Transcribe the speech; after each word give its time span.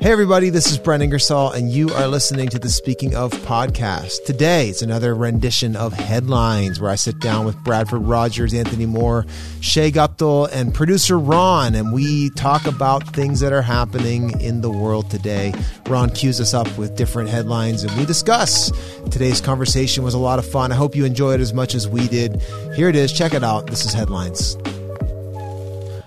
Hey, 0.00 0.12
everybody, 0.12 0.48
this 0.48 0.72
is 0.72 0.78
Brent 0.78 1.02
Ingersoll, 1.02 1.50
and 1.50 1.70
you 1.70 1.90
are 1.90 2.08
listening 2.08 2.48
to 2.48 2.58
the 2.58 2.70
Speaking 2.70 3.14
of 3.14 3.32
podcast. 3.32 4.24
Today, 4.24 4.70
it's 4.70 4.80
another 4.80 5.14
rendition 5.14 5.76
of 5.76 5.92
Headlines, 5.92 6.80
where 6.80 6.90
I 6.90 6.94
sit 6.94 7.18
down 7.18 7.44
with 7.44 7.54
Bradford 7.64 8.04
Rogers, 8.04 8.54
Anthony 8.54 8.86
Moore, 8.86 9.26
Shay 9.60 9.92
Guptill, 9.92 10.48
and 10.54 10.72
producer 10.72 11.18
Ron, 11.18 11.74
and 11.74 11.92
we 11.92 12.30
talk 12.30 12.64
about 12.66 13.06
things 13.08 13.40
that 13.40 13.52
are 13.52 13.60
happening 13.60 14.40
in 14.40 14.62
the 14.62 14.70
world 14.70 15.10
today. 15.10 15.52
Ron 15.86 16.08
cues 16.08 16.40
us 16.40 16.54
up 16.54 16.78
with 16.78 16.96
different 16.96 17.28
headlines, 17.28 17.84
and 17.84 17.94
we 17.98 18.06
discuss. 18.06 18.72
Today's 19.10 19.42
conversation 19.42 20.02
was 20.02 20.14
a 20.14 20.18
lot 20.18 20.38
of 20.38 20.50
fun. 20.50 20.72
I 20.72 20.76
hope 20.76 20.96
you 20.96 21.04
enjoyed 21.04 21.40
it 21.40 21.42
as 21.42 21.52
much 21.52 21.74
as 21.74 21.86
we 21.86 22.08
did. 22.08 22.40
Here 22.74 22.88
it 22.88 22.96
is. 22.96 23.12
Check 23.12 23.34
it 23.34 23.44
out. 23.44 23.66
This 23.66 23.84
is 23.84 23.92
Headlines. 23.92 24.56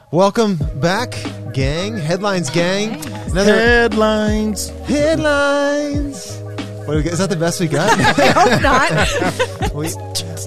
Welcome 0.09 0.59
back, 0.79 1.11
gang. 1.53 1.97
Headlines, 1.97 2.49
gang. 2.49 2.99
Another 3.33 3.55
Headlines. 3.55 4.69
headlines. 4.85 6.37
What, 6.85 6.97
is 6.97 7.17
that 7.17 7.31
the 7.31 7.35
best 7.35 7.59
we 7.59 7.67
got? 7.67 7.89
I 8.19 8.29
hope 8.29 8.61
not. 8.61 9.73
we, 9.73 9.89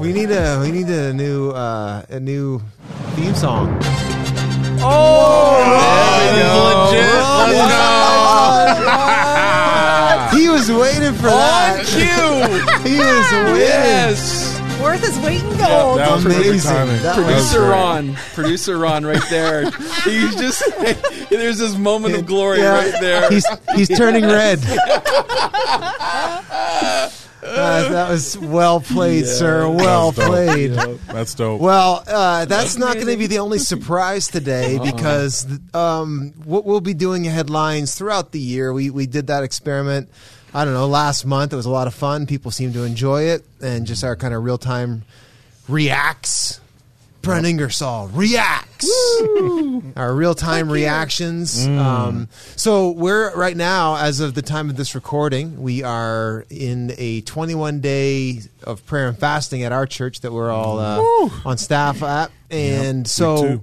we 0.00 0.12
need 0.12 0.30
a 0.30 0.60
we 0.62 0.70
need 0.70 0.86
a 0.86 1.12
new 1.12 1.50
uh, 1.50 2.04
a 2.08 2.20
new 2.20 2.62
theme 3.16 3.34
song. 3.34 3.76
Oh, 4.86 5.66
He 10.32 10.48
was 10.48 10.70
waiting 10.70 11.14
for 11.14 11.26
that. 11.26 11.82
cue. 11.90 12.06
He 12.88 12.98
was 13.02 13.32
waiting. 13.32 13.66
Yes. 13.66 14.45
Worth 14.86 15.00
his 15.04 15.18
weight 15.20 15.42
in 15.42 15.48
gold. 15.58 15.98
that 15.98 16.10
was 16.12 16.24
Amazing. 16.24 16.72
That 17.02 17.14
Producer 17.16 17.60
was- 17.60 17.70
Ron, 17.70 18.14
producer 18.34 18.78
Ron, 18.78 19.04
right 19.04 19.22
there. 19.30 19.70
He's 20.04 20.34
just 20.36 20.62
there's 21.30 21.58
this 21.58 21.76
moment 21.76 22.14
of 22.14 22.24
glory 22.26 22.58
Yeah. 22.60 22.72
right 22.74 22.94
there. 23.00 23.28
He's 23.30 23.46
he's 23.74 23.88
turning 23.88 24.24
red. 24.24 24.60
Uh, 27.48 27.88
that 27.90 28.10
was 28.10 28.36
well 28.38 28.80
played, 28.80 29.24
sir. 29.24 29.68
Well 29.68 30.10
That's 30.10 30.26
dope. 30.26 30.34
played. 30.46 30.70
That's 31.06 31.34
dope. 31.34 31.60
Well, 31.60 32.02
uh, 32.06 32.44
that's 32.46 32.76
not 32.76 32.94
going 32.94 33.06
to 33.06 33.16
be 33.16 33.28
the 33.28 33.38
only 33.38 33.58
surprise 33.60 34.26
today 34.26 34.80
because 34.82 35.46
um, 35.72 36.32
what 36.44 36.64
we'll 36.64 36.80
be 36.80 36.92
doing 36.92 37.22
headlines 37.22 37.94
throughout 37.94 38.32
the 38.32 38.40
year. 38.40 38.72
We 38.72 38.90
we 38.90 39.06
did 39.06 39.28
that 39.28 39.44
experiment. 39.44 40.08
I 40.56 40.64
don't 40.64 40.72
know 40.72 40.86
last 40.88 41.26
month. 41.26 41.52
It 41.52 41.56
was 41.56 41.66
a 41.66 41.70
lot 41.70 41.86
of 41.86 41.92
fun. 41.92 42.24
People 42.24 42.50
seem 42.50 42.72
to 42.72 42.84
enjoy 42.84 43.24
it, 43.24 43.44
and 43.60 43.86
just 43.86 44.02
our 44.02 44.16
kind 44.16 44.32
of 44.32 44.42
real 44.42 44.56
time 44.56 45.04
reacts. 45.68 46.62
Brent 47.20 47.44
Ingersoll 47.44 48.08
reacts. 48.08 48.88
Our 49.96 50.14
real 50.14 50.34
time 50.34 50.72
reactions. 50.72 51.66
Um, 51.66 52.28
so 52.54 52.92
we're 52.92 53.36
right 53.36 53.56
now, 53.56 53.96
as 53.96 54.20
of 54.20 54.32
the 54.34 54.40
time 54.40 54.70
of 54.70 54.76
this 54.76 54.94
recording, 54.94 55.60
we 55.60 55.82
are 55.82 56.46
in 56.48 56.94
a 56.96 57.20
21 57.20 57.80
day 57.80 58.40
of 58.62 58.86
prayer 58.86 59.08
and 59.08 59.18
fasting 59.18 59.62
at 59.62 59.72
our 59.72 59.84
church 59.86 60.20
that 60.20 60.32
we're 60.32 60.50
all 60.50 60.78
uh, 60.78 61.28
on 61.44 61.58
staff 61.58 62.02
at, 62.02 62.30
and 62.50 63.06
so. 63.06 63.60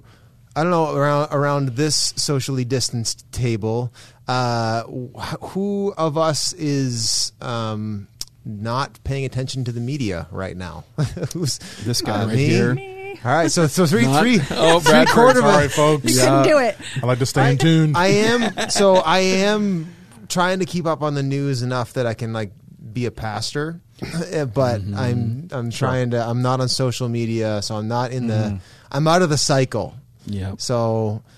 I 0.55 0.61
don't 0.61 0.69
know 0.69 0.95
around 0.95 1.29
around 1.31 1.69
this 1.69 2.13
socially 2.15 2.63
distanced 2.63 3.25
table, 3.31 3.91
uh, 4.27 4.83
who 4.83 5.93
of 5.97 6.17
us 6.17 6.53
is 6.53 7.31
um, 7.41 8.07
not 8.45 8.99
paying 9.03 9.25
attention 9.25 9.63
to 9.65 9.71
the 9.71 9.81
media 9.81 10.27
right 10.31 10.55
now? 10.55 10.83
Who's 11.33 11.57
This 11.83 12.01
guy 12.01 12.21
uh, 12.23 12.27
right 12.27 12.35
me? 12.35 12.45
here. 12.45 12.77
All 13.25 13.31
right, 13.31 13.51
so 13.51 13.67
so 13.67 13.85
three 13.85 14.03
Not- 14.05 14.21
three 14.21 14.39
Oh, 14.51 14.79
three 14.79 14.91
Bradford's 14.91 15.11
quarter 15.13 15.39
of 15.39 15.45
All 15.45 15.51
a- 15.51 15.57
right, 15.57 15.71
folks. 15.71 16.03
He 16.03 16.15
couldn't 16.19 16.43
do 16.43 16.57
it. 16.57 16.75
I 17.01 17.05
like 17.05 17.19
to 17.19 17.25
stay 17.25 17.51
in 17.51 17.57
tune. 17.57 17.95
I 17.95 18.07
am 18.07 18.69
so 18.69 18.95
I 18.95 19.19
am 19.19 19.93
trying 20.29 20.59
to 20.59 20.65
keep 20.65 20.85
up 20.85 21.01
on 21.01 21.13
the 21.13 21.23
news 21.23 21.61
enough 21.61 21.93
that 21.93 22.05
I 22.05 22.15
can 22.15 22.33
like 22.33 22.51
be 22.91 23.05
a 23.05 23.11
pastor, 23.11 23.79
Eh, 24.31 24.45
but 24.45 24.81
Mm-hmm. 24.81 24.95
I'm 24.97 25.47
I'm 25.51 25.69
trying 25.69 26.11
to 26.11 26.21
I'm 26.21 26.41
not 26.41 26.59
on 26.59 26.67
social 26.69 27.07
media, 27.07 27.61
so 27.61 27.75
I'm 27.75 27.87
not 27.87 28.11
in 28.11 28.27
the 28.27 28.33
Mm-hmm. 28.33 28.57
I'm 28.91 29.07
out 29.07 29.21
of 29.21 29.29
the 29.29 29.37
cycle. 29.37 29.95
Yeah. 30.25 30.55
So 30.57 31.23
uh, 31.25 31.29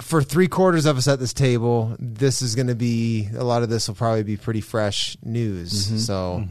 for 0.00 0.22
three 0.22 0.48
quarters 0.48 0.86
of 0.86 0.96
us 0.96 1.08
at 1.08 1.18
this 1.18 1.32
table, 1.32 1.96
this 1.98 2.42
is 2.42 2.54
going 2.54 2.68
to 2.68 2.74
be 2.74 3.28
a 3.36 3.44
lot 3.44 3.62
of 3.62 3.68
this 3.68 3.88
will 3.88 3.94
probably 3.94 4.22
be 4.22 4.36
pretty 4.36 4.60
fresh 4.60 5.16
news. 5.22 5.86
Mm-hmm. 5.86 5.96
So, 5.98 6.44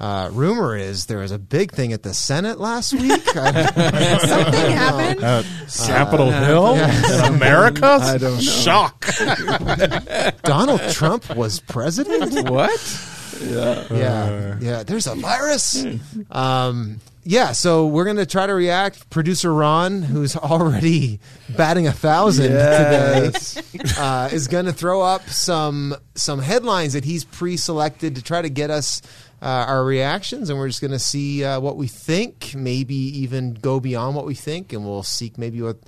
uh, 0.00 0.30
rumor 0.32 0.76
is 0.76 1.06
there 1.06 1.18
was 1.18 1.32
a 1.32 1.38
big 1.38 1.72
thing 1.72 1.92
at 1.92 2.02
the 2.02 2.14
Senate 2.14 2.58
last 2.58 2.92
week. 2.92 3.20
Something 3.22 4.72
happened. 4.72 5.22
At 5.22 5.44
Capitol 5.86 6.30
Hill 6.30 6.74
in 6.74 7.34
America. 7.34 7.98
I 8.00 8.18
don't 8.18 8.34
know. 8.34 8.40
Shock. 8.40 9.06
Donald 10.42 10.80
Trump 10.90 11.34
was 11.34 11.60
president. 11.60 12.48
What? 12.48 13.08
Yeah. 13.40 13.86
yeah, 13.90 14.58
yeah. 14.60 14.82
There's 14.84 15.06
a 15.06 15.14
virus. 15.14 15.84
Um, 16.30 17.00
yeah, 17.24 17.52
so 17.52 17.86
we're 17.86 18.04
gonna 18.04 18.26
try 18.26 18.46
to 18.46 18.54
react. 18.54 19.08
Producer 19.10 19.52
Ron, 19.52 20.02
who's 20.02 20.36
already 20.36 21.20
batting 21.56 21.86
a 21.86 21.92
thousand 21.92 22.52
Yes. 22.52 23.54
today, 23.54 23.78
uh, 23.98 24.28
is 24.32 24.48
gonna 24.48 24.72
throw 24.72 25.00
up 25.02 25.28
some 25.28 25.94
some 26.14 26.40
headlines 26.40 26.92
that 26.94 27.04
he's 27.04 27.24
pre-selected 27.24 28.16
to 28.16 28.22
try 28.22 28.42
to 28.42 28.48
get 28.50 28.70
us. 28.70 29.02
Uh, 29.40 29.64
our 29.66 29.84
reactions, 29.84 30.50
and 30.50 30.56
we're 30.56 30.68
just 30.68 30.80
going 30.80 30.92
to 30.92 31.00
see 31.00 31.42
uh, 31.42 31.58
what 31.58 31.76
we 31.76 31.88
think. 31.88 32.54
Maybe 32.54 32.94
even 32.94 33.54
go 33.54 33.80
beyond 33.80 34.14
what 34.14 34.24
we 34.24 34.36
think, 34.36 34.72
and 34.72 34.84
we'll 34.84 35.02
seek 35.02 35.36
maybe 35.36 35.60
what 35.60 35.78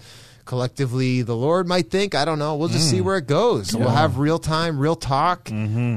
collectively 0.44 1.22
the 1.22 1.34
Lord 1.37 1.66
might 1.66 1.91
think. 1.91 2.15
I 2.15 2.25
don't 2.25 2.38
know. 2.38 2.56
We'll 2.56 2.69
just 2.69 2.88
see 2.91 3.00
where 3.00 3.16
it 3.16 3.27
goes. 3.27 3.75
We'll 3.75 3.88
have 3.88 4.19
real 4.19 4.38
time, 4.38 4.78
real 4.78 4.97
talk 4.97 5.50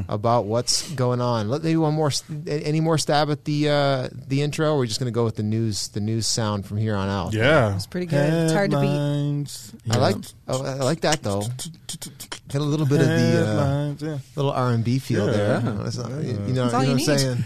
about 0.09 0.45
what's 0.45 0.89
going 0.93 1.21
on. 1.21 1.49
Let 1.49 1.63
maybe 1.63 1.77
one 1.77 1.93
more, 1.93 2.11
any 2.47 2.79
more 2.79 2.97
stab 2.97 3.29
at 3.29 3.45
the 3.45 3.69
uh, 3.69 4.09
the 4.27 4.41
intro. 4.41 4.73
Or 4.73 4.77
we're 4.77 4.85
just 4.85 4.99
going 4.99 5.11
to 5.11 5.15
go 5.15 5.23
with 5.25 5.35
the 5.35 5.43
news, 5.43 5.89
the 5.89 5.99
news 5.99 6.27
sound 6.27 6.65
from 6.65 6.77
here 6.77 6.95
on 6.95 7.09
out. 7.09 7.33
Yeah. 7.33 7.75
It's 7.75 7.87
pretty 7.87 8.07
good. 8.07 8.31
It's 8.45 8.53
hard 8.53 8.71
to 8.71 8.79
beat. 8.81 8.87
Headlines. 8.87 9.73
I 9.89 9.97
like, 9.97 10.15
oh, 10.47 10.63
I 10.65 10.73
like 10.75 11.01
that 11.01 11.21
though. 11.23 11.41
Got 12.49 12.61
a 12.61 12.63
little 12.63 12.85
bit 12.85 13.01
of 13.01 13.07
the 13.07 13.47
uh, 13.47 13.95
yeah. 14.11 14.17
little 14.35 14.51
R 14.51 14.71
and 14.71 14.83
B 14.83 14.99
feel 14.99 15.25
Yeah. 15.27 15.31
there. 15.33 15.59
That's 15.59 15.97
not- 15.97 16.11
you 16.11 16.33
know, 16.33 16.41
all 16.41 16.47
you 16.47 16.53
know 16.53 16.63
what 16.67 16.75
I'm 16.85 16.99
saying. 16.99 17.43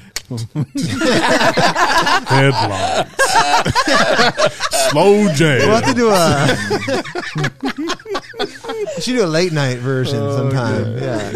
Headlines. 2.28 3.12
Slow 4.92 5.31
J. 5.34 5.59
We'll 5.59 5.75
have 5.75 5.86
to 5.86 5.94
do 5.94 6.09
a. 6.09 6.47
we 8.96 9.02
should 9.02 9.14
do 9.16 9.24
a 9.24 9.28
late 9.28 9.52
night 9.53 9.78
version 9.80 10.18
sometime. 10.31 10.97
Yeah, 10.97 11.31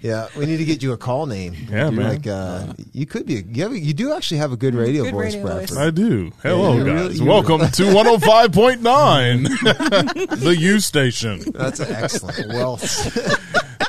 yeah. 0.00 0.26
We 0.36 0.46
need 0.46 0.56
to 0.58 0.64
get 0.64 0.82
you 0.82 0.92
a 0.92 0.96
call 0.96 1.26
name. 1.26 1.54
Yeah, 1.70 1.90
You 1.90 1.96
man. 1.96 2.08
Like, 2.08 2.26
uh, 2.26 2.72
you 2.92 3.06
could 3.06 3.26
be. 3.26 3.44
You, 3.52 3.62
have, 3.64 3.76
you 3.76 3.94
do 3.94 4.12
actually 4.12 4.38
have 4.38 4.50
a 4.52 4.56
good 4.56 4.74
radio 4.74 5.04
Good 5.04 5.12
voice, 5.14 5.34
radio 5.34 5.46
Bradford. 5.46 5.68
voice. 5.70 5.78
I 5.78 5.90
do. 5.90 6.32
Hello, 6.42 6.72
you 6.74 6.84
guys. 6.84 6.94
really- 6.94 7.14
you- 7.16 7.24
Welcome 7.26 7.60
to 7.60 7.82
105.9, 7.84 10.28
the 10.40 10.56
U 10.58 10.80
station. 10.80 11.40
That's 11.54 11.78
excellent. 11.80 12.48
Well, 12.48 12.76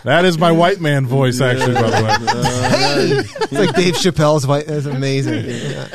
That 0.04 0.26
is 0.26 0.38
my 0.38 0.52
white 0.52 0.82
man 0.82 1.06
voice, 1.08 1.40
actually, 1.40 1.76
by 1.76 1.90
the 1.90 2.04
way. 2.04 2.70
hey, 2.70 3.10
it's 3.20 3.52
like 3.54 3.74
Dave 3.76 3.94
Chappelle's 3.96 4.44
voice. 4.46 4.66
That's 4.66 4.86
amazing. 4.86 5.46
Yeah. 5.74 5.88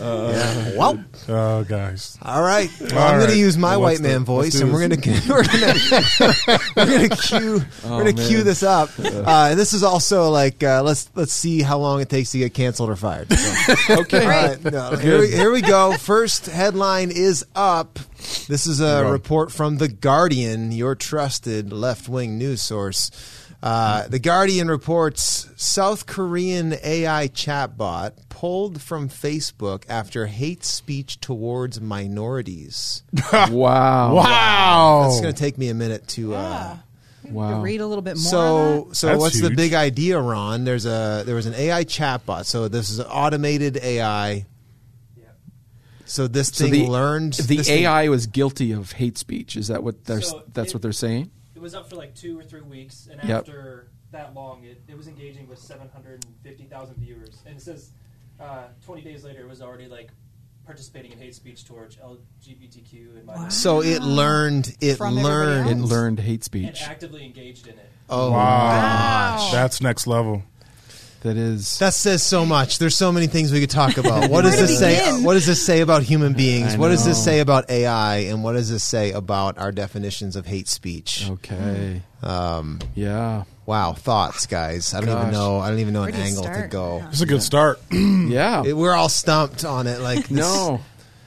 Yeah. 0.00 0.76
Well, 0.78 1.04
Oh, 1.28 1.64
guys. 1.64 2.16
all 2.22 2.40
right. 2.42 2.70
Well, 2.80 2.92
All 2.98 2.98
I'm 2.98 3.14
going 3.16 3.20
right. 3.26 3.30
to 3.32 3.38
use 3.38 3.58
my 3.58 3.72
Well, 3.76 3.80
white 3.82 4.00
man 4.00 4.22
do- 4.24 4.32
let's 4.32 4.54
voice, 4.54 4.60
and 4.60 4.72
we're 4.72 4.86
going 4.88 5.00
to 5.00 5.10
we're 5.28 5.42
going 5.42 5.74
to 5.74 6.60
we're 6.76 6.86
going 6.86 7.08
to 7.10 7.16
cue 7.16 7.60
we're 7.84 8.04
going 8.04 8.16
to 8.16 8.22
cue 8.28 8.42
this 8.44 8.62
up. 8.62 8.90
Uh, 8.98 9.48
and 9.50 9.58
this 9.58 9.72
is 9.72 9.82
also 9.82 10.30
like 10.30 10.62
uh, 10.62 10.82
let's 10.84 11.10
let's 11.14 11.32
see 11.32 11.62
how 11.62 11.78
long 11.78 12.00
it 12.00 12.08
takes 12.08 12.30
to 12.30 12.38
get 12.38 12.54
canceled 12.54 12.90
or 12.90 12.96
fired. 12.96 13.30
So. 13.32 14.00
Okay. 14.02 14.22
All 14.22 14.28
right, 14.28 14.64
no, 14.64 14.96
here, 14.96 15.18
we, 15.18 15.30
here 15.32 15.50
we 15.52 15.60
go. 15.62 15.94
First 15.94 16.46
headline 16.46 17.10
is 17.10 17.44
up. 17.56 17.98
This 18.48 18.66
is 18.66 18.80
a 18.80 19.04
report 19.10 19.50
from 19.52 19.78
The 19.78 19.88
Guardian, 19.88 20.70
your 20.72 20.94
trusted 20.94 21.72
left 21.72 22.08
wing 22.08 22.38
news 22.38 22.62
source. 22.62 23.10
Uh, 23.60 24.06
the 24.06 24.20
Guardian 24.20 24.68
reports 24.68 25.48
South 25.56 26.06
Korean 26.06 26.74
AI 26.84 27.26
chatbot 27.28 28.12
pulled 28.28 28.80
from 28.80 29.08
Facebook 29.08 29.82
after 29.88 30.26
hate 30.26 30.64
speech 30.64 31.20
towards 31.20 31.80
minorities. 31.80 33.02
Wow. 33.32 34.14
Wow. 34.14 35.02
That's 35.08 35.20
going 35.20 35.34
to 35.34 35.38
take 35.38 35.58
me 35.58 35.68
a 35.70 35.74
minute 35.74 36.06
to. 36.08 36.34
Uh, 36.34 36.38
Yeah. 36.38 36.76
Wow. 37.32 37.60
Read 37.60 37.80
a 37.80 37.86
little 37.86 38.00
bit 38.00 38.16
more. 38.16 38.24
on 38.24 38.84
so, 38.86 38.88
so 38.92 39.06
That's 39.08 39.20
what's 39.20 39.40
the 39.40 39.50
big 39.50 39.74
idea, 39.74 40.18
Ron? 40.20 40.64
There's 40.64 40.86
a 40.86 41.24
there 41.26 41.34
was 41.34 41.46
an 41.46 41.54
AI 41.54 41.84
chatbot. 41.84 42.46
So 42.46 42.68
this 42.68 42.88
is 42.90 43.00
an 43.00 43.06
automated 43.06 43.76
AI. 43.76 44.46
So 46.06 46.26
this 46.26 46.48
So 46.48 46.64
thing 46.64 46.72
the 46.72 46.86
learned 46.86 47.34
the 47.34 47.56
this 47.56 47.66
thing- 47.66 47.82
AI 47.84 48.08
was 48.08 48.26
guilty 48.28 48.72
of 48.72 48.92
hate 48.92 49.18
speech. 49.18 49.56
Is 49.56 49.68
that 49.68 49.82
what 49.82 50.04
they're 50.06 50.22
So 50.22 50.42
that's 50.54 50.70
it- 50.70 50.74
what 50.74 50.82
they're 50.82 50.92
saying? 50.92 51.30
It 51.58 51.60
was 51.60 51.74
up 51.74 51.90
for 51.90 51.96
like 51.96 52.14
two 52.14 52.38
or 52.38 52.44
three 52.44 52.60
weeks, 52.60 53.08
and 53.10 53.20
Yep. 53.20 53.40
after 53.40 53.88
that 54.12 54.32
long, 54.32 54.62
it, 54.62 54.80
it 54.86 54.96
was 54.96 55.08
engaging 55.08 55.48
with 55.48 55.58
750,000 55.58 56.94
viewers. 56.98 57.42
And 57.46 57.56
it 57.56 57.60
says 57.60 57.90
uh, 58.38 58.68
20 58.86 59.02
days 59.02 59.24
later, 59.24 59.40
it 59.40 59.48
was 59.48 59.60
already 59.60 59.88
like 59.88 60.10
participating 60.64 61.10
in 61.10 61.18
hate 61.18 61.34
speech 61.34 61.64
towards 61.64 61.96
LGBTQ 61.96 63.16
and 63.16 63.26
minorities, 63.26 63.56
So 63.56 63.82
it 63.82 64.02
learned. 64.02 64.76
It 64.80 64.98
From 64.98 65.18
everybody 65.18 65.24
learned. 65.34 65.70
It 65.80 65.84
learned 65.84 66.20
hate 66.20 66.32
and 66.34 66.44
speech. 66.44 66.82
actively 66.84 67.24
engaged 67.24 67.66
in 67.66 67.76
it. 67.76 67.90
Oh, 68.08 68.30
Wow. 68.30 69.48
That's 69.50 69.80
next 69.80 70.06
level. 70.06 70.44
That 71.22 71.36
is. 71.36 71.78
That 71.78 71.94
says 71.94 72.22
so 72.22 72.46
much. 72.46 72.78
There's 72.78 72.96
so 72.96 73.10
many 73.10 73.26
things 73.26 73.52
we 73.52 73.60
could 73.60 73.70
talk 73.70 73.96
about. 73.96 74.30
What 74.30 74.42
does 74.42 74.52
Where 74.52 74.60
to 74.60 74.66
this 74.68 74.78
say? 74.78 74.98
begin? 74.98 75.24
What 75.24 75.34
does 75.34 75.46
this 75.46 75.64
say 75.64 75.80
about 75.80 76.02
human 76.04 76.32
beings? 76.34 76.74
I 76.74 76.78
What 76.78 76.88
does 76.90 77.04
this 77.04 77.18
know. 77.18 77.24
say 77.24 77.40
about 77.40 77.68
AI? 77.70 78.16
And 78.18 78.44
what 78.44 78.52
does 78.52 78.70
this 78.70 78.84
say 78.84 79.10
about 79.12 79.58
our 79.58 79.72
definitions 79.72 80.36
of 80.36 80.46
hate 80.46 80.68
speech? 80.68 81.28
Okay. 81.28 82.02
Um, 82.22 82.78
Yeah. 82.94 83.44
wow, 83.66 83.94
thoughts, 83.94 84.46
guys. 84.46 84.94
I 84.94 85.00
don't 85.00 85.10
even 85.20 85.32
know. 85.32 85.58
I 85.58 85.70
don't 85.70 85.80
even 85.80 85.92
know 85.92 86.00
Where 86.02 86.08
an 86.10 86.14
do 86.14 86.20
you 86.20 86.26
angle 86.26 86.44
to 86.44 86.52
start? 86.54 86.70
go. 86.70 86.98
Yeah. 86.98 87.08
It's 87.08 87.20
a 87.20 87.26
good 87.26 87.42
start. 87.42 87.80
Yeah. 87.90 88.62
It- 88.64 88.76
we're 88.76 88.94
all 88.94 89.08
stumped 89.08 89.64
on 89.64 89.86
it. 89.88 90.00
Like 90.00 90.28
this- 90.28 90.30
No, 90.30 90.80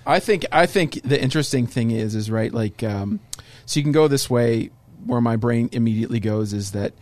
I 0.06 0.20
think 0.20 0.46
I 0.54 0.68
think 0.68 1.02
the 1.04 1.22
interesting 1.22 1.68
thing 1.68 1.92
is 1.92 2.16
is 2.16 2.32
right 2.32 2.54
like 2.54 2.82
um, 2.84 3.20
so 3.66 3.80
you 3.80 3.84
can 3.84 3.92
go 3.92 4.08
this 4.08 4.30
way 4.30 4.70
where 5.06 5.22
my 5.22 5.36
brain 5.36 5.68
immediately 5.74 6.20
goes 6.20 6.54
is 6.54 6.72
that 6.72 6.94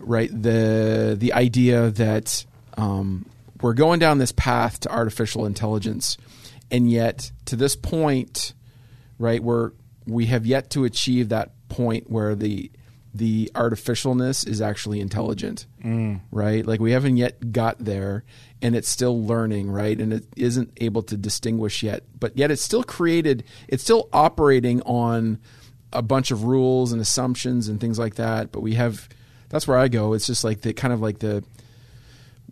right 0.00 0.30
the 0.30 1.16
the 1.18 1.32
idea 1.32 1.90
that 1.90 2.44
um, 2.76 3.26
we're 3.60 3.74
going 3.74 3.98
down 3.98 4.18
this 4.18 4.32
path 4.32 4.80
to 4.80 4.90
artificial 4.90 5.46
intelligence 5.46 6.16
and 6.70 6.90
yet 6.90 7.30
to 7.44 7.56
this 7.56 7.76
point 7.76 8.54
right 9.18 9.42
we're 9.42 9.72
we 10.06 10.26
have 10.26 10.46
yet 10.46 10.70
to 10.70 10.84
achieve 10.84 11.28
that 11.28 11.50
point 11.68 12.10
where 12.10 12.34
the 12.34 12.70
the 13.12 13.50
artificialness 13.56 14.46
is 14.46 14.60
actually 14.60 15.00
intelligent 15.00 15.66
right? 16.30 16.64
Like 16.64 16.78
we 16.78 16.92
haven't 16.92 17.16
yet 17.16 17.52
got 17.52 17.78
there 17.78 18.22
and 18.62 18.76
it's 18.76 18.88
still 18.88 19.24
learning 19.26 19.68
right? 19.70 19.98
And 19.98 20.12
it 20.12 20.24
isn't 20.36 20.72
able 20.80 21.02
to 21.02 21.16
distinguish 21.16 21.82
yet 21.82 22.04
but 22.18 22.36
yet 22.36 22.50
it's 22.50 22.62
still 22.62 22.84
created 22.84 23.42
it's 23.66 23.82
still 23.82 24.08
operating 24.12 24.80
on 24.82 25.38
a 25.92 26.02
bunch 26.02 26.30
of 26.30 26.44
rules 26.44 26.92
and 26.92 27.02
assumptions 27.02 27.68
and 27.68 27.80
things 27.80 27.98
like 27.98 28.14
that 28.14 28.52
but 28.52 28.60
we 28.60 28.74
have 28.74 29.08
that's 29.50 29.68
where 29.68 29.76
i 29.76 29.88
go. 29.88 30.14
It's 30.14 30.26
just 30.26 30.42
like 30.42 30.62
the 30.62 30.72
kind 30.72 30.94
of 30.94 31.02
like 31.02 31.18
the 31.18 31.44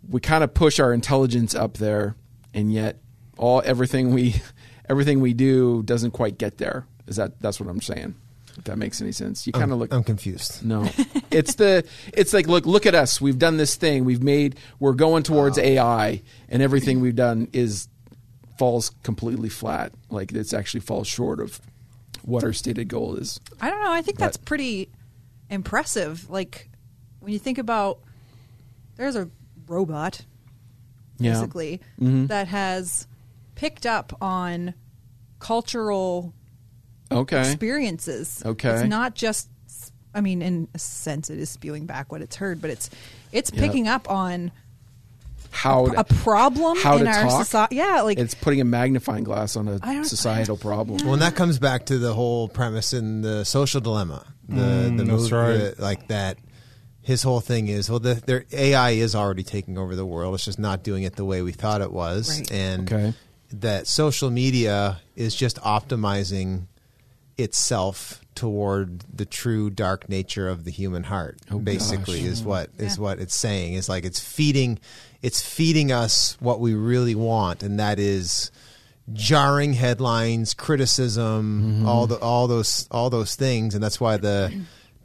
we 0.08 0.20
kind 0.20 0.44
of 0.44 0.52
push 0.52 0.78
our 0.78 0.92
intelligence 0.92 1.54
up 1.54 1.78
there 1.78 2.16
and 2.52 2.72
yet 2.72 2.98
all 3.38 3.62
everything 3.64 4.12
we 4.12 4.34
everything 4.90 5.20
we 5.20 5.32
do 5.32 5.82
doesn't 5.84 6.10
quite 6.10 6.36
get 6.36 6.58
there. 6.58 6.86
Is 7.06 7.16
that 7.16 7.40
that's 7.40 7.58
what 7.58 7.70
i'm 7.70 7.80
saying? 7.80 8.14
If 8.58 8.64
that 8.64 8.76
makes 8.76 9.00
any 9.00 9.12
sense. 9.12 9.46
You 9.46 9.52
kind 9.52 9.70
of 9.70 9.78
look 9.78 9.94
I'm 9.94 10.04
confused. 10.04 10.64
no. 10.64 10.88
It's 11.30 11.56
the 11.56 11.86
it's 12.14 12.32
like 12.32 12.46
look 12.48 12.66
look 12.66 12.86
at 12.86 12.94
us. 12.94 13.20
We've 13.20 13.38
done 13.38 13.58
this 13.58 13.76
thing. 13.76 14.04
We've 14.04 14.22
made 14.22 14.58
we're 14.80 14.94
going 14.94 15.22
towards 15.22 15.58
oh. 15.58 15.62
ai 15.62 16.22
and 16.48 16.62
everything 16.62 17.00
we've 17.00 17.14
done 17.14 17.48
is 17.52 17.88
falls 18.58 18.90
completely 19.02 19.50
flat. 19.50 19.92
Like 20.10 20.32
it's 20.32 20.52
actually 20.52 20.80
falls 20.80 21.06
short 21.06 21.38
of 21.38 21.60
what 22.22 22.44
our 22.44 22.52
stated 22.52 22.88
goal 22.88 23.14
is. 23.16 23.38
I 23.60 23.70
don't 23.70 23.82
know. 23.82 23.92
I 23.92 24.02
think 24.02 24.18
that's 24.18 24.36
pretty 24.36 24.88
impressive. 25.50 26.28
Like 26.28 26.68
when 27.20 27.32
you 27.32 27.38
think 27.38 27.58
about 27.58 27.98
there's 28.96 29.16
a 29.16 29.28
robot 29.66 30.22
yeah 31.18 31.32
basically 31.32 31.80
Mhm. 32.00 32.28
that 32.28 32.48
has 32.48 33.06
picked 33.54 33.86
up 33.86 34.16
on 34.22 34.74
cultural 35.38 36.32
okay 37.10 37.40
experiences. 37.40 38.42
Okay. 38.44 38.70
It's 38.80 38.88
not 38.88 39.14
just 39.14 39.48
I 40.14 40.20
mean 40.20 40.42
in 40.42 40.68
a 40.74 40.78
sense 40.78 41.30
it 41.30 41.38
is 41.38 41.48
spewing 41.50 41.86
back 41.86 42.10
what 42.12 42.22
it's 42.22 42.36
heard, 42.36 42.60
but 42.60 42.70
it's 42.70 42.90
it's 43.32 43.50
Yeah. 43.52 43.60
picking 43.60 43.88
up 43.88 44.10
on 44.10 44.50
how 45.50 45.86
a 45.96 46.04
problem 46.04 46.76
how 46.78 46.98
in 46.98 47.04
to 47.06 47.10
our 47.10 47.30
society. 47.42 47.76
Yeah, 47.76 48.02
like 48.02 48.18
it's 48.18 48.34
putting 48.34 48.60
a 48.60 48.64
magnifying 48.64 49.24
glass 49.24 49.56
on 49.56 49.66
a 49.68 50.04
societal 50.04 50.56
problem 50.56 50.98
Well, 51.04 51.14
and 51.14 51.22
that 51.22 51.34
comes 51.36 51.58
back 51.58 51.86
to 51.86 51.98
the 51.98 52.12
whole 52.14 52.48
premise 52.48 52.92
in 52.92 53.22
the 53.22 53.44
social 53.44 53.80
dilemma. 53.80 54.24
The 54.48 54.54
Mm, 54.54 54.96
the 54.98 55.04
movie, 55.04 55.34
right. 55.34 55.78
like 55.78 56.08
that. 56.08 56.38
His 57.08 57.22
whole 57.22 57.40
thing 57.40 57.68
is 57.68 57.88
well, 57.88 58.00
the, 58.00 58.16
their 58.16 58.44
AI 58.52 58.90
is 58.90 59.14
already 59.14 59.42
taking 59.42 59.78
over 59.78 59.96
the 59.96 60.04
world. 60.04 60.34
It's 60.34 60.44
just 60.44 60.58
not 60.58 60.82
doing 60.82 61.04
it 61.04 61.16
the 61.16 61.24
way 61.24 61.40
we 61.40 61.52
thought 61.52 61.80
it 61.80 61.90
was, 61.90 62.28
Right. 62.38 62.52
and 62.52 62.92
Okay. 62.92 63.14
that 63.50 63.86
social 63.86 64.30
media 64.30 65.00
is 65.16 65.34
just 65.34 65.56
optimizing 65.62 66.66
itself 67.38 68.20
toward 68.34 69.04
the 69.10 69.24
true 69.24 69.70
dark 69.70 70.08
nature 70.10 70.50
of 70.50 70.64
the 70.64 70.70
human 70.70 71.04
heart. 71.04 71.38
Oh, 71.50 71.58
basically, 71.58 72.20
gosh. 72.20 72.28
is 72.28 72.40
mm-hmm. 72.40 72.48
what 72.50 72.70
is 72.76 72.96
Yeah. 72.98 73.02
what 73.02 73.18
it's 73.20 73.34
saying. 73.34 73.72
Is 73.72 73.88
like 73.88 74.04
it's 74.04 74.20
feeding, 74.20 74.78
it's 75.22 75.40
feeding 75.40 75.90
us 75.90 76.36
what 76.40 76.60
we 76.60 76.74
really 76.74 77.14
want, 77.14 77.62
and 77.62 77.80
that 77.80 77.98
is 77.98 78.50
jarring 79.14 79.72
headlines, 79.72 80.52
criticism, 80.52 81.62
mm-hmm. 81.62 81.88
all 81.88 82.06
the 82.06 82.18
all 82.18 82.48
those 82.48 82.86
all 82.90 83.08
those 83.08 83.34
things, 83.34 83.74
and 83.74 83.82
that's 83.82 83.98
why 83.98 84.18
the 84.18 84.52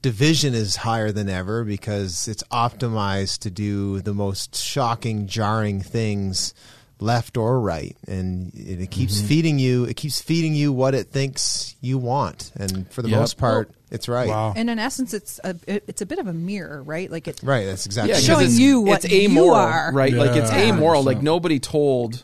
division 0.03 0.53
is 0.53 0.75
higher 0.75 1.11
than 1.11 1.27
ever 1.29 1.63
because 1.63 2.27
it's 2.27 2.43
optimized 2.51 3.39
to 3.39 3.49
do 3.49 4.01
the 4.01 4.13
most 4.13 4.55
shocking, 4.55 5.25
jarring 5.25 5.81
things 5.81 6.53
left 6.99 7.35
or 7.35 7.59
right 7.59 7.97
and 8.07 8.53
it, 8.53 8.79
it 8.79 8.89
keeps 8.91 9.17
mm-hmm. 9.17 9.27
feeding 9.27 9.59
you 9.59 9.83
it 9.83 9.95
keeps 9.97 10.21
feeding 10.21 10.53
you 10.55 10.71
what 10.71 10.93
it 10.93 11.07
thinks 11.07 11.75
you 11.81 11.97
want 11.97 12.51
and 12.55 12.89
for 12.93 13.01
the 13.01 13.09
Yep. 13.09 13.19
most 13.19 13.37
part 13.37 13.71
it's 13.91 14.07
right 14.07 14.29
Wow. 14.29 14.53
and 14.55 14.69
in 14.69 14.79
essence 14.79 15.13
it's 15.13 15.37
a 15.43 15.53
it, 15.67 15.83
it's 15.87 16.01
a 16.01 16.05
bit 16.05 16.19
of 16.19 16.27
a 16.27 16.33
mirror, 16.33 16.81
right? 16.83 17.11
Like 17.11 17.27
it 17.27 17.41
right 17.43 17.65
that's 17.65 17.85
exactly 17.85 18.13
yeah, 18.13 18.19
Showing 18.19 18.45
it's, 18.45 18.57
you 18.57 18.81
what 18.81 19.03
it's 19.03 19.13
you 19.13 19.21
amoral, 19.27 19.55
are. 19.55 19.91
right? 19.93 20.13
Like 20.13 20.35
it's 20.37 20.51
Yeah. 20.51 20.71
amoral. 20.73 21.03
Like 21.03 21.21
nobody 21.21 21.59
told. 21.59 22.23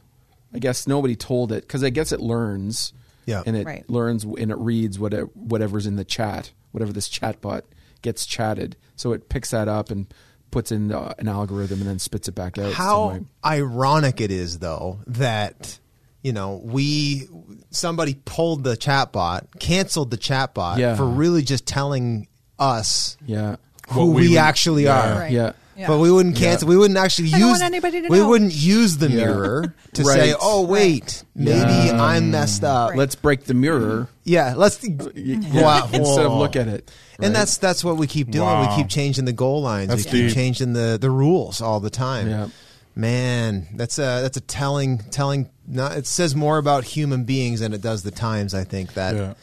I 0.54 0.60
guess 0.60 0.88
nobody 0.88 1.16
told 1.16 1.52
it 1.52 1.62
because 1.62 1.84
I 1.84 1.90
guess 1.90 2.12
it 2.12 2.22
learns. 2.22 2.94
Yeah. 3.26 3.44
and 3.46 3.56
it 3.58 3.66
Right. 3.66 3.90
learns 3.90 4.24
and 4.24 4.50
it 4.50 4.58
reads 4.58 4.98
whatever 4.98 5.26
whatever's 5.34 5.86
in 5.88 5.96
the 5.98 6.06
chat, 6.06 6.52
whatever 6.72 6.92
this 6.94 7.10
chatbot 7.10 7.62
gets 8.02 8.26
chatted. 8.26 8.76
So 8.96 9.12
it 9.14 9.30
picks 9.30 9.52
that 9.52 9.68
up 9.68 9.92
and 9.92 10.12
puts 10.52 10.72
in 10.72 10.92
uh, 10.92 11.14
an 11.20 11.28
algorithm 11.28 11.80
and 11.80 11.90
then 11.90 12.00
spits 12.00 12.28
it 12.28 12.34
back 12.36 12.58
out. 12.58 12.74
how 12.74 13.20
ironic 13.46 14.20
it 14.22 14.32
is 14.32 14.60
though 14.60 15.00
that 15.08 15.78
you 16.24 16.34
know 16.34 16.60
we 16.64 17.28
somebody 17.70 18.16
pulled 18.26 18.64
the 18.64 18.76
chatbot 18.76 19.48
canceled 19.60 20.10
the 20.12 20.18
chatbot 20.18 20.78
Yeah. 20.78 20.96
for 20.96 21.06
really 21.06 21.44
just 21.44 21.66
telling 21.68 22.28
us 22.58 23.16
Yeah, 23.26 23.58
who 23.92 24.12
we, 24.12 24.30
we 24.30 24.38
actually 24.38 24.86
yeah. 24.86 25.14
are 25.14 25.20
Right. 25.20 25.32
yeah. 25.32 25.52
Yeah. 25.80 25.88
But 25.88 26.00
we 26.00 26.12
wouldn't 26.12 26.36
cancel. 26.36 26.68
We 26.68 26.76
wouldn't 26.76 26.98
actually 27.00 27.30
I 27.34 27.38
use. 27.38 27.40
don't 27.40 27.50
want 27.52 27.64
anybody 27.64 28.02
to 28.02 28.10
we 28.10 28.18
know. 28.20 28.28
wouldn't 28.28 28.54
use 28.54 28.98
the 28.98 29.10
Yeah. 29.10 29.16
mirror 29.16 29.76
to 29.94 30.04
Right. 30.04 30.20
say, 30.20 30.36
"Oh, 30.42 30.64
wait, 30.66 31.24
maybe 31.36 31.58
Yeah. 31.58 32.04
I'm 32.04 32.32
messed 32.32 32.66
up." 32.66 32.90
Right. 32.90 33.00
Let's 33.00 33.16
break 33.16 33.46
the 33.46 33.54
mirror 33.54 34.10
Yeah, 34.26 34.56
let's. 34.58 34.78
yeah, 34.84 35.38
Wow. 35.54 35.90
instead 35.94 36.26
of 36.26 36.34
look 36.34 36.58
at 36.58 36.68
it. 36.68 36.92
And 37.22 37.34
that's 37.34 37.56
that's 37.58 37.82
what 37.84 37.96
we 37.98 38.08
keep 38.08 38.30
doing. 38.30 38.46
Wow. 38.46 38.70
We 38.70 38.76
keep 38.76 38.90
changing 38.90 39.24
the 39.26 39.32
goal 39.34 39.62
lines. 39.62 39.88
That's 39.90 40.04
we 40.06 40.12
keep 40.12 40.26
deep. 40.28 40.34
changing 40.36 40.74
the 40.74 40.98
the 41.00 41.10
rules 41.10 41.62
all 41.62 41.80
the 41.80 41.90
time. 41.90 42.30
Yeah. 42.30 42.48
Man, 42.96 43.68
that's 43.76 43.98
a 44.00 44.20
that's 44.22 44.36
a 44.38 44.42
telling 44.42 44.98
telling. 45.12 45.50
Not, 45.66 45.96
it 45.96 46.08
says 46.08 46.36
more 46.36 46.58
about 46.58 46.84
human 46.84 47.24
beings 47.24 47.60
than 47.62 47.74
it 47.74 47.82
does 47.82 48.04
the 48.04 48.12
times. 48.12 48.54
I 48.54 48.64
think 48.66 48.96
that 48.96 49.16
Yeah. 49.16 49.34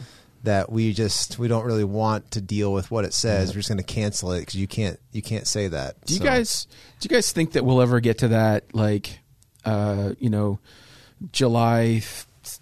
That 0.47 0.73
we 0.73 0.93
just 0.93 1.39
we 1.39 1.47
don't 1.47 1.65
really 1.65 1.85
want 1.85 2.31
to 2.33 2.41
deal 2.41 2.73
with 2.73 2.91
what 2.91 3.05
it 3.05 3.15
says. 3.15 3.51
We're 3.51 3.57
just 3.61 3.69
going 3.69 3.79
to 3.79 3.85
cancel 3.85 4.33
it 4.33 4.41
because 4.41 4.57
you 4.57 4.67
can't 4.67 4.99
you 5.13 5.23
can't 5.23 5.47
say 5.47 5.69
that. 5.69 6.05
Do 6.07 6.15
you 6.15 6.19
So- 6.19 6.25
guys 6.25 6.67
do 6.99 7.07
you 7.09 7.15
guys 7.15 7.31
think 7.31 7.53
that 7.53 7.65
we'll 7.65 7.81
ever 7.83 8.01
get 8.01 8.19
to 8.19 8.29
that 8.29 8.75
like 8.75 9.21
uh, 9.65 10.15
you 10.19 10.31
know 10.31 10.59
July 11.33 12.03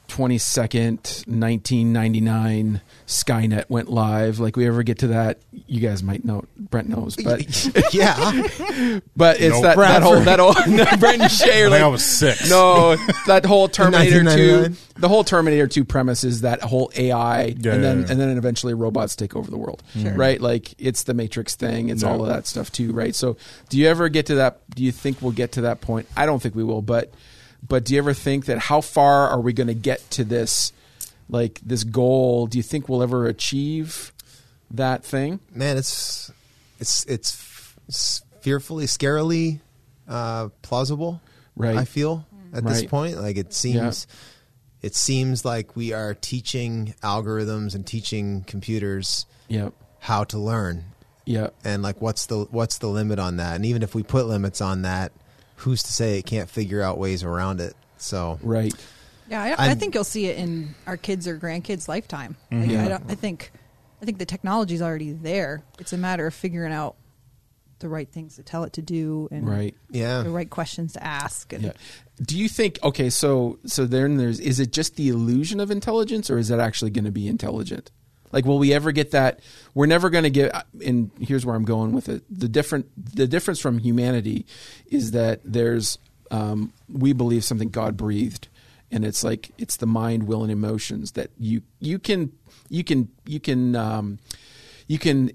twenty 0.08 0.38
second, 0.38 1.24
nineteen 1.26 1.92
ninety 1.92 2.20
nine 2.20 2.80
Skynet 3.06 3.64
went 3.68 3.90
live? 3.90 4.38
Like 4.40 4.56
we 4.56 4.66
ever 4.66 4.82
get 4.82 4.98
to 5.00 5.08
that? 5.08 5.38
You 5.66 5.80
guys 5.80 6.02
might 6.02 6.24
know. 6.24 6.44
Brent 6.58 6.88
knows, 6.88 7.16
but 7.16 7.44
yeah. 7.94 8.14
but 9.16 9.40
it's 9.40 9.54
Nope. 9.54 9.62
that, 9.62 9.76
that 9.76 10.02
whole 10.02 10.20
that 10.20 10.38
whole 10.40 10.54
no, 10.66 10.84
Brent 10.98 11.22
and 11.22 11.30
Shay 11.30 11.62
I 11.62 11.66
are 11.66 11.70
think 11.70 11.82
I 11.82 11.84
like 11.84 11.92
was 11.92 12.04
six. 12.04 12.48
no 12.50 12.96
that 13.26 13.44
whole 13.44 13.68
Terminator 13.68 14.24
two 14.24 14.74
the 14.96 15.08
whole 15.08 15.24
Terminator 15.24 15.66
two 15.66 15.84
premise 15.84 16.24
is 16.24 16.42
that 16.42 16.62
whole 16.62 16.90
AI 16.96 17.42
Yeah, 17.44 17.50
and 17.52 17.64
yeah, 17.64 17.72
then 17.76 18.00
yeah. 18.02 18.06
and 18.10 18.20
then 18.20 18.36
eventually 18.36 18.74
robots 18.74 19.16
take 19.16 19.36
over 19.36 19.50
the 19.50 19.56
world 19.58 19.82
Sure. 19.96 20.12
right 20.14 20.40
like 20.40 20.74
it's 20.78 21.02
the 21.04 21.14
Matrix 21.14 21.54
thing 21.56 21.88
it's 21.90 22.02
Yeah. 22.02 22.10
all 22.10 22.22
of 22.22 22.28
that 22.28 22.46
stuff 22.46 22.70
too 22.72 22.92
right 22.92 23.14
so 23.14 23.36
do 23.68 23.78
you 23.78 23.86
ever 23.88 24.08
get 24.08 24.26
to 24.26 24.36
that 24.36 24.60
do 24.74 24.82
you 24.82 24.92
think 24.92 25.20
we'll 25.20 25.32
get 25.32 25.52
to 25.52 25.62
that 25.62 25.80
point 25.80 26.08
I 26.16 26.26
don't 26.26 26.40
think 26.42 26.54
we 26.54 26.64
will 26.64 26.82
but 26.82 27.12
but 27.66 27.84
do 27.84 27.94
you 27.94 27.98
ever 27.98 28.12
think 28.12 28.46
that 28.46 28.58
how 28.58 28.80
far 28.80 29.28
are 29.28 29.40
we 29.40 29.52
going 29.52 29.68
to 29.68 29.74
get 29.74 30.10
to 30.12 30.24
this 30.24 30.72
like 31.28 31.60
this 31.64 31.84
goal? 31.84 32.46
Do 32.46 32.58
you 32.58 32.62
think 32.62 32.88
we'll 32.88 33.02
ever 33.02 33.26
achieve 33.26 34.12
that 34.70 35.04
thing? 35.04 35.40
Man, 35.52 35.76
it's 35.76 36.30
it's 36.78 37.04
it's, 37.04 37.76
it's 37.88 38.22
fearfully, 38.40 38.84
scarily 38.84 39.60
uh, 40.08 40.48
plausible. 40.62 41.20
Right. 41.56 41.76
I 41.76 41.84
feel 41.84 42.26
at 42.52 42.64
this 42.64 42.84
point, 42.84 43.16
like 43.16 43.36
it 43.36 43.54
seems, 43.54 44.06
it 44.82 44.94
seems 44.94 45.44
like 45.44 45.76
we 45.76 45.92
are 45.92 46.14
teaching 46.14 46.94
algorithms 47.02 47.74
and 47.74 47.86
teaching 47.86 48.42
computers 48.44 49.26
yeah 49.48 49.70
how 50.00 50.24
to 50.24 50.38
learn, 50.38 50.84
yeah 51.24 51.48
and 51.64 51.82
like 51.82 52.00
what's 52.00 52.26
the 52.26 52.44
what's 52.50 52.78
the 52.78 52.88
limit 52.88 53.18
on 53.18 53.36
that? 53.38 53.56
And 53.56 53.64
even 53.64 53.82
if 53.82 53.94
we 53.94 54.02
put 54.02 54.26
limits 54.26 54.60
on 54.60 54.82
that, 54.82 55.12
who's 55.56 55.82
to 55.84 55.92
say 55.92 56.18
it 56.18 56.26
can't 56.26 56.48
figure 56.50 56.82
out 56.82 56.98
ways 56.98 57.22
around 57.22 57.60
it? 57.60 57.74
So 57.98 58.38
right 58.42 58.74
Yeah, 59.30 59.42
I, 59.58 59.70
I 59.70 59.74
think 59.74 59.94
you'll 59.94 60.04
see 60.04 60.26
it 60.26 60.36
in 60.38 60.74
our 60.86 60.96
kids 60.96 61.26
or 61.26 61.38
grandkids' 61.38 61.88
lifetime. 61.88 62.36
Mm-hmm. 62.52 62.60
Like, 62.62 62.70
Yeah. 62.70 62.84
I, 62.84 62.88
don't, 62.88 63.10
I 63.10 63.14
think, 63.14 63.50
I 64.02 64.04
think 64.04 64.18
the 64.18 64.26
technology's 64.26 64.82
already 64.82 65.12
there. 65.12 65.62
It's 65.78 65.92
a 65.92 65.96
matter 65.98 66.26
of 66.26 66.34
figuring 66.34 66.72
out 66.72 66.96
the 67.78 67.88
right 67.88 68.08
things 68.08 68.36
to 68.36 68.42
tell 68.42 68.64
it 68.64 68.72
to 68.74 68.82
do 68.82 69.28
and 69.30 69.48
Right. 69.48 69.74
Yeah. 69.90 70.22
the 70.22 70.30
right 70.30 70.48
questions 70.48 70.92
to 70.94 71.02
ask. 71.04 71.52
And 71.52 71.64
Yeah. 71.64 71.72
Do 72.22 72.38
you 72.38 72.48
think 72.48 72.78
okay, 72.82 73.10
so 73.10 73.58
so 73.66 73.86
then 73.86 74.16
there's 74.18 74.38
is 74.40 74.60
it 74.60 74.72
just 74.72 74.94
the 74.96 75.08
illusion 75.08 75.58
of 75.60 75.70
intelligence 75.70 76.30
or 76.30 76.38
is 76.38 76.50
it 76.50 76.60
actually 76.60 76.90
going 76.92 77.04
to 77.06 77.10
be 77.10 77.26
intelligent? 77.26 77.90
Like 78.34 78.44
will 78.44 78.58
we 78.58 78.74
ever 78.74 78.92
get 78.92 79.12
that 79.12 79.40
we're 79.72 79.86
never 79.86 80.10
going 80.10 80.24
to 80.24 80.30
get 80.30 80.66
and 80.84 81.10
here's 81.20 81.46
where 81.46 81.56
I'm 81.56 81.64
going 81.64 81.92
with 81.92 82.08
it. 82.08 82.22
The 82.28 82.48
different 82.48 82.90
the 83.16 83.26
difference 83.26 83.60
from 83.60 83.78
humanity 83.78 84.44
is 84.90 85.12
that 85.12 85.40
there's 85.44 85.98
um, 86.30 86.72
we 86.88 87.12
believe 87.12 87.44
something 87.44 87.70
God 87.70 87.96
breathed 87.96 88.48
and 88.90 89.04
it's 89.04 89.24
like 89.24 89.50
it's 89.58 89.76
the 89.76 89.86
mind, 89.86 90.24
will 90.24 90.42
and 90.42 90.52
emotions 90.52 91.12
that 91.12 91.30
you 91.38 91.62
you 91.80 91.98
can 91.98 92.32
you 92.68 92.84
can 92.84 93.08
you 93.24 93.40
can 93.40 93.74
um, 93.74 94.18
you 94.86 94.98
can 94.98 95.32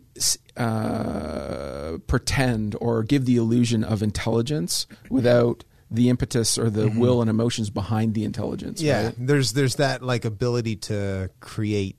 uh, 0.55 1.97
pretend 2.07 2.75
or 2.79 3.03
give 3.03 3.25
the 3.25 3.35
illusion 3.35 3.83
of 3.83 4.03
intelligence 4.03 4.87
without 5.09 5.63
the 5.91 6.09
impetus 6.09 6.57
or 6.57 6.69
the 6.69 6.87
will 6.89 7.19
and 7.21 7.29
emotions 7.29 7.69
behind 7.69 8.13
the 8.13 8.23
intelligence. 8.23 8.81
Yeah, 8.81 9.05
right? 9.05 9.15
there's 9.17 9.53
there's 9.53 9.75
that 9.75 10.01
like 10.03 10.25
ability 10.25 10.77
to 10.77 11.29
create. 11.39 11.97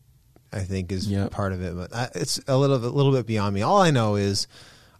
I 0.52 0.60
think 0.60 0.90
is 0.92 1.06
Yep. 1.06 1.30
part 1.30 1.52
of 1.52 1.62
it, 1.62 1.76
but 1.76 2.10
it's 2.14 2.40
a 2.48 2.56
little 2.56 2.76
a 2.76 2.78
little 2.88 3.12
bit 3.12 3.26
beyond 3.26 3.54
me. 3.54 3.62
All 3.62 3.80
I 3.80 3.90
know 3.90 4.16
is. 4.16 4.46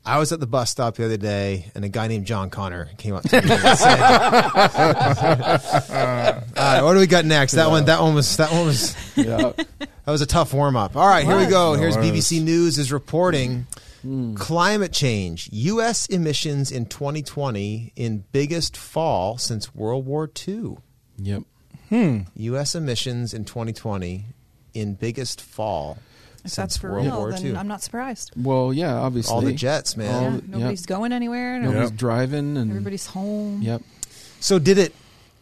I 0.02 0.18
was 0.18 0.32
at 0.32 0.40
the 0.40 0.46
bus 0.46 0.70
stop 0.70 0.96
the 0.96 1.04
other 1.04 1.18
day, 1.18 1.70
and 1.74 1.84
a 1.84 1.88
guy 1.90 2.06
named 2.08 2.24
John 2.24 2.48
Connor 2.48 2.88
came 2.96 3.14
up 3.14 3.22
to 3.24 3.42
me 3.42 3.50
and 3.52 3.78
said, 3.78 4.00
"All 5.20 6.40
right, 6.56 6.82
what 6.82 6.94
do 6.94 6.98
we 7.00 7.06
got 7.06 7.26
next?" 7.26 7.52
That 7.52 7.68
one, 7.70 7.84
that 7.84 8.00
one 8.00 8.14
was 8.14 8.36
that 8.38 8.50
one 8.50 8.64
was 8.66 8.96
Yeah. 9.14 9.52
that 9.56 9.88
was 10.06 10.22
a 10.22 10.26
tough 10.26 10.54
warm 10.54 10.74
up. 10.76 10.96
All 10.96 11.06
right, 11.06 11.24
here 11.26 11.36
we 11.36 11.46
go. 11.46 11.74
No, 11.74 11.80
Here's 11.80 11.96
it 11.96 12.00
BBC 12.00 12.42
News 12.42 12.78
is 12.78 12.90
reporting 12.92 13.66
Hmm. 14.02 14.32
climate 14.34 14.92
change. 14.92 15.50
U.S. 15.52 16.06
emissions 16.06 16.70
in 16.72 16.86
2020 16.86 17.92
in 17.96 18.24
biggest 18.32 18.78
fall 18.78 19.36
since 19.36 19.74
World 19.74 20.06
War 20.06 20.30
II. 20.48 20.76
yep. 21.18 21.42
Hmm. 21.90 22.20
U.S. 22.36 22.74
emissions 22.74 23.34
in 23.34 23.44
2020 23.44 24.24
in 24.74 24.94
biggest 24.94 25.40
fall 25.40 25.98
if 26.44 26.52
since 26.52 26.54
that's 26.56 26.76
for 26.78 26.92
World 26.92 27.06
real, 27.06 27.18
War 27.18 27.32
then 27.32 27.46
II. 27.46 27.56
I'm 27.56 27.68
not 27.68 27.82
surprised. 27.82 28.32
Well, 28.36 28.72
yeah, 28.72 28.94
obviously. 28.94 29.34
All 29.34 29.40
the 29.42 29.52
jets, 29.52 29.96
man. 29.96 30.14
All 30.14 30.22
Yeah, 30.22 30.36
the- 30.40 30.46
nobody's 30.48 30.86
going 30.86 31.12
anywhere. 31.12 31.58
Nobody's 31.60 31.90
Yep. 31.90 31.98
driving 31.98 32.56
and 32.56 32.70
Everybody's 32.70 33.06
home. 33.06 33.60
Yep. 33.62 33.82
So 34.40 34.58
did 34.58 34.78
it? 34.78 34.94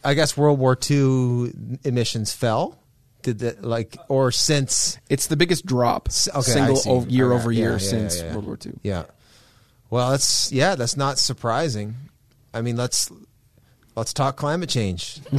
I 0.04 0.14
guess 0.14 0.36
World 0.36 0.58
War 0.58 0.76
II 0.90 1.52
emissions 1.84 2.32
fell. 2.32 2.78
Did 3.22 3.40
that 3.40 3.64
like 3.64 3.96
or 4.08 4.30
since? 4.32 4.98
It's 5.10 5.26
the 5.26 5.36
biggest 5.36 5.66
drop 5.66 6.08
S- 6.08 6.28
okay, 6.34 6.40
single 6.52 6.76
see. 6.76 6.90
o- 6.90 7.04
year 7.08 7.32
Okay, 7.32 7.40
over 7.42 7.52
yeah, 7.52 7.60
year 7.62 7.72
yeah, 7.72 7.78
since 7.78 8.16
yeah, 8.18 8.24
yeah. 8.26 8.32
World 8.32 8.46
War 8.46 8.58
II. 8.64 8.72
Yeah. 8.82 9.02
Well, 9.90 10.10
that's 10.10 10.52
yeah, 10.52 10.74
that's 10.76 10.96
not 10.96 11.18
surprising. 11.18 11.96
I 12.54 12.60
mean, 12.62 12.76
let's 12.76 13.10
let's 13.98 14.12
talk 14.14 14.36
climate 14.36 14.70
change. 14.70 15.20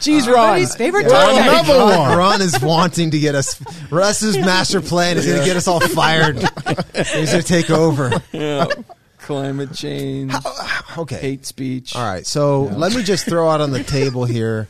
Jeez, 0.00 0.26
Ron. 0.26 0.50
Everybody's 0.58 0.74
favorite 0.74 1.02
Yeah, 1.04 1.08
topic. 1.10 1.40
Another 1.42 1.78
Ron, 1.78 1.98
one. 2.08 2.18
Ron 2.18 2.42
is 2.42 2.60
wanting 2.60 3.10
to 3.12 3.18
get 3.18 3.34
us. 3.34 3.60
Russ's 3.90 4.36
master 4.38 4.80
plan 4.80 5.16
is 5.16 5.26
going 5.26 5.38
to 5.40 5.44
get 5.44 5.56
us 5.56 5.68
all 5.68 5.80
fired. 5.80 6.36
He's 6.96 7.12
going 7.12 7.26
to 7.26 7.42
take 7.42 7.70
over. 7.70 8.10
Yeah. 8.32 8.66
Climate 9.18 9.72
change, 9.74 10.32
Okay. 10.96 11.16
hate 11.18 11.46
speech. 11.46 11.96
All 11.96 12.02
right. 12.02 12.24
So 12.24 12.62
let 12.62 12.94
me 12.94 13.02
just 13.02 13.24
throw 13.26 13.48
out 13.50 13.60
on 13.60 13.72
the 13.72 13.82
table 13.82 14.24
here 14.26 14.68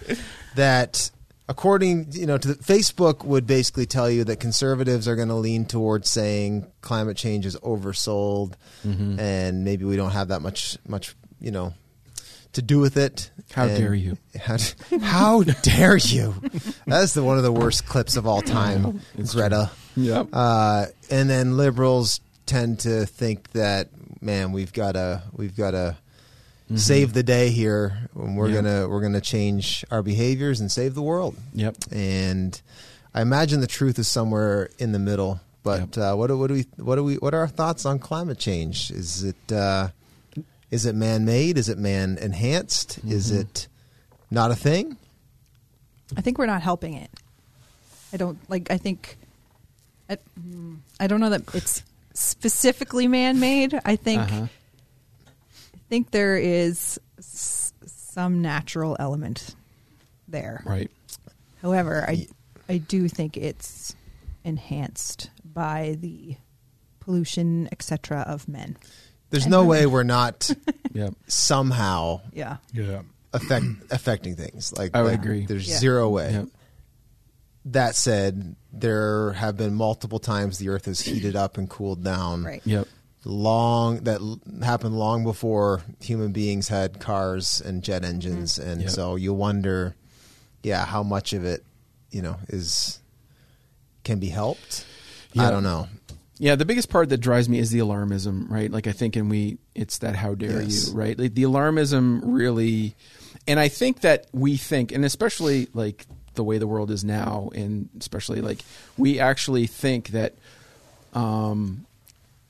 that 0.55 1.11
according 1.49 2.07
you 2.12 2.25
know 2.26 2.38
to 2.38 2.49
the, 2.49 2.55
Facebook 2.55 3.23
would 3.23 3.47
basically 3.47 3.85
tell 3.85 4.09
you 4.11 4.25
that 4.25 4.40
conservatives 4.40 5.07
are 5.07 5.14
going 5.14 5.28
to 5.28 5.35
lean 5.35 5.66
towards 5.66 6.09
saying 6.09 6.66
climate 6.81 7.16
change 7.19 7.45
is 7.47 7.55
oversold 7.57 8.55
Mm-hmm. 8.87 9.19
and 9.21 9.64
maybe 9.64 9.85
we 9.85 9.97
don't 9.97 10.12
have 10.12 10.28
that 10.28 10.40
much 10.40 10.78
much 10.88 11.14
you 11.40 11.50
know 11.50 11.75
to 12.52 12.62
do 12.62 12.78
with 12.78 12.97
it. 12.97 13.31
How 13.52 13.66
dare 13.66 13.95
you. 13.95 14.16
How, 14.40 14.57
how 15.02 15.43
dare 15.43 15.97
you? 15.99 16.35
That's 16.87 17.12
the 17.14 17.23
one 17.23 17.37
of 17.37 17.43
the 17.43 17.52
worst 17.52 17.87
clips 17.87 18.16
of 18.16 18.26
all 18.26 18.40
time, 18.43 19.00
It's 19.19 19.35
Greta. 19.35 19.71
Yep. 19.97 20.28
Uh, 20.33 20.87
and 21.11 21.28
then 21.28 21.57
liberals 21.59 22.21
tend 22.47 22.81
to 22.81 23.05
think 23.07 23.50
that 23.52 23.88
man, 24.23 24.52
we've 24.52 24.73
got 24.73 24.93
to 24.93 25.23
we've 25.33 25.55
got 25.57 25.73
to 25.73 25.97
save 26.76 27.12
the 27.12 27.23
day 27.23 27.50
here. 27.50 28.09
And 28.14 28.37
we're 28.37 28.47
Mm-hmm. 28.47 28.55
Gonna 28.55 28.88
we're 28.88 29.02
gonna 29.02 29.21
change 29.21 29.85
our 29.90 30.02
behaviors 30.02 30.61
and 30.61 30.73
save 30.73 30.95
the 30.95 31.02
world. 31.02 31.37
Yep. 31.52 31.76
And 31.93 32.61
I 33.14 33.21
imagine 33.23 33.61
the 33.61 33.66
truth 33.66 33.99
is 33.99 34.09
somewhere 34.09 34.71
in 34.78 34.93
the 34.93 34.99
middle. 34.99 35.40
But 35.62 35.99
uh, 35.99 36.14
what 36.14 36.28
do, 36.28 36.38
what 36.38 36.47
do 36.47 36.55
we 36.55 36.66
what 36.76 36.97
do 36.97 37.05
we 37.05 37.16
what 37.16 37.35
are 37.35 37.40
our 37.40 37.49
thoughts 37.49 37.85
on 37.85 37.99
climate 37.99 38.38
change? 38.38 38.90
Is 38.90 39.25
it 39.25 39.52
uh, 39.52 39.88
is 40.70 40.87
it 40.87 40.94
man 40.94 41.25
made? 41.25 41.58
Is 41.58 41.68
it 41.68 41.78
man 41.78 42.18
enhanced? 42.20 42.99
Is 43.06 43.30
Mm-hmm. 43.30 43.40
it 43.42 43.68
not 44.30 44.50
a 44.50 44.56
thing? 44.56 44.96
I 46.16 46.20
think 46.20 46.38
we're 46.38 46.46
not 46.46 46.62
helping 46.62 46.94
it. 46.94 47.11
I 48.12 48.16
don't 48.16 48.38
like. 48.49 48.70
I 48.70 48.78
think. 48.78 49.16
I, 50.08 50.18
mm, 50.40 50.78
I 51.00 51.06
don't 51.08 51.20
know 51.20 51.30
that 51.30 51.42
it's 51.54 51.82
specifically 52.14 53.08
man-made. 53.08 53.78
I 53.85 53.96
think. 53.96 54.23
Uh-huh. 54.23 54.46
I 55.26 55.78
think 55.88 56.11
there 56.12 56.37
is 56.37 56.99
s- 57.18 57.73
some 57.87 58.40
natural 58.42 58.96
element 58.99 59.54
there. 60.28 60.62
Right. 60.64 60.90
However, 61.62 62.04
I 62.06 62.26
I 62.68 62.78
do 62.78 63.08
think 63.08 63.37
it's 63.37 63.94
enhanced 64.44 65.30
by 65.44 65.96
the 66.00 66.37
pollution, 67.00 67.68
etc., 67.73 68.20
of 68.26 68.49
men. 68.49 68.76
There's 69.30 69.47
no 69.47 69.64
way 69.64 69.87
we're 69.87 70.02
not 70.04 70.50
Yep. 70.92 71.14
somehow 71.26 72.21
Yeah. 72.33 72.56
Yeah. 72.73 73.02
affect 73.33 73.64
affecting 73.90 74.37
things. 74.37 74.73
Like 74.76 74.92
I 74.95 75.02
would 75.02 75.11
like, 75.12 75.21
agree. 75.21 75.47
There's 75.47 75.68
Yeah. 75.68 75.78
zero 75.78 76.09
way. 76.09 76.33
Yep. 76.33 76.49
That 77.66 77.97
said, 77.97 78.54
there 78.73 79.33
have 79.33 79.56
been 79.56 79.75
multiple 79.75 80.21
times 80.21 80.59
the 80.59 80.68
Earth 80.68 80.85
has 80.85 81.00
heated 81.00 81.35
up 81.35 81.59
and 81.59 81.68
cooled 81.68 82.04
down. 82.04 82.45
Right. 82.45 82.62
Yep. 82.64 82.87
Long 83.25 84.04
that 84.04 84.21
l- 84.21 84.40
happened 84.62 84.97
long 84.97 85.25
before 85.25 85.83
human 86.00 86.30
beings 86.30 86.68
had 86.68 87.00
cars 87.00 87.61
and 87.61 87.83
jet 87.83 88.04
engines, 88.04 88.56
and 88.59 88.83
Yep. 88.83 88.90
so 88.90 89.16
you 89.16 89.35
wonder, 89.35 89.97
yeah, 90.62 90.85
how 90.85 91.02
much 91.02 91.33
of 91.33 91.45
it, 91.45 91.64
you 92.12 92.23
know, 92.23 92.37
is 92.49 93.00
can 94.04 94.21
be 94.21 94.28
helped. 94.28 94.85
I 95.37 95.50
don't 95.50 95.64
know. 95.64 95.88
Yeah, 96.38 96.55
the 96.55 96.64
biggest 96.66 96.90
part 96.90 97.09
that 97.09 97.19
drives 97.19 97.49
me 97.49 97.59
is 97.59 97.71
the 97.71 97.78
alarmism, 97.78 98.49
right? 98.50 98.71
Like 98.71 98.87
I 98.87 98.93
think, 98.93 99.16
and 99.16 99.31
we, 99.31 99.59
it's 99.75 99.99
that 99.99 100.16
how 100.16 100.35
dare 100.35 100.62
Yes. 100.62 100.88
you, 100.90 100.95
right? 100.95 101.19
Like 101.19 101.35
the 101.35 101.45
alarmism 101.45 102.21
really, 102.25 102.95
and 103.49 103.59
I 103.59 103.69
think 103.69 104.00
that 104.00 104.26
we 104.33 104.57
think, 104.57 104.93
and 104.93 105.05
especially 105.05 105.69
like 105.73 106.05
the 106.35 106.45
way 106.45 106.59
the 106.59 106.66
world 106.66 106.90
is 106.90 107.05
now, 107.05 107.50
and 107.55 107.88
especially 107.99 108.43
like 108.43 108.59
we 108.99 109.19
actually 109.19 109.66
think 109.66 110.09
that, 110.09 110.35
um, 111.14 111.87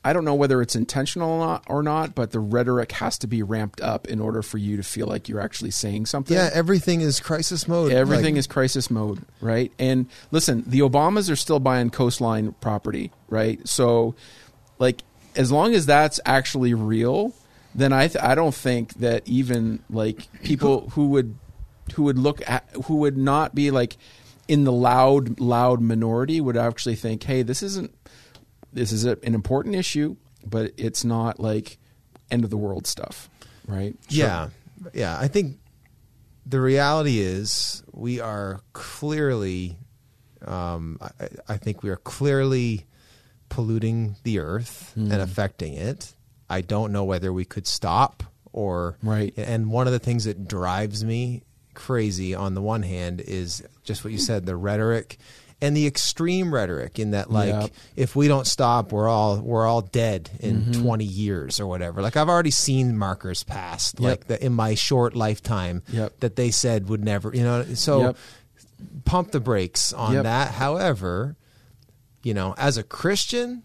I 0.07 0.13
don't 0.13 0.25
know 0.25 0.37
whether 0.37 0.63
it's 0.63 0.77
intentional 0.77 1.29
or 1.33 1.39
not, 1.45 1.65
or 1.67 1.83
not, 1.83 2.15
but 2.15 2.31
the 2.31 2.39
rhetoric 2.39 2.93
has 2.93 3.19
to 3.19 3.27
be 3.27 3.43
ramped 3.43 3.81
up 3.81 4.07
in 4.07 4.21
order 4.21 4.41
for 4.41 4.57
you 4.57 4.77
to 4.77 4.85
feel 4.85 5.09
like 5.09 5.29
you're 5.29 5.41
actually 5.41 5.73
saying 5.73 6.07
something. 6.07 6.37
Yeah, 6.37 6.49
everything 6.53 7.01
is 7.01 7.19
crisis 7.19 7.67
mode. 7.67 7.91
Everything 7.91 8.35
Like, 8.35 8.39
is 8.39 8.47
crisis 8.47 8.89
mode, 8.89 9.25
right? 9.41 9.73
And 9.81 10.07
listen, 10.31 10.63
the 10.65 10.79
Obamas 10.79 11.29
are 11.29 11.35
still 11.35 11.59
buying 11.59 11.91
coastline 11.91 12.53
property, 12.61 13.11
right? 13.29 13.67
So, 13.67 14.15
like, 14.79 15.03
as 15.35 15.51
long 15.51 15.75
as 15.75 15.87
that's 15.87 16.21
actually 16.25 16.73
real, 16.73 17.35
then 17.75 17.93
I 17.93 18.07
th- 18.07 18.23
I 18.23 18.37
don't 18.37 18.55
think 18.55 18.95
that 19.01 19.27
even 19.27 19.81
like 19.91 20.29
people 20.45 20.91
who 20.91 21.09
would 21.09 21.35
who 21.95 22.05
would 22.05 22.17
look 22.17 22.49
at 22.49 22.65
who 22.85 22.99
would 22.99 23.17
not 23.17 23.57
be 23.57 23.73
like 23.73 23.97
in 24.47 24.63
the 24.63 24.73
loud 24.73 25.41
loud 25.41 25.81
minority 25.81 26.41
would 26.41 26.57
actually 26.57 26.95
think, 26.95 27.25
hey, 27.25 27.43
this 27.43 27.61
isn't 27.61 27.93
this 28.77 28.93
is 28.93 29.05
a, 29.05 29.19
an 29.23 29.35
important 29.35 29.75
issue, 29.75 30.17
but 30.45 30.73
it's 30.77 31.05
not 31.05 31.41
like 31.41 31.79
end 32.31 32.45
of 32.45 32.51
the 32.51 32.57
world 32.57 32.87
stuff, 32.87 33.29
right? 33.67 33.97
Yeah, 34.09 34.51
yeah. 34.95 35.19
I 35.19 35.29
think 35.29 35.59
the 36.45 36.61
reality 36.61 37.19
is 37.21 37.83
we 37.93 38.21
are 38.21 38.61
clearly, 38.73 39.77
um, 40.45 40.99
I, 41.01 41.29
I 41.49 41.57
think 41.57 41.83
we 41.83 41.91
are 41.91 41.97
clearly 41.97 42.87
polluting 43.49 44.17
the 44.25 44.39
earth 44.39 44.93
Hmm. 44.95 45.11
and 45.13 45.23
affecting 45.23 45.75
it. 45.75 46.15
I 46.51 46.61
don't 46.61 46.93
know 46.93 47.05
whether 47.05 47.33
we 47.33 47.45
could 47.45 47.67
stop 47.67 48.23
or 48.53 48.97
Right. 49.03 49.33
And 49.37 49.71
one 49.71 49.87
of 49.87 49.93
the 49.93 49.99
things 49.99 50.25
that 50.25 50.47
drives 50.49 51.05
me 51.05 51.43
crazy 51.75 52.35
on 52.35 52.55
the 52.55 52.63
one 52.63 52.83
hand 52.83 53.21
is 53.21 53.63
just 53.85 54.05
what 54.05 54.13
you 54.13 54.19
said, 54.19 54.47
the 54.47 54.57
rhetoric 54.57 55.19
and 55.63 55.75
the 55.77 55.87
extreme 55.87 56.53
rhetoric 56.53 56.99
in 56.99 57.13
that 57.13 57.31
like 57.31 57.49
Yep. 57.49 57.71
if 57.97 58.15
we 58.17 58.29
don't 58.29 58.47
stop 58.47 58.93
we're 58.93 59.09
all 59.09 59.39
we're 59.41 59.67
all 59.67 59.81
dead 59.81 60.29
in 60.41 60.63
Mm-hmm. 60.63 60.83
20 60.83 61.05
years 61.05 61.59
or 61.61 61.67
whatever 61.67 62.03
like 62.03 62.17
i've 62.17 62.29
already 62.29 62.51
seen 62.51 62.97
markers 62.99 63.43
passed 63.43 63.99
Yep. 63.99 64.09
like 64.11 64.27
the, 64.27 64.45
in 64.45 64.53
my 64.53 64.75
short 64.75 65.17
lifetime 65.17 65.83
Yep. 65.89 66.21
that 66.21 66.37
they 66.37 66.51
said 66.51 66.89
would 66.91 67.03
never 67.05 67.31
you 67.35 67.43
know 67.43 67.65
so 67.75 68.15
pump 69.07 69.31
the 69.31 69.41
brakes 69.41 69.93
on 69.95 70.15
that 70.25 70.51
however 70.53 71.37
you 72.23 72.35
know 72.35 72.55
as 72.59 72.77
a 72.77 72.83
christian 72.83 73.63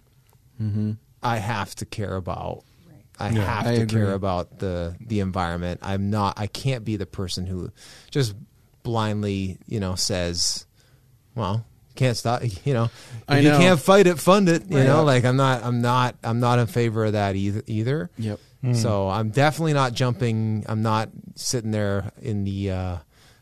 i 1.24 1.38
have 1.38 1.74
to 1.76 1.86
care 1.86 2.16
about 2.16 2.64
i 3.20 3.30
Yeah. 3.32 3.44
have 3.44 3.68
I 3.68 3.76
to 3.76 3.82
agree. 3.82 4.02
care 4.02 4.14
about 4.14 4.60
the 4.60 4.96
the 5.06 5.20
environment 5.20 5.80
i'm 5.84 6.10
not 6.10 6.40
i 6.40 6.48
can't 6.48 6.86
be 6.86 6.96
the 6.96 7.06
person 7.06 7.46
who 7.48 7.72
just 8.12 8.34
blindly 8.84 9.58
you 9.66 9.80
know 9.80 9.96
says 9.96 10.66
well 11.36 11.66
can't 11.96 12.16
stop 12.18 12.42
you 12.66 12.74
know 12.74 12.86
if 12.86 12.92
I 13.28 13.40
you 13.40 13.50
can't 13.52 13.80
fight 13.80 14.08
it 14.08 14.20
fund 14.20 14.50
it 14.50 14.70
you 14.70 14.78
Right. 14.78 14.88
know 14.88 15.04
like 15.04 15.24
i'm 15.26 15.38
not 15.38 15.64
i'm 15.64 15.82
not 15.82 16.16
i'm 16.24 16.40
not 16.40 16.60
in 16.60 16.68
favor 16.68 17.06
of 17.06 17.14
that 17.14 17.36
either 17.36 17.62
either 17.68 18.10
Yep. 18.18 18.40
so 18.74 19.10
i'm 19.10 19.30
definitely 19.30 19.74
not 19.74 19.94
jumping 19.94 20.66
i'm 20.68 20.82
not 20.82 21.10
sitting 21.36 21.72
there 21.72 22.12
in 22.22 22.44
the 22.44 22.72
uh 22.72 22.98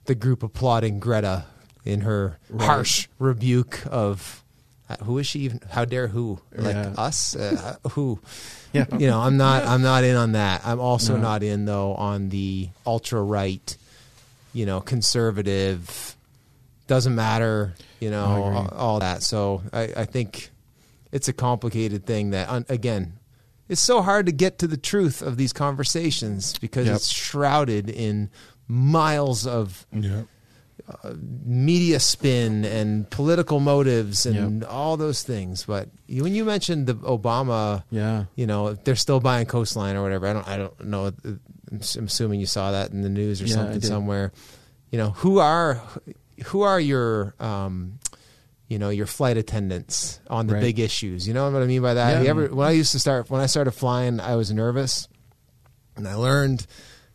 the 0.05 0.15
group 0.15 0.43
applauding 0.43 0.99
greta 0.99 1.45
in 1.85 2.01
her 2.01 2.39
Right. 2.49 2.65
harsh 2.65 3.07
rebuke 3.19 3.83
of 3.89 4.43
uh, 4.89 4.95
who 5.03 5.19
is 5.19 5.27
she 5.27 5.39
even 5.41 5.61
how 5.69 5.85
dare 5.85 6.07
who 6.07 6.39
like 6.55 6.73
Yeah. 6.75 6.93
us 6.97 7.35
uh, 7.35 7.75
who 7.91 8.19
Yeah. 8.73 8.85
you 8.97 9.07
know 9.07 9.19
i'm 9.19 9.37
not 9.37 9.63
i'm 9.65 9.81
not 9.83 10.03
in 10.03 10.15
on 10.15 10.31
that 10.33 10.61
i'm 10.65 10.79
also 10.79 11.15
No. 11.15 11.21
not 11.21 11.43
in 11.43 11.65
though 11.65 11.93
on 11.95 12.29
the 12.29 12.69
ultra 12.85 13.21
right 13.21 13.75
you 14.53 14.65
know 14.65 14.81
conservative 14.81 16.15
doesn't 16.87 17.13
matter 17.15 17.75
you 17.99 18.09
know 18.09 18.25
all, 18.25 18.67
all 18.75 18.99
that. 18.99 19.23
So 19.23 19.61
I, 19.73 19.83
I 19.97 20.05
think 20.05 20.51
it's 21.11 21.27
a 21.27 21.33
complicated 21.33 22.05
thing 22.05 22.31
that 22.31 22.69
again 22.69 23.13
it's 23.67 23.81
so 23.81 24.01
hard 24.01 24.25
to 24.25 24.31
get 24.31 24.57
to 24.59 24.67
the 24.67 24.77
truth 24.77 25.21
of 25.21 25.37
these 25.37 25.53
conversations 25.53 26.57
because 26.59 26.87
Yep. 26.87 26.95
it's 26.95 27.07
shrouded 27.09 27.89
in 27.89 28.29
miles 28.67 29.45
of 29.47 29.85
Yeah. 29.93 30.23
Uh, 31.03 31.13
media 31.45 31.99
spin 31.99 32.65
and 32.65 33.07
political 33.11 33.59
motives 33.59 34.25
and 34.25 34.63
all 34.63 34.97
those 34.97 35.21
things. 35.21 35.65
But 35.65 35.89
when 36.07 36.33
you 36.33 36.43
mentioned 36.45 36.87
the 36.87 36.95
obama 36.95 37.83
Yeah. 37.91 38.25
you 38.35 38.47
know 38.47 38.73
they're 38.73 38.95
still 38.95 39.19
buying 39.19 39.45
coastline 39.45 39.95
or 39.95 40.01
whatever. 40.01 40.25
I 40.27 40.33
don't 40.33 40.47
i 40.47 40.57
don't 40.57 40.85
know. 40.85 41.11
I'm 41.71 41.79
assuming 42.07 42.39
you 42.39 42.47
saw 42.47 42.71
that 42.71 42.89
in 42.91 43.01
the 43.03 43.09
news 43.09 43.39
or 43.39 43.45
Yeah, 43.45 43.53
something 43.55 43.81
somewhere. 43.81 44.31
You 44.91 44.97
know 44.97 45.11
who 45.11 45.37
are 45.37 45.79
who 46.45 46.61
are 46.61 46.79
your 46.79 47.33
um 47.39 47.99
you 48.67 48.77
know 48.79 48.89
your 48.89 49.05
flight 49.05 49.37
attendants 49.37 50.19
on 50.29 50.47
the 50.47 50.53
Right. 50.53 50.61
big 50.61 50.79
issues 50.79 51.27
you 51.27 51.33
know 51.33 51.49
what 51.51 51.61
i 51.61 51.65
mean 51.65 51.81
by 51.81 51.95
that 51.95 52.23
Yeah. 52.23 52.29
ever 52.29 52.47
when 52.47 52.67
i 52.67 52.71
used 52.71 52.91
to 52.93 52.99
start 52.99 53.29
when 53.29 53.41
i 53.41 53.45
started 53.47 53.71
flying 53.71 54.19
i 54.19 54.35
was 54.35 54.51
nervous 54.51 55.07
and 55.95 56.07
i 56.07 56.15
learned 56.15 56.65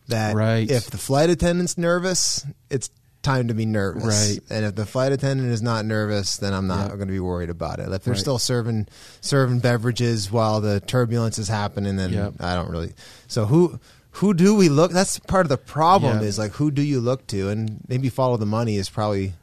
that 0.07 0.35
Right. 0.35 0.69
if 0.69 0.89
the 0.89 0.97
flight 0.97 1.29
attendant's 1.29 1.77
nervous 1.77 2.45
it's 2.69 2.89
time 3.23 3.47
to 3.47 3.53
be 3.55 3.65
nervous 3.65 4.03
Right. 4.03 4.39
and 4.51 4.65
if 4.65 4.75
the 4.75 4.85
flight 4.85 5.11
attendant 5.11 5.49
is 5.51 5.61
not 5.63 5.85
nervous 5.85 6.37
then 6.37 6.53
i'm 6.53 6.67
not 6.67 6.89
Yep. 6.89 6.95
going 6.97 7.07
to 7.07 7.13
be 7.13 7.19
worried 7.19 7.49
about 7.49 7.79
it 7.79 7.89
if 7.91 8.03
they're 8.03 8.13
Right. 8.13 8.19
still 8.19 8.37
serving 8.37 8.87
serving 9.21 9.59
beverages 9.59 10.31
while 10.31 10.61
the 10.61 10.79
turbulence 10.81 11.39
is 11.39 11.47
happening 11.47 11.95
then 11.95 12.11
Yep. 12.13 12.33
i 12.41 12.53
don't 12.53 12.69
really 12.69 12.93
so 13.27 13.45
who 13.45 13.79
who 14.15 14.33
do 14.33 14.55
we 14.55 14.69
look 14.69 14.91
that's 14.91 15.19
part 15.19 15.45
of 15.45 15.49
the 15.49 15.57
problem 15.57 16.19
Yeah. 16.21 16.27
is 16.27 16.37
like 16.39 16.51
who 16.53 16.71
do 16.71 16.81
you 16.81 16.99
look 17.01 17.27
to 17.27 17.49
and 17.49 17.79
maybe 17.87 18.09
follow 18.09 18.37
the 18.37 18.45
money 18.45 18.77
is 18.77 18.89
probably 18.89 19.33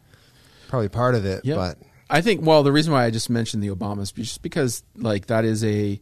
probably 0.68 0.88
part 0.88 1.14
of 1.14 1.24
it 1.24 1.44
Yep. 1.44 1.56
but 1.56 1.78
I 2.10 2.20
think 2.20 2.44
well 2.44 2.62
the 2.62 2.72
reason 2.72 2.92
why 2.92 3.04
I 3.04 3.10
just 3.10 3.28
mentioned 3.30 3.62
the 3.62 3.68
Obamas 3.70 4.02
is 4.18 4.28
just 4.28 4.42
because 4.42 4.82
like 4.96 5.26
that 5.26 5.44
is 5.44 5.62
a 5.64 6.00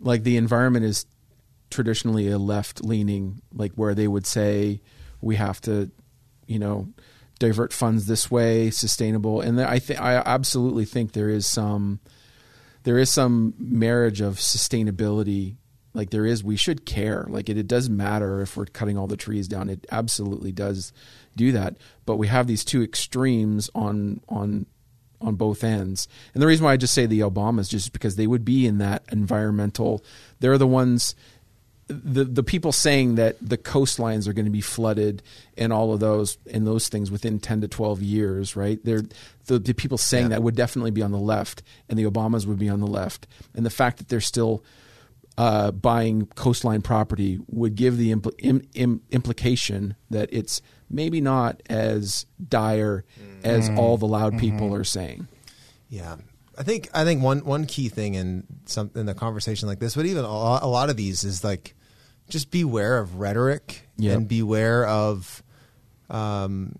like 0.00 0.22
the 0.24 0.36
environment 0.36 0.84
is 0.84 1.06
traditionally 1.70 2.28
a 2.28 2.38
left 2.38 2.84
leaning 2.84 3.40
like 3.52 3.72
where 3.74 3.94
they 3.94 4.06
would 4.08 4.26
say 4.26 4.80
we 5.20 5.36
have 5.36 5.60
to 5.62 5.90
you 6.46 6.58
know 6.58 6.88
divert 7.40 7.72
funds 7.72 8.06
this 8.06 8.30
way 8.30 8.70
sustainable 8.70 9.40
and 9.40 9.60
I 9.60 9.78
think 9.80 10.00
I 10.00 10.16
absolutely 10.16 10.84
think 10.84 11.12
there 11.12 11.28
is 11.28 11.46
some 11.46 11.98
there 12.84 12.98
is 12.98 13.10
some 13.10 13.54
marriage 13.58 14.20
of 14.20 14.36
sustainability 14.36 15.56
like 15.94 16.10
there 16.10 16.26
is 16.26 16.44
we 16.44 16.56
should 16.56 16.84
care. 16.84 17.24
Like 17.28 17.48
it, 17.48 17.56
it 17.56 17.66
doesn't 17.68 17.96
matter 17.96 18.40
if 18.42 18.56
we're 18.56 18.66
cutting 18.66 18.98
all 18.98 19.06
the 19.06 19.16
trees 19.16 19.48
down. 19.48 19.70
It 19.70 19.86
absolutely 19.90 20.52
does 20.52 20.92
do 21.36 21.52
that. 21.52 21.76
But 22.04 22.16
we 22.16 22.26
have 22.26 22.46
these 22.46 22.64
two 22.64 22.82
extremes 22.82 23.70
on 23.74 24.20
on 24.28 24.66
on 25.20 25.36
both 25.36 25.64
ends. 25.64 26.06
And 26.34 26.42
the 26.42 26.46
reason 26.46 26.64
why 26.64 26.72
i 26.72 26.76
just 26.76 26.92
say 26.92 27.06
the 27.06 27.20
obamas 27.20 27.70
just 27.70 27.92
because 27.94 28.16
they 28.16 28.26
would 28.26 28.44
be 28.44 28.66
in 28.66 28.78
that 28.78 29.04
environmental 29.10 30.04
they're 30.40 30.58
the 30.58 30.66
ones 30.66 31.14
the 31.86 32.24
the 32.24 32.42
people 32.42 32.72
saying 32.72 33.14
that 33.16 33.36
the 33.40 33.56
coastlines 33.58 34.26
are 34.26 34.32
going 34.32 34.44
to 34.46 34.50
be 34.50 34.60
flooded 34.60 35.22
and 35.56 35.72
all 35.72 35.92
of 35.92 36.00
those 36.00 36.38
and 36.50 36.66
those 36.66 36.88
things 36.88 37.10
within 37.10 37.38
10 37.38 37.60
to 37.62 37.68
12 37.68 38.02
years 38.02 38.56
right? 38.56 38.80
They're 38.84 39.02
the, 39.46 39.58
the 39.58 39.74
people 39.74 39.98
saying 39.98 40.24
Yeah. 40.24 40.28
that 40.30 40.42
would 40.42 40.56
definitely 40.56 40.90
be 40.92 41.02
on 41.02 41.12
the 41.12 41.18
left 41.18 41.62
and 41.88 41.98
the 41.98 42.04
obamas 42.04 42.46
would 42.46 42.58
be 42.58 42.68
on 42.68 42.80
the 42.80 42.86
left. 42.86 43.26
And 43.54 43.64
the 43.64 43.70
fact 43.70 43.98
that 43.98 44.08
they're 44.08 44.20
still 44.20 44.62
uh, 45.36 45.70
buying 45.72 46.26
coastline 46.36 46.80
property 46.82 47.38
would 47.48 47.74
give 47.74 47.96
the 47.96 48.14
impl- 48.14 48.34
im- 48.38 48.62
im- 48.74 49.00
implication 49.10 49.94
that 50.10 50.28
it's 50.32 50.62
maybe 50.88 51.20
not 51.20 51.60
as 51.68 52.26
dire 52.48 53.04
as 53.42 53.68
all 53.70 53.96
the 53.98 54.06
loud 54.06 54.38
people 54.38 54.74
are 54.74 54.84
saying. 54.84 55.26
Yeah, 55.88 56.16
I 56.56 56.62
think 56.62 56.88
I 56.94 57.04
think 57.04 57.22
one 57.22 57.44
one 57.44 57.66
key 57.66 57.88
thing 57.88 58.14
in 58.14 58.44
some 58.66 58.90
in 58.94 59.08
a 59.08 59.14
conversation 59.14 59.68
like 59.68 59.80
this, 59.80 59.96
but 59.96 60.06
even 60.06 60.24
a 60.24 60.28
lot, 60.32 60.62
a 60.62 60.66
lot 60.68 60.88
of 60.90 60.96
these 60.96 61.24
is 61.24 61.42
like 61.42 61.74
just 62.28 62.50
beware 62.50 62.98
of 62.98 63.16
rhetoric 63.16 63.88
Yep. 63.96 64.16
and 64.16 64.28
beware 64.28 64.86
of 64.86 65.42
um, 66.10 66.74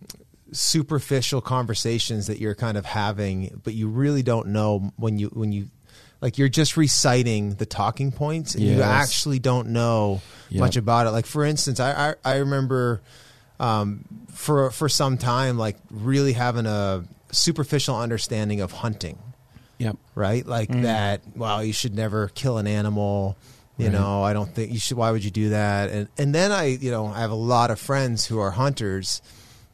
superficial 0.53 1.40
conversations 1.40 2.27
that 2.29 2.38
you're 2.38 2.55
kind 2.55 2.77
of 2.77 2.85
having, 2.87 3.61
but 3.64 3.75
you 3.75 3.88
really 3.88 4.23
don't 4.23 4.49
know 4.49 4.93
when 4.97 5.19
you 5.19 5.29
when 5.29 5.53
you 5.53 5.69
like 6.20 6.38
you're 6.38 6.48
just 6.48 6.77
reciting 6.77 7.55
the 7.55 7.66
talking 7.66 8.12
points 8.12 8.55
and 8.55 8.64
you 8.64 8.83
actually 8.83 9.38
don't 9.38 9.68
know 9.68 10.20
Yep. 10.50 10.61
much 10.61 10.77
about 10.77 11.07
it. 11.07 11.11
Like 11.11 11.27
for 11.27 11.44
instance, 11.44 11.81
I 11.81 12.11
I, 12.24 12.33
I 12.33 12.37
remember 12.37 13.00
um, 13.61 14.05
for 14.33 14.70
for 14.70 14.88
some 14.88 15.16
time 15.18 15.59
like 15.59 15.77
really 15.90 16.33
having 16.35 16.66
a 16.66 17.05
superficial 17.33 17.96
understanding 17.96 18.61
of 18.61 18.70
hunting 18.72 19.18
yep 19.79 19.96
right? 20.14 20.46
Like 20.46 20.70
that. 20.83 21.22
Well, 21.35 21.64
you 21.64 21.72
should 21.72 21.94
never 21.96 22.29
kill 22.29 22.59
an 22.59 22.66
animal. 22.68 23.37
You 23.77 23.87
Right. 23.87 23.92
know, 23.94 24.22
I 24.22 24.33
don't 24.33 24.55
think 24.55 24.72
you 24.72 24.79
should. 24.79 24.96
Why 24.96 25.11
would 25.11 25.24
you 25.24 25.33
do 25.33 25.48
that? 25.48 25.90
And 25.90 26.09
and 26.16 26.33
then 26.33 26.53
I, 26.53 26.66
you 26.66 26.92
know, 26.92 27.07
I 27.07 27.18
have 27.20 27.33
a 27.33 27.35
lot 27.35 27.72
of 27.72 27.81
friends 27.81 28.27
who 28.27 28.38
are 28.38 28.53
hunters, 28.53 29.20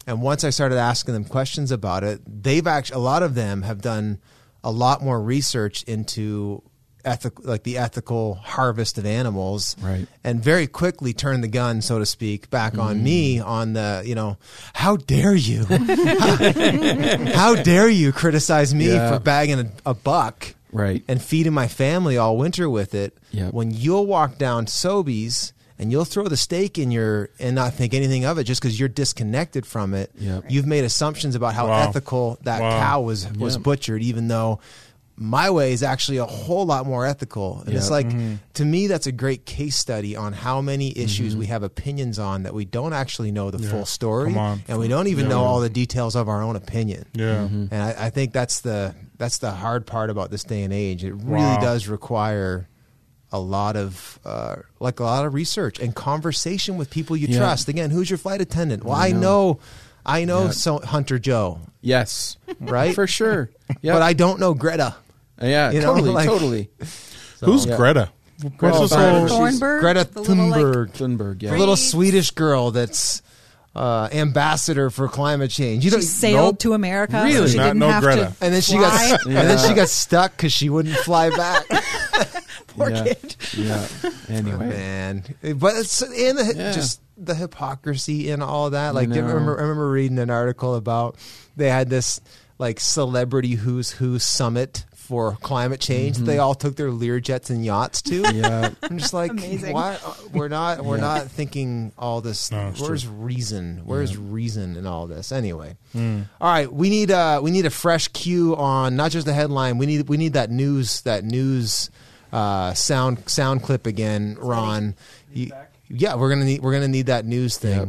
and 0.07 0.23
once 0.23 0.43
I 0.43 0.49
started 0.51 0.79
asking 0.79 1.13
them 1.13 1.25
questions 1.27 1.71
about 1.71 2.03
it, 2.03 2.23
they've 2.27 2.67
actually 2.67 2.97
a 2.97 3.01
lot 3.05 3.23
of 3.23 3.35
them 3.35 3.61
have 3.63 3.83
done 3.83 4.19
a 4.65 4.71
lot 4.71 5.03
more 5.03 5.21
research 5.21 5.83
into 5.85 6.63
ethical, 7.05 7.45
like 7.47 7.63
the 7.63 7.79
ethical 7.79 8.35
harvest 8.35 8.99
of 8.99 9.07
animals, 9.07 9.75
Right. 9.81 10.07
And 10.23 10.43
very 10.45 10.67
quickly 10.67 11.15
turned 11.15 11.43
the 11.43 11.49
gun, 11.49 11.81
so 11.81 11.99
to 11.99 12.05
speak, 12.05 12.51
back 12.51 12.75
Mm. 12.75 12.83
on 12.83 13.03
me 13.03 13.41
on 13.41 13.73
the, 13.73 14.03
you 14.05 14.15
know, 14.15 14.37
how 14.75 14.97
dare 14.97 15.35
you, 15.35 15.65
how 17.35 17.55
dare 17.57 17.89
you 17.89 18.13
criticize 18.13 18.75
me 18.75 18.89
Yeah. 18.89 19.13
for 19.15 19.19
bagging 19.21 19.61
a, 19.61 19.71
a 19.87 19.95
buck 19.95 20.55
right 20.73 21.03
and 21.09 21.21
feeding 21.23 21.53
my 21.53 21.69
family 21.69 22.17
all 22.19 22.37
winter 22.37 22.69
with 22.69 22.95
it. 22.95 23.17
Yep. 23.33 23.53
When 23.53 23.71
you'll 23.71 24.07
walk 24.07 24.39
down 24.39 24.67
Sobeys 24.67 25.53
and 25.81 25.91
you'll 25.91 26.05
throw 26.05 26.29
the 26.29 26.37
stake 26.37 26.79
in 26.79 26.91
your 26.93 27.31
and 27.41 27.57
not 27.57 27.73
think 27.73 27.95
anything 27.95 28.25
of 28.27 28.39
it 28.39 28.45
just 28.45 28.61
because 28.61 28.79
you're 28.79 28.89
disconnected 28.89 29.65
from 29.67 29.95
it, 29.95 30.13
Yep. 30.19 30.45
you've 30.51 30.67
made 30.67 30.85
assumptions 30.85 31.35
about 31.35 31.55
how 31.55 31.69
Wow. 31.69 31.89
ethical 31.89 32.39
that 32.45 32.61
Wow. 32.61 32.79
cow 32.79 33.01
was 33.01 33.27
was 33.39 33.55
Yep. 33.57 33.63
butchered, 33.65 34.03
even 34.03 34.29
though 34.29 34.61
my 35.23 35.51
way 35.51 35.73
is 35.75 35.83
actually 35.83 36.17
a 36.17 36.25
whole 36.25 36.65
lot 36.65 36.87
more 36.87 37.05
ethical. 37.05 37.63
And 37.67 37.75
it's 37.75 37.87
Yep. 37.87 37.91
like 37.91 38.09
mm-hmm. 38.09 38.35
to 38.55 38.65
me 38.65 38.87
that's 38.87 39.07
a 39.07 39.13
great 39.13 39.45
case 39.45 39.77
study 39.77 40.17
on 40.17 40.33
how 40.33 40.63
many 40.63 40.97
issues 40.97 41.33
mm-hmm. 41.33 41.41
we 41.41 41.47
have 41.47 41.63
opinions 41.63 42.19
on 42.19 42.45
that 42.45 42.55
we 42.55 42.65
don't 42.65 42.95
actually 42.95 43.31
know 43.31 43.51
the 43.51 43.59
Yeah. 43.63 43.71
full 43.71 43.85
story 43.87 44.35
and 44.35 44.79
we 44.79 44.89
don't 44.89 45.09
even 45.09 45.25
Yeah. 45.25 45.31
know 45.33 45.45
all 45.45 45.61
the 45.61 45.69
details 45.69 46.15
of 46.17 46.29
our 46.29 46.43
own 46.43 46.57
opinion. 46.57 47.05
Yeah. 47.15 47.49
And 47.71 47.75
I, 47.75 47.95
I 48.07 48.11
think 48.11 48.33
that's 48.33 48.61
the 48.63 48.95
that's 49.19 49.37
the 49.39 49.51
hard 49.51 49.87
part 49.87 50.09
about 50.09 50.31
this 50.31 50.43
day 50.45 50.63
and 50.63 50.73
age. 50.73 51.05
It 51.05 51.13
really 51.13 51.43
Wow. 51.45 51.61
does 51.61 51.87
require 51.89 52.67
a 53.33 53.39
lot 53.39 53.77
of 53.77 54.19
uh, 54.25 54.57
like 54.81 55.01
a 55.01 55.05
lot 55.05 55.25
of 55.25 55.35
research 55.35 55.79
and 55.79 55.95
conversation 55.95 56.77
with 56.77 56.91
people 56.91 57.17
you 57.17 57.29
Yeah. 57.29 57.39
trust. 57.39 57.69
Again, 57.69 57.91
who's 57.91 58.11
your 58.11 58.19
flight 58.19 58.41
attendant? 58.41 58.85
Well, 58.85 58.95
I 58.97 59.09
I 59.09 59.13
know, 59.13 59.19
know. 59.21 59.61
I 60.05 60.25
know, 60.25 60.45
Yeah. 60.45 60.51
so 60.51 60.79
Hunter 60.79 61.19
Joe, 61.19 61.61
yes 61.83 62.37
right? 62.61 62.95
for 62.95 63.07
sure 63.07 63.51
yeah 63.83 63.93
But 63.93 64.03
I 64.03 64.13
don't 64.15 64.41
know 64.41 64.55
Greta. 64.55 64.95
yeah 65.41 65.71
you 65.71 65.81
know, 65.81 65.93
totally 65.95 66.11
like- 66.11 66.27
totally 66.27 66.71
Who's 67.43 67.67
Yeah. 67.67 67.77
Greta? 67.77 68.11
Greta 68.57 68.79
What's 68.81 68.93
Thunberg. 68.95 69.19
whole- 69.19 69.29
Thornburg, 69.29 69.81
Greta 69.83 70.09
the 70.13 70.21
little, 70.23 70.49
like, 70.49 70.61
Thunberg, 70.61 70.93
Thunberg 70.93 71.43
yeah 71.43 71.51
the 71.51 71.59
little 71.59 71.77
Swedish 71.77 72.31
girl 72.33 72.71
that's 72.71 73.23
uh, 73.77 74.09
ambassador 74.13 74.91
for 74.91 75.07
climate 75.07 75.49
change. 75.51 75.85
You 75.85 75.91
She 75.91 75.97
don't 75.97 76.03
sailed 76.03 76.55
nope. 76.55 76.59
to 76.61 76.73
America. 76.73 77.13
so 77.21 77.23
Really? 77.25 77.51
she 77.51 77.57
Not- 77.57 77.65
didn't 77.69 77.79
no 77.79 77.89
have 77.91 78.03
Greta. 78.03 78.35
to 78.39 78.45
and 78.45 78.53
then 78.55 78.61
she 78.63 78.73
fly. 78.77 79.11
got 79.11 79.27
and 79.27 79.37
then 79.37 79.59
she 79.69 79.75
got 79.75 79.89
stuck 79.89 80.33
because 80.37 80.53
she 80.53 80.69
wouldn't 80.69 80.97
fly 80.97 81.31
back. 81.31 81.67
Poor 82.81 82.91
yeah. 82.91 83.05
kid. 83.05 83.37
Yeah. 83.57 83.87
Anyway. 84.29 84.69
Man, 84.69 85.25
but 85.57 85.75
it's 85.77 86.01
and 86.03 86.39
the, 86.39 86.55
Yeah. 86.57 86.73
just 86.73 87.01
the 87.17 87.35
hypocrisy 87.35 88.31
and 88.31 88.43
all 88.43 88.71
that. 88.71 88.95
Like, 88.95 89.09
I 89.09 89.15
know. 89.17 89.23
remember, 89.23 89.59
I 89.59 89.63
remember 89.63 89.91
reading 89.91 90.19
an 90.19 90.31
article 90.31 90.75
about 90.77 91.17
they 91.57 91.69
had 91.69 91.91
this 91.91 92.21
like 92.59 92.79
celebrity 92.79 93.55
who's 93.55 93.91
who 93.91 94.19
summit 94.19 94.85
for 94.95 95.33
climate 95.41 95.81
change. 95.81 96.19
that 96.19 96.25
They 96.25 96.39
all 96.39 96.55
took 96.55 96.77
their 96.77 96.91
Learjets 96.91 97.51
and 97.51 97.65
yachts 97.65 98.01
to. 98.03 98.23
Mm-hmm. 98.23 98.37
Yeah. 98.39 98.71
I'm 98.85 98.99
just 98.99 99.13
like, 99.13 99.33
Amazing. 99.33 99.73
why? 99.73 99.99
uh, 100.07 100.15
We're 100.33 100.47
not. 100.47 100.85
We're 100.85 100.97
Yeah. 100.97 101.01
not 101.03 101.27
thinking 101.29 101.91
all 101.99 102.21
this. 102.21 102.53
No, 102.53 102.73
where's 102.79 103.03
true. 103.03 103.13
reason? 103.13 103.83
Where's 103.85 104.17
reason 104.17 104.77
in 104.77 104.87
all 104.87 105.09
this? 105.09 105.33
Anyway, 105.33 105.77
all 105.97 106.23
right. 106.41 106.73
We 106.73 106.89
need 106.91 107.11
uh 107.11 107.41
we 107.43 107.51
need 107.51 107.67
a 107.67 107.71
fresh 107.71 108.07
cue 108.09 108.55
on 108.55 108.95
not 108.95 109.11
just 109.11 109.27
the 109.27 109.33
headline. 109.35 109.79
We 109.79 109.87
need 109.87 110.09
we 110.09 110.17
need 110.17 110.35
that 110.35 110.51
news 110.51 111.01
that 111.03 111.25
news 111.25 111.91
uh, 112.33 112.75
sound 112.75 113.29
sound 113.29 113.63
clip 113.63 113.87
again, 113.87 114.37
Ron. 114.41 114.95
You- 115.33 115.51
yeah, 115.89 116.15
we're 116.15 116.29
gonna 116.31 116.45
need 116.45 116.61
we're 116.63 116.73
gonna 116.73 116.87
need 116.89 117.07
that 117.07 117.25
news 117.25 117.57
thing. 117.59 117.79
Yep. 117.79 117.89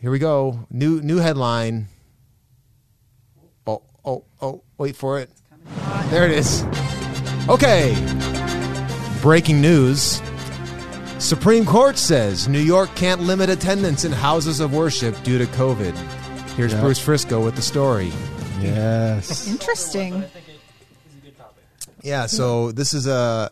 Here 0.00 0.10
we 0.10 0.18
go. 0.18 0.66
New 0.70 1.00
new 1.00 1.18
headline. 1.18 1.86
Oh 3.66 3.82
oh 4.04 4.24
oh! 4.40 4.62
Wait 4.76 4.96
for 4.96 5.18
it. 5.20 5.30
There 6.10 6.24
it 6.24 6.32
is. 6.32 6.64
Okay. 7.48 7.94
Breaking 9.22 9.60
news. 9.60 10.20
Supreme 11.18 11.64
Court 11.66 11.98
says 11.98 12.48
New 12.48 12.60
York 12.60 12.94
can't 12.94 13.20
limit 13.22 13.50
attendance 13.50 14.04
in 14.04 14.12
houses 14.12 14.60
of 14.60 14.72
worship 14.72 15.20
due 15.24 15.38
to 15.38 15.46
COVID. 15.46 15.94
Here's 16.56 16.72
Yep. 16.72 16.82
Bruce 16.82 16.98
Frisco 17.00 17.42
with 17.44 17.56
the 17.56 17.62
story. 17.62 18.12
Yes. 18.60 19.48
Interesting. 19.48 20.14
I 20.14 20.20
think 20.22 20.48
it 20.48 20.52
is 21.08 21.16
a 21.16 21.20
good 21.24 21.36
topic. 21.38 21.64
Yeah, 22.02 22.26
so 22.26 22.70
this 22.72 22.94
is 22.94 23.06
a 23.06 23.50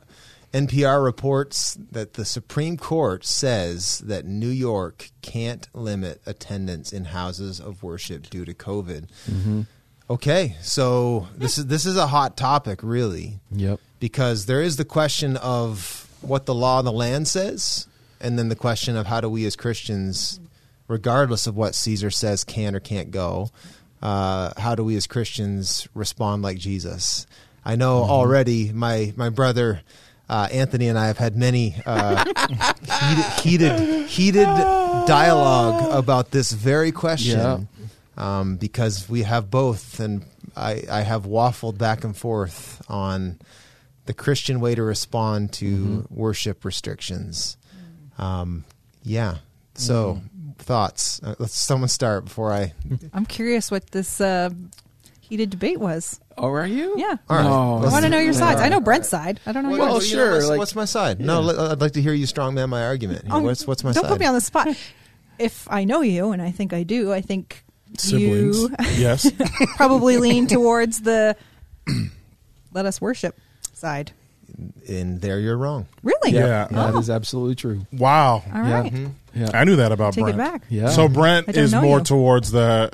NPR 0.57 1.05
reports 1.05 1.77
that 1.93 2.15
the 2.15 2.25
Supreme 2.25 2.77
Court 2.77 3.25
says 3.27 3.99
that 4.07 4.25
New 4.25 4.49
York 4.49 5.11
can't 5.21 5.69
limit 5.75 6.23
attendance 6.25 6.93
in 6.93 7.07
houses 7.07 7.61
of 7.61 7.83
worship 7.83 8.31
due 8.31 8.45
to 8.45 8.55
COVID. 8.55 9.09
Okay, 10.09 10.55
so 10.63 11.27
this 11.37 11.59
is 11.59 11.67
this 11.67 11.85
is 11.85 11.97
a 11.97 12.07
hot 12.07 12.37
topic, 12.37 12.79
really, 12.83 13.41
Yep. 13.51 13.81
because 13.99 14.47
there 14.47 14.63
is 14.63 14.77
the 14.77 14.85
question 14.85 15.37
of 15.37 16.09
what 16.23 16.47
the 16.47 16.55
law 16.55 16.79
of 16.79 16.85
the 16.85 16.93
land 16.93 17.27
says, 17.27 17.87
and 18.21 18.39
then 18.39 18.49
the 18.49 18.55
question 18.57 18.97
of 18.97 19.07
how 19.07 19.21
do 19.21 19.29
we 19.29 19.45
as 19.47 19.57
Christians, 19.57 20.39
regardless 20.87 21.49
of 21.49 21.57
what 21.57 21.75
Caesar 21.75 22.11
says 22.11 22.45
can 22.45 22.77
or 22.77 22.81
can't 22.81 23.11
go, 23.11 23.51
uh, 24.01 24.53
how 24.57 24.77
do 24.77 24.85
we 24.85 24.95
as 24.97 25.09
Christians 25.09 25.89
respond 25.93 26.41
like 26.43 26.57
Jesus? 26.59 27.27
I 27.65 27.75
know 27.75 28.05
already 28.05 28.71
my 28.73 29.13
my 29.17 29.29
brother 29.29 29.81
uh, 30.29 30.49
Anthony 30.51 30.89
and 30.89 30.99
I 30.99 31.07
have 31.07 31.19
had 31.19 31.37
many 31.37 31.77
uh, 31.87 32.25
heated, 33.01 33.25
heated 33.41 34.07
heated 34.09 34.47
dialogue 35.07 35.93
about 35.93 36.31
this 36.31 36.53
very 36.53 36.93
question 36.93 37.69
um, 38.17 38.57
because 38.57 39.09
we 39.09 39.23
have 39.23 39.51
both, 39.51 40.01
and 40.01 40.25
I, 40.57 40.83
I 40.91 41.01
have 41.03 41.25
waffled 41.25 41.79
back 41.79 42.05
and 42.05 42.17
forth 42.17 42.83
on 42.89 43.39
the 44.07 44.15
Christian 44.15 44.61
way 44.61 44.75
to 44.75 44.83
respond 44.83 45.53
to 45.55 46.07
worship 46.11 46.65
restrictions. 46.65 47.57
Um, 48.19 48.65
yeah. 49.03 49.39
So 49.75 50.23
thoughts? 50.59 51.21
Uh, 51.23 51.35
let's 51.39 51.55
someone 51.55 51.89
start 51.89 52.25
before 52.25 52.53
I. 52.53 52.73
I'm 53.13 53.27
curious 53.27 53.71
what 53.71 53.91
this 53.91 54.21
uh, 54.21 54.51
heated 55.21 55.51
debate 55.51 55.79
was. 55.79 56.21
Oh, 56.39 56.49
are 56.53 56.67
you? 56.67 56.95
Yeah. 56.99 57.17
All 57.31 57.37
right. 57.37 57.43
No. 57.45 57.87
I 57.87 57.91
want 57.91 58.05
to 58.05 58.09
know 58.11 58.19
your 58.19 58.33
sides. 58.35 58.61
I 58.61 58.69
know 58.69 58.81
Brent's 58.81 59.09
side. 59.09 59.41
I 59.47 59.53
don't 59.53 59.63
know 59.65 59.71
Well, 59.71 59.93
yours. 59.95 60.11
you 60.11 60.17
know, 60.19 60.25
sure, 60.25 60.33
what's, 60.35 60.49
like- 60.49 60.59
what's 60.59 60.75
my 60.75 60.85
side? 60.85 61.21
No, 61.21 61.41
let, 61.41 61.59
I'd 61.59 61.81
like 61.81 61.93
to 61.93 62.03
hear 62.03 62.13
you 62.13 62.27
strongman 62.27 62.69
my 62.69 62.83
argument. 62.85 63.23
here. 63.25 63.35
Oh, 63.35 63.41
what's 63.41 63.67
what's 63.67 63.83
my 63.85 63.93
side? 63.93 63.95
don't 64.03 64.05
side? 64.05 64.11
put 64.15 64.21
me 64.21 64.27
on 64.27 64.35
the 64.35 64.41
spot. 64.41 64.69
If 65.39 65.67
I 65.71 65.85
know 65.85 66.01
you, 66.03 66.33
and 66.33 66.41
I 66.43 66.51
think 66.51 66.73
I 66.73 66.83
do, 66.83 67.13
I 67.13 67.21
think 67.21 67.63
Siblings. 67.99 68.57
you 68.59 68.71
yes. 68.97 69.31
probably 69.77 70.19
lean 70.19 70.47
towards 70.47 71.01
the 71.03 71.37
let 72.73 72.87
us 72.87 73.01
worship 73.01 73.39
side. 73.73 74.13
and 74.89 75.21
there 75.21 75.39
you're 75.41 75.57
wrong. 75.57 75.87
Really? 76.03 76.33
Yeah. 76.33 76.69
That 76.71 76.95
Oh. 76.95 76.99
is 76.99 77.11
absolutely 77.11 77.55
true. 77.55 77.87
Wow. 77.93 78.37
All 78.37 78.43
Yeah. 78.65 78.81
right. 78.81 78.93
Yeah. 79.35 79.51
I 79.53 79.65
knew 79.65 79.77
that 79.77 79.93
about 79.93 80.15
Take 80.15 80.25
Brent. 80.25 80.37
it 80.37 80.39
back. 80.39 80.63
Yeah. 80.69 80.89
So 80.91 81.09
Brent 81.09 81.49
I 81.49 81.53
don't 81.53 81.65
is 81.65 81.73
know 81.73 81.83
more 81.83 81.99
you. 81.99 82.05
towards 82.05 82.51
the 82.51 82.91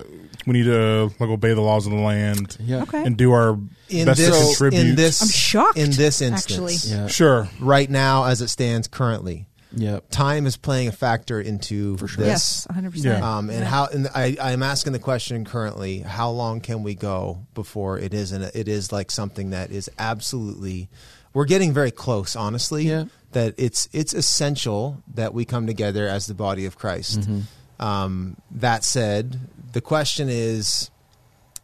we 0.46 0.54
need 0.54 0.64
to 0.64 1.10
like 1.20 1.28
obey 1.30 1.54
the 1.54 1.60
laws 1.60 1.86
of 1.86 1.92
the 1.92 1.98
land 1.98 2.56
Yeah. 2.60 2.82
Okay. 2.82 3.04
and 3.04 3.16
do 3.16 3.32
our 3.32 3.58
In 3.88 4.06
best 4.06 4.20
to 4.20 4.26
this, 4.30 4.46
contribute. 4.58 4.80
in 4.80 4.94
this, 4.96 5.22
I'm 5.22 5.28
shocked, 5.28 5.78
In 5.78 5.90
this 5.90 6.20
actually. 6.22 6.72
instance, 6.74 6.90
Yeah. 6.92 7.06
sure. 7.08 7.48
right 7.60 7.88
now, 7.90 8.24
as 8.24 8.40
it 8.40 8.48
stands 8.48 8.88
currently, 8.88 9.46
Yep. 9.74 10.10
time 10.10 10.46
is 10.46 10.56
playing 10.58 10.88
a 10.88 10.92
factor 10.92 11.40
into 11.40 11.96
For 11.96 12.06
sure. 12.06 12.24
Yes, 12.26 12.64
this. 12.64 12.76
100%. 12.76 13.04
Yeah. 13.04 13.36
Um, 13.38 13.48
and 13.48 13.64
how? 13.64 13.86
And 13.86 14.06
I, 14.14 14.36
I'm 14.40 14.62
asking 14.62 14.92
the 14.92 14.98
question 14.98 15.46
currently: 15.46 16.00
How 16.00 16.30
long 16.30 16.60
can 16.60 16.82
we 16.82 16.94
go 16.94 17.38
before 17.54 17.98
it 17.98 18.12
isn't? 18.12 18.42
It 18.54 18.68
is 18.68 18.92
like 18.92 19.10
something 19.10 19.50
that 19.50 19.70
is 19.70 19.88
absolutely. 19.98 20.90
We're 21.32 21.46
getting 21.46 21.72
very 21.72 21.90
close, 21.90 22.36
honestly. 22.36 22.84
Yeah. 22.86 23.04
That 23.32 23.54
it's 23.56 23.88
it's 23.92 24.12
essential 24.12 25.02
that 25.14 25.32
we 25.32 25.46
come 25.46 25.66
together 25.66 26.06
as 26.06 26.26
the 26.26 26.34
body 26.34 26.66
of 26.66 26.76
Christ. 26.76 27.20
Mm-hmm. 27.20 27.82
Um, 27.82 28.36
that 28.50 28.84
said, 28.84 29.40
the 29.72 29.80
question 29.80 30.28
is: 30.30 30.90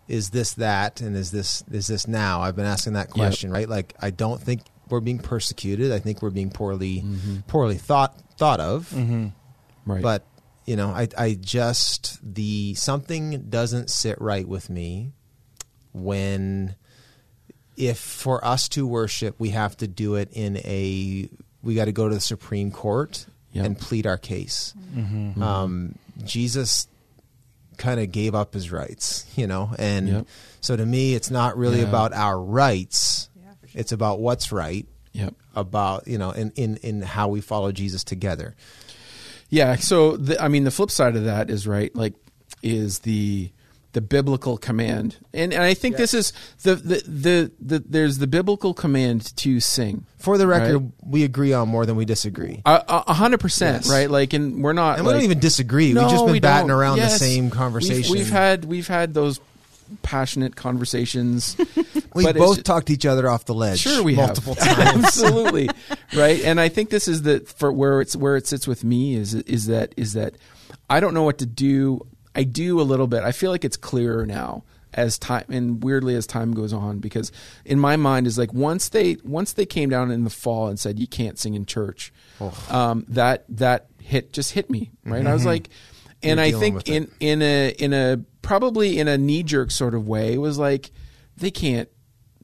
Is 0.09 0.31
this 0.31 0.55
that? 0.55 1.01
And 1.01 1.16
is 1.16 1.31
this 1.31 1.62
is 1.71 1.87
this 1.87 2.09
now? 2.09 2.40
I've 2.40 2.57
been 2.57 2.66
asking 2.66 2.94
that 2.94 3.11
question, 3.11 3.51
right? 3.51 3.68
Like, 3.68 3.94
I 4.01 4.11
don't 4.11 4.40
think 4.40 4.62
we're 4.88 5.01
being 5.01 5.18
persecuted. 5.18 5.92
I 5.92 5.99
think 5.99 6.23
we're 6.23 6.31
being 6.31 6.51
poorly 6.51 7.05
poorly 7.47 7.77
thought 7.77 8.18
thought 8.38 8.61
of. 8.61 8.90
Mm-hmm. 8.90 9.29
Right. 9.87 10.03
But 10.03 10.25
you 10.66 10.77
know, 10.77 10.88
I 10.90 11.09
I 11.16 11.35
just 11.40 12.18
the 12.23 12.75
something 12.75 13.47
doesn't 13.49 13.90
sit 13.90 14.21
right 14.21 14.47
with 14.47 14.68
me 14.71 15.12
when 15.92 16.75
if 17.77 17.99
for 17.99 18.44
us 18.44 18.68
to 18.71 18.87
worship 18.87 19.37
we 19.38 19.51
have 19.51 19.77
to 19.79 19.87
do 19.87 20.16
it 20.16 20.29
in 20.33 20.57
a 20.59 21.29
we 21.62 21.75
got 21.75 21.87
to 21.87 21.92
go 21.92 22.09
to 22.09 22.14
the 22.14 22.21
Supreme 22.21 22.71
Court 22.71 23.27
Yep. 23.53 23.64
and 23.64 23.79
plead 23.79 24.07
our 24.07 24.18
case. 24.18 24.75
Um, 25.42 25.94
Jesus 26.23 26.87
kind 27.79 28.01
of 28.01 28.12
gave 28.12 28.35
up 28.35 28.53
his 28.55 28.71
rights, 28.71 29.25
you 29.37 29.47
know, 29.47 29.71
and 29.79 30.09
Yep. 30.09 30.27
so 30.61 30.77
to 30.77 30.85
me, 30.85 31.14
it's 31.14 31.31
not 31.31 31.57
really 31.57 31.81
Yeah. 31.81 31.88
about 31.88 32.12
our 32.12 32.38
rights. 32.41 33.29
It's 33.75 33.93
about 33.93 34.21
what's 34.21 34.51
right 34.53 34.87
Yep. 35.12 35.35
about 35.57 36.07
you 36.09 36.19
know 36.19 36.31
in 36.33 36.53
in 36.57 36.77
in 36.79 37.03
how 37.03 37.29
we 37.29 37.41
follow 37.41 37.71
Jesus 37.73 38.03
together. 38.05 38.55
Yeah. 39.51 39.77
So 39.77 40.17
the, 40.17 40.41
I 40.43 40.49
mean, 40.49 40.64
the 40.64 40.71
flip 40.71 40.91
side 40.91 41.17
of 41.17 41.25
that 41.25 41.49
is 41.51 41.67
right. 41.67 41.95
Like, 41.97 42.14
is 42.62 43.01
the 43.01 43.51
the 43.92 44.01
biblical 44.03 44.59
command, 44.59 45.16
and, 45.33 45.53
and 45.53 45.62
I 45.62 45.72
think 45.74 45.96
this 45.96 46.12
is 46.14 46.33
the, 46.62 46.74
the 46.77 47.03
the 47.07 47.53
the 47.61 47.85
there's 47.88 48.18
the 48.18 48.27
biblical 48.27 48.74
command 48.74 49.35
to 49.38 49.61
sing. 49.61 50.05
For 50.18 50.37
the 50.37 50.46
record, 50.46 50.74
Right. 50.77 50.92
we 51.03 51.24
agree 51.24 51.53
on 51.53 51.68
more 51.68 51.87
than 51.87 51.96
we 51.96 52.05
disagree. 52.05 52.61
A- 52.66 53.12
hundred 53.14 53.40
percent, 53.40 53.87
right? 53.87 54.11
Like, 54.11 54.33
and 54.35 54.62
we're 54.62 54.72
not. 54.74 54.98
And 54.98 55.07
we 55.07 55.12
like, 55.12 55.20
don't 55.20 55.24
even 55.24 55.38
disagree. 55.40 55.92
No, 55.92 56.03
We've 56.03 56.11
just 56.11 56.24
been 56.24 56.33
we 56.33 56.40
batting 56.40 56.68
don't. 56.68 56.77
around 56.79 56.96
Yes. 56.98 57.18
the 57.18 57.24
same 57.24 57.44
We've- 57.44 57.57
conversation. 57.57 58.12
We've, 58.12 58.29
had 58.31 58.64
we've 58.66 58.88
had 58.88 59.14
those 59.14 59.40
passionate 60.03 60.55
conversations. 60.55 61.57
We've 62.14 62.27
but 62.27 62.37
both 62.37 62.62
talked 62.64 62.90
each 62.90 63.07
other 63.07 63.29
off 63.29 63.44
the 63.46 63.55
ledge. 63.55 63.79
Sure, 63.81 64.03
we 64.03 64.16
multiple 64.16 64.55
have. 64.55 64.77
times. 64.92 65.05
Absolutely, 65.05 65.70
right. 66.14 66.42
And 66.44 66.61
I 66.61 66.68
think 66.68 66.90
this 66.90 67.09
is 67.09 67.22
the 67.22 67.40
for 67.40 67.72
where 67.72 68.01
it's 68.03 68.14
where 68.16 68.37
it 68.37 68.46
sits 68.46 68.66
with 68.68 68.85
me 68.85 69.14
is 69.14 69.35
is 69.35 69.66
that 69.66 69.94
is 69.96 70.12
that 70.14 70.35
I 70.90 71.01
don't 71.01 71.14
know 71.14 71.22
what 71.22 71.38
to 71.38 71.46
do. 71.46 72.07
I 72.38 72.44
do 72.44 72.81
a 72.81 72.83
little 72.83 73.09
bit. 73.09 73.24
I 73.24 73.33
feel 73.33 73.51
like 73.51 73.64
it's 73.64 73.77
clearer 73.77 74.24
now 74.24 74.62
as 74.94 75.18
time 75.18 75.44
and 75.48 75.83
weirdly 75.83 76.14
as 76.14 76.24
time 76.24 76.53
goes 76.55 76.72
on 76.72 77.01
because 77.01 77.33
in 77.64 77.81
my 77.81 77.96
mind 77.96 78.29
is 78.29 78.38
like 78.38 78.55
once 78.55 78.90
they 78.90 79.16
once 79.24 79.55
they 79.55 79.66
came 79.66 79.90
down 79.90 80.12
in 80.12 80.22
the 80.22 80.31
fall 80.31 80.68
and 80.68 80.79
said 80.79 81.01
you 81.01 81.09
can't 81.09 81.37
sing 81.37 81.55
in 81.55 81.66
church, 81.66 82.12
um, 82.70 83.05
that 83.09 83.44
that 83.48 83.88
hit 84.01 84.33
just 84.33 84.53
hit 84.53 84.70
me 84.70 84.92
right. 85.05 85.27
I 85.27 85.33
was 85.33 85.44
like, 85.44 85.68
and 86.22 86.38
You're 86.38 86.46
I 86.46 86.61
think 86.61 86.88
in 86.88 87.11
in 87.18 87.42
a 87.42 87.70
in 87.70 87.92
a 87.92 88.18
probably 88.40 89.01
in 89.01 89.09
a 89.09 89.18
knee 89.18 89.42
jerk 89.42 89.72
sort 89.72 89.96
of 89.96 90.07
way 90.07 90.38
was 90.38 90.59
like 90.59 90.92
they 91.37 91.51
can't 91.51 91.88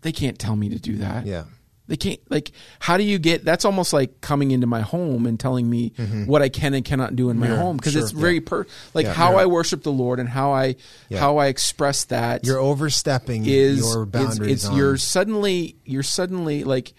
they 0.02 0.10
can't 0.10 0.40
tell 0.40 0.56
me 0.56 0.70
to 0.70 0.78
do 0.80 0.96
that. 0.96 1.24
Yeah. 1.24 1.44
They 1.86 1.96
can't 1.96 2.18
like 2.30 2.52
how 2.80 2.96
do 2.96 3.02
you 3.04 3.18
get 3.18 3.44
that's 3.44 3.66
almost 3.66 3.92
like 3.92 4.22
coming 4.22 4.52
into 4.52 4.66
my 4.66 4.80
home 4.80 5.26
and 5.26 5.38
telling 5.38 5.68
me 5.68 5.90
mm-hmm. 5.90 6.24
what 6.24 6.40
I 6.40 6.48
can 6.48 6.72
and 6.72 6.82
cannot 6.82 7.14
do 7.14 7.28
in 7.28 7.38
my 7.38 7.48
Mirror. 7.48 7.58
home 7.58 7.76
because 7.76 7.92
Sure. 7.92 8.00
it's 8.02 8.10
very 8.10 8.40
per 8.40 8.66
like 8.94 9.04
Yeah, 9.04 9.12
how. 9.12 9.36
I 9.36 9.44
worship 9.46 9.82
the 9.82 9.92
Lord 9.92 10.18
and 10.18 10.26
how 10.28 10.52
I 10.52 10.76
Yeah. 11.10 11.18
how 11.20 11.36
I 11.36 11.48
express 11.48 12.04
that 12.04 12.46
You're 12.46 12.58
overstepping 12.58 13.44
is 13.44 13.80
your 13.80 14.04
it's, 14.04 14.12
boundaries. 14.12 14.52
it's 14.52 14.64
on- 14.66 14.76
you're 14.78 14.96
suddenly 14.96 15.76
you're 15.84 16.02
suddenly 16.02 16.64
like 16.64 16.94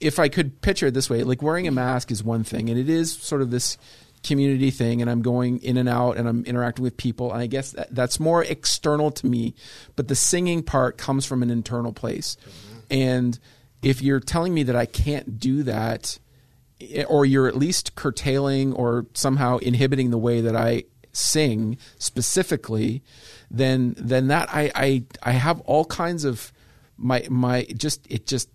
if 0.00 0.18
I 0.18 0.28
could 0.28 0.60
picture 0.60 0.88
it 0.88 0.94
this 0.94 1.08
way 1.08 1.22
like 1.22 1.40
wearing 1.40 1.66
a 1.66 1.70
mask 1.70 2.10
is 2.10 2.22
one 2.22 2.44
thing 2.44 2.68
and 2.68 2.78
it 2.78 2.88
is 2.90 3.12
sort 3.12 3.40
of 3.40 3.50
this 3.50 3.78
community 4.22 4.70
thing 4.70 5.00
and 5.00 5.10
I'm 5.10 5.22
going 5.22 5.58
in 5.62 5.76
and 5.76 5.88
out 5.88 6.16
and 6.16 6.28
I'm 6.28 6.44
interacting 6.44 6.82
with 6.82 6.96
people. 6.96 7.32
And 7.32 7.40
I 7.40 7.46
guess 7.46 7.72
that, 7.72 7.94
that's 7.94 8.18
more 8.18 8.42
external 8.42 9.10
to 9.12 9.26
me. 9.26 9.54
But 9.94 10.08
the 10.08 10.16
singing 10.16 10.62
part 10.64 10.98
comes 10.98 11.24
from 11.24 11.42
an 11.42 11.50
internal 11.50 11.92
place. 11.92 12.36
Mm-hmm. 12.40 12.75
And 12.90 13.38
if 13.82 14.02
you're 14.02 14.20
telling 14.20 14.54
me 14.54 14.62
that 14.64 14.76
I 14.76 14.86
can't 14.86 15.38
do 15.38 15.62
that, 15.64 16.18
eh, 16.80 17.04
or 17.04 17.24
you're 17.26 17.46
at 17.48 17.56
least 17.56 17.94
curtailing 17.94 18.72
or 18.72 19.06
somehow 19.14 19.58
inhibiting 19.58 20.10
the 20.10 20.18
way 20.18 20.40
that 20.40 20.56
I 20.56 20.84
sing 21.12 21.78
specifically, 21.98 23.02
then 23.50 23.94
then 23.98 24.28
that 24.28 24.48
I 24.52 24.70
I, 24.74 25.04
I 25.22 25.32
have 25.32 25.60
all 25.62 25.84
kinds 25.84 26.24
of 26.24 26.52
my 26.96 27.26
my 27.30 27.64
just 27.76 28.06
it 28.10 28.26
just 28.26 28.48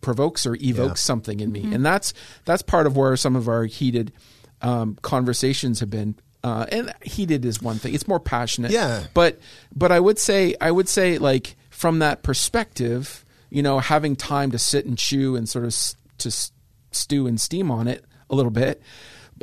provokes 0.00 0.46
or 0.46 0.56
evokes 0.56 1.00
Yeah. 1.00 1.06
something 1.06 1.40
in 1.40 1.52
me, 1.52 1.72
and 1.72 1.84
that's 1.86 2.12
that's 2.44 2.62
part 2.62 2.86
of 2.86 2.96
where 2.96 3.16
some 3.16 3.36
of 3.36 3.48
our 3.48 3.64
heated 3.66 4.12
um, 4.60 4.98
conversations 5.02 5.80
have 5.80 5.90
been. 5.90 6.14
Uh, 6.44 6.66
and 6.72 6.92
heated 7.02 7.44
is 7.44 7.62
one 7.62 7.76
thing; 7.78 7.94
it's 7.94 8.08
more 8.08 8.18
passionate. 8.20 8.72
Yeah. 8.72 9.04
but 9.14 9.38
but 9.74 9.92
I 9.92 10.00
would 10.00 10.18
say 10.18 10.56
I 10.60 10.72
would 10.72 10.88
say 10.88 11.18
like 11.18 11.54
from 11.70 12.00
that 12.00 12.22
perspective, 12.24 13.21
you 13.52 13.62
know, 13.62 13.78
having 13.78 14.16
time 14.16 14.50
to 14.52 14.58
sit 14.58 14.86
and 14.86 14.96
chew 14.96 15.36
and 15.36 15.48
sort 15.48 15.64
of 15.64 15.68
s- 15.70 15.94
to 16.18 16.28
s- 16.28 16.52
stew 16.90 17.26
and 17.26 17.40
steam 17.40 17.70
on 17.70 17.86
it 17.86 18.04
a 18.30 18.34
little 18.34 18.50
bit, 18.50 18.80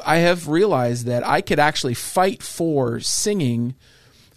I 0.06 0.18
have 0.18 0.48
realized 0.48 1.06
that 1.06 1.26
I 1.28 1.42
could 1.42 1.60
actually 1.60 1.94
fight 1.94 2.42
for 2.42 3.00
singing 3.00 3.76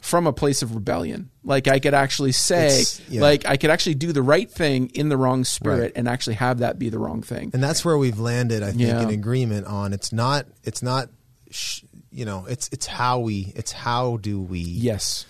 from 0.01 0.27
a 0.27 0.33
place 0.33 0.63
of 0.63 0.75
rebellion. 0.75 1.31
Like 1.45 1.69
I 1.69 1.79
could 1.79 1.95
actually 1.95 2.33
say, 2.33 2.83
yeah. 3.09 3.21
like 3.21 3.47
I 3.47 3.57
could 3.57 3.71
actually 3.71 3.95
do 3.95 4.13
the 4.13 4.21
right 4.23 4.51
thing 4.51 4.91
in 4.95 5.09
the 5.09 5.17
wrong 5.17 5.45
spirit 5.45 5.81
Right. 5.81 5.93
and 5.95 6.09
actually 6.09 6.35
have 6.37 6.59
that 6.59 6.79
be 6.79 6.89
the 6.91 6.99
wrong 6.99 7.23
thing. 7.23 7.51
and 7.55 7.63
that's 7.63 7.85
where 7.85 7.97
we've 7.97 8.19
landed. 8.19 8.63
I 8.65 8.71
think 8.71 8.81
Yeah. 8.81 9.01
in 9.03 9.11
agreement 9.11 9.67
on 9.67 9.93
it's 9.93 10.13
not 10.13 10.47
it's 10.65 10.83
not 10.83 11.09
sh- 11.51 11.83
you 12.11 12.25
know 12.25 12.45
it's 12.49 12.69
it's 12.73 12.87
how 12.87 13.21
we 13.21 13.53
it's 13.55 13.71
how 13.73 14.17
do 14.19 14.41
we 14.41 14.59
Yes. 14.61 15.25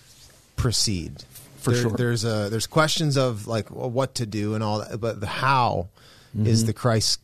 proceed 0.55 1.23
For 1.63 1.71
There- 1.71 1.81
sure. 1.81 1.91
There's 1.91 2.23
a 2.25 2.47
there's 2.49 2.67
questions 2.67 3.17
of 3.17 3.47
like 3.47 3.71
well, 3.71 3.89
what 3.89 4.15
to 4.15 4.25
do 4.25 4.53
and 4.55 4.63
all 4.63 4.79
that, 4.79 4.99
but 4.99 5.19
the 5.19 5.27
how 5.27 5.87
is 6.37 6.65
the 6.65 6.73
Christ 6.73 7.19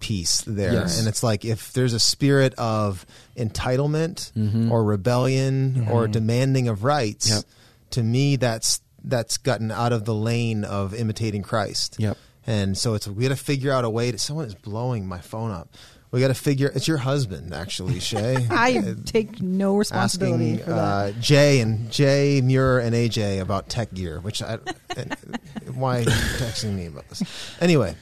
piece 0.00 0.42
there, 0.42 0.70
Mm-hmm. 0.72 0.74
Yes. 0.82 0.98
and 1.00 1.08
it's 1.08 1.22
like 1.22 1.44
if 1.44 1.72
there's 1.72 1.92
a 1.92 1.98
spirit 2.00 2.54
of 2.54 3.04
entitlement 3.36 4.32
Mm-hmm. 4.32 4.70
or 4.70 4.84
rebellion 4.84 5.88
or 5.90 6.06
demanding 6.08 6.68
of 6.68 6.84
rights, 6.84 7.28
Yep. 7.30 7.44
to 7.90 8.02
me 8.02 8.36
that's 8.36 8.80
that's 9.04 9.36
gotten 9.38 9.70
out 9.70 9.92
of 9.92 10.04
the 10.04 10.14
lane 10.14 10.64
of 10.64 10.92
imitating 10.94 11.42
Christ. 11.42 11.96
Yep. 11.98 12.16
And 12.46 12.76
so 12.76 12.94
it's 12.94 13.06
we 13.08 13.22
got 13.24 13.28
to 13.30 13.36
figure 13.36 13.72
out 13.72 13.84
a 13.84 13.90
way 13.90 14.10
to. 14.10 14.18
Someone 14.18 14.46
is 14.46 14.54
blowing 14.54 15.06
my 15.06 15.18
phone 15.20 15.50
up. 15.50 15.68
We 16.10 16.20
got 16.20 16.28
to 16.28 16.34
figure. 16.34 16.72
It's 16.74 16.88
your 16.88 16.96
husband, 16.96 17.52
actually, 17.52 18.00
Shay. 18.00 18.46
I 18.50 18.94
take 19.04 19.42
no 19.42 19.76
responsibility 19.76 20.52
asking 20.54 20.64
for 20.64 20.70
that. 20.70 20.78
uh, 20.78 21.12
Jay 21.20 21.60
and 21.60 21.90
Jay 21.90 22.40
Muir 22.40 22.78
and 22.78 22.94
AJ 22.94 23.40
about 23.40 23.68
tech 23.68 23.92
gear, 23.92 24.18
which 24.20 24.40
I 24.42 24.58
and 24.96 25.14
why 25.74 25.98
are 25.98 26.00
you 26.00 26.06
texting 26.06 26.74
me 26.74 26.86
about 26.86 27.06
this? 27.10 27.22
Anyway, 27.60 27.94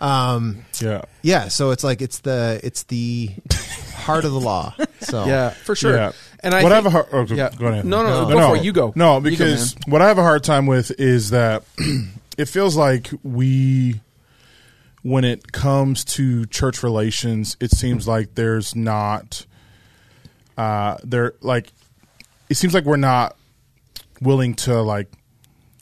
um, 0.00 0.64
Yeah. 0.80 1.02
yeah. 1.22 1.48
So 1.48 1.70
it's 1.70 1.82
like 1.82 2.02
it's 2.02 2.18
the 2.20 2.60
it's 2.62 2.82
the 2.84 3.30
heart 3.94 4.24
of 4.26 4.32
the 4.32 4.40
law. 4.40 4.74
So 5.00 5.24
Yeah, 5.24 5.50
for 5.50 5.74
sure. 5.74 5.96
Yeah. 5.96 6.12
And 6.40 6.54
I 6.54 6.62
what 6.62 6.72
I 6.72 6.74
have 6.76 6.86
a 6.86 6.90
hard. 6.90 7.06
Oh, 7.12 7.22
yeah. 7.28 7.50
Go 7.58 7.66
ahead. 7.68 7.86
No, 7.86 8.02
no, 8.02 8.28
No. 8.28 8.34
go 8.34 8.48
for 8.50 8.56
it. 8.56 8.64
You 8.64 8.72
go. 8.72 8.92
No, 8.94 9.16
You 9.16 9.22
go, 9.22 9.30
because 9.30 9.74
what 9.86 10.02
I 10.02 10.08
have 10.08 10.18
a 10.18 10.22
hard 10.22 10.44
time 10.44 10.66
with 10.66 10.92
is 11.00 11.30
that 11.30 11.64
it 12.36 12.44
feels 12.50 12.76
like 12.76 13.08
we, 13.22 14.00
when 15.06 15.24
it 15.24 15.52
comes 15.52 16.04
to 16.04 16.46
church 16.46 16.82
relations, 16.82 17.56
it 17.60 17.70
seems 17.70 18.08
like 18.08 18.34
there's 18.34 18.74
not, 18.74 19.46
uh, 20.56 20.96
there 21.04 21.34
like, 21.40 21.72
it 22.48 22.56
seems 22.56 22.74
like 22.74 22.84
we're 22.84 22.96
not 22.96 23.36
willing 24.20 24.54
to 24.54 24.82
like 24.82 25.10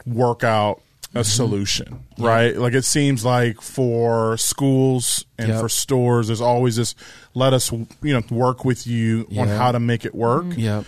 work 0.06 0.44
out 0.44 0.80
a 1.14 1.18
Mm-hmm. 1.18 1.22
solution, 1.22 2.00
right? 2.18 2.56
Like 2.56 2.74
it 2.74 2.84
seems 2.84 3.24
like 3.24 3.60
for 3.62 4.36
schools 4.36 5.24
and 5.38 5.48
Yep. 5.48 5.60
for 5.60 5.68
stores, 5.68 6.26
there's 6.26 6.40
always 6.40 6.74
this 6.76 6.94
let 7.34 7.52
us, 7.52 7.70
you 7.70 7.86
know, 8.02 8.22
work 8.30 8.64
with 8.64 8.84
you 8.86 9.26
on 9.38 9.46
how 9.48 9.70
to 9.72 9.78
make 9.80 10.04
it 10.04 10.14
work. 10.14 10.46
Yeah. 10.56 10.82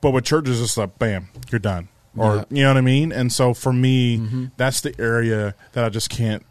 But 0.00 0.12
with 0.12 0.24
churches, 0.24 0.60
it's 0.60 0.76
like, 0.78 0.98
bam, 0.98 1.28
you're 1.50 1.58
done. 1.58 1.88
Or, 2.16 2.36
Yeah. 2.36 2.44
you 2.50 2.62
know 2.64 2.70
what 2.70 2.76
I 2.78 2.80
mean? 2.80 3.12
And 3.12 3.30
so 3.32 3.52
for 3.54 3.72
me, 3.72 4.48
that's 4.56 4.80
the 4.80 4.98
area 4.98 5.54
that 5.74 5.84
I 5.84 5.90
just 5.90 6.08
can't 6.10 6.44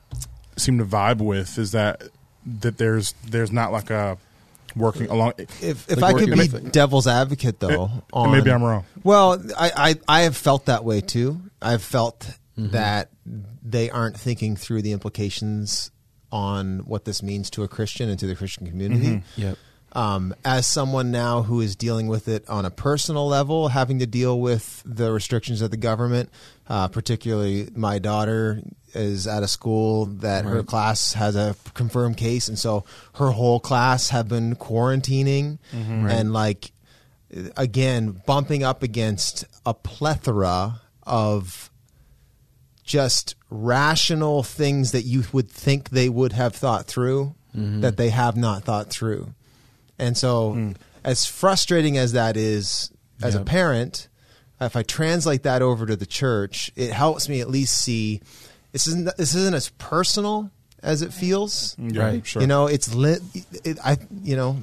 seem 0.58 0.78
to 0.80 0.86
vibe 0.86 1.18
with 1.20 1.58
is 1.58 1.72
that, 1.72 2.02
that 2.60 2.78
there's, 2.78 3.14
there's 3.28 3.52
not 3.52 3.72
like 3.72 3.90
a 3.90 4.18
working 4.76 5.10
along. 5.10 5.34
if 5.38 5.90
if 5.90 6.00
Like 6.00 6.16
I 6.16 6.20
could 6.20 6.32
be 6.32 6.38
with 6.48 6.72
devil's 6.72 7.06
advocate 7.08 7.60
though, 7.60 7.84
And 7.92 8.02
on 8.14 8.32
maybe 8.32 8.52
I'm 8.52 8.64
wrong. 8.64 8.86
Well, 9.04 9.44
I, 9.58 9.72
I 10.08 10.20
I 10.20 10.22
have 10.22 10.38
felt 10.38 10.68
that 10.68 10.84
way 10.86 11.02
too. 11.02 11.42
I've 11.62 11.84
felt 11.84 12.38
Mm-hmm. 12.60 12.72
that 12.72 13.10
they 13.64 13.90
aren't 13.90 14.18
thinking 14.20 14.58
through 14.58 14.82
the 14.82 14.92
implications 14.92 15.90
on 16.34 16.80
what 16.80 17.06
this 17.06 17.24
means 17.24 17.50
to 17.52 17.64
a 17.64 17.68
Christian 17.70 18.10
and 18.10 18.20
to 18.20 18.28
the 18.28 18.36
Christian 18.36 18.68
community. 18.68 19.24
Yep. 19.38 19.58
Um, 19.94 20.34
as 20.46 20.68
someone 20.68 21.12
now 21.12 21.42
who 21.42 21.60
is 21.60 21.76
dealing 21.76 22.08
with 22.08 22.28
it 22.30 22.48
on 22.48 22.66
a 22.66 22.70
personal 22.72 23.28
level, 23.28 23.68
having 23.68 24.00
to 24.00 24.06
deal 24.06 24.40
with 24.40 24.82
the 24.86 25.12
restrictions 25.12 25.62
of 25.62 25.70
the 25.70 25.78
government, 25.78 26.30
uh, 26.70 26.88
particularly 26.88 27.68
my 27.76 28.00
daughter 28.00 28.62
is 28.94 29.28
at 29.28 29.44
a 29.44 29.48
school 29.48 30.06
that 30.06 30.46
her 30.46 30.64
class 30.64 31.14
has 31.14 31.36
a 31.36 31.56
confirmed 31.74 32.16
case, 32.18 32.48
and 32.48 32.58
so 32.58 32.86
her 33.16 33.32
whole 33.32 33.60
class 33.60 34.10
have 34.10 34.28
been 34.30 34.56
quarantining 34.56 35.58
and 36.10 36.32
like 36.34 36.72
again 37.58 38.22
bumping 38.26 38.64
up 38.64 38.84
against 38.84 39.46
a 39.66 39.74
plethora 39.74 40.82
of 41.04 41.70
just 42.84 43.36
rational 43.50 44.44
things 44.44 44.92
that 44.92 45.04
you 45.04 45.24
would 45.32 45.50
think 45.50 45.90
they 45.90 46.10
would 46.10 46.34
have 46.34 46.56
thought 46.56 46.86
through 46.88 47.34
that 47.54 47.98
they 47.98 48.10
have 48.10 48.38
not 48.38 48.64
thought 48.64 48.90
through. 48.90 49.34
And 50.02 50.18
so, 50.18 50.54
hmm. 50.54 50.72
as 51.04 51.26
frustrating 51.26 51.98
as 51.98 52.12
that 52.14 52.36
is 52.36 52.92
as 53.24 53.36
a 53.36 53.42
parent, 53.46 54.10
if 54.60 54.76
I 54.76 54.84
translate 54.84 55.44
that 55.44 55.62
over 55.62 55.86
to 55.86 55.96
the 55.96 56.06
church, 56.06 56.72
it 56.76 56.92
helps 56.92 57.30
me 57.30 57.40
at 57.40 57.50
least 57.50 57.78
see 57.78 58.22
this 58.72 58.88
isn't 58.88 59.16
this 59.18 59.36
isn't 59.36 59.54
as 59.54 59.70
personal 59.78 60.52
as 60.84 61.02
it 61.02 61.14
feels. 61.14 61.76
Yeah, 61.78 62.02
Right. 62.02 62.26
sure. 62.26 62.42
You 62.42 62.48
know, 62.48 62.68
it's 62.68 62.94
lit. 62.94 63.22
It, 63.64 63.78
I, 63.84 63.98
you 64.24 64.36
know, 64.36 64.58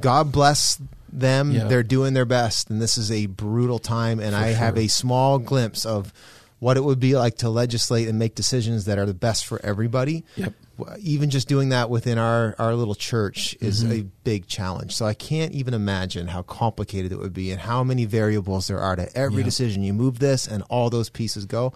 God 0.00 0.32
bless 0.32 0.80
them. 1.12 1.50
Yeah. 1.50 1.64
They're 1.64 1.82
doing 1.82 2.14
their 2.14 2.24
best, 2.24 2.70
and 2.70 2.80
this 2.80 2.96
is 2.96 3.10
a 3.10 3.26
brutal 3.26 3.78
time. 3.78 4.20
And 4.20 4.34
I 4.34 4.48
have 4.48 4.78
a 4.78 4.88
small 4.88 5.38
glimpse 5.38 5.84
of 5.84 6.12
what 6.58 6.76
it 6.76 6.84
would 6.84 7.00
be 7.00 7.16
like 7.16 7.38
to 7.38 7.50
legislate 7.50 8.06
and 8.08 8.18
make 8.18 8.36
decisions 8.36 8.84
that 8.84 8.98
are 8.98 9.06
the 9.06 9.14
best 9.14 9.46
for 9.46 9.60
everybody. 9.64 10.24
Yep. 10.36 10.52
Even 11.00 11.30
just 11.30 11.48
doing 11.48 11.70
that 11.70 11.90
within 11.90 12.18
our, 12.18 12.54
our 12.58 12.74
little 12.74 12.94
church 12.94 13.56
is 13.60 13.82
Mm-hmm. 13.84 13.92
a 13.92 14.02
big 14.24 14.46
challenge. 14.46 14.94
So 14.94 15.06
I 15.06 15.14
can't 15.14 15.52
even 15.52 15.74
imagine 15.74 16.28
how 16.28 16.42
complicated 16.42 17.12
it 17.12 17.18
would 17.18 17.34
be 17.34 17.50
and 17.50 17.60
how 17.60 17.82
many 17.84 18.04
variables 18.04 18.66
there 18.68 18.78
are 18.80 18.96
to 18.96 19.08
every 19.16 19.38
Yeah. 19.38 19.44
decision. 19.44 19.82
You 19.82 19.92
move 19.92 20.18
this, 20.18 20.46
and 20.46 20.62
all 20.68 20.90
those 20.90 21.08
pieces 21.10 21.44
go. 21.46 21.72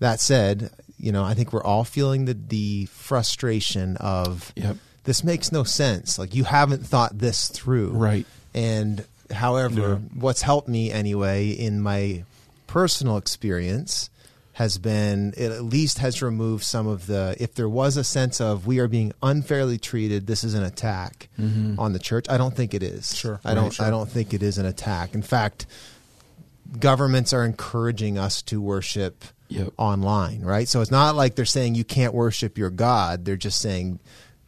That 0.00 0.20
said, 0.20 0.70
you 0.98 1.12
know, 1.12 1.22
I 1.24 1.34
think 1.34 1.52
we're 1.52 1.62
all 1.64 1.84
feeling 1.84 2.24
the 2.24 2.34
the 2.34 2.86
frustration 2.86 3.96
of 3.98 4.52
Yep. 4.56 4.76
this 5.04 5.22
makes 5.22 5.52
no 5.52 5.64
sense. 5.64 6.18
Like 6.18 6.34
you 6.34 6.44
haven't 6.44 6.86
thought 6.86 7.18
this 7.18 7.48
through. 7.48 7.90
Right. 7.90 8.26
And 8.54 9.04
however, 9.30 9.80
Yeah. 9.80 9.94
what's 10.20 10.42
helped 10.42 10.68
me 10.68 10.90
anyway 10.90 11.50
in 11.50 11.80
my 11.80 12.24
personal 12.66 13.16
experience 13.16 14.10
has 14.54 14.76
been 14.78 15.32
it 15.36 15.50
at 15.50 15.64
least 15.64 15.98
has 15.98 16.20
removed 16.22 16.62
some 16.62 16.86
of 16.86 17.06
the 17.06 17.34
if 17.40 17.54
there 17.54 17.68
was 17.68 17.96
a 17.96 18.04
sense 18.04 18.40
of 18.40 18.66
we 18.66 18.78
are 18.78 18.88
being 18.88 19.12
unfairly 19.22 19.78
treated 19.78 20.26
this 20.26 20.44
is 20.44 20.52
an 20.54 20.62
attack 20.62 21.28
mm-hmm. 21.38 21.78
on 21.80 21.92
the 21.94 21.98
church 21.98 22.26
i 22.28 22.36
don't 22.36 22.54
think 22.54 22.74
it 22.74 22.82
is 22.82 23.16
Sure. 23.16 23.40
i 23.44 23.54
don't 23.54 23.64
Right, 23.64 23.72
sure. 23.72 23.86
i 23.86 23.90
don't 23.90 24.10
think 24.10 24.34
it 24.34 24.42
is 24.42 24.58
an 24.58 24.66
attack 24.66 25.14
in 25.14 25.22
fact 25.22 25.64
governments 26.78 27.32
are 27.32 27.44
encouraging 27.44 28.18
us 28.18 28.42
to 28.42 28.60
worship 28.60 29.24
Yep. 29.48 29.74
online, 29.76 30.40
right? 30.40 30.66
So 30.66 30.80
it's 30.80 30.90
not 30.90 31.14
like 31.14 31.34
they're 31.34 31.44
saying 31.44 31.74
you 31.74 31.84
can't 31.84 32.14
worship 32.14 32.56
your 32.56 32.70
God. 32.70 33.26
They're 33.26 33.36
just 33.36 33.58
saying 33.60 34.00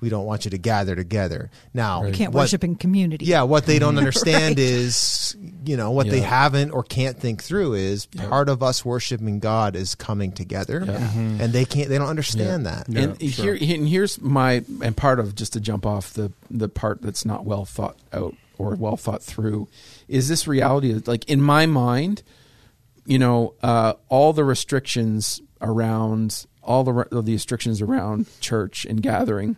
we 0.05 0.11
don't 0.11 0.27
want 0.27 0.45
you 0.45 0.51
to 0.53 0.59
gather 0.59 0.95
together. 0.95 1.51
Now, 1.73 2.05
You 2.05 2.13
can't 2.13 2.33
what- 2.33 2.43
worship 2.43 2.63
in 2.63 2.77
community. 2.77 3.25
Yeah, 3.25 3.43
what 3.43 3.67
they 3.67 3.79
don't 3.81 3.99
understand 4.05 4.59
Right. 4.59 4.65
is, 4.67 5.35
you 5.65 5.77
know, 5.77 5.91
what 5.91 6.09
they 6.09 6.21
haven't 6.21 6.71
or 6.71 6.83
can't 6.85 7.19
think 7.19 7.43
through 7.43 7.75
is 7.75 8.07
Yeah. 8.13 8.29
part 8.29 8.49
of 8.49 8.63
us 8.63 8.85
worshiping 8.85 9.41
God 9.41 9.75
is 9.75 9.95
coming 9.97 10.31
together, 10.31 10.85
Yeah. 10.87 10.99
Mhm. 10.99 11.41
and 11.41 11.53
they 11.53 11.65
can't, 11.65 11.89
they 11.89 11.99
don't 11.99 12.09
understand 12.09 12.67
that. 12.67 12.87
Yeah, 12.89 13.01
and 13.01 13.33
sure. 13.33 13.55
here 13.57 13.75
and 13.77 13.89
here's 13.89 14.21
my 14.21 14.63
and 14.83 14.97
part 14.97 15.19
of 15.19 15.35
just 15.35 15.55
to 15.55 15.61
jump 15.61 15.85
off 15.87 16.13
the 16.13 16.31
the 16.51 16.69
part 16.69 17.01
that's 17.03 17.25
not 17.25 17.45
well 17.45 17.65
thought 17.65 17.97
out 18.13 18.35
or 18.59 18.75
well 18.77 18.97
thought 18.97 19.23
through 19.23 19.67
is 20.07 20.29
this 20.29 20.47
reality 20.47 20.93
of 20.93 21.09
like 21.09 21.25
in 21.29 21.41
my 21.43 21.67
mind 21.67 22.23
you 23.07 23.19
know 23.19 23.55
uh, 23.63 23.95
all 24.09 24.33
the 24.33 24.45
restrictions 24.45 25.41
around 25.61 26.47
all 26.63 26.85
the 26.85 26.93
re- 26.93 27.05
the 27.11 27.33
restrictions 27.33 27.81
around 27.83 28.27
church 28.41 28.85
and 28.85 29.03
gathering 29.03 29.57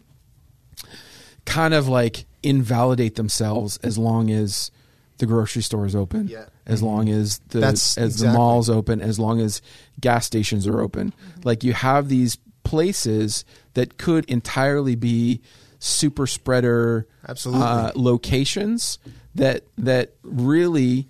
kind 1.46 1.72
of 1.74 1.88
like 1.88 2.26
invalidate 2.42 3.14
themselves 3.14 3.78
as 3.78 3.96
long 3.96 4.30
as 4.30 4.70
the 5.18 5.26
grocery 5.26 5.62
store 5.62 5.86
is 5.86 5.96
open, 5.96 6.28
Yeah. 6.28 6.44
as 6.66 6.82
long 6.82 7.08
as 7.08 7.38
the 7.48 7.60
That's 7.60 7.96
as 7.96 8.16
exactly. 8.16 8.26
the 8.32 8.38
malls 8.38 8.68
open, 8.68 9.00
as 9.00 9.18
long 9.18 9.40
as 9.40 9.62
gas 9.98 10.26
stations 10.26 10.66
are 10.66 10.80
open. 10.80 11.14
Like 11.44 11.64
you 11.64 11.72
have 11.72 12.08
these 12.10 12.36
places 12.64 13.44
that 13.74 13.96
could 13.96 14.24
entirely 14.26 14.94
be 14.94 15.40
super 15.78 16.26
spreader 16.26 17.06
Absolutely. 17.26 17.62
uh, 17.64 17.92
locations 17.94 18.98
that 19.34 19.62
that 19.78 20.14
really 20.22 21.06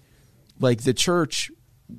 like 0.61 0.83
the 0.83 0.93
church 0.93 1.51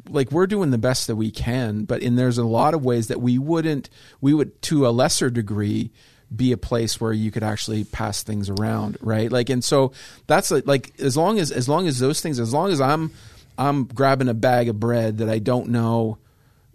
like 0.09 0.31
we're 0.31 0.47
doing 0.47 0.69
the 0.71 0.77
best 0.77 1.07
that 1.07 1.15
we 1.15 1.31
can 1.31 1.85
but 1.85 2.01
and 2.03 2.19
there's 2.19 2.37
a 2.37 2.43
lot 2.45 2.73
of 2.73 2.83
ways 2.83 3.07
that 3.07 3.21
we 3.21 3.39
wouldn't 3.39 3.89
we 4.19 4.33
would 4.33 4.61
to 4.61 4.85
a 4.85 4.89
lesser 4.89 5.29
degree 5.29 5.89
be 6.35 6.51
a 6.51 6.57
place 6.57 6.99
where 6.99 7.13
you 7.13 7.31
could 7.31 7.43
actually 7.43 7.83
pass 7.85 8.23
things 8.23 8.49
around 8.49 8.97
right? 9.01 9.31
Like 9.31 9.49
and 9.49 9.63
so 9.63 9.93
that's 10.27 10.51
like, 10.51 10.67
like 10.67 10.99
as 10.99 11.15
long 11.15 11.39
as 11.39 11.51
as 11.51 11.69
long 11.69 11.87
as 11.87 11.99
those 11.99 12.21
things 12.21 12.39
as 12.39 12.53
long 12.53 12.71
as 12.71 12.81
i'm 12.81 13.11
i'm 13.57 13.85
grabbing 13.85 14.29
a 14.29 14.33
bag 14.33 14.69
of 14.69 14.79
bread 14.79 15.19
that 15.19 15.29
i 15.29 15.39
don't 15.39 15.69
know 15.69 16.17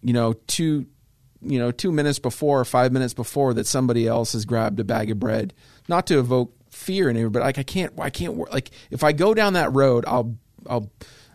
you 0.02 0.12
know 0.12 0.34
two 0.46 0.86
you 1.42 1.58
know 1.58 1.70
two 1.70 1.92
minutes 1.92 2.18
before 2.18 2.60
or 2.60 2.64
five 2.64 2.92
minutes 2.92 3.14
before 3.14 3.54
that 3.54 3.66
somebody 3.66 4.06
else 4.06 4.32
has 4.32 4.44
grabbed 4.44 4.80
a 4.80 4.84
bag 4.84 5.10
of 5.10 5.18
bread 5.18 5.52
not 5.88 6.06
to 6.06 6.18
evoke 6.18 6.52
fear 6.70 7.08
in 7.10 7.16
everybody 7.16 7.40
but 7.40 7.46
like 7.46 7.58
i 7.58 7.62
can't 7.62 7.92
i 7.98 8.10
can't 8.10 8.34
wor- 8.34 8.48
like 8.52 8.70
if 8.90 9.04
i 9.04 9.12
go 9.12 9.34
down 9.34 9.52
that 9.54 9.72
road 9.72 10.04
i'll 10.06 10.36
i'll 10.68 10.90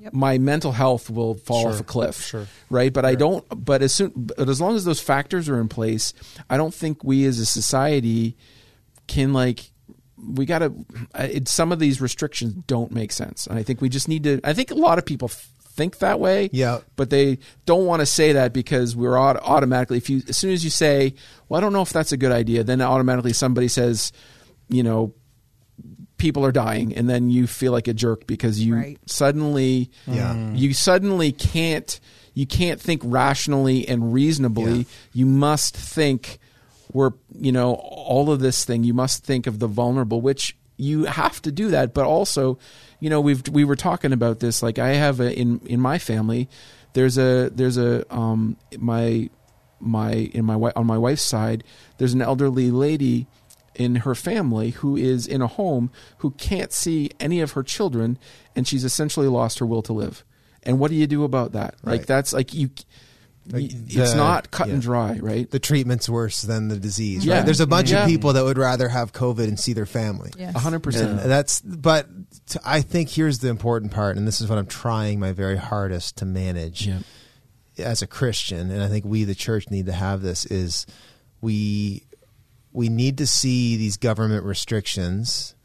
Yep. 0.08 0.14
my 0.14 0.38
mental 0.38 0.72
health 0.72 1.10
will 1.10 1.36
fall 1.36 1.68
off 1.68 1.80
a 1.80 1.84
cliff 1.84 2.22
Sure. 2.22 2.48
right 2.70 2.92
but 2.92 3.06
i 3.06 3.16
don't 3.16 3.46
but 3.66 3.82
as 3.82 3.94
soon 3.94 4.12
but 4.16 4.48
as 4.50 4.60
long 4.62 4.76
as 4.76 4.84
those 4.86 5.00
factors 5.00 5.48
are 5.50 5.60
in 5.60 5.68
place 5.68 6.14
i 6.50 6.58
don't 6.58 6.74
think 6.74 7.04
we 7.04 7.26
as 7.26 7.40
a 7.40 7.46
society 7.46 8.36
can 9.08 9.34
like 9.34 9.72
we 10.36 10.46
got 10.46 10.60
to 10.60 10.74
it, 11.16 11.48
some 11.48 11.72
of 11.72 11.80
these 11.80 12.02
restrictions 12.02 12.54
don't 12.68 12.92
make 12.92 13.12
sense 13.12 13.48
and 13.48 13.58
i 13.60 13.64
think 13.64 13.82
we 13.82 13.90
just 13.90 14.08
need 14.08 14.24
to 14.24 14.40
i 14.44 14.54
think 14.54 14.72
a 14.72 14.76
lot 14.76 14.98
of 14.98 15.06
people 15.06 15.28
f- 15.32 15.50
think 15.74 16.00
that 16.00 16.20
way 16.20 16.50
Yeah. 16.52 16.80
but 16.96 17.10
they 17.12 17.38
don't 17.68 17.86
want 17.86 18.00
to 18.00 18.06
say 18.08 18.34
that 18.34 18.52
because 18.52 18.96
we're 18.96 19.16
aut- 19.18 19.38
automatically 19.44 19.98
if 19.98 20.10
you 20.10 20.24
as 20.28 20.36
soon 20.36 20.52
as 20.52 20.64
you 20.64 20.70
say 20.72 21.14
well 21.50 21.60
i 21.60 21.62
don't 21.62 21.72
know 21.74 21.84
if 21.84 21.94
that's 21.94 22.12
a 22.12 22.18
good 22.18 22.32
idea 22.32 22.64
then 22.64 22.82
automatically 22.82 23.32
somebody 23.34 23.68
says 23.68 24.12
you 24.70 24.82
know 24.84 25.14
people 26.18 26.44
are 26.46 26.52
dying 26.52 26.94
and 26.96 27.08
then 27.10 27.30
you 27.30 27.46
feel 27.48 27.72
like 27.72 27.88
a 27.88 27.94
jerk 27.94 28.26
because 28.28 28.64
you 28.64 28.76
Right. 28.76 28.98
suddenly 29.06 29.90
Yeah. 30.08 30.54
you 30.54 30.74
suddenly 30.74 31.32
can't 31.32 32.00
you 32.34 32.46
can't 32.48 32.80
think 32.82 33.02
rationally 33.06 33.88
and 33.88 34.14
reasonably 34.14 34.78
Yeah. 34.80 34.84
you 35.14 35.26
must 35.26 35.76
think 35.78 36.40
we're 36.94 37.12
you 37.40 37.52
know 37.52 37.74
all 37.76 38.32
of 38.32 38.40
this 38.40 38.66
thing 38.66 38.84
you 38.84 38.94
must 38.94 39.24
think 39.24 39.46
of 39.48 39.60
the 39.60 39.68
vulnerable 39.68 40.22
which 40.22 40.56
you 40.78 41.06
have 41.06 41.42
to 41.42 41.52
do 41.52 41.70
that 41.72 41.94
but 41.94 42.06
also 42.06 42.58
you 43.00 43.10
know 43.10 43.20
we've 43.22 43.44
we 43.52 43.64
were 43.64 43.76
talking 43.76 44.14
about 44.14 44.40
this 44.40 44.64
like 44.64 44.80
i 44.80 44.90
have 44.94 45.20
a 45.20 45.38
in 45.38 45.60
in 45.66 45.80
my 45.80 45.98
family 46.00 46.48
there's 46.94 47.18
a 47.18 47.50
there's 47.54 47.78
a 47.78 48.06
um 48.14 48.56
my 48.80 49.30
my 49.80 50.14
in 50.34 50.46
my 50.46 50.54
wi- 50.54 50.74
on 50.76 50.86
my 50.88 50.98
wife's 50.98 51.22
side 51.24 51.64
there's 51.98 52.14
an 52.14 52.22
elderly 52.22 52.72
lady 52.72 53.28
in 53.78 53.96
her 53.98 54.14
family 54.16 54.72
who 54.72 54.98
is 54.98 55.26
in 55.28 55.42
a 55.42 55.48
home 55.48 55.90
who 56.18 56.32
can't 56.32 56.74
see 56.74 57.10
any 57.20 57.40
of 57.42 57.52
her 57.54 57.64
children 57.64 58.18
and 58.56 58.68
she's 58.68 58.84
essentially 58.84 59.28
lost 59.28 59.60
her 59.60 59.66
will 59.66 59.82
to 59.84 59.94
live 59.94 60.24
and 60.64 60.80
what 60.80 60.90
do 60.92 60.96
you 60.98 61.08
do 61.08 61.24
about 61.24 61.54
that 61.54 61.76
like 61.84 62.06
that's 62.06 62.34
like 62.34 62.54
you 62.54 62.70
Like 63.50 63.72
it's 63.72 64.12
the- 64.12 64.16
not 64.18 64.52
cut 64.52 64.68
yeah. 64.68 64.74
and 64.74 64.82
dry 64.82 65.20
right 65.22 65.50
The 65.50 65.60
treatment's 65.60 66.10
worse 66.10 66.42
than 66.42 66.68
the 66.68 66.76
disease. 66.78 67.24
Yeah. 67.24 67.36
Right? 67.38 67.46
There's 67.46 67.62
a 67.62 67.68
bunch 67.68 67.92
Yeah. 67.92 68.04
of 68.04 68.10
people 68.10 68.34
that 68.34 68.44
would 68.44 68.58
rather 68.58 68.90
have 68.90 69.14
COVID 69.14 69.48
and 69.48 69.58
see 69.58 69.72
their 69.72 69.86
family. 69.86 70.32
Yes. 70.38 70.54
Hundred 70.62 70.82
percent. 70.84 71.22
And 71.22 71.32
that's 71.32 71.62
but 71.62 72.08
t- 72.50 72.60
I 72.66 72.82
think 72.82 73.08
here's 73.10 73.40
the 73.40 73.48
important 73.48 73.94
part, 73.94 74.18
and 74.18 74.28
this 74.28 74.42
is 74.42 74.50
what 74.50 74.58
I'm 74.58 74.66
trying 74.66 75.20
my 75.22 75.32
very 75.32 75.56
hardest 75.56 76.18
to 76.18 76.26
manage 76.26 76.88
Yeah. 76.88 77.00
as 77.78 78.02
a 78.02 78.08
Christian, 78.08 78.70
and 78.72 78.82
I 78.84 78.90
think 78.90 79.06
we 79.06 79.24
the 79.24 79.36
church 79.36 79.70
need 79.70 79.86
to 79.86 79.94
have 79.94 80.22
this 80.22 80.44
is 80.46 80.86
we 81.40 82.04
we 82.78 82.90
need 82.90 83.18
to 83.18 83.26
see 83.28 83.76
these 83.76 83.98
government 83.98 84.46
restrictions. 84.46 85.56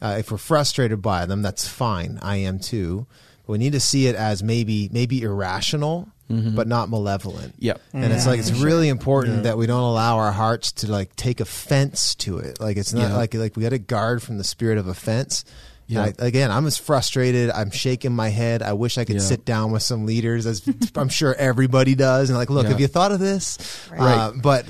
Uh, 0.00 0.16
if 0.18 0.32
we're 0.32 0.38
frustrated 0.38 1.02
by 1.02 1.26
them, 1.26 1.42
that's 1.42 1.68
fine. 1.68 2.18
I 2.22 2.36
am 2.36 2.58
too. 2.58 3.06
But 3.46 3.52
we 3.52 3.58
need 3.58 3.72
to 3.72 3.80
see 3.80 4.06
it 4.06 4.16
as 4.16 4.42
maybe 4.42 4.88
maybe 4.90 5.20
irrational, 5.22 6.08
but 6.28 6.66
not 6.66 6.88
malevolent. 6.88 7.54
Yep. 7.58 7.78
And 7.92 8.10
it's 8.10 8.26
like 8.26 8.38
it's 8.40 8.48
for 8.48 8.56
sure. 8.56 8.66
really 8.66 8.88
important 8.88 9.36
Yeah. 9.36 9.42
that 9.42 9.58
we 9.58 9.66
don't 9.66 9.82
allow 9.82 10.16
our 10.16 10.32
hearts 10.32 10.72
to 10.72 10.90
like 10.90 11.14
take 11.14 11.40
offense 11.40 12.14
to 12.16 12.38
it. 12.38 12.58
Like 12.58 12.78
it's 12.78 12.94
not 12.94 13.10
Yeah. 13.10 13.16
like 13.16 13.34
like 13.34 13.54
we 13.54 13.62
got 13.64 13.70
to 13.70 13.78
guard 13.78 14.22
from 14.22 14.38
the 14.38 14.44
spirit 14.44 14.78
of 14.78 14.88
offense. 14.88 15.44
Yeah. 15.92 16.04
And 16.06 16.16
I, 16.20 16.26
again, 16.26 16.50
I'm 16.50 16.66
as 16.66 16.76
frustrated. 16.78 17.50
I'm 17.50 17.70
shaking 17.70 18.12
my 18.12 18.28
head. 18.28 18.62
I 18.62 18.72
wish 18.72 18.98
I 18.98 19.04
could 19.04 19.16
Yeah. 19.16 19.22
sit 19.22 19.44
down 19.44 19.70
with 19.72 19.82
some 19.82 20.06
leaders, 20.06 20.46
as 20.46 20.62
I'm 20.96 21.08
sure 21.08 21.34
everybody 21.34 21.94
does, 21.94 22.30
and 22.30 22.38
like, 22.38 22.50
look, 22.50 22.64
Yeah. 22.64 22.70
have 22.70 22.80
you 22.80 22.86
thought 22.88 23.12
of 23.12 23.20
this? 23.20 23.58
Right. 23.90 24.00
Uh, 24.00 24.32
but 24.40 24.64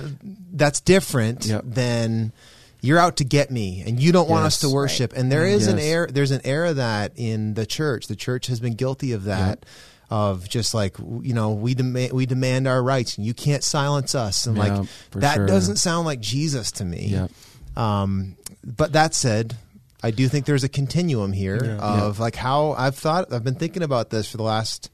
that's 0.52 0.80
different 0.80 1.46
Yep. 1.46 1.64
than 1.66 2.32
you're 2.80 2.98
out 2.98 3.16
to 3.18 3.24
get 3.24 3.50
me, 3.50 3.82
and 3.87 4.00
you 4.00 4.11
don't 4.12 4.28
want 4.28 4.44
us 4.44 4.58
to 4.58 4.68
worship. 4.68 5.12
And 5.16 5.30
there 5.30 5.46
is 5.46 5.68
an 5.68 5.76
Yes. 5.78 5.87
air. 5.87 6.08
There's 6.12 6.32
an 6.32 6.40
era 6.44 6.74
that 6.74 7.12
in 7.16 7.54
the 7.54 7.64
church, 7.66 8.08
the 8.08 8.16
church 8.16 8.48
has 8.48 8.58
been 8.61 8.74
guilty 8.74 9.12
of 9.12 9.24
that. 9.24 9.64
Of 10.11 10.46
just 10.46 10.74
like 10.74 10.98
you 11.22 11.32
know, 11.32 11.52
we 11.52 11.72
demand 11.72 12.12
we 12.12 12.26
demand 12.26 12.68
our 12.68 12.82
rights, 12.82 13.16
and 13.16 13.24
you 13.26 13.32
can't 13.32 13.64
silence 13.64 14.14
us, 14.14 14.44
and 14.46 14.58
Yeah, 14.58 14.62
like 14.80 14.88
that 15.12 15.35
sure. 15.37 15.46
doesn't 15.46 15.76
sound 15.76 16.04
like 16.04 16.20
Jesus 16.20 16.70
to 16.72 16.85
me. 16.85 17.06
Yep. 17.12 17.30
Um, 17.78 18.37
but 18.62 18.92
that 18.92 19.14
said, 19.14 19.56
I 20.02 20.10
do 20.10 20.28
think 20.28 20.46
there's 20.46 20.64
a 20.64 20.68
continuum 20.68 21.32
here 21.32 21.60
Yeah. 21.62 21.78
of 21.78 22.18
like 22.18 22.36
how 22.36 22.72
I've 22.72 22.96
thought. 22.96 23.32
I've 23.32 23.44
been 23.44 23.54
thinking 23.54 23.82
about 23.82 24.10
this 24.10 24.30
for 24.30 24.36
the 24.36 24.42
last 24.42 24.90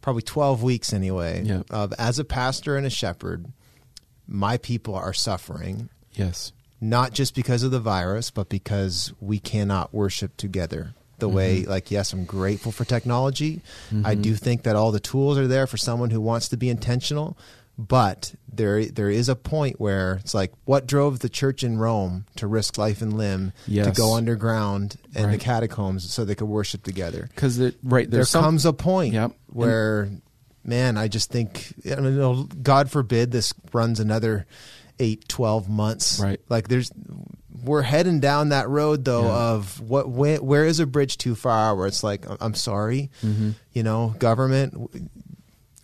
probably 0.00 0.22
12 0.22 0.62
weeks 0.62 0.92
anyway. 0.92 1.42
Yeah. 1.44 1.62
Of 1.70 1.92
as 1.98 2.18
a 2.18 2.24
pastor 2.24 2.76
and 2.76 2.86
a 2.86 2.90
shepherd, 2.90 3.46
my 4.26 4.56
people 4.56 4.94
are 4.94 5.12
suffering 5.12 5.88
Yes. 6.12 6.52
not 6.80 7.12
just 7.12 7.34
because 7.34 7.62
of 7.62 7.70
the 7.70 7.80
virus, 7.80 8.30
but 8.30 8.48
because 8.48 9.12
we 9.20 9.38
cannot 9.38 9.92
worship 9.92 10.36
together 10.36 10.94
the 11.18 11.26
mm-hmm. 11.26 11.36
way 11.36 11.64
like 11.64 11.90
yes 11.90 12.12
i'm 12.12 12.24
grateful 12.24 12.70
for 12.70 12.84
technology 12.84 13.60
i 13.90 14.12
mm-hmm. 14.12 14.22
do 14.22 14.34
think 14.36 14.62
that 14.62 14.76
all 14.76 14.92
the 14.92 15.00
tools 15.00 15.36
are 15.36 15.48
there 15.48 15.66
for 15.66 15.76
someone 15.76 16.10
who 16.10 16.20
wants 16.20 16.48
to 16.48 16.56
be 16.56 16.70
intentional 16.70 17.36
but 17.78 18.34
there 18.52 18.84
there 18.86 19.08
is 19.08 19.28
a 19.28 19.36
point 19.36 19.80
where 19.80 20.14
it's 20.14 20.34
like 20.34 20.52
what 20.64 20.86
drove 20.86 21.20
the 21.20 21.28
church 21.28 21.62
in 21.62 21.78
rome 21.78 22.24
to 22.36 22.46
risk 22.48 22.76
life 22.76 23.00
and 23.00 23.16
limb 23.16 23.52
to 23.66 23.92
go 23.92 24.16
underground 24.16 24.96
in 25.14 25.30
the 25.30 25.38
catacombs 25.38 26.12
so 26.12 26.24
they 26.24 26.34
could 26.34 26.48
worship 26.48 26.82
together 26.82 27.28
Because 27.34 27.60
right 27.84 28.10
there 28.10 28.24
some, 28.24 28.42
comes 28.42 28.66
a 28.66 28.72
point 28.72 29.14
Yep. 29.14 29.32
where 29.46 30.10
man 30.64 30.98
i 30.98 31.06
just 31.06 31.30
think 31.30 31.72
I 31.86 31.94
don't 31.94 32.62
god 32.64 32.90
forbid 32.90 33.30
this 33.30 33.54
runs 33.72 34.00
another 34.00 34.44
8 34.98 35.28
12 35.28 35.68
months 35.68 36.18
Right. 36.18 36.40
like 36.48 36.66
there's 36.66 36.90
we're 37.62 37.82
heading 37.82 38.18
down 38.20 38.48
that 38.48 38.68
road 38.68 39.04
though 39.04 39.22
Yeah. 39.24 39.50
of 39.52 39.80
what 39.80 40.08
where, 40.08 40.38
where 40.42 40.64
is 40.64 40.80
a 40.80 40.86
bridge 40.86 41.16
too 41.16 41.36
far 41.36 41.76
where 41.76 41.86
it's 41.86 42.02
like 42.02 42.26
i'm 42.40 42.54
sorry 42.54 43.10
Mm-hmm. 43.24 43.50
you 43.72 43.84
know 43.84 44.16
government 44.18 44.74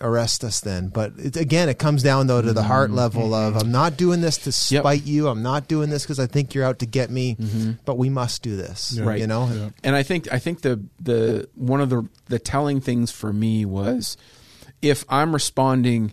arrest 0.01 0.43
us 0.45 0.61
then 0.61 0.89
but 0.89 1.13
it, 1.19 1.37
again 1.37 1.69
it 1.69 1.79
comes 1.79 2.03
down 2.03 2.27
though 2.27 2.43
to 2.43 2.53
the 2.53 2.63
heart 2.65 2.91
level 2.91 3.33
of 3.33 3.57
i'm 3.57 3.71
not 3.71 3.97
doing 3.97 4.21
this 4.21 4.37
to 4.39 4.51
Mm-hmm. 4.51 4.75
Yep. 4.75 4.83
spite 4.83 5.05
you 5.07 5.29
i'm 5.29 5.43
not 5.43 5.69
doing 5.69 5.89
this 5.89 6.03
because 6.03 6.19
i 6.19 6.27
think 6.27 6.53
you're 6.55 6.65
out 6.65 6.81
to 6.81 6.87
get 6.87 7.11
me 7.11 7.37
but 7.85 7.97
we 7.97 8.11
must 8.11 8.43
do 8.43 8.57
this 8.57 8.93
Yeah. 8.97 9.05
Right. 9.05 9.21
you 9.21 9.27
know 9.27 9.49
Yeah. 9.53 9.71
and 9.85 9.95
I 9.97 10.03
think 10.03 10.31
I 10.33 10.39
think 10.41 10.63
the 10.63 10.83
the 11.01 11.49
one 11.55 11.81
of 11.81 11.91
the 11.91 12.09
the 12.27 12.39
telling 12.41 12.81
things 12.81 13.11
for 13.13 13.33
me 13.33 13.65
was 13.65 14.17
if 14.83 15.05
I'm 15.09 15.33
responding, 15.33 16.13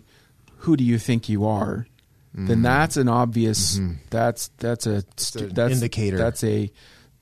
who 0.58 0.76
do 0.76 0.84
you 0.84 0.98
think 0.98 1.28
you 1.28 1.44
are? 1.46 1.86
Then 2.34 2.62
that's 2.62 2.96
an 2.96 3.08
obvious. 3.08 3.78
That's 4.08 4.48
that's 4.56 4.86
a 4.86 5.02
stu- 5.18 5.48
that's 5.48 5.74
indicator. 5.74 6.16
That's 6.16 6.42
a. 6.44 6.70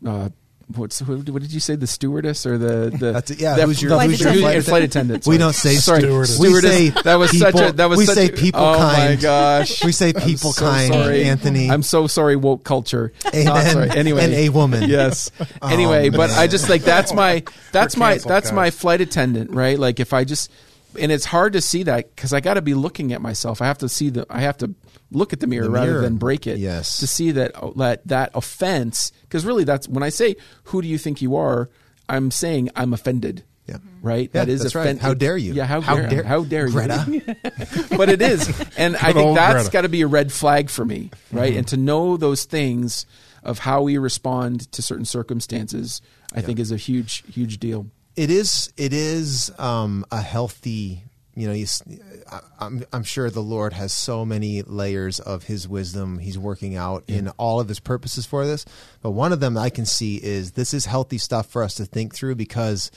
Uh, 0.07 0.29
What's 0.76 1.02
what, 1.02 1.28
what 1.30 1.42
did 1.42 1.52
you 1.52 1.59
say? 1.61 1.74
The 1.76 1.87
stewardess 1.87 2.46
or 2.46 2.56
the 2.56 2.90
the 2.96 3.12
That's 3.12 3.30
it. 3.33 3.40
Yeah, 3.40 3.56
the- 3.56 3.66
who's 3.66 3.83
your- 3.83 3.90
the- 3.90 4.00
who's 4.00 4.20
your 4.20 4.30
who's- 4.30 4.40
flight 4.42 4.64
flight 4.64 4.83
attendant? 4.85 5.26
We 5.26 5.37
don't 5.38 5.52
say 5.54 5.74
sorry 5.74 6.00
stewardess. 6.00 6.38
We 6.38 6.46
Stewardess. 6.48 6.70
say 6.70 6.88
that 7.02 7.14
was 7.16 7.37
such 7.38 7.54
a 7.61 7.72
that 7.72 7.88
was 7.88 7.98
we 7.98 8.06
such 8.06 8.14
say 8.14 8.26
a- 8.28 8.33
people 8.33 8.61
oh 8.61 8.78
my 8.78 8.94
kind. 8.94 9.20
gosh 9.20 9.83
we 9.85 9.92
say 9.92 10.12
people 10.12 10.52
so 10.52 10.61
kind 10.64 10.92
sorry. 10.92 11.24
anthony 11.24 11.70
I'm 11.70 11.83
so 11.83 12.06
sorry 12.06 12.37
woke 12.37 12.62
culture 12.64 13.12
Amen. 13.35 13.90
Anyway 13.90 14.22
and 14.24 14.33
a 14.33 14.48
woman 14.50 14.88
yes 14.88 15.30
Oh, 15.62 15.68
anyway 15.68 16.09
but. 16.11 16.30
I 16.30 16.46
just 16.46 16.68
like 16.68 16.83
that's 16.83 17.12
my 17.12 17.42
that's 17.72 17.96
my 17.96 18.18
that's 18.18 18.52
my 18.52 18.70
flight 18.70 19.00
attendant 19.00 19.50
right 19.50 19.78
like 19.78 19.98
if 20.00 20.12
I 20.12 20.24
just 20.24 20.50
and 20.98 21.12
it's 21.12 21.24
hard 21.24 21.53
to 21.53 21.60
see 21.60 21.83
that 21.85 22.15
because 22.15 22.33
I 22.33 22.40
got 22.40 22.54
to 22.54 22.62
be 22.62 22.75
looking 22.75 23.12
at 23.12 23.21
myself 23.21 23.60
I 23.62 23.67
have 23.67 23.79
to 23.79 23.88
see 23.88 24.10
the 24.10 24.27
I 24.31 24.40
have 24.40 24.56
to 24.58 24.75
look 25.10 25.33
at 25.33 25.40
the 25.40 25.46
mirror 25.46 25.65
The 25.65 25.71
rather 25.71 25.90
mirror. 25.92 26.02
than 26.02 26.17
break 26.17 26.46
it 26.46 26.58
Yes. 26.58 26.98
to 26.98 27.06
see 27.06 27.31
that 27.33 27.52
that 27.77 28.06
that 28.08 28.31
offense 28.35 29.12
because 29.23 29.44
really 29.44 29.65
that's 29.65 29.88
when 29.88 30.02
I 30.02 30.08
say 30.08 30.37
who 30.65 30.83
do 30.83 30.88
you 30.88 30.98
think 30.98 31.21
you 31.23 31.37
are 31.37 31.69
I'm 32.08 32.31
saying 32.31 32.71
I'm 32.75 32.92
offended 32.92 33.44
Yeah. 33.67 33.77
right? 34.02 34.31
Yeah, 34.35 34.44
that 34.44 34.48
is 34.48 34.62
that's 34.62 34.75
right. 34.75 34.98
How 34.98 35.15
dare 35.15 35.37
you? 35.37 35.52
Yeah, 35.52 35.67
how, 35.67 35.81
How 35.81 35.96
dare, 35.96 36.08
dare- 36.10 36.25
how 36.25 36.42
dare 36.44 36.69
Greta. 36.69 37.04
you? 37.08 37.21
but 37.96 38.08
it 38.08 38.21
is, 38.21 38.48
and 38.77 38.96
I 38.96 39.12
think 39.12 39.37
that's 39.37 39.69
got 39.69 39.83
to 39.83 39.88
be 39.88 40.00
a 40.02 40.08
red 40.08 40.33
flag 40.33 40.71
for 40.71 40.85
me, 40.85 41.10
right? 41.31 41.50
Mm-hmm. 41.50 41.58
And 41.58 41.69
to 41.69 41.77
know 41.77 42.17
those 42.17 42.44
things 42.46 43.06
of 43.44 43.60
how 43.60 43.83
we 43.83 43.96
respond 43.96 44.71
to 44.73 44.83
certain 44.83 45.04
circumstances, 45.04 46.02
I 46.35 46.40
think 46.40 46.58
is 46.58 46.73
a 46.73 46.77
huge, 46.77 47.23
huge 47.33 47.58
deal. 47.58 47.87
It 48.21 48.31
is 48.31 48.73
it 48.77 48.92
is 48.92 49.50
um, 49.58 50.04
a 50.10 50.21
healthy 50.21 51.04
you 51.35 51.46
know 51.48 51.54
I- 52.31 52.40
I'm, 52.58 52.85
I'm 52.92 53.02
sure 53.04 53.31
the 53.31 53.42
lord 53.42 53.73
has 53.73 53.92
so 53.92 54.25
many 54.25 54.62
layers 54.62 55.21
of 55.21 55.44
his 55.44 55.66
wisdom 55.68 56.18
he's 56.18 56.37
working 56.38 56.77
out 56.77 57.04
in 57.08 57.29
all 57.38 57.60
of 57.60 57.68
his 57.68 57.81
purposes 57.81 58.27
for 58.27 58.44
this 58.44 58.64
but 59.00 59.12
one 59.12 59.33
of 59.33 59.40
them 59.40 59.56
i 59.56 59.71
can 59.71 59.87
see 59.87 60.16
is 60.16 60.52
this 60.52 60.75
is 60.75 60.87
healthy 60.87 61.18
stuff 61.18 61.46
for 61.46 61.62
us 61.62 61.75
to 61.77 61.85
think 61.85 62.14
through 62.14 62.35
because 62.35 62.90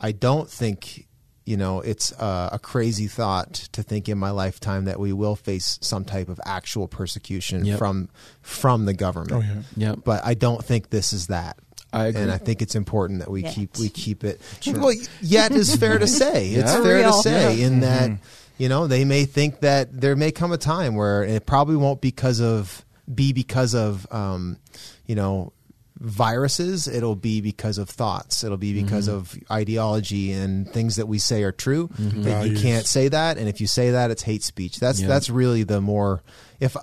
i 0.00 0.10
don't 0.12 0.50
think 0.50 1.06
you 1.44 1.56
know 1.56 1.80
it's 1.80 2.12
uh, 2.20 2.50
a 2.52 2.58
crazy 2.58 3.06
thought 3.06 3.54
to 3.72 3.82
think 3.82 4.08
in 4.08 4.18
my 4.18 4.30
lifetime 4.30 4.84
that 4.86 4.98
we 4.98 5.12
will 5.12 5.36
face 5.36 5.78
some 5.80 6.04
type 6.04 6.28
of 6.28 6.40
actual 6.44 6.88
persecution 6.88 7.64
Yep. 7.64 7.78
from 7.78 8.08
from 8.42 8.84
the 8.84 8.94
government 8.94 9.32
Oh, 9.32 9.40
yeah. 9.40 9.62
Yep. 9.90 9.98
but 10.04 10.24
i 10.24 10.34
don't 10.34 10.62
think 10.64 10.90
this 10.90 11.12
is 11.12 11.28
that 11.28 11.56
I 11.96 12.06
agree. 12.06 12.22
and 12.22 12.30
I 12.30 12.38
think 12.38 12.62
it's 12.62 12.74
important 12.74 13.20
that 13.20 13.30
we 13.30 13.42
Yet. 13.42 13.54
keep 13.54 13.78
we 13.78 13.88
keep 13.88 14.22
it. 14.24 14.40
Well, 14.66 14.94
yet 15.22 15.52
is 15.52 15.74
fair 15.76 15.98
to 15.98 16.06
say. 16.06 16.48
It's 16.54 16.72
Yeah. 16.72 16.82
fair 16.82 16.98
to 16.98 17.04
Real. 17.04 17.22
say 17.22 17.60
in 17.62 17.80
that 17.80 18.10
Mm-hmm. 18.10 18.22
you 18.62 18.68
know 18.68 18.86
they 18.86 19.04
may 19.04 19.24
think 19.24 19.60
that 19.60 20.00
there 20.00 20.16
may 20.16 20.30
come 20.32 20.52
a 20.52 20.58
time 20.58 20.94
where 20.94 21.22
it 21.24 21.46
probably 21.46 21.76
won't 21.76 22.00
because 22.00 22.40
of 22.40 22.84
be 23.12 23.32
because 23.32 23.74
of 23.74 24.06
um, 24.12 24.58
you 25.06 25.14
know 25.14 25.52
viruses. 25.98 26.86
It'll 26.88 27.16
be 27.16 27.40
because 27.40 27.78
of 27.78 27.88
thoughts. 27.88 28.44
It'll 28.44 28.56
be 28.58 28.74
because 28.82 29.08
Mm-hmm. 29.08 29.16
of 29.16 29.38
ideology 29.50 30.32
and 30.32 30.68
things 30.70 30.96
that 30.96 31.06
we 31.08 31.18
say 31.18 31.42
are 31.42 31.52
true. 31.52 31.88
That 31.98 32.48
you 32.48 32.56
can't 32.58 32.86
say 32.86 33.08
that, 33.08 33.38
and 33.38 33.48
if 33.48 33.60
you 33.60 33.66
say 33.66 33.92
that, 33.92 34.10
it's 34.10 34.22
hate 34.22 34.42
speech. 34.42 34.78
That's 34.78 35.00
Yeah. 35.00 35.08
that's 35.08 35.30
really 35.30 35.62
the 35.62 35.80
more. 35.80 36.22
If 36.60 36.76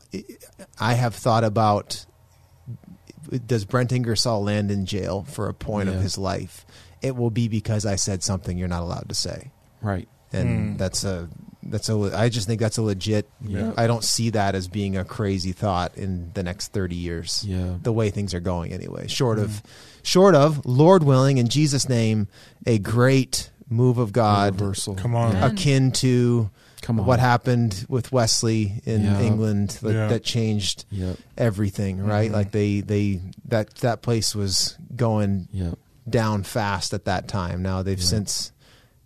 I 0.80 0.94
have 0.94 1.16
thought 1.16 1.44
about 1.44 2.06
does 3.46 3.66
Brent 3.66 3.92
Ingersoll 3.92 4.44
land 4.44 4.72
in 4.72 4.86
jail 4.86 5.24
for 5.24 5.50
a 5.50 5.54
point 5.54 5.90
Yeah. 5.90 5.96
of 5.96 6.02
his 6.02 6.18
life? 6.18 6.66
It 7.02 7.16
will 7.16 7.30
be 7.32 7.48
because 7.48 7.86
I 7.86 7.96
said 7.96 8.24
something 8.24 8.58
you're 8.58 8.68
not 8.68 8.84
allowed 8.84 9.10
to 9.10 9.16
say, 9.16 9.52
Right. 9.82 10.08
and 10.32 10.72
hmm. 10.72 10.78
that's 10.78 11.04
a 11.04 11.30
that's 11.66 11.90
a. 11.90 12.12
I 12.18 12.30
just 12.30 12.48
think 12.48 12.60
that's 12.60 12.78
a 12.78 12.82
legit. 12.82 13.30
Yeah. 13.42 13.74
I 13.78 13.88
don't 13.88 14.04
see 14.04 14.30
that 14.32 14.56
as 14.56 14.68
being 14.68 14.98
a 14.98 15.06
crazy 15.06 15.52
thought 15.54 15.98
in 15.98 16.32
the 16.34 16.44
next 16.44 16.74
thirty 16.74 16.96
years. 16.96 17.44
Yeah. 17.48 17.76
the 17.82 17.94
way 17.94 18.10
things 18.10 18.34
are 18.34 18.40
going 18.40 18.74
anyway. 18.74 19.08
Short 19.08 19.40
of, 19.40 19.60
hmm. 19.60 19.68
short 20.04 20.36
of, 20.36 20.66
Lord 20.66 21.04
willing, 21.04 21.38
in 21.38 21.48
Jesus' 21.48 21.88
name, 21.88 22.28
a 22.66 22.80
great 22.80 23.50
move 23.70 23.98
of 23.98 24.12
God, 24.12 24.60
Reversal. 24.60 24.96
Come 24.96 25.16
on. 25.16 25.34
Yeah. 25.34 25.48
akin 25.48 25.92
to 25.94 26.50
Come 26.84 27.00
on. 27.00 27.06
what 27.08 27.20
happened 27.20 27.86
with 27.90 28.12
Wesley 28.12 28.82
in 28.86 29.04
Yeah. 29.06 29.20
England 29.22 29.70
that, 29.82 29.94
Yeah. 29.94 30.08
that 30.10 30.24
changed 30.24 30.86
Yep. 30.92 31.18
everything, 31.38 32.00
right? 32.00 32.30
Mhm. 32.30 32.34
Like 32.34 32.52
they 32.52 32.82
they 32.82 33.22
that 33.48 33.74
that 33.78 34.02
place 34.04 34.36
was 34.36 34.78
going 34.96 35.48
Yep. 35.52 35.80
down 36.08 36.44
fast 36.44 36.94
at 36.94 37.06
that 37.06 37.28
time. 37.28 37.62
Now 37.64 37.82
they've 37.84 38.04
since 38.04 38.52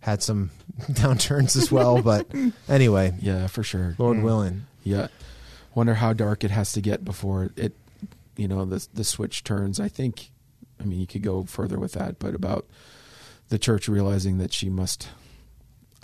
had 0.00 0.22
some 0.22 0.50
downturns 0.90 1.56
as 1.56 1.70
well, 1.72 2.02
but 2.02 2.26
anyway, 2.68 3.14
Yeah, 3.20 3.46
for 3.46 3.62
sure. 3.62 3.94
Lord 3.98 4.22
willing. 4.22 4.64
Yeah. 4.84 5.06
Wonder 5.74 5.94
how 5.94 6.12
dark 6.12 6.42
it 6.44 6.50
has 6.50 6.72
to 6.72 6.80
get 6.80 7.04
before 7.04 7.50
it, 7.56 7.74
you 8.36 8.48
know, 8.48 8.64
the 8.64 8.86
the 8.92 9.04
switch 9.04 9.44
turns. 9.44 9.78
I 9.80 9.88
think. 9.88 10.30
I 10.80 10.84
mean, 10.84 11.00
you 11.00 11.06
could 11.08 11.22
go 11.22 11.42
further 11.44 11.78
with 11.78 11.92
that, 11.92 12.18
but 12.20 12.34
about 12.36 12.64
the 13.48 13.58
church 13.58 13.88
realizing 13.88 14.38
that 14.38 14.52
she 14.52 14.68
must 14.68 15.08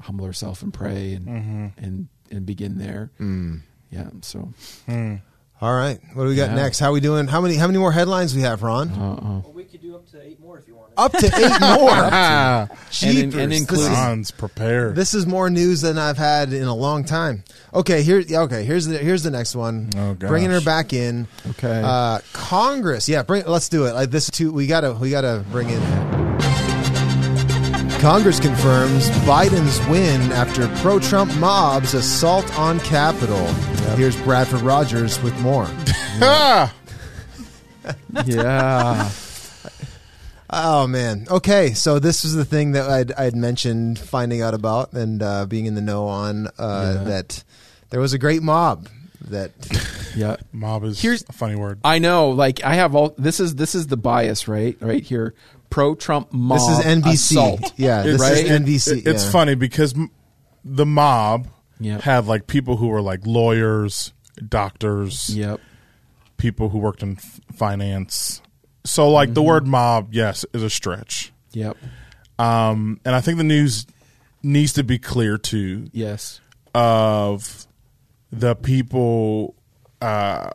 humble 0.00 0.26
herself 0.26 0.62
and 0.62 0.72
pray 0.72 1.14
and 1.14 1.26
Mm-hmm. 1.26 1.66
and 1.84 2.08
and 2.30 2.46
begin 2.46 2.78
there. 2.78 3.10
Mm. 3.20 3.60
Yeah. 3.90 4.08
So. 4.22 4.52
Mm. 4.88 5.20
All 5.60 5.72
right, 5.72 5.98
what 6.14 6.24
do 6.24 6.28
we 6.28 6.34
got 6.34 6.50
Yeah. 6.50 6.56
next? 6.56 6.78
How 6.80 6.92
we 6.92 7.00
doing? 7.00 7.26
How 7.28 7.40
many 7.40 7.54
how 7.56 7.66
many 7.68 7.78
more 7.78 7.92
headlines 7.92 8.34
we 8.34 8.42
have, 8.42 8.62
Ron? 8.62 8.90
Uh, 8.90 8.94
uh. 8.94 9.16
Well, 9.44 9.52
we 9.54 9.64
could 9.64 9.80
do 9.80 9.94
up 9.94 10.06
to 10.10 10.20
eight 10.20 10.38
more 10.40 10.58
if 10.58 10.66
you 10.66 10.74
wanted. 10.74 10.94
Up 10.98 11.12
to 11.12 11.26
eight 11.26 11.60
more. 11.78 11.90
And 13.02 13.18
in- 13.18 13.30
Jeepers. 13.30 13.34
and 13.42 13.52
This 13.52 13.60
including- 13.60 14.20
is- 14.20 14.30
prepared. 14.32 14.94
This 14.96 15.14
is 15.14 15.26
more 15.26 15.48
news 15.48 15.80
than 15.80 15.96
I've 15.96 16.18
had 16.18 16.52
in 16.52 16.64
a 16.64 16.74
long 16.74 17.04
time. 17.04 17.44
Okay, 17.72 18.02
here. 18.02 18.22
Okay, 18.28 18.64
here's 18.64 18.86
the 18.86 18.98
here's 18.98 19.22
the 19.22 19.30
next 19.30 19.54
one. 19.54 19.90
Oh, 19.96 20.14
gosh. 20.14 20.28
Bringing 20.28 20.50
her 20.50 20.60
back 20.60 20.92
in. 20.92 21.28
Okay. 21.50 21.80
Uh, 21.84 22.18
Congress. 22.32 23.08
Yeah, 23.08 23.22
bring. 23.22 23.44
Let's 23.46 23.68
do 23.68 23.86
it. 23.86 23.94
Like 23.94 24.10
this. 24.10 24.28
Too. 24.30 24.52
We 24.52 24.66
gotta. 24.66 24.92
We 24.92 25.10
gotta 25.10 25.44
bring 25.50 25.70
in. 25.70 26.23
Congress 28.04 28.38
confirms 28.38 29.08
Biden's 29.26 29.80
win 29.88 30.20
after 30.32 30.68
pro-Trump 30.82 31.34
mobs 31.38 31.94
assault 31.94 32.46
on 32.58 32.78
Capitol. 32.80 33.46
Here's 33.96 34.14
Bradford 34.24 34.60
Rogers 34.60 35.22
with 35.22 35.34
more. 35.40 35.64
Ah! 36.20 36.74
yeah. 38.26 39.08
Oh 40.50 40.86
man. 40.86 41.26
Okay, 41.30 41.72
so 41.72 41.98
this 41.98 42.22
was 42.24 42.34
the 42.34 42.44
thing 42.44 42.72
that 42.72 42.90
I'd, 42.90 43.12
I'd 43.12 43.34
mentioned 43.36 43.98
finding 43.98 44.42
out 44.42 44.52
about 44.52 44.92
and 44.92 45.22
uh, 45.22 45.46
being 45.46 45.64
in 45.64 45.74
the 45.74 45.80
know 45.80 46.06
on 46.06 46.48
uh, 46.58 46.96
Yeah. 46.98 47.04
that 47.04 47.42
there 47.88 48.00
was 48.00 48.12
a 48.12 48.18
great 48.18 48.42
mob 48.42 48.86
that 49.28 49.50
Yeah. 50.14 50.36
Mob 50.52 50.84
is 50.84 51.00
Here's- 51.00 51.24
a 51.28 51.32
funny 51.32 51.56
word. 51.56 51.80
I 51.82 51.98
know. 51.98 52.30
Like 52.30 52.62
I 52.62 52.74
have 52.74 52.94
all. 52.94 53.14
This 53.18 53.40
is 53.40 53.54
this 53.56 53.74
is 53.74 53.86
the 53.88 53.96
bias, 53.96 54.46
right? 54.46 54.76
Right 54.80 55.02
here. 55.02 55.34
Pro 55.74 55.96
Trump 55.96 56.32
mob. 56.32 56.58
this 56.60 56.78
is 56.78 56.84
NBC. 56.84 57.12
assault. 57.32 57.72
Yeah, 57.76 58.02
this 58.02 58.14
It's- 58.14 58.30
is 58.38 58.42
right? 58.44 58.60
NBC. 58.62 58.98
It- 58.98 59.06
it's 59.08 59.24
yeah. 59.24 59.30
funny 59.32 59.54
because 59.56 59.92
the 60.64 60.86
mob 60.86 61.48
Yeah. 61.80 62.00
had 62.00 62.26
like 62.26 62.46
people 62.46 62.76
who 62.76 62.86
were 62.86 63.02
like 63.02 63.26
lawyers, 63.26 64.12
doctors, 64.48 65.30
Yep. 65.30 65.60
people 66.36 66.68
who 66.68 66.78
worked 66.78 67.02
in 67.02 67.16
finance. 67.16 68.40
So 68.86 69.10
like 69.10 69.34
the 69.34 69.42
word 69.42 69.66
mob, 69.66 70.14
yes, 70.14 70.44
is 70.52 70.62
a 70.62 70.70
stretch. 70.70 71.32
Yep. 71.54 71.76
Um, 72.38 73.00
and 73.04 73.16
I 73.16 73.20
think 73.20 73.38
the 73.38 73.44
news 73.44 73.84
needs 74.44 74.72
to 74.74 74.84
be 74.84 74.98
clear 74.98 75.38
too 75.38 75.88
Yes. 75.92 76.40
of 76.72 77.66
the 78.30 78.54
people 78.54 79.56
uh, 80.00 80.50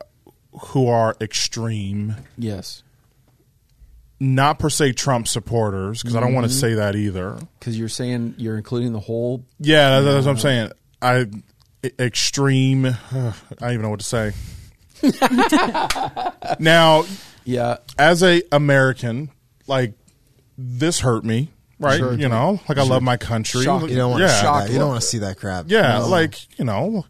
who 0.68 0.86
are 0.88 1.14
extreme, 1.20 2.16
Yes. 2.38 2.82
Not 4.20 4.58
per 4.58 4.68
se 4.70 4.92
Trump 4.92 5.26
supporters, 5.26 6.02
because 6.02 6.14
I 6.14 6.20
don't 6.20 6.34
want 6.34 6.46
to 6.46 6.52
say 6.52 6.74
that 6.74 6.94
either. 6.94 7.38
Because 7.58 7.78
you're 7.78 7.88
saying 7.88 8.34
you're 8.36 8.56
including 8.58 8.92
the 8.92 9.00
whole. 9.00 9.44
Yeah, 9.58 10.00
that- 10.00 10.12
that's 10.12 10.26
what 10.26 10.32
I'm 10.32 10.38
saying. 10.38 10.70
I 11.02 11.26
extreme. 11.98 12.84
I 13.12 13.32
don't 13.58 13.70
even 13.70 13.82
know 13.82 13.88
what 13.90 14.00
to 14.00 14.06
say. 14.06 14.32
now, 16.58 17.04
Yeah. 17.44 17.78
as 17.98 18.22
a 18.22 18.42
American, 18.52 19.30
like 19.66 19.94
this 20.58 21.00
hurt 21.00 21.24
me, 21.24 21.48
right? 21.78 21.98
Sure. 21.98 22.12
you 22.12 22.28
know, 22.28 22.60
like 22.68 22.78
I 22.78 22.82
love 22.82 23.02
my 23.02 23.16
country. 23.16 23.62
Shocking. 23.64 23.88
You 23.90 23.96
don't 23.96 24.10
want 24.12 24.20
yeah, 24.22 24.26
to 24.28 24.34
see 24.34 24.40
Shock 24.42 24.64
that. 24.66 24.72
You 24.72 24.78
don't 24.78 24.88
want 24.88 25.00
to 25.00 25.06
see 25.06 25.18
that 25.18 25.38
crap. 25.38 25.66
Yeah, 25.68 25.98
No. 26.00 26.08
like 26.08 26.58
you 26.58 26.64
know, 26.64 27.06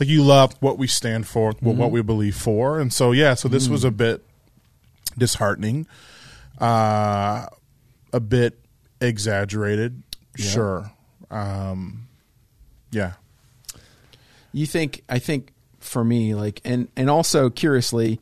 like 0.00 0.08
you 0.08 0.22
love 0.22 0.54
what 0.60 0.78
we 0.78 0.86
stand 0.86 1.26
for, 1.26 1.48
what, 1.48 1.60
Mm-hmm. 1.62 1.78
what 1.78 1.90
we 1.90 2.02
believe 2.02 2.36
for, 2.36 2.80
and 2.80 2.92
so 2.92 3.12
yeah, 3.12 3.34
so 3.34 3.48
this 3.48 3.68
was 3.68 3.84
a 3.84 3.90
bit 3.90 4.24
disheartening, 5.18 5.86
uh, 6.60 7.46
a 8.12 8.20
bit 8.20 8.58
exaggerated, 9.00 10.02
sure, 10.36 10.90
um, 11.30 12.08
yeah, 12.90 13.12
You 14.52 14.66
think? 14.66 15.02
I 15.08 15.18
think 15.18 15.52
for 15.80 16.04
me, 16.04 16.34
like, 16.34 16.60
and 16.64 16.88
and 16.96 17.08
also 17.10 17.50
curiously, 17.50 18.20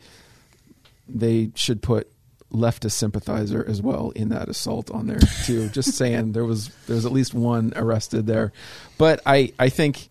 they 1.09 1.51
should 1.55 1.83
put 1.83 2.11
leftist 2.53 2.93
sympathizer 2.93 3.65
as 3.69 3.83
well 3.83 4.11
in 4.11 4.29
that 4.31 4.49
assault 4.49 4.91
on 4.91 5.07
there 5.07 5.19
too. 5.45 5.69
Just 5.73 5.95
saying, 5.95 6.33
there 6.33 6.45
was 6.45 6.69
there 6.87 6.97
was 6.97 7.07
at 7.07 7.13
least 7.13 7.35
one 7.35 7.73
arrested 7.77 8.27
there, 8.27 8.53
but 8.99 9.21
I 9.27 9.53
I 9.59 9.69
think 9.69 10.09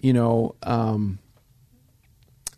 you 0.00 0.12
know. 0.12 0.54
um 0.62 1.18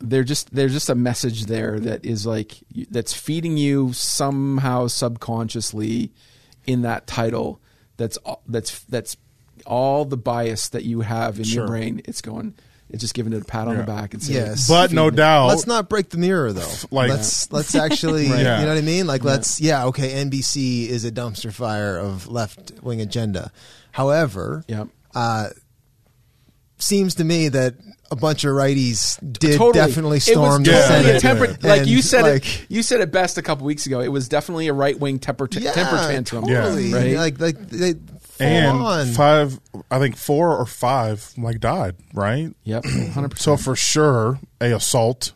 they're 0.00 0.24
just 0.24 0.54
there's 0.54 0.72
just 0.72 0.88
a 0.90 0.94
message 0.94 1.46
there 1.46 1.80
that 1.80 2.04
is 2.04 2.24
like 2.24 2.54
that's 2.90 3.12
feeding 3.12 3.56
you 3.56 3.92
somehow 3.92 4.86
subconsciously 4.86 6.12
in 6.66 6.82
that 6.82 7.06
title 7.06 7.60
that's 7.96 8.16
all- 8.18 8.42
that's 8.46 8.80
that's 8.84 9.16
all 9.66 10.04
the 10.04 10.16
bias 10.16 10.68
that 10.70 10.84
you 10.84 11.00
have 11.00 11.38
in 11.38 11.44
Sure. 11.44 11.62
your 11.62 11.66
brain 11.68 12.00
it's 12.04 12.20
going 12.22 12.54
it's 12.90 13.00
just 13.02 13.12
giving 13.12 13.32
it 13.34 13.42
a 13.42 13.44
pat 13.44 13.68
on 13.68 13.74
Yeah. 13.74 13.80
the 13.82 13.86
back 13.86 14.14
and 14.14 14.22
saying 14.22 14.38
Yes. 14.46 14.66
but 14.68 14.92
no 14.92 15.04
feeding 15.06 15.14
it. 15.14 15.16
doubt, 15.16 15.46
Let's 15.48 15.66
not 15.66 15.88
break 15.90 16.08
the 16.08 16.16
mirror 16.16 16.52
though. 16.54 16.72
Like- 16.90 17.10
let's 17.10 17.52
let's 17.52 17.74
actually, 17.74 18.28
Right. 18.30 18.40
Yeah. 18.42 18.60
you 18.60 18.66
know 18.66 18.72
what 18.74 18.78
I 18.78 18.86
mean? 18.86 19.06
Like 19.06 19.24
let's 19.24 19.60
yeah, 19.60 19.84
okay, 19.86 20.24
NBC 20.24 20.88
is 20.88 21.04
a 21.04 21.10
dumpster 21.12 21.52
fire 21.52 21.98
of 21.98 22.28
left 22.28 22.72
wing 22.82 23.00
agenda. 23.02 23.52
However, 23.92 24.64
yeah 24.68 24.84
uh, 25.14 25.48
seems 26.78 27.16
to 27.16 27.24
me 27.24 27.48
that 27.48 27.74
a 28.10 28.16
bunch 28.16 28.44
of 28.44 28.52
righties 28.52 29.18
did 29.38 29.58
totally 29.58 29.86
definitely 29.86 30.16
it 30.18 30.22
storm 30.22 30.62
was 30.62 30.68
the 30.68 30.72
Yeah, 30.72 30.88
Senate. 30.88 31.20
temper 31.20 31.46
did. 31.48 31.64
like 31.64 31.86
you 31.86 32.00
said 32.00 32.22
like- 32.22 32.46
it 32.46 32.66
you 32.70 32.82
said 32.82 33.00
it 33.00 33.12
best 33.12 33.36
a 33.36 33.42
couple 33.42 33.66
weeks 33.66 33.84
ago 33.86 34.00
it 34.00 34.08
was 34.08 34.28
definitely 34.28 34.68
a 34.68 34.72
right 34.72 34.98
wing 34.98 35.18
temper 35.18 35.46
yeah, 35.52 35.72
temper 35.72 35.96
tantrum 35.96 36.46
Totally. 36.46 36.92
right 36.94 37.16
Like 37.16 37.38
like 37.40 37.68
they 37.68 37.94
and 38.40 38.78
on. 38.80 39.06
five, 39.08 39.58
I 39.90 39.98
think 39.98 40.16
four 40.16 40.56
or 40.56 40.64
five 40.64 41.32
like 41.36 41.58
died, 41.58 41.96
right? 42.14 42.54
Yep, 42.62 42.84
hundred 43.12 43.30
percent. 43.32 43.38
So 43.40 43.56
for 43.56 43.74
sure, 43.74 44.38
a 44.60 44.70
assault 44.76 45.32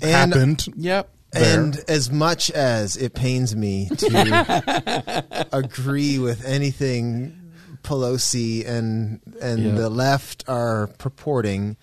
And- 0.00 0.32
happened. 0.32 0.66
Yep. 0.76 1.10
there. 1.32 1.58
And 1.58 1.80
as 1.88 2.12
much 2.12 2.48
as 2.52 2.96
it 2.96 3.14
pains 3.14 3.56
me 3.56 3.88
to 3.96 5.48
agree 5.52 6.20
with 6.20 6.44
anything 6.44 7.41
Pelosi 7.82 8.66
and 8.66 9.20
and 9.40 9.62
Yeah. 9.64 9.72
the 9.72 9.88
left 9.90 10.44
are 10.48 10.88
purporting, 10.98 11.76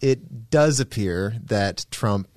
it 0.00 0.50
does 0.50 0.80
appear 0.80 1.36
that 1.44 1.86
Trump 1.90 2.28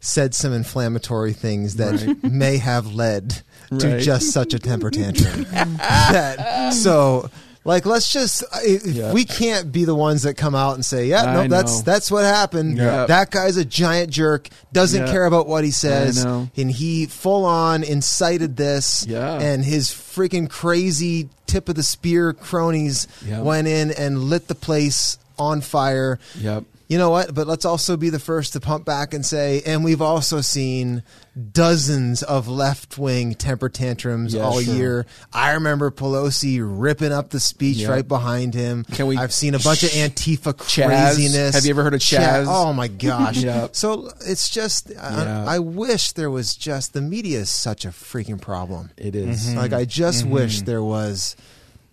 said 0.00 0.34
some 0.34 0.52
inflammatory 0.52 1.32
things 1.32 1.76
that 1.76 2.22
may 2.24 2.56
have 2.58 2.92
led 2.92 3.42
to 3.78 3.88
Right. 3.88 4.00
just 4.02 4.30
such 4.32 4.52
a 4.52 4.58
temper 4.58 4.90
tantrum. 4.90 5.44
that 5.52 6.70
so 6.74 7.30
like 7.64 7.86
let's 7.86 8.12
just 8.12 8.42
uh, 8.52 8.58
if 8.62 8.84
Yeah. 8.86 9.12
we 9.12 9.24
can't 9.24 9.70
be 9.72 9.84
the 9.84 9.94
ones 9.94 10.22
that 10.22 10.34
come 10.34 10.54
out 10.54 10.74
and 10.74 10.84
say 10.84 11.06
yeah 11.06 11.32
no 11.32 11.48
that's 11.48 11.82
that's 11.82 12.10
what 12.10 12.24
happened 12.24 12.76
Yeah. 12.78 13.06
that 13.06 13.30
guy's 13.30 13.56
a 13.56 13.64
giant 13.64 14.10
jerk 14.10 14.48
doesn't 14.72 15.06
Yeah. 15.06 15.12
care 15.12 15.26
about 15.26 15.46
what 15.46 15.62
he 15.64 15.70
says 15.70 16.24
and 16.24 16.70
he 16.70 17.06
full 17.06 17.44
on 17.44 17.82
incited 17.84 18.56
this 18.56 19.06
Yeah. 19.08 19.38
and 19.40 19.64
his 19.64 19.88
freaking 19.90 20.48
crazy 20.50 21.28
tip 21.46 21.68
of 21.68 21.74
the 21.76 21.82
spear 21.82 22.32
cronies 22.32 23.06
went 23.28 23.68
in 23.68 23.90
and 23.92 24.24
lit 24.24 24.48
the 24.48 24.54
place 24.54 25.18
on 25.38 25.60
fire 25.60 26.18
Yep. 26.40 26.64
You 26.92 26.98
know 26.98 27.08
what? 27.08 27.34
But 27.34 27.46
let's 27.46 27.64
also 27.64 27.96
be 27.96 28.10
the 28.10 28.18
first 28.18 28.52
to 28.52 28.60
pump 28.60 28.84
back 28.84 29.14
and 29.14 29.24
say, 29.24 29.62
and 29.64 29.82
we've 29.82 30.02
also 30.02 30.42
seen 30.42 31.02
dozens 31.50 32.22
of 32.22 32.48
left 32.48 32.98
wing 32.98 33.34
temper 33.34 33.70
tantrums 33.70 34.34
Yeah, 34.34 34.42
all 34.42 34.60
sure. 34.60 34.74
year. 34.74 35.06
I 35.32 35.52
remember 35.52 35.90
Pelosi 35.90 36.60
ripping 36.62 37.10
up 37.10 37.30
the 37.30 37.40
speech 37.40 37.78
Yeah. 37.78 37.88
right 37.88 38.06
behind 38.06 38.52
him. 38.52 38.84
Can 38.84 39.06
we- 39.06 39.16
I've 39.16 39.32
seen 39.32 39.54
a 39.54 39.58
bunch 39.58 39.84
of 39.84 39.88
Antifa 39.88 40.52
Chaz? 40.52 40.84
craziness. 40.84 41.54
Have 41.54 41.64
you 41.64 41.70
ever 41.70 41.82
heard 41.82 41.94
of 41.94 42.02
Cha- 42.02 42.18
Chaz? 42.18 42.44
Oh 42.46 42.74
my 42.74 42.88
gosh! 42.88 43.38
Yeah. 43.42 43.68
So 43.72 44.10
it's 44.26 44.50
just, 44.50 44.90
Yeah. 44.90 45.44
I, 45.46 45.54
I 45.54 45.58
wish 45.60 46.12
there 46.12 46.30
was 46.30 46.54
just 46.54 46.92
the 46.92 47.00
media 47.00 47.38
is 47.38 47.48
such 47.48 47.86
a 47.86 47.88
freaking 47.88 48.38
problem. 48.38 48.90
It 48.98 49.16
is. 49.16 49.46
Mm-hmm. 49.46 49.56
Like 49.56 49.72
I 49.72 49.86
just 49.86 50.24
mm-hmm. 50.24 50.34
wish 50.34 50.60
there 50.60 50.82
was 50.84 51.36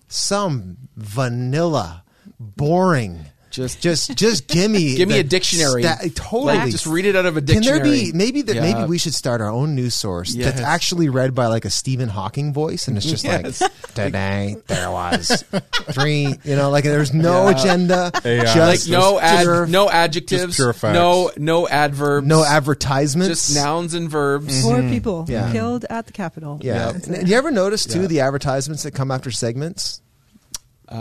some 0.10 0.76
vanilla, 0.98 2.04
boring. 2.38 3.28
Just- 3.52 3.82
just, 3.82 4.16
just 4.16 4.48
give 4.48 4.70
me, 4.70 4.96
Give 4.98 5.10
me 5.10 5.20
a 5.20 5.24
dictionary. 5.24 5.84
sta- 5.84 5.98
totally. 6.16 6.58
Like, 6.58 6.70
just 6.72 6.86
read 6.86 7.06
it 7.06 7.16
out 7.16 7.26
of 7.26 7.36
a 7.38 7.42
dictionary. 7.42 7.80
Can 7.80 7.84
there 7.84 7.94
dictionary. 7.94 8.12
be 8.12 8.18
maybe 8.18 8.42
that 8.44 8.56
Yeah. 8.56 8.62
maybe 8.74 8.88
we 8.90 8.98
should 8.98 9.14
start 9.14 9.42
our 9.42 9.50
own 9.50 9.76
news 9.76 9.96
source 9.96 10.36
that's 10.36 10.62
actually 10.62 11.10
read 11.10 11.34
by 11.34 11.48
like 11.48 11.66
a 11.66 11.70
Stephen 11.70 12.10
Hawking 12.10 12.54
voice, 12.54 12.88
and 12.88 12.96
it's 12.98 13.06
just 13.06 13.24
Yes. 13.24 13.62
like 13.62 13.94
today 13.96 14.58
there 14.68 14.92
was 14.92 15.44
three, 15.92 16.36
you 16.44 16.56
know, 16.56 16.70
like 16.70 16.84
there's 16.84 17.14
no 17.14 17.50
Yeah. 17.50 17.60
agenda, 17.60 18.12
AI. 18.24 18.44
just 18.44 18.90
like 18.90 19.00
no 19.00 19.20
ad, 19.20 19.44
pure- 19.44 19.66
no 19.68 19.90
adjectives, 19.90 20.56
pure 20.56 20.74
facts. 20.74 20.94
no 20.94 21.32
no 21.38 21.68
adverbs, 21.68 22.28
no 22.28 22.44
advertisements, 22.44 23.48
just 23.48 23.56
nouns 23.56 23.94
and 23.94 24.10
verbs. 24.10 24.54
Mm-hmm. 24.54 24.62
Four 24.68 24.82
people 24.90 25.26
Yeah. 25.28 25.52
killed 25.52 25.86
at 25.90 26.06
the 26.06 26.14
Capitol. 26.14 26.60
Yeah. 26.62 26.92
That's 26.92 27.08
And. 27.08 27.28
You 27.28 27.36
ever 27.36 27.52
notice 27.52 27.86
too 27.86 28.02
Yeah. 28.02 28.08
the 28.08 28.20
advertisements 28.22 28.84
that 28.84 28.92
come 28.92 29.12
after 29.12 29.32
segments? 29.32 30.02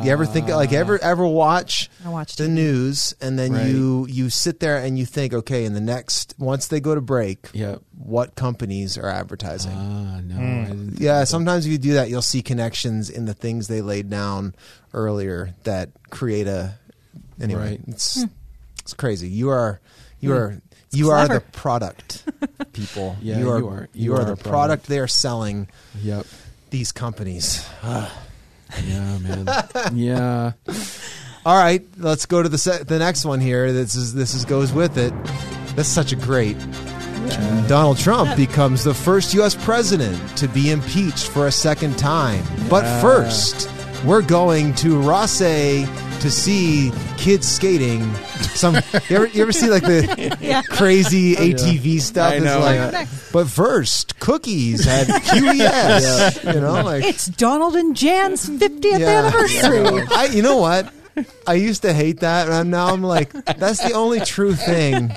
You 0.05 0.11
ever 0.11 0.26
think 0.26 0.49
like 0.49 0.72
ever 0.72 0.95
uh, 0.97 0.99
ever 1.09 1.26
watch 1.26 1.89
I 2.05 2.09
watched 2.11 2.39
the 2.39 2.45
TV. 2.45 2.51
news 2.51 3.14
and 3.20 3.39
then 3.39 3.53
Right. 3.53 3.66
you 3.66 4.07
you 4.09 4.28
sit 4.30 4.61
there 4.61 4.76
and 4.78 4.99
you 4.99 5.07
think, 5.07 5.32
okay, 5.32 5.64
in 5.64 5.72
the 5.74 5.80
next 5.80 6.34
once 6.39 6.68
they 6.68 6.80
go 6.80 6.95
to 6.95 7.01
break, 7.01 7.49
Yeah. 7.53 7.76
what 7.97 8.34
companies 8.34 8.99
are 8.99 9.09
advertising? 9.09 9.72
Ah, 9.74 10.20
no. 10.22 10.34
Hmm. 10.34 10.61
I 10.61 10.64
didn't- 10.66 11.01
yeah, 11.01 11.24
sometimes 11.24 11.64
if 11.66 11.72
you 11.72 11.78
do 11.78 11.95
that, 11.95 12.11
you'll 12.11 12.22
see 12.22 12.43
connections 12.43 13.09
in 13.11 13.24
the 13.24 13.34
things 13.34 13.68
they 13.68 13.80
laid 13.80 14.11
down 14.11 14.55
earlier 14.93 15.55
that 15.64 15.91
create 16.11 16.47
a 16.47 16.74
anyway. 17.41 17.70
Right. 17.70 17.80
It's 17.89 18.22
hmm. 18.22 18.28
it's 18.80 18.95
crazy. 18.95 19.28
You 19.28 19.49
are 19.51 19.80
you 20.20 20.30
hmm. 20.30 20.36
are 20.36 20.61
you 20.91 21.11
are 21.11 21.26
clever. 21.26 21.34
the 21.45 21.53
product, 21.53 22.24
people. 22.72 23.16
Yeah, 23.22 23.39
you 23.39 23.51
are 23.51 23.59
you 23.59 23.68
are. 23.68 23.89
you, 23.93 24.05
You 24.05 24.12
are, 24.14 24.20
are 24.20 24.24
the 24.24 24.36
product. 24.36 24.45
product. 24.49 24.86
they 24.86 24.99
are 24.99 25.07
selling. 25.09 25.68
Yep. 26.03 26.26
These 26.70 26.93
companies. 26.93 27.64
Ah. 27.82 28.12
Yeah, 28.84 29.18
man. 29.18 29.48
yeah. 29.94 30.52
All 31.46 31.56
right, 31.56 31.82
let's 31.96 32.26
go 32.26 32.42
to 32.42 32.48
the 32.48 32.58
se- 32.58 32.84
the 32.84 32.98
next 32.98 33.24
one 33.24 33.40
here. 33.40 33.72
This 33.72 33.94
is 33.94 34.12
this 34.14 34.34
is 34.34 34.44
goes 34.44 34.72
with 34.72 34.98
it. 34.98 35.12
That's 35.76 35.88
such 35.88 36.12
a 36.12 36.16
great. 36.16 36.56
Donald 37.68 37.98
Trump 37.98 38.34
becomes 38.36 38.84
the 38.84 38.94
first 38.94 39.34
U.S. 39.34 39.54
president 39.54 40.18
to 40.38 40.48
be 40.48 40.70
impeached 40.70 41.28
for 41.28 41.46
a 41.46 41.52
second 41.52 41.98
time. 41.98 42.42
But 42.70 42.84
first, 43.00 43.68
we're 44.05 44.22
going 44.22 44.74
to 44.76 45.01
Rosse 45.01 45.38
to 45.38 46.30
see 46.30 46.90
kids 47.16 47.46
skating. 47.46 48.12
Some 48.55 48.74
you 48.74 48.80
ever, 49.16 49.26
you 49.26 49.42
ever 49.42 49.53
see 49.53 49.68
like 49.68 49.82
the 49.82 50.36
Yeah. 50.40 50.62
crazy 50.62 51.36
oh, 51.36 51.40
ATV 51.40 52.01
stuff? 52.01 52.32
I 52.32 52.36
It's 52.36 52.44
know. 52.44 52.61
like, 52.61 52.76
Yeah. 52.76 53.07
but 53.32 53.49
first, 53.49 54.18
cookies 54.20 54.86
at 54.86 55.07
QES. 55.09 56.44
You 56.55 56.61
know, 56.61 56.82
like 56.82 57.05
It's 57.05 57.26
Donald 57.26 57.76
and 57.76 57.96
Jan's 57.96 58.49
50th 58.49 58.99
Yeah. 58.99 59.09
anniversary. 59.26 60.07
I, 60.12 60.26
you 60.26 60.42
know 60.42 60.57
what? 60.57 60.92
I 61.46 61.55
used 61.55 61.82
to 61.82 61.92
hate 61.92 62.20
that, 62.20 62.49
and 62.49 62.70
now 62.70 62.92
I'm 62.92 63.03
like, 63.03 63.32
that's 63.32 63.82
the 63.82 63.92
only 63.92 64.20
true 64.20 64.55
thing. 64.55 65.11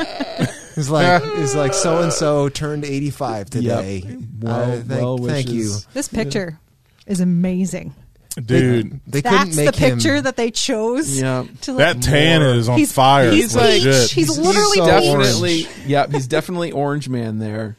It's 0.76 0.90
like, 0.90 1.22
is 1.38 1.54
like 1.56 1.76
so 1.76 2.02
and 2.02 2.12
so 2.12 2.50
turned 2.50 2.86
85 2.86 3.50
today. 3.52 4.18
Well- 4.40 4.72
I 4.72 4.82
thank, 4.82 5.02
well 5.02 5.18
thank 5.20 5.50
you. 5.50 5.72
This 5.94 6.08
picture 6.08 6.60
is 7.06 7.20
amazing. 7.20 7.94
Dude, 8.36 9.02
They 9.08 9.22
couldn't 9.22 9.38
That's 9.38 9.56
the 9.58 9.66
make 9.66 9.76
him. 9.76 9.96
picture 9.98 10.22
that 10.22 10.38
they 10.38 10.52
chose. 10.52 11.20
Yeah. 11.20 11.44
To 11.62 11.74
that 11.74 11.98
like, 11.98 12.06
tan 12.06 12.42
is 12.42 12.70
on 12.70 12.78
He's- 12.78 12.92
fire. 12.92 13.30
he's 13.32 13.54
legit. 13.56 13.94
like- 14.04 14.10
he's 14.10 14.38
literally 14.38 14.78
so 14.78 14.86
Definitely. 14.86 15.68
Yeah, 15.86 16.08
he's 16.10 16.28
definitely 16.28 16.72
orange 16.72 17.10
man 17.10 17.40
there. 17.40 17.76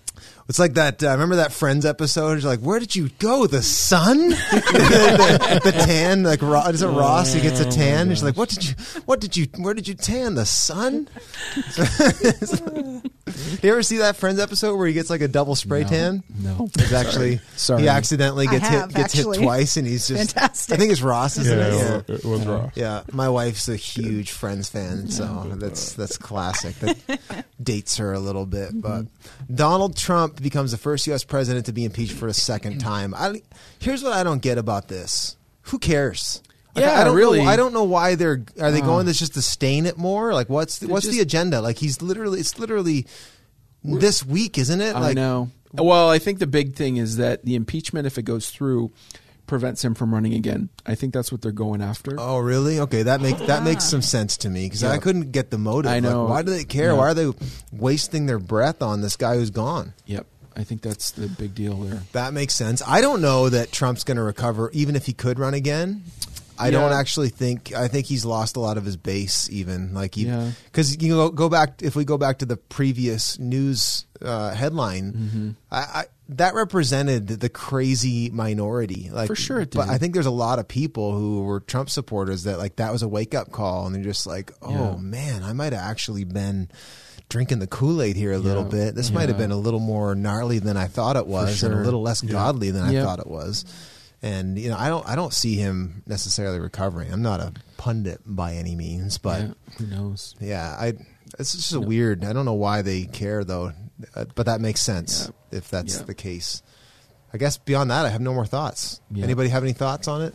It's 0.53 0.59
like 0.59 0.75
that. 0.75 1.03
Uh, 1.03 1.13
remember 1.13 1.37
that 1.37 1.51
Friends 1.51 1.87
episode? 1.87 2.37
It's 2.37 2.45
like, 2.45 2.61
where 2.61 2.79
did 2.79 2.95
you 2.95 3.09
go? 3.19 3.47
The 3.47 3.63
sun? 3.63 4.19
the, 4.29 4.37
the, 5.65 5.71
the 5.71 5.73
tan, 5.73 6.25
like 6.25 6.43
Ro- 6.43 6.67
is 6.67 6.83
it 6.83 6.89
Ross? 6.89 7.33
He 7.33 7.41
gets 7.41 7.59
a 7.61 7.71
tan. 7.71 8.11
He's 8.11 8.23
like, 8.23 8.37
what 8.37 8.51
did 8.51 8.69
you? 8.69 8.75
What 9.07 9.19
did 9.19 9.35
you? 9.35 9.47
Where 9.57 9.73
did 9.73 9.89
you 9.89 9.95
tan? 9.95 10.35
The 10.35 10.45
sun? 10.45 11.09
you 13.63 13.71
ever 13.71 13.83
see 13.83 13.97
that 13.97 14.17
Friends 14.17 14.39
episode 14.39 14.77
where 14.77 14.87
he 14.87 14.93
gets 14.93 15.09
like 15.09 15.23
a 15.23 15.29
double 15.29 15.55
spray 15.55 15.85
No. 15.85 15.89
tan? 15.89 16.23
No. 16.39 16.69
It's 16.79 16.93
actually 16.93 17.41
Sorry. 17.57 17.83
he 17.83 17.89
accidentally 17.89 18.47
gets 18.47 18.69
have, 18.69 18.91
hit 18.91 18.97
gets 18.97 19.15
actually. 19.17 19.39
hit 19.39 19.45
twice, 19.45 19.79
and 19.79 19.87
he's 19.87 20.07
just 20.07 20.35
Fantastic. 20.35 20.75
I 20.75 20.79
think 20.79 20.93
it's 20.93 21.01
Ross, 21.01 21.39
isn't 21.39 21.59
yeah, 21.59 21.67
it? 21.67 21.73
it, 21.73 21.79
Yeah. 21.79 22.03
was- 22.09 22.25
it 22.25 22.29
was 22.29 22.47
raw. 22.47 22.71
Yeah, 22.75 23.03
my 23.11 23.31
wife's 23.31 23.71
a 23.71 23.77
huge 23.77 24.33
Friends 24.33 24.69
fan, 24.69 25.09
so 25.09 25.51
that's 25.55 25.95
that's 25.95 26.19
classic. 26.19 26.75
That 26.81 27.47
dates 27.63 27.97
her 27.97 28.13
a 28.13 28.21
little 28.21 28.45
bit. 28.45 28.79
But 28.79 29.07
Donald 29.53 29.97
Trump 29.97 30.42
becomes 30.43 30.71
the 30.73 30.79
first 30.79 31.07
U.S. 31.07 31.25
president 31.25 31.67
to 31.67 31.73
be 31.73 31.85
impeached 31.85 32.13
for 32.13 32.29
a 32.29 32.35
second 32.35 32.79
time. 32.79 33.15
I, 33.15 33.43
here's 33.79 34.03
what 34.03 34.13
I 34.13 34.23
don't 34.23 34.43
get 34.43 34.59
about 34.59 34.89
this: 34.89 35.37
Who 35.63 35.79
cares? 35.79 36.43
Like, 36.75 36.85
Yeah, 36.87 37.01
I 37.01 37.05
don't 37.05 37.17
really. 37.17 37.43
Know, 37.43 37.49
I 37.51 37.57
don't 37.57 37.73
know 37.75 37.85
why 37.85 38.15
they're 38.15 38.43
are 38.61 38.71
they 38.71 38.81
Uh. 38.81 38.87
going 38.87 39.07
this 39.07 39.19
just 39.19 39.35
to 39.35 39.43
stain 39.43 39.85
it 39.87 39.99
more? 39.99 40.33
Like, 40.35 40.49
what's 40.49 40.79
the, 40.79 40.89
what's 40.89 41.05
just- 41.07 41.15
the 41.17 41.23
agenda? 41.23 41.61
Like, 41.61 41.79
he's 41.79 42.01
literally 42.03 42.41
it's 42.41 42.59
literally 42.59 43.07
this 43.85 44.25
week, 44.25 44.59
isn't 44.59 44.81
it? 44.81 44.95
I 44.97 45.01
Like, 45.01 45.17
know. 45.17 45.51
Well, 45.75 46.09
I 46.11 46.19
think 46.19 46.39
the 46.39 46.47
big 46.47 46.75
thing 46.75 46.97
is 46.99 47.17
that 47.17 47.45
the 47.45 47.55
impeachment, 47.55 48.07
if 48.07 48.19
it 48.19 48.23
goes 48.25 48.51
through, 48.51 48.91
prevents 49.47 49.85
him 49.85 49.95
from 49.95 50.13
running 50.15 50.35
again. 50.35 50.69
I 50.87 50.95
think 50.95 51.13
that's 51.13 51.31
what 51.33 51.43
they're 51.43 51.53
going 51.53 51.83
after. 51.83 52.17
Oh, 52.19 52.39
really? 52.39 52.81
Okay, 52.81 53.03
that 53.05 53.21
make 53.21 53.39
that 53.47 53.63
makes 53.63 53.85
some 53.85 54.03
sense 54.03 54.37
to 54.39 54.51
me 54.51 54.67
because 54.67 54.85
I 54.85 54.99
couldn't 54.99 55.33
get 55.33 55.51
the 55.51 55.59
motive. 55.59 55.91
I 55.91 55.95
Like, 55.95 56.03
know. 56.05 56.25
why 56.25 56.43
do 56.43 56.51
they 56.51 56.65
care? 56.65 56.89
Yeah. 56.89 56.93
Why 56.95 57.09
are 57.09 57.15
they 57.15 57.31
wasting 57.73 58.27
their 58.27 58.39
breath 58.39 58.83
on 58.83 59.01
this 59.01 59.17
guy 59.17 59.35
who's 59.37 59.51
gone? 59.51 59.95
Yep. 60.07 60.27
I 60.55 60.65
think 60.65 60.83
that's 60.83 61.13
the 61.13 61.29
big 61.29 61.55
deal 61.55 61.77
there. 61.77 62.03
That 62.13 62.35
makes 62.35 62.55
sense. 62.55 62.83
I 62.87 63.01
don't 63.01 63.23
know 63.23 63.49
that 63.49 63.73
Trump's 63.73 64.05
going 64.05 64.19
to 64.19 64.23
recover, 64.23 64.71
even 64.75 64.97
if 64.97 65.07
he 65.07 65.15
could 65.15 65.39
run 65.39 65.55
again. 65.55 66.03
I 66.59 66.71
don't 66.71 66.93
actually 66.93 67.31
think. 67.31 67.75
I 67.75 67.89
think 67.89 68.07
he's 68.07 68.25
lost 68.27 68.57
a 68.57 68.61
lot 68.61 68.77
of 68.77 68.85
his 68.85 68.97
base, 68.97 69.49
even 69.51 69.95
like 69.95 70.17
Yeah. 70.17 70.53
because 70.67 71.03
you 71.03 71.15
go, 71.15 71.31
go 71.31 71.49
back 71.49 71.83
if 71.83 71.97
we 71.97 72.05
go 72.05 72.19
back 72.19 72.39
to 72.39 72.47
the 72.47 72.57
previous 72.59 73.39
news 73.39 74.07
uh, 74.21 74.55
headline, 74.55 75.13
Mm-hmm. 75.13 75.51
I, 75.73 75.77
I, 75.79 76.05
that 76.39 76.55
represented 76.55 77.27
the 77.29 77.49
crazy 77.49 78.31
minority. 78.31 79.11
Like 79.13 79.27
For 79.29 79.37
sure 79.37 79.61
it 79.61 79.71
but. 79.73 79.89
I 79.89 79.99
think 79.99 80.15
there's 80.15 80.27
a 80.27 80.31
lot 80.31 80.59
of 80.59 80.69
people 80.69 81.13
who 81.17 81.43
were 81.45 81.61
Trump 81.61 81.91
supporters 81.91 82.45
that 82.45 82.59
like 82.59 82.77
that 82.77 82.93
was 82.93 83.03
a 83.03 83.09
wake 83.09 83.35
up 83.35 83.51
call, 83.53 83.87
and 83.87 83.95
they're 83.95 84.03
just 84.03 84.27
like, 84.27 84.53
oh 84.63 84.71
Yeah. 84.93 84.97
man, 84.97 85.43
I 85.43 85.53
might 85.53 85.73
have 85.73 85.83
actually 85.83 86.25
been. 86.25 86.69
Drinking 87.29 87.61
the 87.61 87.67
Kool 87.67 88.03
Aid 88.03 88.15
here 88.17 88.33
a 88.33 88.39
little 88.39 88.63
bit. 88.65 88.95
This 88.95 89.11
might 89.11 89.31
have 89.31 89.39
been 89.39 89.53
a 89.53 89.57
little 89.57 89.81
more 89.81 90.15
gnarly 90.15 90.59
than 90.59 90.77
I 90.77 90.87
thought 90.87 91.17
it 91.17 91.27
was, 91.27 91.63
and 91.63 91.73
a 91.73 91.79
little 91.79 92.03
less 92.03 92.21
godly 92.21 92.71
than 92.73 92.83
I 92.83 93.03
thought 93.03 93.21
it 93.21 93.27
was. 93.27 93.65
And 94.21 94.59
you 94.59 94.69
know, 94.69 94.77
I 94.79 94.91
don't 94.91 95.09
I 95.09 95.17
don't 95.17 95.33
see 95.33 95.55
him 95.55 96.03
necessarily 96.07 96.59
recovering. 96.61 97.11
I'm 97.11 97.23
not 97.23 97.41
a 97.41 97.55
pundit 97.79 98.21
by 98.27 98.57
any 98.57 98.77
means, 98.77 99.17
but 99.17 99.41
yeah. 99.41 99.53
Who 99.79 99.87
knows? 99.87 100.35
yeah, 100.41 100.77
I 100.79 100.93
it's 101.39 101.53
just 101.53 101.73
a 101.73 101.81
weird. 101.81 102.23
I 102.23 102.35
don't 102.35 102.45
know 102.45 102.53
why 102.53 102.83
they 102.83 103.05
care 103.07 103.45
though, 103.45 103.73
uh, 104.15 104.25
but 104.35 104.47
that 104.47 104.61
makes 104.61 104.81
sense 104.81 105.31
if 105.51 105.69
that's 105.71 105.99
Yeah. 105.99 106.03
the 106.05 106.15
case. 106.15 106.63
I 107.35 107.39
guess 107.39 107.57
beyond 107.57 107.91
that, 107.91 108.05
I 108.05 108.11
have 108.11 108.21
no 108.21 108.35
more 108.35 108.45
thoughts. 108.47 109.01
Yeah. 109.11 109.25
Anybody 109.25 109.49
have 109.49 109.63
any 109.63 109.73
thoughts 109.73 110.07
on 110.09 110.23
it? 110.23 110.35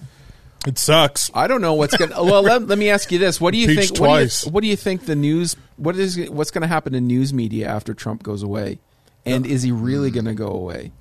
It 0.66 0.78
sucks. 0.80 1.30
I 1.34 1.48
don't 1.48 1.62
know 1.62 1.76
what's 1.76 1.96
going. 1.96 2.12
to 2.12 2.24
Well, 2.24 2.42
let, 2.42 2.68
let 2.68 2.78
me 2.78 2.90
ask 2.90 3.12
you 3.12 3.20
this: 3.20 3.40
What 3.40 3.52
do 3.52 3.58
you 3.60 3.70
Impeached 3.70 3.98
think? 3.98 4.02
What 4.02 4.18
do 4.18 4.24
you, 4.24 4.52
what 4.52 4.62
do 4.62 4.68
you 4.68 4.76
think 4.76 5.06
the 5.06 5.16
news? 5.16 5.56
What 5.78 5.96
is 5.96 6.18
what's 6.30 6.52
going 6.52 6.64
to 6.64 6.68
happen 6.68 6.94
to 6.94 7.00
news 7.02 7.34
media 7.34 7.68
after 7.68 7.94
Trump 7.94 8.24
goes 8.24 8.42
away? 8.44 8.80
And 9.26 9.46
is 9.46 9.62
he 9.62 9.72
really 9.72 10.10
going 10.10 10.26
to 10.26 10.34
go 10.34 10.48
away? 10.48 10.92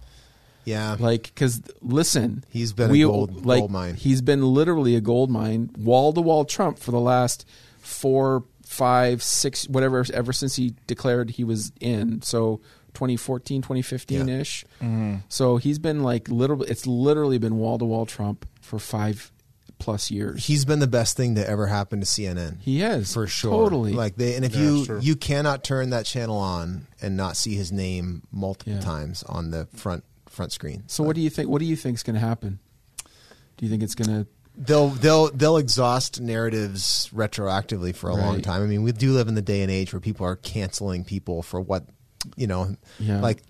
Yeah. 0.64 0.96
Like, 0.98 1.22
because 1.24 1.62
listen, 1.80 2.44
He's 2.50 2.72
been 2.72 2.90
a 2.90 2.92
we- 2.92 3.02
gold- 3.02 3.46
like, 3.46 3.60
gold 3.60 3.70
mine. 3.70 3.94
He's 3.94 4.20
been 4.20 4.42
literally 4.42 4.94
a 4.96 5.00
gold 5.00 5.30
mine, 5.30 5.70
wall 5.78 6.12
to 6.12 6.20
wall 6.20 6.44
Trump 6.44 6.78
for 6.78 6.90
the 6.90 7.00
last 7.00 7.46
four, 7.78 8.44
five, 8.76 9.22
six, 9.22 9.68
whatever, 9.68 10.04
ever 10.12 10.32
since 10.32 10.56
he 10.56 10.74
declared 10.86 11.30
he 11.30 11.44
was 11.44 11.72
in. 11.80 12.22
So 12.22 12.60
2014, 12.94 13.62
2015 13.62 14.28
ish. 14.28 14.64
Mm-hmm. 14.80 15.16
So 15.28 15.56
he's 15.56 15.78
been 15.78 16.02
like 16.02 16.28
little, 16.28 16.62
it's 16.62 16.86
literally 16.86 17.38
been 17.38 17.56
wall 17.58 17.78
to 17.78 17.84
wall 17.84 18.06
Trump 18.06 18.46
for 18.60 18.78
five 18.78 19.30
plus 19.78 20.10
years. 20.10 20.46
He's 20.46 20.64
been 20.64 20.78
the 20.78 20.86
best 20.86 21.16
thing 21.16 21.34
to 21.34 21.46
ever 21.46 21.66
happen 21.66 22.00
to 22.00 22.06
CNN. 22.06 22.60
He 22.62 22.80
has 22.80 23.12
for 23.12 23.26
sure. 23.26 23.50
totally. 23.52 23.92
Like 23.92 24.16
they, 24.16 24.34
and 24.34 24.44
if 24.44 24.54
Yeah, 24.54 24.62
you 24.62 24.84
sure. 24.86 24.98
you 25.00 25.16
cannot 25.16 25.64
turn 25.64 25.90
that 25.90 26.06
channel 26.06 26.38
on 26.38 26.86
and 27.02 27.16
not 27.16 27.36
see 27.36 27.54
his 27.54 27.70
name 27.72 28.22
multiple 28.32 28.72
Yeah. 28.74 28.80
times 28.80 29.22
on 29.24 29.50
the 29.50 29.66
front 29.74 30.04
front 30.30 30.52
screen. 30.52 30.82
so 30.86 31.02
what 31.04 31.14
do 31.16 31.22
you 31.22 31.30
think? 31.30 31.48
What 31.48 31.60
do 31.60 31.64
you 31.66 31.76
think 31.76 31.94
is 31.96 32.02
going 32.02 32.14
to 32.14 32.20
happen? 32.20 32.58
Do 33.56 33.64
you 33.64 33.70
think 33.70 33.82
it's 33.82 33.94
going 33.94 34.24
to? 34.24 34.26
They'll 34.56 34.88
they'll 34.88 35.30
they'll 35.30 35.56
exhaust 35.58 36.20
narratives 36.20 37.10
retroactively 37.14 37.94
for 37.94 38.10
a 38.10 38.14
long 38.16 38.40
time. 38.42 38.62
I 38.62 38.66
mean, 38.66 38.82
we 38.82 38.92
do 38.92 39.12
live 39.12 39.28
in 39.28 39.34
the 39.34 39.42
day 39.42 39.62
and 39.62 39.70
age 39.70 39.92
where 39.92 40.00
people 40.00 40.26
are 40.26 40.36
canceling 40.36 41.04
people 41.04 41.42
for 41.42 41.60
what 41.60 41.84
you 42.36 42.46
know, 42.46 42.74
Yeah. 42.98 43.20
like 43.20 43.42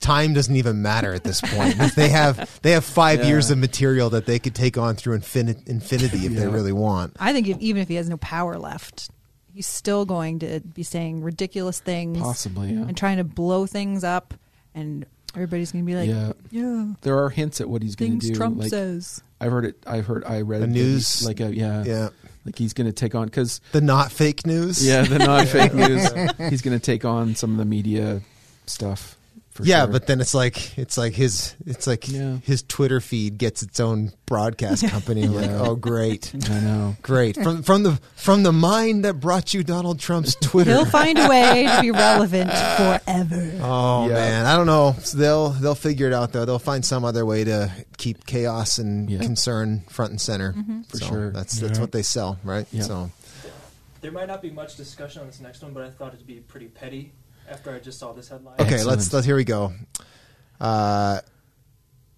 time 0.00 0.32
doesn't 0.34 0.56
even 0.56 0.82
matter 0.82 1.12
at 1.14 1.24
this 1.24 1.40
point. 1.40 1.76
they 1.96 2.08
have 2.10 2.58
they 2.62 2.72
have 2.72 2.84
five 2.84 3.20
Yeah. 3.20 3.28
years 3.28 3.50
of 3.50 3.58
material 3.58 4.10
that 4.10 4.26
they 4.26 4.38
could 4.38 4.54
take 4.54 4.78
on 4.78 4.96
through 4.96 5.18
infin- 5.18 5.66
infinity 5.66 6.26
if 6.26 6.34
they 6.34 6.46
really 6.46 6.72
want. 6.72 7.16
I 7.18 7.32
think 7.32 7.48
if, 7.48 7.58
even 7.58 7.82
if 7.82 7.88
he 7.88 7.94
has 7.96 8.08
no 8.08 8.16
power 8.18 8.58
left, 8.58 9.10
he's 9.52 9.66
still 9.66 10.04
going 10.04 10.38
to 10.40 10.60
be 10.60 10.82
saying 10.82 11.22
ridiculous 11.22 11.80
things, 11.80 12.18
Possibly, 12.18 12.72
yeah. 12.72 12.82
and 12.82 12.96
trying 12.96 13.16
to 13.18 13.24
blow 13.24 13.66
things 13.66 14.04
up, 14.04 14.34
and 14.74 15.06
everybody's 15.34 15.72
going 15.72 15.84
to 15.84 15.86
be 15.86 15.96
like, 15.96 16.08
Yeah. 16.08 16.32
yeah, 16.50 16.86
There 17.02 17.18
are 17.22 17.28
hints 17.30 17.60
at 17.60 17.68
what 17.68 17.82
he's 17.82 17.96
going 17.96 18.12
to 18.12 18.16
do. 18.18 18.20
things 18.26 18.32
do. 18.32 18.38
Trump 18.38 18.58
like, 18.58 18.70
says. 18.70 19.22
I've 19.40 19.52
heard 19.52 19.64
it. 19.66 19.76
I've 19.86 20.06
heard. 20.06 20.24
I 20.24 20.40
read 20.42 20.62
The 20.62 20.66
news- 20.66 21.18
he's 21.20 21.26
like 21.26 21.40
a 21.40 21.54
yeah, 21.54 21.84
Yeah. 21.84 22.08
like 22.44 22.56
he's 22.56 22.72
going 22.72 22.86
to 22.86 22.92
take 22.92 23.14
on 23.14 23.26
because 23.26 23.60
The 23.72 23.80
not 23.80 24.10
fake 24.12 24.46
news. 24.46 24.86
yeah, 24.86 25.02
the 25.02 25.18
not 25.18 25.46
fake 25.48 25.74
news. 25.74 26.08
He's 26.50 26.62
going 26.62 26.78
to 26.78 26.84
take 26.84 27.04
on 27.04 27.34
some 27.34 27.50
of 27.52 27.56
the 27.58 27.64
media 27.64 28.20
stuff. 28.66 29.16
For 29.54 29.62
yeah, 29.62 29.84
sure. 29.84 29.92
but 29.92 30.08
then 30.08 30.20
it's 30.20 30.34
like 30.34 30.76
it's 30.76 30.98
like 30.98 31.12
his 31.14 31.54
it's 31.64 31.86
like 31.86 32.08
Yeah. 32.10 32.38
his 32.42 32.64
Twitter 32.64 33.00
feed 33.00 33.38
gets 33.38 33.62
its 33.62 33.78
own 33.78 34.12
broadcast 34.26 34.84
company. 34.88 35.22
I'm 35.24 35.34
Like, 35.34 35.50
oh 35.50 35.76
great. 35.76 36.32
I 36.50 36.58
know. 36.60 36.96
Great 37.02 37.36
from 37.36 37.62
from 37.62 37.84
the 37.84 38.00
from 38.16 38.42
the 38.42 38.52
mind 38.52 39.04
that 39.04 39.20
brought 39.20 39.54
you 39.54 39.62
Donald 39.62 40.00
Trump's 40.00 40.34
Twitter. 40.42 40.72
He'll 40.72 40.84
find 40.86 41.16
a 41.20 41.28
way 41.28 41.66
to 41.68 41.80
be 41.82 41.92
relevant 41.92 42.50
forever. 42.50 43.52
oh 43.62 44.08
Yeah. 44.08 44.14
man, 44.14 44.46
I 44.46 44.56
don't 44.56 44.66
know. 44.66 44.96
So 45.00 45.18
they'll 45.18 45.50
they'll 45.50 45.74
figure 45.76 46.08
it 46.08 46.12
out 46.12 46.32
though. 46.32 46.44
They'll 46.44 46.58
find 46.58 46.84
some 46.84 47.04
other 47.04 47.24
way 47.24 47.44
to 47.44 47.70
keep 47.96 48.26
chaos 48.26 48.78
and 48.78 49.08
Yeah. 49.08 49.20
concern 49.20 49.84
front 49.88 50.10
and 50.10 50.20
center. 50.20 50.52
Mm-hmm. 50.52 50.82
For 50.82 50.96
So 50.98 51.06
sure. 51.06 51.30
That's 51.30 51.60
that's 51.60 51.78
Yeah. 51.78 51.80
what 51.80 51.92
they 51.92 52.02
sell, 52.02 52.38
right? 52.42 52.66
Yeah. 52.72 52.82
So 52.82 53.10
There 54.00 54.10
might 54.10 54.26
not 54.26 54.42
be 54.42 54.50
much 54.50 54.76
discussion 54.76 55.20
on 55.22 55.28
this 55.28 55.40
next 55.40 55.62
one, 55.62 55.72
but 55.72 55.84
I 55.84 55.90
thought 55.90 56.12
it'd 56.12 56.26
be 56.26 56.40
pretty 56.40 56.66
petty 56.66 57.12
after 57.48 57.74
I 57.74 57.78
just 57.78 57.98
saw 57.98 58.12
this 58.12 58.28
headline. 58.28 58.54
okay, 58.54 58.74
Excellent. 58.74 58.98
let's 58.98 59.12
let's 59.12 59.26
here 59.26 59.36
we 59.36 59.44
go. 59.44 59.72
Uh, 60.60 61.20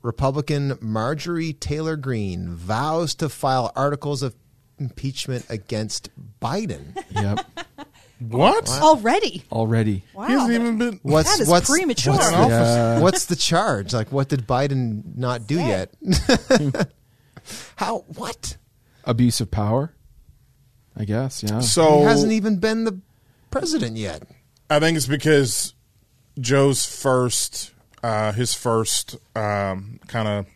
Republican 0.03 0.79
Marjorie 0.81 1.53
Taylor 1.53 1.97
Greene 1.97 2.51
vows 2.55 3.14
to 3.16 3.29
file 3.29 3.72
articles 3.74 4.22
of 4.22 4.35
impeachment 4.79 5.47
against 5.49 6.11
Biden. 6.41 6.97
Yep. 7.11 7.47
What? 8.18 8.66
Already. 8.70 9.45
Already. 9.53 10.03
Wow. 10.14 10.27
He 10.27 10.33
hasn't 10.33 10.53
even 10.53 10.79
been. 10.79 11.01
What's 11.03 11.37
That 11.37 11.43
is 11.43 11.49
what's, 11.51 11.68
premature. 11.68 12.14
What's, 12.14 12.31
Yeah. 12.33 13.01
what's 13.03 13.27
the 13.27 13.37
charge? 13.37 13.93
Like, 13.93 14.11
what 14.11 14.31
did 14.31 14.47
Biden 14.47 15.03
not 15.18 15.47
do 15.47 15.57
yet? 15.57 15.93
How? 17.77 18.07
What? 18.14 18.57
Abuse 19.05 19.41
of 19.43 19.51
power. 19.51 19.93
I 20.97 21.05
guess. 21.05 21.43
Yeah. 21.43 21.61
So 21.61 21.99
he 21.99 22.05
hasn't 22.05 22.33
even 22.33 22.57
been 22.57 22.85
the 22.85 22.99
president 23.51 23.99
yet. 23.99 24.22
I 24.68 24.80
think 24.80 24.96
it's 24.96 25.06
because 25.06 25.74
Joe's 26.40 26.84
first, 26.84 27.72
uh, 28.02 28.32
his 28.32 28.54
first 28.54 29.16
um, 29.36 30.00
kind 30.08 30.28
of 30.28 30.46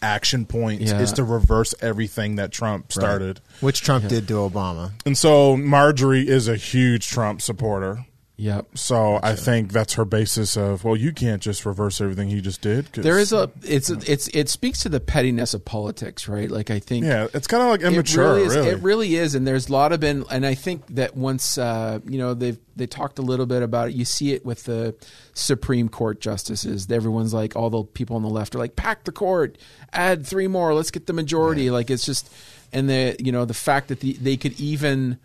action 0.00 0.46
point 0.46 0.80
Yeah. 0.80 1.00
is 1.00 1.12
to 1.14 1.24
reverse 1.24 1.74
everything 1.80 2.36
that 2.36 2.50
Trump 2.52 2.92
started. 2.92 3.40
which 3.60 3.80
Trump 3.82 4.08
did 4.08 4.26
to 4.28 4.34
Obama. 4.34 4.92
And 5.04 5.16
so 5.18 5.56
Marjorie 5.56 6.26
is 6.28 6.48
a 6.48 6.56
huge 6.56 7.08
Trump 7.08 7.42
supporter. 7.42 8.06
Yep. 8.36 8.78
So 8.78 9.20
I 9.22 9.36
think 9.36 9.72
that's 9.72 9.94
her 9.94 10.06
basis 10.06 10.56
of 10.56 10.84
well, 10.84 10.96
you 10.96 11.12
can't 11.12 11.42
just 11.42 11.66
reverse 11.66 12.00
everything 12.00 12.30
he 12.30 12.40
just 12.40 12.62
did. 12.62 12.86
There 12.86 13.18
is 13.18 13.32
a. 13.32 13.50
It's 13.62 13.90
it's 13.90 14.26
it 14.28 14.48
speaks 14.48 14.80
to 14.80 14.88
the 14.88 15.00
pettiness 15.00 15.52
of 15.52 15.64
politics, 15.64 16.28
right? 16.28 16.50
Like 16.50 16.70
I 16.70 16.78
think. 16.78 17.04
yeah, 17.04 17.28
it's 17.34 17.46
kind 17.46 17.62
of 17.62 17.68
like 17.68 17.82
immature, 17.82 18.24
It 18.24 18.26
really, 18.26 18.48
really. 18.48 18.68
is, 18.68 18.74
it 18.74 18.82
really 18.82 19.14
is, 19.16 19.34
and 19.34 19.46
there's 19.46 19.68
a 19.68 19.72
lot 19.72 19.92
of 19.92 20.00
been, 20.00 20.24
and 20.30 20.46
I 20.46 20.54
think 20.54 20.86
that 20.94 21.14
once 21.14 21.58
uh, 21.58 22.00
you 22.08 22.18
know 22.18 22.32
they've 22.32 22.58
they 22.74 22.86
talked 22.86 23.18
a 23.18 23.22
little 23.22 23.46
bit 23.46 23.62
about 23.62 23.88
it. 23.90 23.94
You 23.94 24.06
see 24.06 24.32
it 24.32 24.46
with 24.46 24.64
the 24.64 24.96
Supreme 25.34 25.90
Court 25.90 26.20
justices. 26.20 26.90
Everyone's 26.90 27.34
like, 27.34 27.54
all 27.54 27.68
the 27.68 27.84
people 27.84 28.16
on 28.16 28.22
the 28.22 28.30
left 28.30 28.54
are 28.54 28.58
like, 28.58 28.76
pack 28.76 29.04
the 29.04 29.12
court, 29.12 29.58
add 29.92 30.26
three 30.26 30.48
more, 30.48 30.72
let's 30.72 30.90
get 30.90 31.06
the 31.06 31.12
majority. 31.12 31.70
Like 31.70 31.90
it's 31.90 32.06
just, 32.06 32.32
and 32.72 32.88
the 32.88 33.14
you 33.20 33.30
know 33.30 33.44
the 33.44 33.54
fact 33.54 33.88
that 33.88 34.00
the, 34.00 34.14
they 34.14 34.38
could 34.38 34.58
even. 34.58 35.18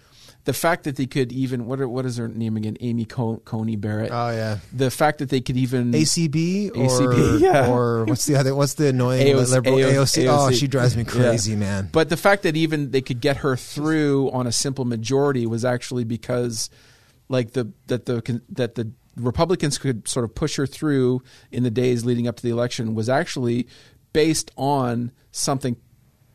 The 0.48 0.54
fact 0.54 0.86
that 0.86 0.96
they 0.96 1.06
could 1.08 1.34
even 1.34 1.66
what 1.66 1.82
are, 1.82 1.90
what 1.90 2.06
is 2.06 2.16
her 2.16 2.30
name 2.30 2.56
again? 2.56 2.78
Amy 2.80 3.04
Co- 3.04 3.42
Coney 3.44 3.76
Barrett. 3.76 4.12
Oh 4.14 4.30
yeah, 4.30 4.60
the 4.72 4.90
fact 4.90 5.20
that 5.20 5.28
they 5.30 5.42
could 5.42 5.58
even 5.58 5.92
ACB 5.92 6.70
or 6.70 6.88
ACB, 6.88 7.40
yeah. 7.42 7.70
or 7.70 8.06
what's 8.06 8.24
the 8.26 8.38
other? 8.38 8.56
What's 8.56 8.76
the 8.76 8.88
annoying 8.88 9.28
AOC 9.28 9.50
liberal 9.52 9.76
AOC? 9.78 10.26
Oh, 10.28 10.50
AOC. 10.50 10.58
she 10.58 10.68
drives 10.68 10.96
me 10.96 11.04
Yeah. 11.04 11.10
crazy, 11.10 11.58
man. 11.58 11.90
But 11.92 12.08
the 12.08 12.16
fact 12.16 12.44
that 12.44 12.56
even 12.56 12.92
they 12.92 13.02
could 13.02 13.20
get 13.20 13.38
her 13.38 13.58
through 13.58 14.32
on 14.32 14.48
a 14.48 14.54
simple 14.54 14.86
majority 14.86 15.46
was 15.46 15.66
actually 15.66 16.06
because, 16.06 16.70
like 17.28 17.52
the 17.52 17.70
that 17.88 18.06
the 18.06 18.42
that 18.48 18.76
the 18.76 18.90
Republicans 19.18 19.78
could 19.78 20.08
sort 20.08 20.24
of 20.24 20.34
push 20.34 20.56
her 20.56 20.66
through 20.66 21.22
in 21.52 21.64
the 21.64 21.72
days 21.72 22.06
leading 22.06 22.26
up 22.26 22.38
to 22.38 22.44
the 22.44 22.52
election 22.52 22.96
was 22.96 23.10
actually 23.10 23.68
based 24.14 24.50
on 24.56 25.12
something 25.32 25.76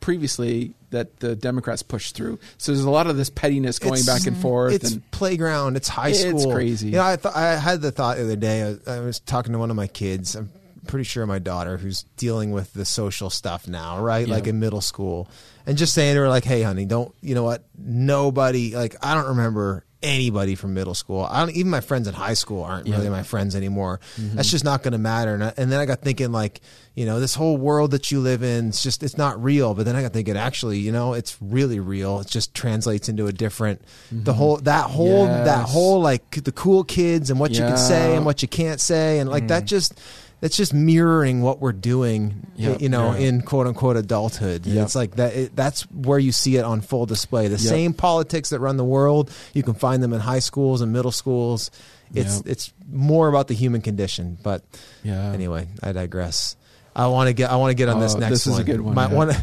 previously 0.01 0.75
that 0.93 1.19
the 1.19 1.35
Democrats 1.35 1.83
pushed 1.83 2.15
through. 2.15 2.39
So 2.57 2.71
there's 2.71 2.85
a 2.85 2.89
lot 2.89 3.07
of 3.07 3.17
this 3.17 3.29
pettiness 3.29 3.77
going 3.79 3.99
It's- 3.99 4.05
back 4.05 4.25
and 4.25 4.37
forth. 4.37 4.73
It's 4.73 4.93
and 4.93 5.11
playground. 5.11 5.75
It's 5.75 5.89
high 5.89 6.13
school. 6.13 6.35
It's 6.37 6.45
crazy. 6.45 6.87
You 6.87 6.93
know, 6.93 7.03
I 7.03 7.17
thought 7.17 7.35
I 7.35 7.57
had 7.57 7.81
the 7.81 7.91
thought 7.91 8.17
the 8.17 8.23
other 8.23 8.35
day. 8.35 8.77
I, 8.87 8.93
I 8.95 8.99
was 9.01 9.19
talking 9.19 9.51
to 9.53 9.59
one 9.59 9.69
of 9.69 9.75
my 9.75 9.87
kids. 9.87 10.35
I'm 10.35 10.49
pretty 10.87 11.03
sure 11.03 11.25
my 11.25 11.39
daughter, 11.39 11.77
who's 11.77 12.03
dealing 12.17 12.51
with 12.51 12.73
the 12.73 12.85
social 12.85 13.29
stuff 13.29 13.67
now, 13.67 13.99
right? 14.01 14.27
Yeah. 14.27 14.33
Like 14.35 14.47
in 14.47 14.59
middle 14.59 14.81
school, 14.81 15.29
and 15.65 15.77
just 15.77 15.93
saying 15.93 16.15
to 16.15 16.21
her, 16.21 16.29
like, 16.29 16.43
"Hey, 16.45 16.61
honey, 16.61 16.85
don't. 16.85 17.13
You 17.21 17.35
know 17.35 17.43
what? 17.43 17.63
Nobody. 17.77 18.75
Like, 18.75 18.95
I 19.05 19.13
don't 19.15 19.27
remember." 19.27 19.83
Anybody 20.03 20.55
from 20.55 20.73
middle 20.73 20.93
school, 20.93 21.23
I 21.23 21.39
don't. 21.39 21.55
Even 21.55 21.71
my 21.71 21.79
friends 21.79 22.07
in 22.07 22.13
high 22.13 22.33
school 22.33 22.63
aren't 22.63 22.87
Yeah. 22.87 22.97
really 22.97 23.09
my 23.09 23.23
friends 23.23 23.55
anymore. 23.55 24.01
Mm-hmm. 24.19 24.35
That's 24.35 24.51
just 24.51 24.65
not 24.65 24.83
going 24.83 24.91
to 24.91 24.97
matter. 24.97 25.33
And, 25.33 25.43
I, 25.45 25.53
and 25.55 25.71
then 25.71 25.79
I 25.79 25.85
got 25.85 26.01
thinking, 26.01 26.31
like, 26.31 26.59
you 26.93 27.05
know, 27.05 27.19
this 27.21 27.33
whole 27.33 27.55
world 27.57 27.91
that 27.91 28.11
you 28.11 28.19
live 28.19 28.43
in, 28.43 28.69
it's 28.69 28.83
just 28.83 29.01
it's 29.01 29.17
not 29.17 29.41
real. 29.41 29.73
But 29.73 29.85
then 29.85 29.95
I 29.95 30.01
got 30.01 30.11
thinking, 30.11 30.35
actually, 30.35 30.79
you 30.79 30.91
know, 30.91 31.13
it's 31.13 31.37
really 31.41 31.79
real. 31.79 32.19
It 32.19 32.27
just 32.27 32.53
translates 32.53 33.07
into 33.07 33.27
a 33.27 33.31
different, 33.31 33.81
the 34.11 34.31
mm-hmm. 34.31 34.37
whole 34.37 34.57
that 34.57 34.89
whole 34.89 35.25
that 35.25 35.65
whole 35.69 36.01
like 36.01 36.43
the 36.43 36.51
cool 36.51 36.83
kids 36.83 37.29
and 37.29 37.39
what 37.39 37.51
you 37.51 37.59
can 37.59 37.77
say 37.77 38.15
and 38.15 38.25
what 38.25 38.41
you 38.41 38.49
can't 38.49 38.81
say, 38.81 39.19
and 39.19 39.29
like 39.29 39.47
that 39.47 39.63
mm. 39.63 39.67
just 39.67 39.99
that's 40.43 40.57
just 40.57 40.73
mirroring 40.73 41.41
what 41.41 41.61
we're 41.61 41.71
doing, 41.71 42.45
Yep. 42.57 42.81
you 42.81 42.89
know, 42.89 43.13
Yeah. 43.13 43.27
in 43.29 43.41
quote 43.43 43.65
unquote 43.65 43.95
adulthood. 43.95 44.65
Yep. 44.65 44.83
It's 44.83 44.93
like 44.93 45.15
that. 45.15 45.33
It, 45.33 45.55
that's 45.55 45.83
where 45.83 46.19
you 46.19 46.33
see 46.33 46.57
it 46.57 46.65
on 46.65 46.81
full 46.81 47.05
display. 47.05 47.47
The 47.47 47.51
Yep. 47.53 47.59
same 47.61 47.93
politics 47.93 48.49
that 48.49 48.59
run 48.59 48.75
the 48.75 48.83
world, 48.83 49.31
you 49.53 49.63
can 49.63 49.73
find 49.73 50.03
them 50.03 50.11
in 50.11 50.19
high 50.19 50.39
schools 50.39 50.81
and 50.81 50.91
middle 50.91 51.13
schools. 51.13 51.71
It's 52.13 52.43
it's 52.45 52.73
more 52.91 53.29
about 53.29 53.47
the 53.47 53.53
human 53.55 53.79
condition. 53.79 54.37
But 54.43 54.63
Yeah. 55.01 55.31
anyway, 55.31 55.69
I 55.81 55.93
digress. 55.93 56.57
I 56.93 57.07
want 57.07 57.27
to 57.29 57.33
get 57.33 57.49
I 57.49 57.55
want 57.55 57.71
to 57.71 57.75
get 57.75 57.87
on 57.87 58.01
this 58.01 58.13
Oh, 58.13 58.19
next 58.19 58.31
this 58.31 58.47
is 58.47 58.51
one. 58.53 58.61
a 58.61 58.63
good 58.65 58.81
one, 58.81 58.93
My, 58.95 59.07
yeah. 59.07 59.13
one 59.15 59.35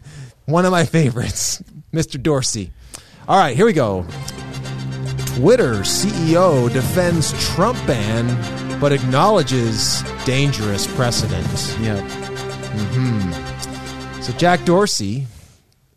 one 0.45 0.65
of 0.67 0.71
my 0.71 0.85
favorites, 0.85 1.63
Mr. 1.95 2.23
Dorsey. 2.23 2.73
All 3.27 3.39
right, 3.39 3.57
here 3.57 3.65
we 3.65 3.73
go. 3.73 4.05
Twitter 5.37 5.77
CEO 5.83 6.71
defends 6.73 7.33
Trump 7.55 7.79
ban, 7.87 8.27
but 8.81 8.93
acknowledges 8.93 10.03
dangerous 10.24 10.87
precedent. 10.97 11.47
yeah. 11.81 12.01
So 14.20 14.33
Jack 14.35 14.64
Dorsey, 14.64 15.26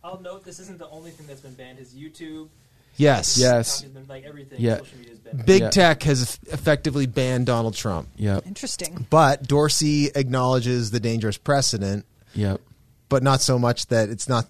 I'll 0.04 0.20
note 0.22 0.44
this 0.46 0.60
isn't 0.60 0.80
the 0.80 0.90
only 0.90 1.12
thing 1.12 1.28
that's 1.28 1.42
been 1.42 1.54
banned. 1.54 1.78
His 1.80 1.94
YouTube, 1.94 2.50
Yes. 2.96 3.38
Yes. 3.40 3.84
Like 4.08 4.24
everything. 4.24 4.60
Yeah. 4.62 4.78
Social 4.78 4.98
media's 5.00 5.20
been. 5.20 5.38
Big 5.46 5.62
Yeah. 5.64 5.70
tech 5.72 6.04
has 6.04 6.38
effectively 6.52 7.08
banned 7.08 7.48
Donald 7.48 7.74
Trump. 7.74 8.08
Yep. 8.18 8.46
Interesting. 8.46 9.08
But 9.10 9.48
Dorsey 9.48 10.12
acknowledges 10.14 10.92
the 10.92 11.00
dangerous 11.00 11.38
precedent, 11.38 12.06
Yep. 12.36 12.62
but 13.10 13.24
not 13.24 13.42
so 13.42 13.58
much 13.58 13.88
that 13.88 14.10
it's 14.10 14.30
not 14.30 14.46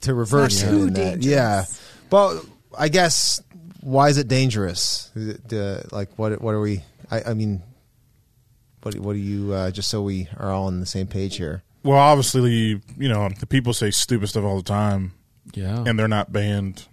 to 0.00 0.12
reverse 0.14 0.60
not 0.62 0.68
it. 0.68 0.70
too 0.70 0.82
in 0.82 0.92
that. 0.94 1.00
dangerous. 1.20 1.26
Yeah. 1.26 1.64
But 2.10 2.40
I 2.76 2.88
guess 2.88 3.40
why 3.80 4.08
is 4.08 4.18
it 4.18 4.26
dangerous? 4.26 5.10
Is 5.14 5.28
it, 5.36 5.52
uh, 5.52 5.82
like 5.92 6.08
what? 6.16 6.40
What 6.42 6.54
are 6.54 6.60
we? 6.60 6.82
I, 7.12 7.22
I 7.30 7.34
mean, 7.34 7.62
what? 8.84 8.94
What 8.98 9.12
do 9.14 9.18
you? 9.18 9.52
Uh, 9.52 9.70
just 9.70 9.88
so 9.90 10.02
we 10.02 10.28
are 10.36 10.50
all 10.50 10.66
on 10.66 10.80
the 10.80 10.86
same 10.86 11.06
page 11.06 11.36
here. 11.36 11.62
Well, 11.82 11.98
obviously, 11.98 12.80
you 12.98 13.08
know, 13.08 13.28
the 13.40 13.46
people 13.46 13.72
say 13.74 13.90
stupid 13.90 14.28
stuff 14.28 14.44
all 14.44 14.56
the 14.56 14.62
time, 14.62 15.12
Yeah. 15.54 15.84
and 15.86 15.98
they're 15.98 16.08
not 16.08 16.32
banned. 16.32 16.86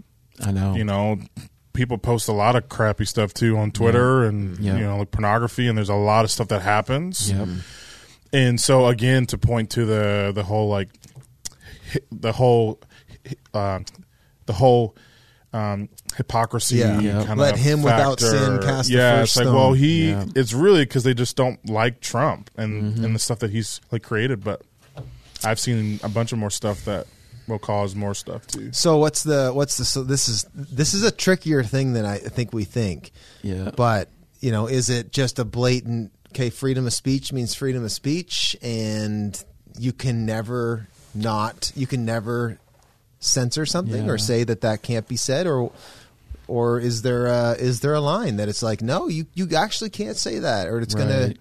I 0.43 0.51
know. 0.51 0.75
You 0.75 0.83
know, 0.83 1.19
people 1.73 1.97
post 1.97 2.27
a 2.27 2.33
lot 2.33 2.55
of 2.57 2.67
crappy 2.67 3.05
stuff 3.05 3.33
too 3.33 3.57
on 3.57 3.71
Twitter 3.71 4.23
and 4.25 4.57
Yeah. 4.59 4.75
you 4.77 4.83
know, 4.83 4.97
like 4.97 5.11
pornography, 5.11 5.67
and 5.67 5.77
there's 5.77 5.87
a 5.89 5.93
lot 5.95 6.25
of 6.25 6.31
stuff 6.31 6.47
that 6.49 6.61
happens. 6.61 7.31
Yep. 7.31 7.47
And 8.33 8.59
so 8.59 8.87
again, 8.87 9.25
to 9.27 9.37
point 9.37 9.69
to 9.71 9.85
the 9.85 10.31
the 10.33 10.43
whole 10.43 10.69
like 10.69 10.89
the 12.11 12.31
whole 12.33 12.79
uh, 13.53 13.79
the 14.45 14.53
whole 14.53 14.95
um, 15.53 15.89
hypocrisy. 16.15 16.77
Yeah. 16.77 16.99
Yeah. 16.99 17.25
kind 17.25 17.39
Let 17.39 17.55
of 17.55 17.59
him 17.59 17.81
without 17.81 18.19
sin 18.19 18.59
cast 18.61 18.89
the 18.89 18.95
yeah, 18.95 19.19
first 19.19 19.31
it's 19.31 19.37
like 19.37 19.43
stone. 19.45 19.55
well, 19.55 19.73
he 19.73 20.09
Yeah. 20.09 20.25
it's 20.35 20.53
really 20.53 20.83
because 20.85 21.03
they 21.03 21.13
just 21.13 21.35
don't 21.35 21.63
like 21.69 21.99
Trump 21.99 22.49
and 22.57 22.83
Mm-hmm. 22.93 23.05
and 23.05 23.15
the 23.15 23.19
stuff 23.19 23.39
that 23.39 23.51
he's 23.51 23.81
like 23.91 24.01
created. 24.03 24.43
But 24.43 24.61
I've 25.43 25.59
seen 25.59 25.99
a 26.03 26.09
bunch 26.09 26.31
of 26.31 26.37
more 26.39 26.49
stuff 26.51 26.85
that 26.85 27.07
will 27.47 27.59
cause 27.59 27.95
more 27.95 28.13
stuff 28.13 28.47
too. 28.47 28.71
So 28.71 28.97
what's 28.97 29.23
the 29.23 29.51
what's 29.53 29.77
the 29.77 29.83
so 29.85 30.03
this 30.03 30.29
is 30.29 30.45
this 30.53 30.93
is 30.93 31.03
a 31.03 31.11
trickier 31.11 31.63
thing 31.63 31.93
than 31.93 32.05
I 32.05 32.17
think 32.17 32.53
we 32.53 32.63
think. 32.63 33.11
Yeah. 33.41 33.71
But 33.75 34.09
you 34.39 34.51
know, 34.51 34.67
is 34.67 34.89
it 34.89 35.11
just 35.11 35.37
a 35.39 35.43
blatant 35.45 36.11
okay? 36.29 36.49
Freedom 36.49 36.87
of 36.87 36.93
speech 36.93 37.33
means 37.33 37.53
freedom 37.55 37.83
of 37.83 37.91
speech, 37.91 38.55
and 38.61 39.43
you 39.77 39.91
can 39.91 40.25
never 40.25 40.87
not 41.13 41.71
you 41.75 41.87
can 41.87 42.05
never 42.05 42.57
censor 43.22 43.65
something 43.65 44.05
Yeah. 44.05 44.11
or 44.11 44.17
say 44.17 44.43
that 44.43 44.61
that 44.61 44.82
can't 44.82 45.07
be 45.07 45.15
said 45.15 45.47
or. 45.47 45.72
Or 46.47 46.82
is 46.82 47.01
there 47.01 47.28
a, 47.28 47.51
is 47.53 47.80
there 47.80 47.93
a 47.93 48.01
line 48.01 48.36
that 48.36 48.49
it's 48.49 48.61
like 48.61 48.82
no 48.82 49.07
you, 49.07 49.26
you 49.34 49.47
actually 49.55 49.89
can't 49.89 50.17
say 50.17 50.39
that 50.39 50.67
or 50.67 50.82
it's 50.82 50.93
gonna 50.93 51.34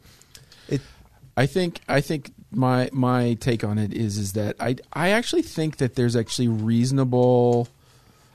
it 0.68 0.80
I 1.36 1.46
think 1.46 1.80
I 1.88 2.00
think 2.00 2.32
my 2.52 2.90
my 2.92 3.34
take 3.40 3.64
on 3.64 3.76
it 3.78 3.92
is 3.92 4.18
is 4.18 4.34
that 4.34 4.54
I 4.60 4.76
I 4.92 5.08
actually 5.08 5.42
think 5.42 5.78
that 5.78 5.96
there's 5.96 6.14
actually 6.14 6.46
reasonable 6.46 7.66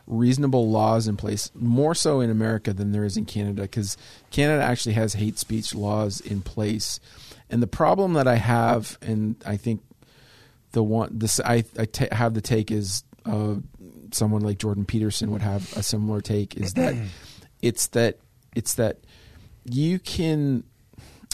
reasonable 0.05 0.69
laws 0.69 1.07
in 1.07 1.15
place 1.15 1.49
more 1.55 1.95
so 1.95 2.19
in 2.19 2.29
America 2.29 2.73
than 2.73 2.91
there 2.91 3.05
is 3.05 3.15
in 3.15 3.23
Canada 3.23 3.61
because 3.61 3.95
Canada 4.29 4.61
actually 4.61 4.95
has 4.95 5.13
hate 5.13 5.39
speech 5.39 5.73
laws 5.73 6.19
in 6.19 6.41
place 6.41 6.99
and 7.49 7.63
the 7.63 7.67
problem 7.67 8.13
that 8.13 8.27
I 8.27 8.35
have 8.35 8.97
and 9.01 9.37
I 9.45 9.55
think 9.55 9.81
the 10.73 10.83
one 10.83 11.17
this 11.17 11.39
I 11.39 11.63
I 11.79 11.87
have 12.11 12.33
the 12.33 12.41
take 12.41 12.69
is 12.69 13.04
uh, 13.25 13.55
someone 14.11 14.41
like 14.41 14.57
Jordan 14.59 14.85
Peterson 14.85 15.31
would 15.31 15.41
have 15.41 15.75
a 15.77 15.83
similar 15.83 16.21
take 16.21 16.55
is 16.57 16.73
that 16.73 16.95
it's 17.61 17.87
that 17.87 18.19
it's 18.55 18.75
that 18.75 18.99
you 19.63 19.99
can 19.99 20.63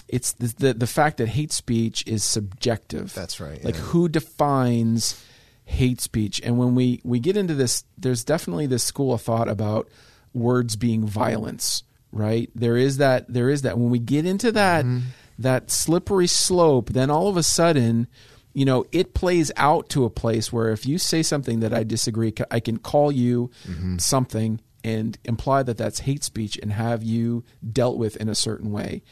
it's 0.07 0.33
the, 0.33 0.47
the 0.57 0.73
the 0.73 0.87
fact 0.87 1.17
that 1.17 1.27
hate 1.29 1.51
speech 1.51 2.03
is 2.07 2.23
subjective. 2.23 3.13
That's 3.13 3.39
right, 3.39 3.63
Like 3.63 3.75
yeah. 3.75 3.81
who 3.81 4.09
defines 4.09 5.23
hate 5.65 6.01
speech? 6.01 6.41
And 6.43 6.57
when 6.57 6.75
we 6.75 7.01
we 7.03 7.19
get 7.19 7.37
into 7.37 7.53
this, 7.53 7.83
there's 7.97 8.23
definitely 8.23 8.67
this 8.67 8.83
school 8.83 9.13
of 9.13 9.21
thought 9.21 9.47
about 9.47 9.89
words 10.33 10.75
being 10.75 11.05
violence. 11.05 11.83
Right? 12.13 12.49
There 12.53 12.75
is 12.75 12.97
that. 12.97 13.31
There 13.31 13.49
is 13.49 13.61
that. 13.61 13.77
When 13.77 13.89
we 13.89 13.99
get 13.99 14.25
into 14.25 14.51
that 14.51 14.83
Mm-hmm. 14.83 15.07
that 15.39 15.71
slippery 15.71 16.27
slope, 16.27 16.89
then 16.89 17.09
all 17.09 17.27
of 17.29 17.37
a 17.37 17.43
sudden. 17.43 18.07
You 18.53 18.65
know, 18.65 18.85
it 18.91 19.13
plays 19.13 19.51
out 19.55 19.89
to 19.89 20.03
a 20.05 20.09
place 20.09 20.51
where 20.51 20.69
if 20.69 20.85
you 20.85 20.97
say 20.97 21.23
something 21.23 21.61
that 21.61 21.73
I 21.73 21.83
disagree, 21.83 22.33
I 22.49 22.59
can 22.59 22.77
call 22.77 23.11
you 23.11 23.49
Mm-hmm. 23.67 23.97
something 23.99 24.59
and 24.83 25.17
imply 25.25 25.61
that 25.63 25.77
that's 25.77 25.99
hate 25.99 26.23
speech 26.23 26.57
and 26.61 26.71
have 26.73 27.03
you 27.03 27.43
dealt 27.71 27.97
with 27.97 28.15
in 28.17 28.27
a 28.27 28.33
certain 28.35 28.71
way 28.71 29.03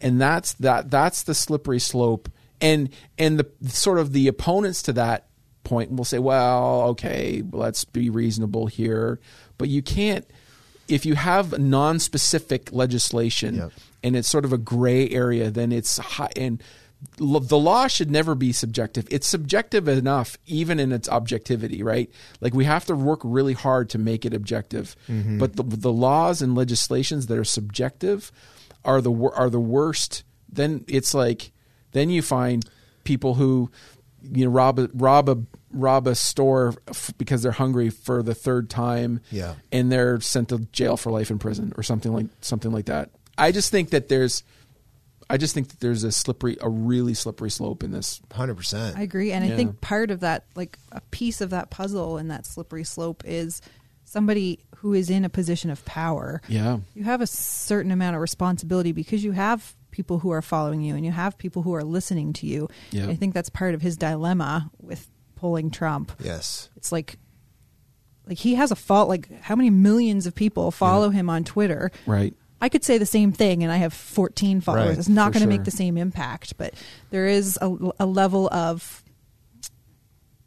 and 0.00 0.18
that's 0.18 0.54
that 0.54 0.90
that's 0.90 1.24
the 1.24 1.34
slippery 1.34 1.78
slope 1.78 2.30
and 2.62 2.88
and 3.18 3.38
the 3.38 3.46
sort 3.68 3.98
of 3.98 4.14
the 4.14 4.28
opponents 4.28 4.80
to 4.80 4.94
that 4.94 5.26
point 5.62 5.92
will 5.92 6.06
say 6.06 6.18
well 6.18 6.84
okay 6.88 7.42
let's 7.52 7.84
be 7.84 8.08
reasonable 8.08 8.66
here 8.66 9.20
but 9.58 9.68
you 9.68 9.82
can't 9.82 10.24
if 10.88 11.04
you 11.04 11.14
have 11.16 11.58
non-specific 11.58 12.72
legislation 12.72 13.56
Yep. 13.56 13.72
and 14.02 14.16
it's 14.16 14.28
sort 14.28 14.46
of 14.46 14.54
a 14.54 14.58
gray 14.58 15.06
area 15.10 15.50
then 15.50 15.70
it's 15.70 15.98
high 15.98 16.30
and 16.34 16.62
the 17.16 17.58
law 17.58 17.86
should 17.86 18.10
never 18.10 18.34
be 18.34 18.52
subjective. 18.52 19.06
It's 19.10 19.26
subjective 19.26 19.88
enough 19.88 20.36
even 20.46 20.78
in 20.78 20.92
its 20.92 21.08
objectivity 21.08 21.82
right? 21.82 22.10
Like 22.40 22.54
we 22.54 22.64
have 22.66 22.84
to 22.86 22.94
work 22.94 23.20
really 23.24 23.54
hard 23.54 23.88
to 23.90 23.98
make 23.98 24.24
it 24.26 24.34
objective. 24.34 24.96
Mm-hmm. 25.08 25.38
But 25.38 25.56
the, 25.56 25.62
the 25.62 25.92
laws 25.92 26.42
and 26.42 26.54
legislations 26.54 27.26
that 27.28 27.38
are 27.38 27.44
subjective 27.44 28.30
are 28.84 29.00
the 29.00 29.12
are 29.12 29.50
the 29.50 29.60
worst. 29.60 30.24
Then 30.50 30.84
it's 30.88 31.14
like 31.14 31.52
then 31.92 32.10
you 32.10 32.22
find 32.22 32.64
people 33.04 33.34
who 33.34 33.70
you 34.22 34.44
know 34.44 34.50
rob 34.50 34.78
a, 34.78 34.90
rob 34.92 35.28
a 35.28 35.38
rob 35.72 36.06
a 36.06 36.14
store 36.14 36.74
f- 36.88 37.12
because 37.16 37.42
they're 37.42 37.52
hungry 37.52 37.88
for 37.90 38.22
the 38.22 38.34
third 38.34 38.68
time 38.68 39.20
Yeah. 39.30 39.54
and 39.72 39.90
they're 39.90 40.20
sent 40.20 40.48
to 40.50 40.58
jail 40.72 40.96
for 40.96 41.10
life 41.12 41.30
in 41.30 41.38
prison 41.38 41.72
or 41.76 41.82
something 41.82 42.12
like 42.12 42.26
something 42.40 42.72
like 42.72 42.86
that. 42.86 43.10
I 43.38 43.52
just 43.52 43.70
think 43.70 43.90
that 43.90 44.08
there's 44.08 44.42
i 45.30 45.36
just 45.36 45.54
think 45.54 45.68
that 45.68 45.80
there's 45.80 46.04
a 46.04 46.12
slippery 46.12 46.56
a 46.60 46.68
really 46.68 47.14
slippery 47.14 47.50
slope 47.50 47.82
in 47.82 47.90
this 47.92 48.20
hundred 48.32 48.56
percent 48.56 48.96
I 48.96 49.02
agree, 49.02 49.32
and 49.32 49.46
Yeah. 49.46 49.52
I 49.54 49.56
think 49.56 49.80
part 49.80 50.10
of 50.10 50.20
that, 50.20 50.44
like 50.54 50.78
a 50.92 51.00
piece 51.10 51.40
of 51.40 51.50
that 51.50 51.70
puzzle 51.70 52.18
and 52.18 52.30
that 52.30 52.44
slippery 52.46 52.84
slope, 52.84 53.22
is 53.24 53.62
somebody 54.04 54.58
who 54.76 54.92
is 54.94 55.08
in 55.10 55.24
a 55.24 55.28
position 55.28 55.70
of 55.70 55.84
power. 55.84 56.42
yeah 56.48 56.78
You 56.94 57.04
have 57.04 57.20
a 57.20 57.26
certain 57.26 57.90
amount 57.92 58.16
of 58.16 58.22
responsibility 58.22 58.92
because 58.92 59.22
you 59.22 59.32
have 59.32 59.74
people 59.92 60.18
who 60.20 60.30
are 60.30 60.42
following 60.42 60.80
you 60.82 60.94
and 60.96 61.04
you 61.04 61.12
have 61.12 61.36
people 61.38 61.62
who 61.62 61.74
are 61.74 61.84
listening 61.84 62.32
to 62.34 62.46
you. 62.46 62.68
Yeah. 62.90 63.08
I 63.08 63.14
think 63.16 63.34
that's 63.34 63.50
part 63.50 63.74
of 63.74 63.82
his 63.82 63.96
dilemma 63.96 64.70
with 64.80 65.08
pulling 65.36 65.70
Trump. 65.70 66.12
yes 66.22 66.68
It's 66.76 66.92
like 66.92 67.18
like 68.26 68.38
he 68.38 68.54
has 68.54 68.70
a 68.70 68.76
fault 68.76 69.08
like 69.08 69.30
how 69.40 69.56
many 69.56 69.70
millions 69.70 70.26
of 70.26 70.34
people 70.34 70.70
follow 70.70 71.10
him 71.10 71.28
on 71.30 71.44
Twitter. 71.44 71.90
right 72.06 72.34
I 72.60 72.68
could 72.68 72.84
say 72.84 72.98
the 72.98 73.06
same 73.06 73.32
thing 73.32 73.62
and 73.62 73.72
I 73.72 73.76
have 73.76 73.92
14 73.94 74.60
followers. 74.60 74.88
Right, 74.88 74.98
it's 74.98 75.08
not 75.08 75.32
going 75.32 75.40
to 75.40 75.40
sure. 75.40 75.48
make 75.48 75.64
the 75.64 75.70
same 75.70 75.96
impact, 75.96 76.58
but 76.58 76.74
there 77.10 77.26
is 77.26 77.58
a, 77.62 77.74
a 77.98 78.06
level 78.06 78.48
of, 78.52 79.02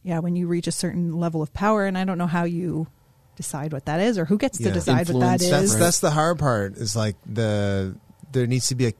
yeah, 0.03 0.20
when 0.20 0.36
you 0.36 0.47
reach 0.47 0.68
a 0.68 0.72
certain 0.72 1.18
level 1.18 1.41
of 1.41 1.53
power, 1.53 1.86
and 1.86 1.97
I 1.97 2.03
don't 2.05 2.18
know 2.18 2.28
how 2.28 2.43
you 2.43 2.88
decide 3.36 3.74
what 3.74 3.86
that 3.86 3.99
is 3.99 4.18
or 4.20 4.26
who 4.26 4.38
gets 4.38 4.59
to 4.59 4.72
decide 4.72 5.09
what 5.09 5.16
Influence. 5.16 5.41
is. 5.43 5.49
that's 5.49 5.72
Right. 5.72 5.80
that's 5.80 5.99
the 6.01 6.11
hard 6.11 6.38
part 6.38 6.78
is 6.78 6.95
like 6.95 7.16
the 7.26 7.95
there 8.32 8.45
needs 8.45 8.68
to 8.68 8.76
be 8.76 8.88
a 8.88 8.93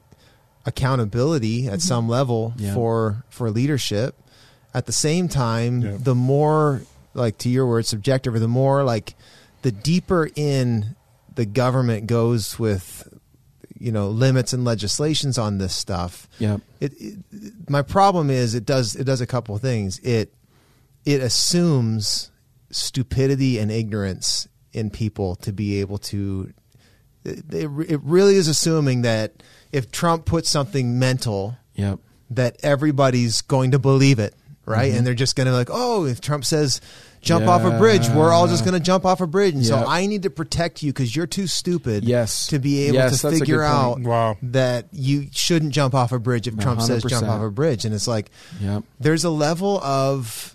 accountability 0.66 1.66
at 1.66 1.74
mm-hmm. 1.74 1.78
some 1.80 2.08
level 2.08 2.52
Yeah. 2.56 2.74
for 2.74 3.24
for 3.28 3.50
leadership 3.50 4.16
at 4.72 4.86
the 4.86 4.92
same 4.92 5.28
time 5.28 5.82
Yeah. 5.82 5.96
the 6.00 6.14
more 6.14 6.82
like 7.12 7.38
to 7.38 7.48
your 7.48 7.66
word 7.66 7.86
subjective 7.86 8.34
or 8.34 8.38
the 8.40 8.48
more 8.48 8.82
like 8.82 9.14
the 9.62 9.70
deeper 9.70 10.28
in 10.34 10.96
the 11.34 11.46
government 11.46 12.06
goes 12.06 12.58
with 12.58 13.08
you 13.78 13.92
know 13.92 14.08
limits 14.08 14.52
and 14.52 14.64
legislations 14.64 15.38
on 15.38 15.58
this 15.58 15.74
stuff. 15.74 16.28
Yeah 16.38 16.58
it, 16.84 16.92
it 17.00 17.70
my 17.70 17.82
problem 17.82 18.30
is 18.30 18.54
it 18.54 18.66
does 18.66 18.94
it 18.94 19.04
does 19.04 19.20
a 19.20 19.26
couple 19.26 19.54
of 19.54 19.62
things. 19.62 19.98
It 20.00 20.34
it 21.04 21.20
assumes 21.20 22.30
stupidity 22.70 23.58
and 23.58 23.70
ignorance 23.70 24.48
in 24.72 24.90
people 24.90 25.36
to 25.36 25.52
be 25.52 25.80
able 25.80 25.98
to 25.98 26.52
it, 27.24 27.44
it 27.52 28.00
really 28.02 28.36
is 28.36 28.48
assuming 28.48 29.02
that 29.02 29.42
if 29.72 29.90
Trump 29.90 30.26
puts 30.26 30.50
something 30.50 30.98
mental 30.98 31.56
yeah 31.74 31.96
that 32.30 32.56
everybody's 32.62 33.42
going 33.42 33.70
to 33.70 33.78
believe 33.78 34.18
it 34.18 34.34
right? 34.66 34.92
And 34.92 35.06
they're 35.06 35.14
just 35.14 35.36
going 35.36 35.46
to 35.46 35.52
like 35.52 35.68
oh 35.70 36.04
if 36.06 36.20
Trump 36.20 36.44
says 36.44 36.80
jump 37.20 37.46
off 37.46 37.64
a 37.64 37.78
bridge 37.78 38.06
we're 38.10 38.30
all 38.30 38.46
just 38.46 38.64
going 38.66 38.74
to 38.74 38.84
jump 38.84 39.04
off 39.06 39.20
a 39.22 39.26
bridge. 39.26 39.54
And 39.54 39.64
so 39.64 39.84
I 39.86 40.04
need 40.06 40.24
to 40.24 40.30
protect 40.30 40.82
you 40.82 40.92
cuz 40.92 41.14
you're 41.16 41.26
too 41.26 41.46
stupid 41.46 42.04
Yes. 42.04 42.48
to 42.48 42.58
be 42.58 42.82
able 42.82 42.96
Yes, 42.96 43.22
to 43.22 43.30
figure 43.30 43.62
out. 43.62 44.00
Wow. 44.00 44.36
that 44.42 44.88
you 44.92 45.28
shouldn't 45.32 45.72
jump 45.72 45.94
off 45.94 46.12
a 46.12 46.18
bridge 46.18 46.46
if 46.46 46.58
Trump 46.58 46.82
says 46.82 47.02
jump 47.04 47.26
off 47.26 47.40
a 47.42 47.50
bridge. 47.50 47.84
And 47.84 47.94
it's 47.94 48.06
like 48.06 48.30
yeah 48.60 48.80
there's 49.00 49.24
a 49.24 49.30
level 49.30 49.78
of 49.82 50.54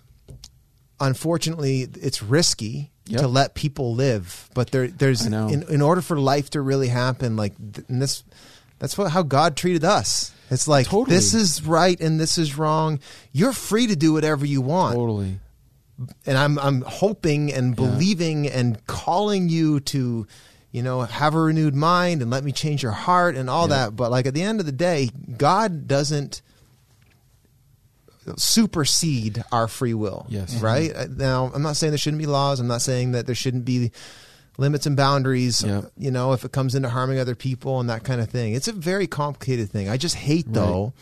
unfortunately 0.99 1.87
it's 2.01 2.21
risky 2.21 2.91
Yep. 3.07 3.21
to 3.21 3.27
let 3.27 3.55
people 3.55 3.95
live 3.95 4.51
but 4.53 4.69
there 4.69 4.87
there's 4.87 5.25
I 5.25 5.47
in, 5.49 5.63
in 5.63 5.81
order 5.81 5.99
for 5.99 6.19
life 6.19 6.51
to 6.51 6.61
really 6.61 6.89
happen 6.89 7.35
like 7.35 7.55
th- 7.73 7.87
and 7.89 7.99
this 7.99 8.23
that's 8.77 8.99
what 8.99 9.09
how 9.13 9.23
God 9.23 9.57
treated 9.57 9.83
us 9.83 10.31
it's 10.49 10.67
like 10.67 10.87
Totally. 10.87 11.15
this 11.15 11.33
is 11.33 11.63
right 11.65 11.99
and 11.99 12.19
this 12.19 12.37
is 12.37 12.57
wrong 12.57 12.99
you're 13.31 13.53
free 13.53 13.87
to 13.87 13.95
do 13.95 14.13
whatever 14.13 14.45
you 14.45 14.61
want 14.61 14.95
totally 14.95 15.39
and 16.25 16.37
I'm 16.37 16.57
I'm 16.59 16.81
hoping 16.81 17.51
and 17.51 17.75
believing 17.75 18.47
and 18.47 18.85
calling 18.87 19.49
you 19.49 19.81
to, 19.81 20.25
you 20.71 20.81
know, 20.81 21.01
have 21.01 21.35
a 21.35 21.39
renewed 21.41 21.75
mind 21.75 22.21
and 22.21 22.31
let 22.31 22.45
me 22.45 22.53
change 22.53 22.81
your 22.81 22.93
heart 22.93 23.35
and 23.35 23.49
all 23.49 23.67
Yeah. 23.67 23.75
that. 23.87 23.97
But 23.97 24.09
like 24.09 24.25
at 24.25 24.33
the 24.33 24.41
end 24.41 24.61
of 24.61 24.65
the 24.65 24.71
day, 24.71 25.09
God 25.37 25.89
doesn't 25.89 26.41
supersede 28.37 29.43
our 29.51 29.67
free 29.67 29.93
will. 29.93 30.25
Yes. 30.29 30.61
Right? 30.61 30.95
Uh, 30.95 31.07
Now, 31.09 31.51
I'm 31.53 31.61
not 31.61 31.75
saying 31.75 31.91
there 31.91 31.97
shouldn't 31.97 32.21
be 32.21 32.27
laws. 32.27 32.59
I'm 32.59 32.67
not 32.67 32.81
saying 32.81 33.11
that 33.13 33.25
there 33.25 33.35
shouldn't 33.35 33.65
be 33.65 33.91
limits 34.59 34.85
and 34.85 34.95
boundaries, 34.95 35.63
Yeah. 35.65 35.81
you 35.97 36.11
know, 36.11 36.33
if 36.33 36.43
it 36.45 36.51
comes 36.51 36.75
into 36.75 36.89
harming 36.89 37.19
other 37.19 37.35
people 37.35 37.79
and 37.79 37.89
that 37.89 38.03
kind 38.03 38.21
of 38.21 38.29
thing. 38.29 38.53
It's 38.53 38.67
a 38.67 38.73
very 38.73 39.07
complicated 39.07 39.71
thing. 39.71 39.89
I 39.89 39.97
just 39.97 40.15
hate 40.15 40.45
though 40.51 40.93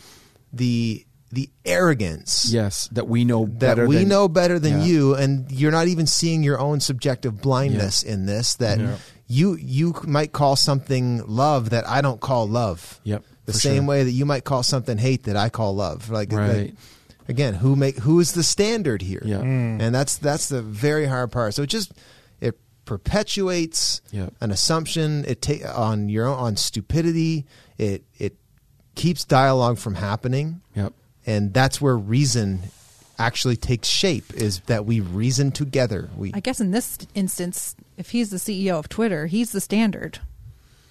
the 0.52 1.04
the 1.30 1.50
arrogance 1.66 2.50
Yes, 2.50 2.88
that 2.92 3.06
we 3.06 3.22
know 3.24 3.44
that 3.44 3.58
better. 3.58 3.86
we 3.86 3.96
than, 3.96 4.08
know 4.08 4.28
better 4.28 4.58
than 4.58 4.78
Yeah. 4.80 4.86
you 4.86 5.14
and 5.14 5.50
you're 5.52 5.70
not 5.72 5.86
even 5.88 6.06
seeing 6.06 6.42
your 6.42 6.58
own 6.58 6.80
subjective 6.80 7.42
blindness 7.42 8.02
in 8.02 8.24
this 8.24 8.54
that 8.54 8.78
Yeah. 8.80 8.96
you 9.26 9.56
you 9.60 9.94
might 10.06 10.32
call 10.32 10.56
something 10.56 11.22
love 11.26 11.68
that 11.70 11.86
I 11.86 12.00
don't 12.00 12.18
call 12.20 12.48
love. 12.48 12.98
Yep, 13.04 13.24
The 13.44 13.52
same 13.52 13.82
sure. 13.82 13.88
way 13.88 14.04
that 14.04 14.12
you 14.12 14.24
might 14.24 14.44
call 14.44 14.62
something 14.62 14.96
hate 14.96 15.24
that 15.24 15.36
I 15.36 15.50
call 15.50 15.74
love. 15.74 16.08
Like, 16.10 16.32
like- 16.32 16.40
Right. 16.48 16.74
again, 17.28 17.52
who 17.54 17.76
make 17.76 17.98
who 17.98 18.20
is 18.20 18.32
the 18.32 18.42
standard 18.42 19.02
here? 19.02 19.22
Yeah. 19.22 19.38
Mm. 19.42 19.82
And 19.82 19.94
that's 19.94 20.16
that's 20.16 20.48
the 20.48 20.62
very 20.62 21.04
hard 21.06 21.30
part. 21.30 21.52
So 21.52 21.62
it 21.62 21.66
just 21.68 21.90
it 21.90 21.96
perpetuates 22.88 24.00
Yep. 24.12 24.34
an 24.40 24.50
assumption 24.50 25.24
it 25.26 25.42
ta- 25.42 25.72
on 25.74 26.08
your 26.08 26.26
own 26.26 26.38
on 26.38 26.56
stupidity. 26.56 27.44
It 27.76 28.02
it 28.18 28.36
keeps 28.94 29.24
dialogue 29.24 29.78
from 29.78 29.94
happening 29.96 30.60
Yep. 30.74 30.92
and 31.26 31.52
that's 31.54 31.80
where 31.80 31.96
reason 31.96 32.60
actually 33.18 33.56
takes 33.56 33.88
shape 33.88 34.32
is 34.34 34.60
that 34.66 34.86
we 34.86 35.00
reason 35.00 35.50
together 35.52 36.08
we 36.16 36.30
I 36.34 36.40
guess 36.40 36.60
in 36.60 36.70
this 36.70 36.98
instance, 37.14 37.74
if 37.96 38.10
he's 38.10 38.30
the 38.30 38.38
CEO 38.38 38.78
of 38.78 38.88
Twitter, 38.88 39.26
he's 39.26 39.52
the 39.52 39.60
standard. 39.60 40.20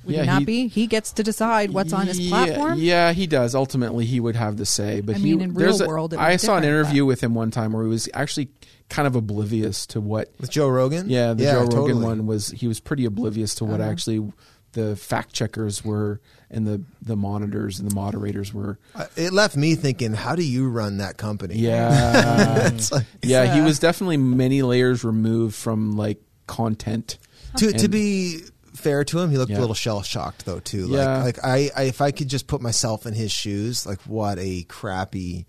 Would 0.03 0.15
Yeah, 0.15 0.21
he 0.21 0.27
not 0.27 0.39
he- 0.39 0.45
be? 0.45 0.67
He 0.69 0.87
gets 0.87 1.11
to 1.13 1.23
decide 1.23 1.71
what's 1.71 1.91
on 1.91 2.07
his 2.07 2.17
Yeah, 2.19 2.29
platform. 2.29 2.79
Yeah, 2.79 3.11
he 3.11 3.27
does. 3.27 3.53
Ultimately, 3.55 4.05
he 4.05 4.21
would 4.21 4.37
have 4.37 4.55
the 4.55 4.65
say. 4.65 5.01
But 5.01 5.15
I 5.15 5.19
he, 5.19 5.23
mean, 5.25 5.41
in 5.41 5.53
there's 5.53 5.79
real 5.79 5.87
a- 5.87 5.91
world, 5.91 6.13
it 6.13 6.19
I 6.19 6.37
saw 6.37 6.55
an 6.57 6.63
interview 6.63 7.03
with 7.05 7.21
him 7.21 7.33
one 7.33 7.51
time 7.51 7.73
where 7.73 7.83
he 7.83 7.89
was 7.89 8.07
actually 8.13 8.47
kind 8.89 9.07
of 9.07 9.15
oblivious 9.15 9.85
to 9.87 10.01
what. 10.01 10.31
with 10.39 10.49
Joe 10.51 10.69
Rogan 10.69 11.09
Yeah, 11.09 11.33
the 11.33 11.43
Joe 11.43 11.59
Rogan 11.61 11.71
totally. 11.71 12.03
one 12.05 12.25
was 12.27 12.47
he 12.49 12.67
was 12.67 12.79
pretty 12.79 13.05
oblivious 13.05 13.55
to 13.55 13.65
what 13.65 13.81
Uh-huh. 13.81 13.89
actually 13.89 14.31
the 14.73 14.95
fact 14.95 15.33
checkers 15.33 15.83
were 15.83 16.21
and 16.51 16.65
the 16.67 16.81
the 17.01 17.15
monitors 17.15 17.79
and 17.79 17.89
the 17.89 17.95
moderators 17.95 18.53
were. 18.53 18.77
Uh, 18.95 19.05
it 19.15 19.33
left 19.33 19.55
me 19.57 19.75
thinking 19.75 20.13
how 20.13 20.35
do 20.35 20.43
you 20.43 20.69
run 20.69 20.97
that 20.97 21.17
company 21.17 21.55
Yeah, 21.55 22.67
It's 22.73 22.91
like- 22.91 23.05
yeah. 23.23 23.53
He 23.55 23.61
was 23.61 23.79
definitely 23.79 24.17
many 24.17 24.61
layers 24.61 25.03
removed 25.03 25.55
from 25.55 25.97
like 25.97 26.21
content. 26.47 27.17
to 27.57 27.71
to 27.73 27.87
be 27.87 28.39
fair 28.73 29.03
to 29.03 29.19
him 29.19 29.31
he 29.31 29.37
looked 29.37 29.51
Yeah. 29.51 29.57
a 29.57 29.61
little 29.61 29.73
shell 29.75 30.03
shocked 30.03 30.45
though 30.45 30.59
too 30.59 30.85
like 30.85 31.23
like 31.35 31.43
I, 31.43 31.71
I 31.75 31.83
if 31.83 31.99
I 31.99 32.11
could 32.11 32.27
just 32.27 32.45
put 32.45 32.61
myself 32.61 33.07
in 33.07 33.13
his 33.13 33.31
shoes 33.31 33.85
like 33.87 33.99
what 34.03 34.37
a 34.37 34.63
crappy 34.63 35.47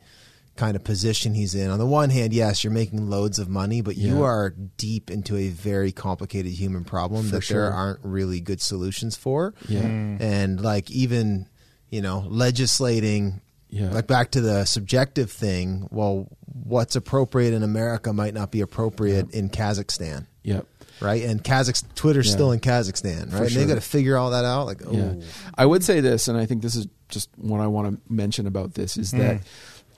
kind 0.59 0.75
of 0.75 0.83
position 0.83 1.35
he's 1.35 1.55
in 1.55 1.71
on 1.71 1.79
the 1.79 1.87
one 1.87 2.11
hand 2.11 2.33
yes 2.35 2.65
you're 2.65 2.73
making 2.73 3.09
loads 3.09 3.39
of 3.39 3.49
money 3.49 3.81
but 3.81 3.97
you 3.97 4.17
Yeah. 4.17 4.25
are 4.25 4.51
deep 4.77 5.09
into 5.09 5.37
a 5.37 5.51
very 5.51 5.93
complicated 5.93 6.51
human 6.51 6.83
problem 6.83 7.27
For 7.27 7.37
that 7.37 7.45
sure. 7.45 7.63
there 7.63 7.73
aren't 7.73 8.01
really 8.03 8.41
good 8.41 8.61
solutions 8.61 9.17
for 9.17 9.55
Yeah, 9.69 9.83
mm. 9.83 10.21
and 10.21 10.61
like 10.61 10.91
even 10.91 11.47
you 11.91 12.03
know 12.03 12.25
legislating 12.29 13.41
Yeah. 13.71 13.91
like 13.91 14.09
back 14.09 14.33
to 14.33 14.41
the 14.41 14.65
subjective 14.65 15.31
thing 15.31 15.87
well 15.93 16.27
what's 16.65 16.97
appropriate 16.97 17.55
in 17.55 17.63
america 17.63 18.13
might 18.13 18.35
not 18.35 18.51
be 18.51 18.61
appropriate 18.61 19.31
in 19.33 19.51
kazakhstan 19.51 20.27
yep. 20.43 20.67
right 21.01 21.23
and 21.23 21.45
Kazakhstan, 21.45 21.95
twitter's 21.95 22.27
Yeah. 22.27 22.33
still 22.33 22.51
in 22.53 22.59
kazakhstan 22.59 23.33
right 23.33 23.43
and 23.43 23.51
sure. 23.53 23.63
they 23.63 23.69
got 23.69 23.77
to 23.77 23.81
figure 23.81 24.17
all 24.17 24.31
that 24.33 24.45
out 24.45 24.67
like 24.67 24.83
oh 24.85 24.93
Yeah. 24.93 25.15
I 25.55 25.67
would 25.67 25.85
say 25.85 26.01
this, 26.01 26.27
and 26.27 26.37
I 26.37 26.47
think 26.47 26.63
this 26.63 26.75
is 26.75 26.89
just 27.09 27.31
what 27.37 27.61
I 27.61 27.69
want 27.69 27.87
to 27.95 28.13
mention 28.13 28.47
about 28.47 28.75
this 28.75 28.97
is 28.97 29.13
that 29.13 29.37
hmm. 29.37 29.43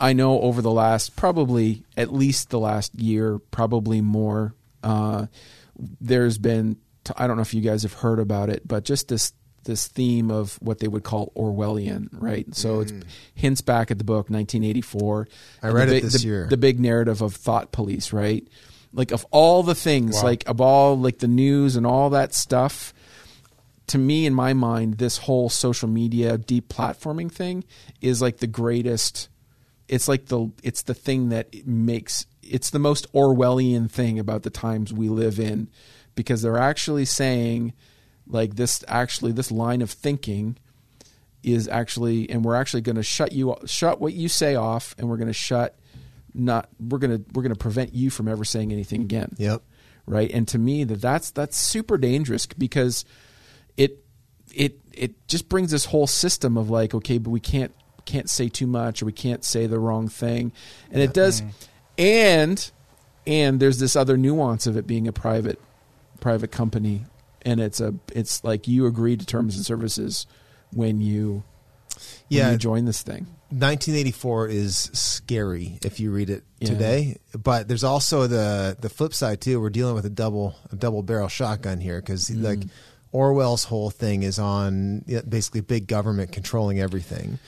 I 0.00 0.14
know 0.14 0.40
over 0.40 0.62
the 0.62 0.70
last 0.70 1.14
probably 1.14 1.84
at 1.96 2.12
least 2.12 2.50
the 2.50 2.58
last 2.58 2.94
year, 2.94 3.38
probably 3.38 4.00
more, 4.00 4.54
uh, 4.82 5.26
there's 6.00 6.38
been 6.38 6.76
t- 7.04 7.12
I 7.16 7.26
don't 7.26 7.36
know 7.36 7.42
if 7.42 7.54
you 7.54 7.60
guys 7.60 7.82
have 7.82 7.92
heard 7.92 8.18
about 8.18 8.48
it, 8.50 8.66
but 8.66 8.84
just 8.84 9.08
this 9.08 9.32
this 9.64 9.86
theme 9.88 10.30
of 10.30 10.54
what 10.62 10.78
they 10.78 10.88
would 10.88 11.02
call 11.04 11.32
Orwellian, 11.36 12.08
right? 12.12 12.46
So 12.54 12.80
it's 12.80 12.92
hints 13.34 13.60
back 13.60 13.90
at 13.90 13.98
the 13.98 14.04
book 14.04 14.30
1984. 14.30 15.28
I 15.62 15.68
read 15.68 15.88
the 15.90 15.96
it 15.96 16.02
this 16.02 16.22
the- 16.22 16.26
year. 16.26 16.46
The 16.48 16.56
big 16.56 16.80
narrative 16.80 17.20
of 17.20 17.34
thought 17.34 17.70
police, 17.70 18.12
right? 18.12 18.46
Like 18.92 19.12
of 19.12 19.26
all 19.30 19.62
the 19.62 19.74
things, 19.74 20.22
like 20.22 20.48
of 20.48 20.60
all 20.60 20.98
like 20.98 21.18
the 21.18 21.28
news 21.28 21.76
and 21.76 21.86
all 21.86 22.10
that 22.10 22.34
stuff, 22.34 22.94
to 23.88 23.98
me 23.98 24.24
in 24.24 24.32
my 24.34 24.52
mind 24.52 24.98
this 24.98 25.18
whole 25.18 25.48
social 25.48 25.88
media 25.88 26.38
deplatforming 26.38 27.30
thing 27.30 27.64
is 28.00 28.22
like 28.22 28.38
the 28.38 28.46
greatest 28.46 29.28
it's 29.90 30.08
like 30.08 30.26
the 30.26 30.50
it's 30.62 30.82
the 30.82 30.94
thing 30.94 31.28
that 31.28 31.66
makes 31.66 32.26
it's 32.42 32.70
the 32.70 32.78
most 32.78 33.12
orwellian 33.12 33.90
thing 33.90 34.18
about 34.18 34.42
the 34.42 34.50
times 34.50 34.92
we 34.92 35.08
live 35.08 35.38
in 35.38 35.68
because 36.14 36.42
they're 36.42 36.58
actually 36.58 37.04
saying 37.04 37.72
like 38.26 38.56
this 38.56 38.82
actually 38.88 39.32
this 39.32 39.50
line 39.50 39.82
of 39.82 39.90
thinking 39.90 40.56
is 41.42 41.68
actually 41.68 42.28
and 42.30 42.44
we're 42.44 42.54
actually 42.54 42.80
going 42.80 42.96
to 42.96 43.02
shut 43.02 43.32
you 43.32 43.54
shut 43.66 44.00
what 44.00 44.12
you 44.12 44.28
say 44.28 44.54
off 44.54 44.94
and 44.98 45.08
we're 45.08 45.16
going 45.16 45.26
to 45.26 45.32
shut 45.32 45.76
not 46.32 46.68
we're 46.78 46.98
going 46.98 47.18
to 47.18 47.24
we're 47.34 47.42
going 47.42 47.52
to 47.52 47.58
prevent 47.58 47.94
you 47.94 48.08
from 48.08 48.28
ever 48.28 48.44
saying 48.44 48.72
anything 48.72 49.02
again 49.02 49.34
yep 49.38 49.62
right? 50.10 50.30
And 50.32 50.46
to 50.48 50.58
me, 50.58 50.84
that 50.84 51.00
that's 51.00 51.30
that's 51.30 51.56
super 51.56 51.96
dangerous 51.96 52.46
because 52.46 53.04
it 53.76 54.04
it 54.52 54.80
it 54.92 55.26
just 55.28 55.48
brings 55.48 55.70
this 55.70 55.86
whole 55.86 56.06
system 56.06 56.56
of 56.56 56.68
like, 56.68 56.94
okay, 56.94 57.18
but 57.18 57.30
we 57.30 57.40
can't 57.40 57.72
can't 58.04 58.28
say 58.30 58.48
too 58.48 58.66
much 58.66 59.02
or 59.02 59.06
we 59.06 59.12
can't 59.12 59.44
say 59.44 59.66
the 59.66 59.78
wrong 59.78 60.08
thing, 60.08 60.52
and 60.90 61.02
it 61.02 61.12
does, 61.14 61.42
and 61.98 62.70
and 63.26 63.60
there's 63.60 63.78
this 63.78 63.96
other 63.96 64.16
nuance 64.16 64.66
of 64.66 64.76
it 64.76 64.86
being 64.86 65.06
a 65.08 65.12
private 65.12 65.58
private 66.20 66.50
company, 66.50 67.04
and 67.42 67.60
it's 67.60 67.80
a 67.80 67.94
it's 68.14 68.42
like 68.44 68.66
you 68.68 68.86
agree 68.86 69.16
to 69.16 69.24
terms 69.26 69.56
and 69.56 69.64
services 69.64 70.26
when 70.72 71.00
you 71.00 71.32
when 71.32 71.42
yeah. 72.28 72.50
you 72.52 72.56
join 72.58 72.84
this 72.84 73.02
thing. 73.02 73.26
1984 73.50 74.46
is 74.48 74.76
scary 74.92 75.78
if 75.84 75.98
you 75.98 76.12
read 76.12 76.30
it 76.30 76.44
Yeah. 76.60 76.68
today. 76.68 77.16
But 77.36 77.66
there's 77.66 77.82
also 77.82 78.26
the 78.28 78.76
the 78.80 78.88
flip 78.88 79.12
side 79.12 79.40
too. 79.40 79.60
We're 79.60 79.70
dealing 79.70 79.94
with 79.96 80.06
a 80.06 80.10
double 80.10 80.54
a 80.70 80.76
double 80.76 81.02
barrel 81.02 81.28
shotgun 81.28 81.80
here 81.80 82.00
because 82.00 82.28
Mm. 82.30 82.42
like 82.44 82.60
orwell's 83.12 83.64
whole 83.64 83.90
thing 83.90 84.22
is 84.22 84.38
on 84.38 85.04
basically 85.28 85.62
big 85.62 85.88
government 85.88 86.30
controlling 86.30 86.78
everything 86.78 87.40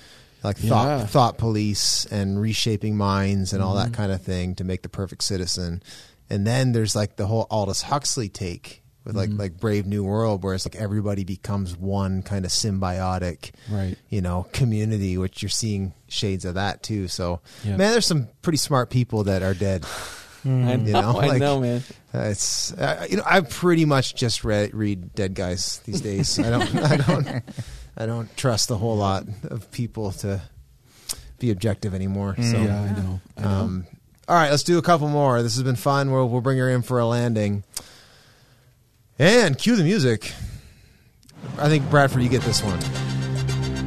like 0.42 0.56
Yeah. 0.62 0.68
thought 0.70 1.10
thought 1.10 1.38
police 1.38 2.04
and 2.06 2.40
reshaping 2.40 2.96
minds 2.96 3.52
and 3.52 3.62
all 3.62 3.74
Mm-hmm. 3.74 3.90
that 3.92 3.96
kind 3.96 4.12
of 4.12 4.22
thing 4.22 4.54
to 4.56 4.64
make 4.64 4.82
the 4.82 4.88
perfect 4.88 5.22
citizen 5.24 5.82
and 6.30 6.46
then 6.46 6.72
there's 6.72 6.94
like 6.96 7.16
the 7.16 7.26
whole 7.26 7.46
aldous 7.50 7.82
huxley 7.82 8.28
take 8.28 8.82
with 9.04 9.16
Mm-hmm. 9.16 9.32
like 9.36 9.52
like 9.52 9.60
brave 9.60 9.86
new 9.86 10.04
world 10.04 10.42
where 10.44 10.54
it's 10.54 10.64
like 10.66 10.76
everybody 10.76 11.24
becomes 11.24 11.76
one 11.76 12.22
kind 12.22 12.44
of 12.44 12.50
symbiotic 12.50 13.50
Right. 13.70 13.96
you 14.08 14.20
know 14.20 14.46
community 14.52 15.18
which 15.18 15.42
you're 15.42 15.48
seeing 15.48 15.92
shades 16.08 16.44
of 16.44 16.54
that 16.54 16.82
too 16.82 17.08
so 17.08 17.40
Yeah. 17.64 17.76
man 17.76 17.92
there's 17.92 18.06
some 18.06 18.28
pretty 18.42 18.58
smart 18.58 18.90
people 18.90 19.24
that 19.24 19.42
are 19.42 19.54
dead 19.54 19.84
I 20.44 20.48
know, 20.48 20.72
You 20.86 20.92
know, 20.92 21.18
I 21.20 21.26
like- 21.28 21.40
know, 21.40 21.60
man. 21.60 21.84
Uh, 22.12 22.18
it's 22.30 22.72
uh, 22.72 23.06
you 23.08 23.16
know 23.16 23.22
I 23.24 23.42
pretty 23.42 23.84
much 23.84 24.16
just 24.16 24.42
read 24.42 24.74
read 24.74 25.14
dead 25.14 25.34
guys 25.34 25.80
these 25.84 26.00
days 26.00 26.36
I 26.38 26.50
don't 26.50 26.74
I 26.76 26.96
don't 26.96 27.42
I 27.96 28.06
don't 28.06 28.34
trust 28.36 28.70
a 28.70 28.76
whole 28.76 28.96
lot 28.96 29.24
of 29.44 29.70
people 29.70 30.12
to 30.12 30.40
be 31.38 31.50
objective 31.50 31.94
anymore 31.94 32.34
so 32.36 32.42
Yeah, 32.56 32.80
I 32.80 32.92
know. 33.00 33.20
I 33.36 33.40
know. 33.42 33.48
um, 33.48 33.86
all 34.28 34.36
right 34.36 34.50
let's 34.50 34.62
do 34.62 34.78
a 34.78 34.82
couple 34.82 35.08
more 35.08 35.42
this 35.42 35.54
has 35.54 35.62
been 35.64 35.74
fun 35.76 36.10
we'll, 36.12 36.28
we'll 36.28 36.40
bring 36.40 36.58
her 36.58 36.70
in 36.70 36.82
for 36.82 37.00
a 37.00 37.06
landing 37.06 37.64
and 39.18 39.58
cue 39.58 39.74
the 39.76 39.82
music 39.84 40.32
I 41.58 41.68
think 41.68 41.88
Bradford 41.90 42.22
you 42.22 42.28
get 42.28 42.42
this 42.42 42.62
one 42.62 42.78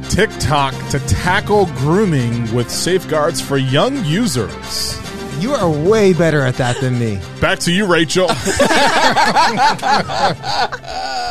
TikTok 0.08 0.72
to 0.90 0.98
tackle 1.08 1.66
grooming 1.78 2.54
with 2.54 2.70
safeguards 2.70 3.38
for 3.40 3.58
young 3.58 4.02
users. 4.04 4.96
You 5.42 5.52
are 5.52 5.68
way 5.68 6.14
better 6.14 6.40
at 6.40 6.54
that 6.54 6.80
than 6.80 6.98
me. 6.98 7.20
Back 7.38 7.58
to 7.60 7.72
you, 7.72 7.84
Rachel. 7.84 8.28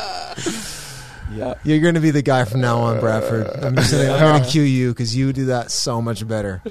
yeah. 1.36 1.54
You're 1.64 1.80
going 1.80 1.96
to 1.96 2.02
be 2.02 2.12
the 2.12 2.22
guy 2.22 2.46
from 2.46 2.62
now 2.62 2.80
on, 2.80 3.00
Bradford. 3.00 3.48
I'm 3.64 3.76
just 3.76 3.92
going 3.92 4.44
to 4.44 4.50
cue 4.50 4.62
you 4.62 4.90
because 4.90 5.16
you 5.16 5.34
do 5.34 5.46
that 5.46 5.72
so 5.72 6.02
much 6.02 6.28
better. 6.28 6.62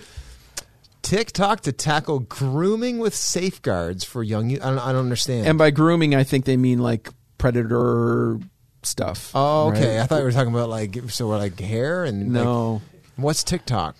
TikTok 1.02 1.60
to 1.62 1.72
tackle 1.72 2.20
grooming 2.20 2.98
with 2.98 3.14
safeguards 3.14 4.04
for 4.04 4.22
young. 4.22 4.52
I 4.52 4.70
don't, 4.70 4.78
I 4.78 4.92
don't 4.92 5.02
understand. 5.02 5.46
And 5.46 5.58
by 5.58 5.70
grooming, 5.70 6.14
I 6.14 6.24
think 6.24 6.46
they 6.46 6.56
mean 6.56 6.78
like 6.78 7.08
predator 7.36 8.38
stuff. 8.82 9.30
oh, 9.34 9.68
okay. 9.70 9.96
right? 9.96 10.02
I 10.02 10.06
thought 10.06 10.18
we 10.20 10.24
were 10.24 10.32
talking 10.32 10.52
about 10.52 10.70
like 10.70 10.96
so 11.08 11.28
we're 11.28 11.38
like 11.38 11.58
hair 11.60 12.04
and 12.04 12.32
like- 12.32 12.44
no. 12.44 12.82
what's 13.16 13.44
TikTok? 13.44 13.96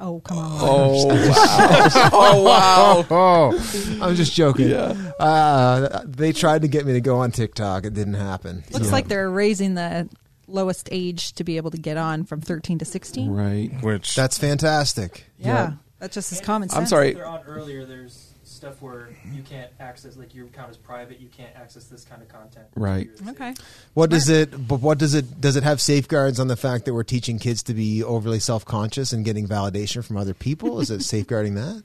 Oh 0.00 0.20
come 0.20 0.38
on. 0.38 0.58
Oh 0.60 1.06
wow! 1.06 2.10
oh 2.12 2.42
wow! 2.42 3.06
Oh, 3.10 3.98
I'm 4.02 4.14
just 4.14 4.32
joking. 4.32 4.70
Yeah. 4.70 4.94
Uh, 5.18 6.02
they 6.06 6.32
tried 6.32 6.62
to 6.62 6.68
get 6.68 6.86
me 6.86 6.92
to 6.92 7.00
go 7.00 7.18
on 7.18 7.32
TikTok. 7.32 7.84
It 7.84 7.94
didn't 7.94 8.14
happen. 8.14 8.62
Looks 8.70 8.86
So- 8.86 8.92
like 8.92 9.08
they're 9.08 9.30
raising 9.30 9.74
the 9.74 10.08
lowest 10.46 10.88
age 10.92 11.32
to 11.34 11.44
be 11.44 11.56
able 11.56 11.70
to 11.72 11.78
get 11.78 11.96
on 11.96 12.24
from 12.24 12.40
13 12.40 12.78
to 12.78 12.84
16. 12.84 13.30
Right. 13.30 13.70
which 13.82 14.14
that's 14.14 14.38
fantastic. 14.38 15.24
Yeah, 15.38 15.46
Yeah. 15.48 15.72
that's 15.98 16.14
just 16.14 16.32
as 16.32 16.40
common 16.40 16.68
sense. 16.70 16.78
I'm 16.78 16.86
sorry. 16.86 17.14
They're 17.14 17.26
on 17.26 17.42
earlier, 17.46 17.84
there's 17.84 18.27
stuff 18.58 18.82
where 18.82 19.08
you 19.32 19.42
can't 19.42 19.70
access, 19.78 20.16
like 20.16 20.34
your 20.34 20.46
account 20.46 20.70
is 20.70 20.76
private, 20.76 21.20
you 21.20 21.28
can't 21.28 21.54
access 21.56 21.84
this 21.84 22.04
kind 22.04 22.20
of 22.20 22.28
content. 22.28 22.66
Right. 22.74 23.08
Okay. 23.28 23.54
What 23.94 24.10
does 24.10 24.28
it? 24.28 24.50
But 24.68 24.80
what 24.80 24.98
does 24.98 25.14
it? 25.14 25.40
Does 25.40 25.56
it 25.56 25.62
have 25.62 25.80
safeguards 25.80 26.40
on 26.40 26.48
the 26.48 26.56
fact 26.56 26.84
that 26.84 26.94
we're 26.94 27.04
teaching 27.04 27.38
kids 27.38 27.62
to 27.64 27.74
be 27.74 28.02
overly 28.02 28.40
self 28.40 28.64
conscious 28.64 29.12
and 29.12 29.24
getting 29.24 29.46
validation 29.46 30.04
from 30.04 30.16
other 30.16 30.34
people? 30.34 30.80
Is 30.80 30.90
it 30.90 31.02
safeguarding 31.14 31.54
that? 31.54 31.82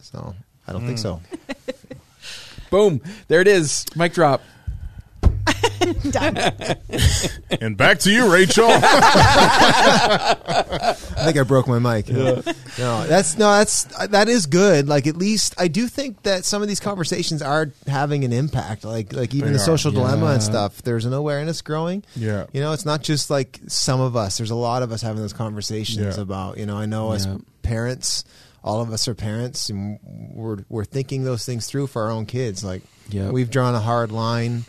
So 0.00 0.34
I 0.66 0.72
don't 0.72 0.84
think 0.84 0.98
hmm. 0.98 1.02
so. 1.02 1.20
Boom! 2.70 3.00
There 3.28 3.40
it 3.40 3.48
is. 3.48 3.86
Mic 3.96 4.12
drop. 4.12 4.42
and 7.60 7.76
back 7.76 7.98
to 8.00 8.10
you, 8.12 8.32
Rachel. 8.32 8.66
I 8.70 10.34
think 11.24 11.36
I 11.38 11.42
broke 11.42 11.68
my 11.68 11.78
mic. 11.78 12.08
No, 12.08 12.36
that's 13.06 13.36
no, 13.38 13.50
that's 13.58 13.84
that 14.08 14.28
is 14.28 14.46
good. 14.46 14.88
Like 14.88 15.06
at 15.06 15.16
least 15.16 15.54
I 15.58 15.68
do 15.68 15.86
think 15.88 16.22
that 16.22 16.44
some 16.44 16.62
of 16.62 16.68
these 16.68 16.80
conversations 16.80 17.42
are 17.42 17.72
having 17.86 18.24
an 18.24 18.32
impact. 18.32 18.84
Like 18.84 19.12
like 19.12 19.34
even 19.34 19.48
They 19.52 19.56
the 19.58 19.62
are. 19.62 19.66
social 19.66 19.90
dilemma 19.90 20.26
Yeah. 20.26 20.32
and 20.34 20.42
stuff. 20.42 20.82
There's 20.82 21.04
an 21.04 21.12
awareness 21.12 21.62
growing. 21.62 22.04
Yeah. 22.16 22.46
you 22.52 22.60
know, 22.60 22.72
it's 22.72 22.84
not 22.86 23.02
just 23.02 23.30
like 23.30 23.60
some 23.66 24.00
of 24.00 24.16
us. 24.16 24.38
There's 24.38 24.50
a 24.50 24.54
lot 24.56 24.82
of 24.82 24.92
us 24.92 25.02
having 25.02 25.20
those 25.22 25.32
conversations 25.32 26.16
Yeah. 26.16 26.22
about. 26.22 26.58
You 26.58 26.66
know, 26.66 26.76
I 26.76 26.86
know 26.86 27.12
as 27.12 27.26
parents, 27.62 28.24
all 28.62 28.80
of 28.80 28.92
us 28.92 29.08
are 29.08 29.14
parents, 29.14 29.70
and 29.70 29.98
we're 30.34 30.58
we're 30.68 30.84
thinking 30.84 31.24
those 31.24 31.44
things 31.44 31.66
through 31.66 31.88
for 31.88 32.02
our 32.04 32.10
own 32.10 32.26
kids. 32.26 32.62
Like 32.64 32.82
Yep. 33.10 33.32
we've 33.32 33.50
drawn 33.50 33.74
a 33.74 33.80
hard 33.80 34.12
line 34.12 34.64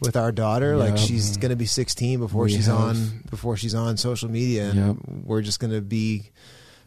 with 0.00 0.16
our 0.16 0.32
daughter. 0.32 0.76
Like 0.76 0.96
she's 0.98 1.36
going 1.36 1.50
to 1.50 1.56
be 1.56 1.66
16 1.66 2.18
before 2.18 2.44
We 2.44 2.50
she's 2.52 2.66
have. 2.66 2.76
on 2.80 3.22
before 3.30 3.56
she's 3.56 3.74
on 3.74 3.96
social 3.96 4.30
media, 4.30 4.70
and 4.70 4.86
Yep. 4.86 4.96
we're 5.24 5.42
just 5.42 5.60
going 5.60 5.72
to 5.72 5.80
be 5.80 6.30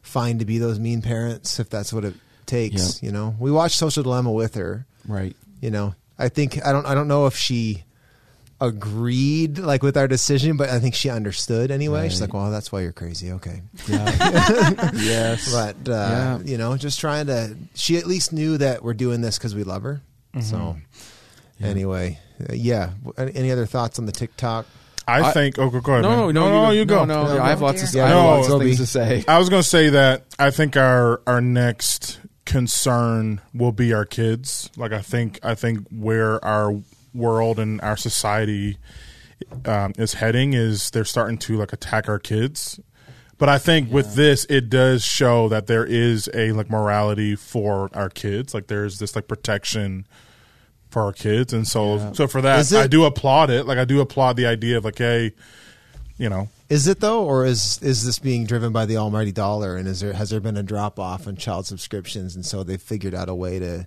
fine 0.01 0.39
to 0.39 0.45
be 0.45 0.57
those 0.57 0.79
mean 0.79 1.01
parents 1.01 1.59
if 1.59 1.69
that's 1.69 1.91
what 1.91 2.05
it 2.05 2.13
takes. 2.45 3.01
Yep. 3.01 3.07
You 3.07 3.11
know, 3.11 3.35
we 3.39 3.51
watched 3.51 3.77
Social 3.77 4.03
Dilemma 4.03 4.31
with 4.31 4.55
her. 4.55 4.85
Right. 5.07 5.35
You 5.61 5.71
know, 5.71 5.95
I 6.19 6.29
think 6.29 6.65
I 6.65 6.71
don't 6.71 6.85
I 6.85 6.93
don't 6.95 7.07
know 7.07 7.25
if 7.25 7.35
she 7.35 7.83
agreed 8.59 9.59
like 9.59 9.83
with 9.83 9.97
our 9.97 10.07
decision, 10.07 10.57
but 10.57 10.69
I 10.69 10.79
think 10.79 10.95
she 10.95 11.09
understood 11.09 11.71
anyway. 11.71 12.09
She's 12.09 12.21
like, 12.21 12.33
"Well, 12.33 12.49
that's 12.51 12.71
why 12.71 12.81
you're 12.81 12.91
crazy." 12.91 13.31
Okay, 13.33 13.61
Yeah. 13.87 14.05
yes. 14.95 15.51
but 15.51 15.75
uh, 15.91 15.91
Yeah. 15.91 16.39
you 16.43 16.57
know, 16.57 16.75
just 16.77 16.99
trying 16.99 17.27
to. 17.27 17.55
She 17.75 17.97
at 17.97 18.05
least 18.07 18.33
knew 18.33 18.57
that 18.57 18.83
we're 18.83 18.93
doing 18.95 19.21
this 19.21 19.37
because 19.37 19.53
we 19.55 19.63
love 19.63 19.83
her. 19.83 20.01
So 20.41 20.77
Yeah. 21.59 21.67
anyway, 21.67 22.19
uh, 22.49 22.53
yeah. 22.53 22.91
Any 23.17 23.35
any 23.35 23.51
other 23.51 23.65
thoughts 23.65 23.99
on 23.99 24.05
the 24.05 24.11
TikTok? 24.11 24.65
I, 25.07 25.21
I- 25.29 25.31
think. 25.31 25.57
Oh, 25.57 25.69
go, 25.69 25.79
go 25.79 25.93
ahead. 25.93 26.03
No, 26.03 26.25
man. 26.25 26.35
no, 26.35 26.49
no, 26.65 26.71
you 26.71 26.83
go. 26.85 27.05
No, 27.05 27.23
no, 27.25 27.35
No, 27.37 27.41
I 27.43 27.49
have 27.49 27.61
no. 27.61 27.67
lots 27.67 27.81
of, 27.83 27.91
Dear. 27.91 28.03
I 28.03 28.07
have 28.09 28.17
lots 28.25 28.49
of 28.49 28.61
things 28.61 28.77
to 28.77 28.85
say. 28.85 29.23
I 29.27 29.39
was 29.39 29.49
going 29.49 29.61
to 29.63 29.67
say 29.67 29.89
that 29.89 30.25
I 30.37 30.51
think 30.51 30.75
our 30.75 31.21
our 31.25 31.39
next 31.41 32.19
concern 32.45 33.41
will 33.53 33.71
be 33.71 33.93
our 33.93 34.05
kids. 34.05 34.69
Like 34.75 34.91
I 34.91 35.01
think 35.01 35.39
I 35.43 35.55
think 35.55 35.87
where 35.89 36.43
our 36.43 36.75
world 37.13 37.57
and 37.59 37.79
our 37.81 37.97
society 37.97 38.77
um, 39.65 39.93
is 39.97 40.15
heading 40.15 40.53
is 40.53 40.91
they're 40.91 41.05
starting 41.05 41.37
to 41.39 41.57
like 41.57 41.71
attack 41.73 42.09
our 42.09 42.19
kids. 42.19 42.79
But 43.37 43.49
I 43.49 43.59
think 43.59 43.91
with 43.91 44.15
this, 44.15 44.45
it 44.49 44.67
does 44.69 45.03
show 45.03 45.47
that 45.49 45.67
there 45.67 45.85
is 45.85 46.27
a 46.33 46.51
like 46.53 46.69
morality 46.71 47.35
for 47.35 47.89
our 47.93 48.09
kids. 48.09 48.53
Like 48.53 48.67
there's 48.67 48.97
this 48.99 49.15
like 49.15 49.27
protection 49.27 50.07
for 50.89 51.01
our 51.03 51.11
kids, 51.13 51.53
and 51.53 51.67
so 51.67 51.95
Yeah. 51.97 52.11
so 52.13 52.27
for 52.27 52.41
that, 52.41 52.71
it- 52.71 52.77
I 52.77 52.87
do 52.87 53.05
applaud 53.05 53.49
it. 53.49 53.65
Like 53.67 53.77
I 53.77 53.85
do 53.85 53.99
applaud 53.99 54.37
the 54.37 54.45
idea 54.45 54.77
of 54.77 54.85
like, 54.85 54.97
hey, 54.97 55.33
you 56.17 56.29
know, 56.29 56.49
Is 56.69 56.87
it 56.87 56.99
though, 56.99 57.23
or 57.23 57.45
is 57.45 57.79
is 57.81 58.03
this 58.05 58.19
being 58.19 58.45
driven 58.45 58.71
by 58.73 58.85
the 58.85 58.97
almighty 58.97 59.31
dollar? 59.31 59.75
And 59.77 59.87
is 59.87 59.99
there 60.01 60.13
has 60.13 60.29
there 60.31 60.39
been 60.41 60.57
a 60.57 60.63
drop 60.63 60.99
off 60.99 61.27
in 61.27 61.37
child 61.37 61.65
subscriptions, 61.65 62.35
and 62.35 62.45
so 62.45 62.63
they've 62.63 62.81
figured 62.81 63.13
out 63.15 63.29
a 63.29 63.35
way 63.35 63.59
to 63.59 63.85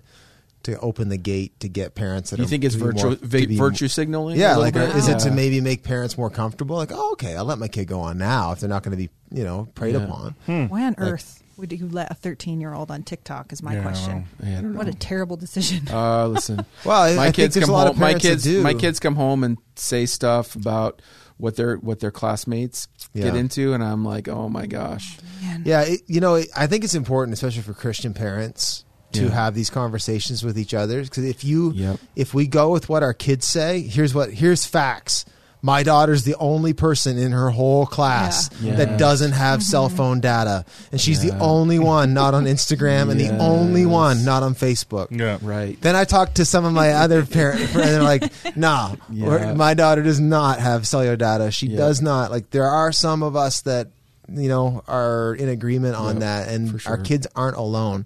to 0.63 0.79
open 0.79 1.09
the 1.09 1.17
gate 1.17 1.59
to 1.59 1.67
get 1.67 1.95
parents 1.95 2.29
that 2.29 2.37
you 2.37 2.45
are- 2.45 2.47
think 2.47 2.63
it's 2.63 2.75
to 2.75 2.81
virtue, 2.83 3.05
more- 3.07 3.15
va- 3.19 3.47
be- 3.47 3.57
virtue 3.57 3.87
signaling? 3.87 4.39
Yeah, 4.39 4.57
like 4.57 4.75
bit? 4.75 4.95
is 4.95 5.07
it 5.07 5.17
to 5.19 5.31
maybe 5.31 5.59
make 5.59 5.81
parents 5.83 6.17
more 6.19 6.29
comfortable? 6.29 6.75
Like, 6.75 6.91
oh, 6.93 7.13
okay, 7.13 7.35
I'll 7.35 7.45
let 7.45 7.57
my 7.57 7.67
kid 7.67 7.85
go 7.87 7.99
on 7.99 8.19
now 8.19 8.51
if 8.51 8.59
they're 8.59 8.69
not 8.69 8.83
going 8.83 8.91
to 8.91 8.97
be 8.97 9.09
you 9.31 9.43
know 9.43 9.67
preyed 9.75 9.95
Yeah. 9.95 10.03
upon. 10.03 10.35
Hmm. 10.45 10.65
Why 10.65 10.85
on 10.85 10.95
earth 10.99 11.40
would 11.57 11.71
you 11.73 11.87
let 11.89 12.11
a 12.11 12.13
13 12.13 12.59
year 12.61 12.73
old 12.73 12.91
on 12.91 13.03
TikTok? 13.03 13.51
Is 13.53 13.61
my 13.61 13.73
Yeah, 13.73 13.79
I 13.79 13.83
question. 13.83 14.25
Yeah, 14.43 14.61
What 14.61 14.87
a 14.87 14.93
terrible 14.93 15.37
decision. 15.37 15.87
Uh, 15.89 16.27
listen. 16.27 16.65
Well, 16.85 17.15
my 17.15 17.27
I 17.27 17.31
kids 17.31 17.53
there's 17.55 17.65
come 17.65 17.73
a 17.73 17.77
lot 17.77 17.87
home. 17.87 17.95
of 17.95 17.99
My 17.99 18.13
kids, 18.15 18.43
do. 18.43 18.61
my 18.61 18.73
kids 18.73 18.99
come 18.99 19.15
home 19.15 19.43
and 19.43 19.57
say 19.75 20.05
stuff 20.05 20.55
about 20.55 21.01
what 21.37 21.55
their 21.55 21.75
what 21.77 21.99
their 21.99 22.11
classmates 22.11 22.87
get 23.15 23.35
into, 23.35 23.73
and 23.73 23.83
I'm 23.83 24.05
like, 24.05 24.27
oh 24.29 24.47
my 24.49 24.67
gosh. 24.67 25.17
Man. 25.41 25.63
Yeah, 25.65 25.81
it, 25.81 26.01
you 26.07 26.19
know, 26.21 26.35
it, 26.35 26.47
I 26.55 26.67
think 26.67 26.83
it's 26.83 26.93
important, 26.95 27.33
especially 27.33 27.63
for 27.63 27.73
Christian 27.73 28.13
parents, 28.13 28.85
to 29.13 29.23
Yeah. 29.23 29.29
have 29.31 29.55
these 29.55 29.69
conversations 29.69 30.43
with 30.43 30.57
each 30.57 30.73
other. 30.73 31.01
Because 31.01 31.25
if 31.25 31.43
you, 31.43 31.71
Yep. 31.73 31.99
if 32.15 32.33
we 32.33 32.45
go 32.47 32.71
with 32.71 32.89
what 32.89 33.01
our 33.03 33.13
kids 33.13 33.45
say, 33.47 33.81
here's 33.81 34.13
what 34.13 34.31
here's 34.31 34.65
facts. 34.65 35.25
My 35.63 35.83
daughter's 35.83 36.23
the 36.23 36.35
only 36.39 36.73
person 36.73 37.17
in 37.17 37.31
her 37.33 37.49
whole 37.51 37.85
class 37.85 38.49
Yeah. 38.61 38.75
that 38.77 38.97
doesn't 38.97 39.33
have 39.33 39.59
mm-hmm. 39.59 39.69
cell 39.69 39.89
phone 39.89 40.19
data, 40.19 40.65
and 40.91 40.99
she's 40.99 41.23
Yeah. 41.23 41.31
the 41.35 41.39
only 41.39 41.77
one 41.77 42.13
not 42.15 42.33
on 42.33 42.45
Instagram 42.45 43.11
and 43.11 43.19
the 43.19 43.29
only 43.37 43.85
one 43.85 44.25
not 44.25 44.41
on 44.43 44.55
Facebook. 44.55 45.07
yeah, 45.11 45.37
Right. 45.41 45.79
Then 45.81 45.95
I 45.95 46.03
talked 46.05 46.35
to 46.35 46.45
some 46.45 46.65
of 46.65 46.73
my 46.73 46.93
other 46.93 47.23
parents, 47.25 47.75
and 47.75 47.83
they're 47.83 48.01
like, 48.03 48.31
"Nah, 48.57 48.95
Yeah. 49.11 49.53
my 49.53 49.73
daughter 49.75 50.01
does 50.01 50.19
not 50.19 50.59
have 50.59 50.87
cellular 50.87 51.15
data. 51.15 51.51
She 51.51 51.67
Yeah. 51.67 51.77
does 51.77 52.01
not." 52.01 52.31
Like, 52.31 52.49
there 52.51 52.67
are 52.67 52.91
some 52.91 53.21
of 53.23 53.35
us 53.35 53.61
that 53.61 53.87
you 54.33 54.47
know 54.47 54.81
are 54.87 55.35
in 55.35 55.49
agreement 55.49 55.95
on 55.95 56.15
Yeah, 56.15 56.19
that, 56.21 56.47
and 56.47 56.81
sure. 56.81 56.93
our 56.93 56.97
kids 56.97 57.27
aren't 57.35 57.57
alone. 57.57 58.05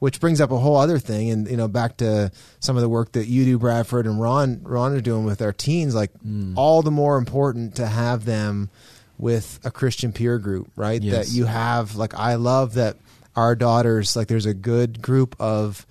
Which 0.00 0.18
brings 0.18 0.40
up 0.40 0.50
a 0.50 0.56
whole 0.58 0.76
other 0.76 0.98
thing, 0.98 1.30
and 1.30 1.48
you 1.48 1.56
know, 1.56 1.68
back 1.68 1.98
to 1.98 2.32
some 2.58 2.76
of 2.76 2.82
the 2.82 2.88
work 2.88 3.12
that 3.12 3.26
you 3.28 3.44
do, 3.44 3.58
Bradford 3.58 4.06
and 4.06 4.20
Ron, 4.20 4.60
Ron 4.62 4.92
are 4.94 5.00
doing 5.00 5.24
with 5.24 5.40
our 5.42 5.52
teens. 5.52 5.94
Like, 5.94 6.10
Mm. 6.26 6.54
all 6.56 6.80
the 6.82 6.90
more 6.90 7.16
important 7.18 7.74
to 7.76 7.86
have 7.86 8.24
them 8.24 8.70
with 9.18 9.60
a 9.62 9.70
Christian 9.70 10.10
peer 10.12 10.38
group, 10.38 10.70
right? 10.74 11.02
Yes. 11.02 11.28
That 11.28 11.34
you 11.34 11.44
have. 11.44 11.94
Like, 11.96 12.14
I 12.14 12.34
love 12.36 12.74
that 12.74 12.96
our 13.36 13.54
daughters. 13.54 14.16
Like, 14.16 14.28
there's 14.28 14.46
a 14.46 14.54
good 14.54 15.02
group 15.02 15.36
of 15.38 15.86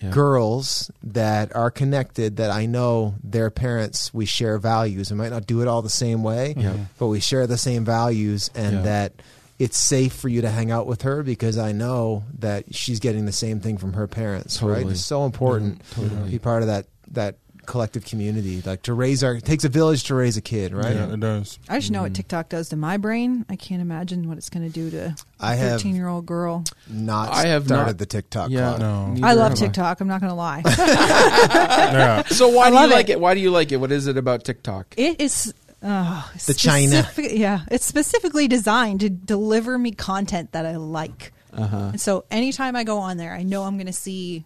Yeah. 0.00 0.10
girls 0.10 0.90
that 1.02 1.54
are 1.54 1.70
connected 1.70 2.36
that 2.38 2.50
I 2.50 2.64
know 2.66 3.14
their 3.22 3.50
parents 3.50 4.12
we 4.14 4.24
share 4.24 4.58
values. 4.58 5.10
We 5.10 5.16
might 5.18 5.30
not 5.30 5.46
do 5.46 5.60
it 5.60 5.68
all 5.68 5.82
the 5.82 5.88
same 5.90 6.22
way, 6.22 6.54
Yeah. 6.56 6.74
but 6.98 7.06
we 7.08 7.20
share 7.20 7.46
the 7.46 7.56
same 7.58 7.84
values 7.84 8.50
and 8.54 8.76
Yeah. 8.76 8.82
that 8.82 9.12
it's 9.58 9.78
safe 9.78 10.12
for 10.12 10.28
you 10.28 10.42
to 10.42 10.50
hang 10.50 10.70
out 10.70 10.86
with 10.86 11.02
her 11.02 11.22
because 11.22 11.58
I 11.58 11.72
know 11.72 12.24
that 12.38 12.74
she's 12.74 12.98
getting 13.00 13.24
the 13.26 13.32
same 13.32 13.60
thing 13.60 13.78
from 13.78 13.92
her 13.94 14.06
parents, 14.08 14.60
right? 14.62 14.86
It's 14.86 15.04
so 15.04 15.24
important 15.26 15.80
Yeah, 15.96 16.02
totally. 16.04 16.24
to 16.24 16.30
be 16.30 16.38
part 16.38 16.62
of 16.62 16.68
that 16.68 16.86
that 17.12 17.36
collective 17.66 18.04
community. 18.04 18.60
Like 18.60 18.82
to 18.82 18.92
raise 18.92 19.24
our 19.24 19.36
it 19.36 19.44
takes 19.44 19.64
a 19.64 19.70
village 19.70 20.04
to 20.04 20.14
raise 20.14 20.36
a 20.36 20.42
kid, 20.42 20.74
right? 20.74 20.94
yeah, 20.94 21.12
it 21.12 21.20
does. 21.20 21.58
I 21.66 21.78
just 21.78 21.90
know 21.90 22.00
Mm. 22.00 22.02
what 22.02 22.14
TikTok 22.14 22.48
does 22.50 22.68
to 22.70 22.76
my 22.76 22.98
brain. 22.98 23.46
I 23.48 23.56
can't 23.56 23.80
imagine 23.80 24.28
what 24.28 24.36
it's 24.36 24.50
going 24.50 24.66
to 24.66 24.72
do 24.72 24.90
to 24.90 25.16
I 25.40 25.54
a 25.54 25.56
have 25.56 25.70
13 25.80 25.94
year 25.96 26.08
old 26.08 26.26
girl. 26.26 26.64
Not 26.90 27.30
I 27.32 27.46
have 27.46 27.64
started 27.64 27.86
not- 27.92 27.98
the 27.98 28.06
TikTok 28.06 28.50
Yeah. 28.50 28.76
club. 28.76 28.80
No. 28.80 29.26
I 29.26 29.32
love 29.32 29.54
TikTok. 29.54 30.00
I'm 30.02 30.08
not 30.08 30.20
going 30.20 30.28
to 30.30 30.34
lie. 30.36 30.62
yeah. 31.14 32.22
So 32.28 32.48
why 32.48 32.64
I 32.66 32.68
do 32.70 32.74
you 32.74 32.80
love 32.82 32.90
like 32.90 33.08
it. 33.08 33.12
it? 33.12 33.20
Why 33.20 33.34
do 33.34 33.40
you 33.40 33.50
like 33.50 33.72
it? 33.72 33.76
What 33.76 33.92
is 33.92 34.06
it 34.08 34.16
about 34.18 34.44
TikTok? 34.44 34.94
It 34.96 35.20
is 35.20 35.54
uh, 35.84 36.22
The 36.46 36.54
China. 36.54 37.08
Yeah, 37.18 37.60
it's 37.70 37.84
specifically 37.84 38.48
designed 38.48 39.00
to 39.00 39.10
deliver 39.10 39.78
me 39.78 39.92
content 39.92 40.52
that 40.52 40.66
I 40.66 40.76
like. 40.76 41.32
Uh-huh. 41.52 41.76
And 41.92 42.00
so 42.00 42.24
anytime 42.30 42.74
I 42.74 42.82
go 42.84 42.98
on 42.98 43.16
there, 43.16 43.32
I 43.32 43.42
know 43.44 43.62
I'm 43.62 43.76
going 43.76 43.86
to 43.86 43.92
see 43.92 44.44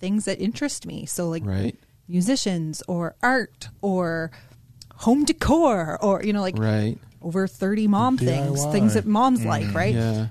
things 0.00 0.24
that 0.24 0.40
interest 0.40 0.86
me. 0.86 1.06
So 1.06 1.28
like 1.28 1.44
Right. 1.44 1.76
musicians 2.08 2.82
or 2.88 3.14
art 3.22 3.68
or 3.82 4.30
home 4.96 5.24
decor 5.24 5.98
or 6.02 6.22
you 6.24 6.32
know 6.32 6.40
like 6.40 6.58
Right. 6.58 6.98
over 7.22 7.46
30 7.46 7.86
mom 7.86 8.16
things, 8.18 8.64
DIY. 8.64 8.72
things 8.72 8.94
that 8.94 9.06
moms 9.06 9.44
like, 9.44 9.72
right? 9.74 9.94
Yeah. 9.94 10.28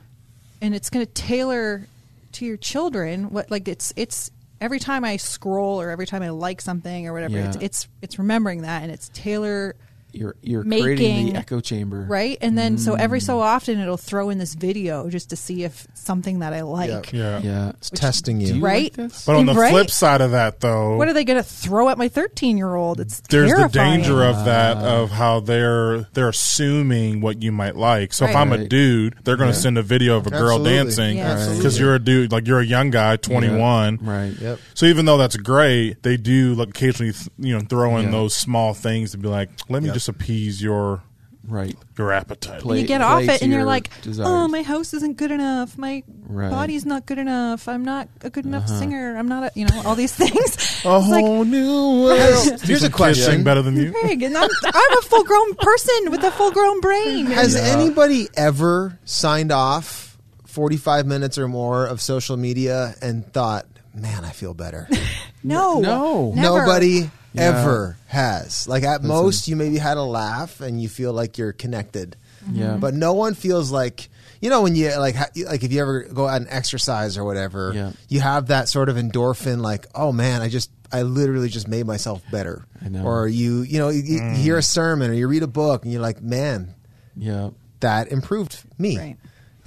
and 0.59 0.73
it's 0.73 0.89
going 0.89 1.05
to 1.05 1.11
tailor 1.13 1.87
to 2.33 2.45
your 2.45 2.57
children 2.57 3.29
what 3.29 3.49
like 3.51 3.67
it's 3.67 3.93
it's 3.95 4.31
every 4.59 4.79
time 4.79 5.05
I 5.05 5.17
scroll 5.17 5.79
or 5.79 5.91
every 5.91 6.07
time 6.07 6.23
I 6.23 6.29
like 6.29 6.61
something 6.61 7.07
or 7.07 7.13
whatever 7.13 7.35
Yeah. 7.37 7.47
it's 7.47 7.57
it's 7.57 7.87
it's 8.01 8.17
remembering 8.19 8.63
that 8.63 8.81
and 8.83 8.91
it's 8.91 9.09
tailor 9.13 9.75
You're 10.13 10.35
you're 10.41 10.63
creating 10.63 10.87
Making- 11.15 11.33
the 11.33 11.39
echo 11.39 11.59
chamber, 11.59 12.05
right? 12.09 12.37
And 12.41 12.57
then 12.57 12.77
so 12.77 12.95
every 12.95 13.19
Mm. 13.19 13.23
so 13.25 13.39
often 13.41 13.79
it'll 13.79 13.97
throw 13.97 14.29
in 14.29 14.37
this 14.39 14.55
video 14.55 15.09
just 15.09 15.29
to 15.29 15.35
see 15.35 15.63
if 15.63 15.85
something 15.93 16.39
that 16.39 16.53
I 16.53 16.61
like. 16.61 17.11
Yeah. 17.13 17.39
Yeah. 17.43 17.69
It's 17.77 17.89
testing 17.91 18.39
Do 18.39 18.45
you. 18.45 18.53
you 18.55 18.61
Right? 18.61 18.97
like? 18.97 19.11
But 19.25 19.35
on 19.35 19.45
the 19.45 19.53
Right? 19.53 19.69
flip 19.71 19.91
side 19.91 20.21
of 20.21 20.31
that, 20.31 20.61
though, 20.61 20.95
What 20.97 21.07
are 21.07 21.13
they 21.13 21.23
going 21.25 21.37
to 21.37 21.43
throw 21.47 21.89
at 21.89 21.97
my 21.97 22.07
13 22.07 22.57
year 22.57 22.73
old? 22.73 22.99
It's 22.99 23.21
there's 23.29 23.49
terrifying. 23.51 23.69
the 23.71 23.97
danger 24.07 24.23
of 24.23 24.45
that 24.45 24.77
Ah. 24.77 25.01
of 25.01 25.11
how 25.11 25.39
they're 25.41 26.07
they're 26.13 26.29
assuming 26.29 27.21
what 27.21 27.43
you 27.43 27.51
might 27.51 27.75
like. 27.75 28.13
So 28.13 28.25
if 28.25 28.35
I'm 28.35 28.51
a 28.51 28.65
dude, 28.65 29.15
they're 29.23 29.37
going 29.37 29.51
to 29.51 29.55
Yeah. 29.57 29.61
send 29.61 29.77
a 29.77 29.83
video 29.83 30.17
of 30.17 30.25
a 30.25 30.31
girl 30.31 30.55
Absolutely. 30.55 30.71
dancing 30.73 31.17
Yeah. 31.17 31.33
because 31.33 31.47
Absolutely. 31.49 31.79
you're 31.79 31.95
a 31.95 31.99
dude, 31.99 32.31
like 32.31 32.47
you're 32.47 32.59
a 32.61 32.65
young 32.65 32.89
guy, 32.89 33.17
21. 33.17 33.99
Right. 34.01 34.33
Yep. 34.41 34.59
So 34.73 34.85
even 34.87 35.05
though 35.05 35.17
that's 35.17 35.35
great, 35.37 36.01
they 36.03 36.17
do 36.17 36.55
like 36.55 36.69
occasionally, 36.69 37.11
th- 37.13 37.29
you 37.37 37.53
know, 37.53 37.63
throw 37.67 37.97
in 37.97 38.05
Yeah. 38.05 38.11
those 38.11 38.35
small 38.35 38.73
things 38.73 39.11
to 39.11 39.17
be 39.17 39.27
like, 39.27 39.49
let 39.69 39.83
me 39.83 39.87
Yep. 39.89 39.95
Just 39.97 40.09
appease 40.09 40.61
your 40.61 41.01
Right. 41.49 41.75
your 41.97 42.11
appetite. 42.11 42.61
Play- 42.61 42.81
you 42.81 42.87
get 42.87 43.01
off 43.01 43.23
it 43.23 43.41
and 43.41 43.51
you're 43.53 43.63
like, 43.63 43.89
desires. 44.01 44.27
oh, 44.29 44.47
my 44.49 44.61
house 44.63 44.93
isn't 44.93 45.15
good 45.17 45.31
enough. 45.31 45.77
My 45.77 46.03
Right. 46.27 46.51
body's 46.51 46.85
not 46.85 47.05
good 47.05 47.17
enough. 47.17 47.67
I'm 47.69 47.85
not 47.85 48.09
a 48.21 48.29
good 48.29 48.45
enough 48.45 48.65
Uh-huh. 48.65 48.79
singer. 48.79 49.15
I'm 49.17 49.29
not, 49.29 49.43
a, 49.43 49.51
you 49.55 49.65
know, 49.65 49.81
all 49.85 49.95
these 49.95 50.13
things. 50.23 50.35
a 50.35 50.41
It's 50.41 50.85
like, 50.85 51.23
whole 51.25 51.45
new 51.45 52.03
world. 52.03 52.61
Here's 52.63 52.83
a 52.83 52.89
question. 52.89 53.23
sing 53.23 53.43
better 53.43 53.61
than 53.61 53.77
you. 53.77 53.91
Craig, 53.93 54.21
and 54.23 54.37
I'm, 54.37 54.49
I'm 54.65 54.97
a 54.97 55.01
full 55.03 55.23
grown 55.23 55.55
person 55.55 56.11
with 56.11 56.21
a 56.23 56.31
full 56.31 56.51
grown 56.51 56.81
brain. 56.81 57.25
Has 57.39 57.55
Yeah. 57.55 57.61
anybody 57.61 58.27
ever 58.35 58.99
signed 59.05 59.51
off 59.53 60.17
45 60.45 61.05
minutes 61.07 61.37
or 61.37 61.47
more 61.47 61.85
of 61.85 62.01
social 62.01 62.35
media 62.35 62.93
and 63.01 63.25
thought, 63.31 63.65
man, 63.95 64.25
I 64.25 64.31
feel 64.31 64.53
better? 64.53 64.89
no. 65.45 65.79
No. 65.79 66.33
Never. 66.35 66.59
Nobody 66.65 66.89
Yeah. 66.89 67.07
Ever 67.37 67.97
has. 68.07 68.67
Like 68.67 68.83
at 68.83 69.03
most, 69.03 69.47
you 69.47 69.55
maybe 69.55 69.77
had 69.77 69.97
a 69.97 70.03
laugh 70.03 70.61
and 70.61 70.81
you 70.81 70.89
feel 70.89 71.13
like 71.13 71.37
you're 71.37 71.53
connected. 71.53 72.15
Yeah. 72.51 72.67
Mm-hmm. 72.67 72.79
But 72.79 72.93
no 72.93 73.13
one 73.13 73.33
feels 73.33 73.71
like 73.71 74.09
you 74.41 74.49
know 74.49 74.61
when 74.61 74.75
you 74.75 74.95
like 74.97 75.15
ha- 75.15 75.29
like 75.45 75.63
if 75.63 75.71
you 75.71 75.81
ever 75.81 76.03
go 76.03 76.27
out 76.27 76.37
and 76.37 76.47
exercise 76.49 77.17
or 77.17 77.23
whatever, 77.25 77.71
Yeah. 77.73 77.91
you 78.07 78.19
have 78.21 78.47
that 78.47 78.69
sort 78.69 78.89
of 78.89 78.95
endorphin. 78.95 79.61
Like, 79.61 79.85
oh 79.95 80.11
man, 80.11 80.41
I 80.41 80.49
just 80.49 80.69
I 80.91 81.01
literally 81.01 81.49
just 81.49 81.67
made 81.67 81.85
myself 81.85 82.21
better. 82.31 82.65
I 82.83 82.89
know. 82.89 83.03
Or 83.05 83.27
you 83.27 83.61
you 83.61 83.79
know 83.79 83.89
you, 83.89 84.01
you 84.03 84.21
mm. 84.21 84.35
hear 84.35 84.57
a 84.57 84.63
sermon 84.63 85.09
or 85.11 85.13
you 85.13 85.27
read 85.27 85.43
a 85.43 85.47
book 85.47 85.83
and 85.83 85.91
you're 85.91 86.01
like, 86.01 86.21
man, 86.21 86.73
Yeah. 87.15 87.49
that 87.81 88.11
improved 88.11 88.63
me. 88.77 88.97
Right. 88.97 89.17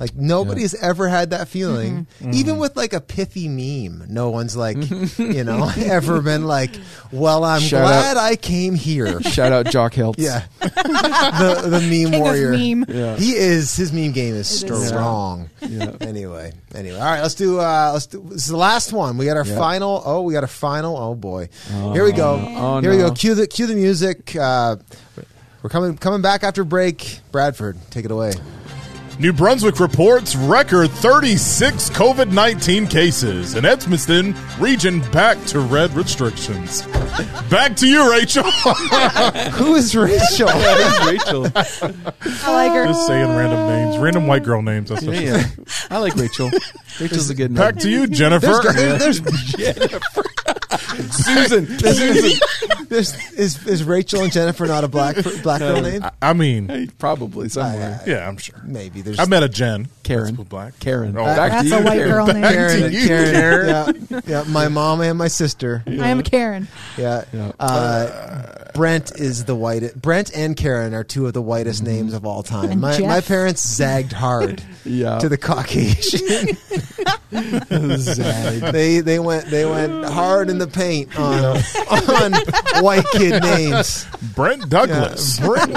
Like 0.01 0.15
nobody's 0.17 0.75
ever 0.75 1.09
had 1.09 1.31
that 1.31 1.47
feeling. 1.49 2.07
Mm-hmm. 2.23 2.33
Even 2.33 2.57
with 2.57 2.75
like 2.75 2.95
a 2.95 3.03
pithy 3.03 3.49
meme, 3.49 4.07
no 4.09 4.31
one's 4.31 4.57
like, 4.57 4.79
you 5.19 5.45
know, 5.45 5.71
ever 5.77 6.23
been 6.23 6.47
like, 6.47 6.71
"Well, 7.13 7.45
I'm 7.45 7.61
Shout 7.61 7.83
glad 7.87 8.17
I 8.17 8.37
came 8.37 8.75
here." 8.75 9.21
Shout 9.31 9.53
out 9.53 9.67
Jock 9.67 9.93
Hiltz. 9.93 10.15
yeah, 10.19 10.47
the 10.61 11.61
the 11.69 11.81
meme 11.81 12.13
King 12.13 12.21
warrior. 12.21 12.53
of 12.55 12.59
meme. 12.59 12.85
Yeah. 12.89 13.17
He 13.17 13.33
is 13.37 13.77
his 13.77 13.93
meme 13.93 14.13
game 14.13 14.35
is 14.35 14.63
It 14.63 14.71
is. 14.71 14.89
strong. 14.89 15.51
Yeah. 15.61 15.93
Anyway, 16.01 16.53
anyway, 16.75 16.97
all 16.99 17.05
right. 17.05 17.21
Let's 17.21 17.35
do. 17.35 17.61
uh 17.61 17.91
Let's 17.93 18.07
do. 18.07 18.23
This 18.31 18.45
is 18.45 18.49
the 18.49 18.57
last 18.57 18.95
one. 18.95 19.19
We 19.19 19.27
got 19.27 19.37
our 19.37 19.45
Yeah. 19.45 19.59
final. 19.59 20.03
Oh, 20.05 20.23
we 20.23 20.33
got 20.33 20.45
a 20.45 20.49
final. 20.49 20.97
Oh 20.97 21.15
boy. 21.15 21.51
Here 21.93 22.05
we 22.05 22.13
go. 22.13 22.43
Oh, 22.57 22.81
Here 22.81 22.91
we 22.91 22.97
go. 22.97 23.13
Cue 23.13 23.35
the 23.35 23.47
cue 23.47 23.67
the 23.67 23.75
music. 23.75 24.35
Uh, 24.35 24.77
we're 25.63 25.69
coming 25.69 25.99
coming 25.99 26.23
back 26.23 26.43
after 26.43 26.65
break. 26.65 27.21
Bradford, 27.33 27.77
take 27.91 28.07
it 28.07 28.11
away. 28.11 28.33
New 29.21 29.35
Brunswick 29.35 29.79
reports 29.81 30.35
record 30.35 30.91
36 30.91 31.91
COVID 31.91 32.31
19 32.33 32.87
cases, 32.87 33.55
and 33.55 33.66
Edmonton 33.66 34.35
region 34.59 35.01
back 35.11 35.37
to 35.45 35.61
red 35.61 35.93
restrictions. 35.93 36.87
Back 37.51 37.77
to 37.77 37.87
you, 37.89 38.11
Rachel. 38.11 38.45
Who 39.53 39.75
is 39.75 39.95
Rachel? 39.95 40.47
Rachel. 41.05 41.47
I 41.55 42.53
like 42.53 42.73
her. 42.73 42.87
Just 42.87 43.07
saying 43.09 43.29
random 43.29 43.66
names, 43.66 43.99
random 43.99 44.27
white 44.27 44.45
girl 44.45 44.62
names. 44.62 44.89
That's 44.89 45.05
what 45.05 45.21
Yeah. 45.21 45.45
I 45.91 45.99
like 45.99 46.14
Rachel. 46.14 46.51
Rachel's 47.01 47.29
a 47.29 47.35
good 47.35 47.51
name. 47.51 47.57
Back 47.59 47.77
to 47.79 47.91
you, 47.91 48.07
Jennifer. 48.07 48.61
There's, 48.73 49.21
there's, 49.21 50.01
Susan. 51.11 51.64
there's, 51.79 51.99
there's- 52.89 53.33
is, 53.33 53.66
is 53.66 53.85
Rachel 53.85 54.23
and 54.23 54.33
Jennifer 54.33 54.66
not 54.66 54.85
a 54.85 54.89
black 54.89 55.16
black 55.43 55.61
girl 55.61 55.81
name? 55.81 56.03
I- 56.05 56.11
I 56.23 56.33
mean, 56.33 56.91
Probably 56.99 57.49
somewhere. 57.49 58.01
yeah, 58.07 58.29
I'm 58.29 58.37
sure. 58.37 58.61
Maybe 58.64 59.01
there's 59.03 59.18
I 59.18 59.25
met 59.25 59.43
a 59.43 59.49
Jen. 59.49 59.89
Karen. 60.03 60.37
That's 60.37 60.49
black. 60.49 60.79
Karen. 60.81 61.16
Oh, 61.16 61.25
Back 61.25 61.51
That's 61.53 61.62
to 61.71 61.75
you, 61.77 61.81
a 61.81 61.85
white 61.85 61.95
Karen. 61.97 62.11
girl 62.11 62.27
name. 62.27 62.43
Karen, 62.43 62.81
to 62.83 62.91
you, 62.93 63.07
Karen, 63.07 63.33
Karen. 63.35 64.07
Yeah, 64.11 64.21
yeah, 64.27 64.45
my 64.49 64.68
mom 64.68 65.01
and 65.01 65.16
my 65.18 65.29
sister. 65.29 65.83
I 65.87 66.09
am 66.09 66.23
Karen. 66.23 66.68
Yeah. 66.97 67.25
Yeah. 67.33 67.53
Uh, 67.59 68.60
Brent 68.75 69.12
is 69.18 69.45
the 69.45 69.55
whitest. 69.55 70.01
Brent 70.01 70.33
and 70.35 70.57
Karen 70.57 70.95
are 70.95 71.05
two 71.05 71.27
of 71.27 71.33
the 71.33 71.43
whitest 71.43 71.83
mm-hmm. 71.85 71.93
names 71.93 72.14
of 72.14 72.25
all 72.25 72.43
time. 72.43 72.81
My, 72.81 72.97
Jeff. 72.97 73.07
my 73.07 73.21
parents 73.21 73.62
zagged 73.66 74.12
hard 74.12 74.62
Yeah. 74.85 75.18
to 75.18 75.29
the 75.29 75.37
Caucasian. 75.39 76.57
Zag. 77.99 78.61
they 78.73 79.01
they 79.01 79.18
went 79.18 79.47
they 79.47 79.64
went 79.64 80.05
hard 80.05 80.51
in 80.51 80.59
the 80.59 80.66
paint 80.66 81.18
on 81.18 81.57
on 81.89 82.33
white 82.83 83.07
kid 83.12 83.43
names. 83.43 84.07
Brent 84.35 84.62
Yeah, 84.62 84.68
Douglas. 84.68 85.39
Brent. 85.41 85.77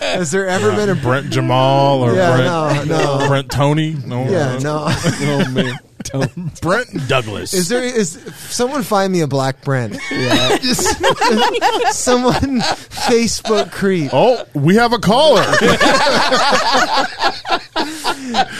Has 0.00 0.30
there 0.30 0.46
ever 0.46 0.70
been 0.72 0.88
a 0.90 0.94
Brent 0.94 1.30
Jamal 1.30 2.02
or 2.02 2.14
Yeah, 2.14 2.36
Brent, 2.36 2.88
no, 2.88 3.18
no. 3.18 3.28
Brent 3.28 3.50
Tony? 3.50 3.94
No, 4.06 4.24
Yeah, 4.28 4.58
no. 4.58 4.86
Oh 4.88 5.50
man. 5.50 5.78
Don't. 6.04 6.60
Brent 6.60 7.08
Douglas. 7.08 7.52
Is 7.54 7.68
there 7.68 7.82
is 7.82 8.12
someone 8.48 8.82
find 8.82 9.12
me 9.12 9.20
a 9.22 9.26
black 9.26 9.62
Brent? 9.62 9.98
Yeah. 10.10 10.56
Just 10.62 10.98
someone 11.92 12.60
Facebook 12.60 13.72
creep. 13.72 14.10
Oh, 14.12 14.44
we 14.54 14.76
have 14.76 14.92
a 14.92 14.98
caller. 14.98 15.42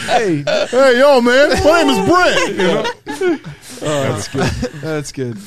Hey, 0.07 0.43
hey, 0.69 0.99
yo, 0.99 1.21
man. 1.21 1.49
My 1.63 1.83
name 1.83 1.89
is 1.89 2.09
Brent. 2.09 2.49
You 2.49 2.57
know? 2.57 3.39
Oh, 3.81 4.03
that's 4.03 4.27
good. 4.29 4.71
That's 4.81 5.11
good. 5.11 5.37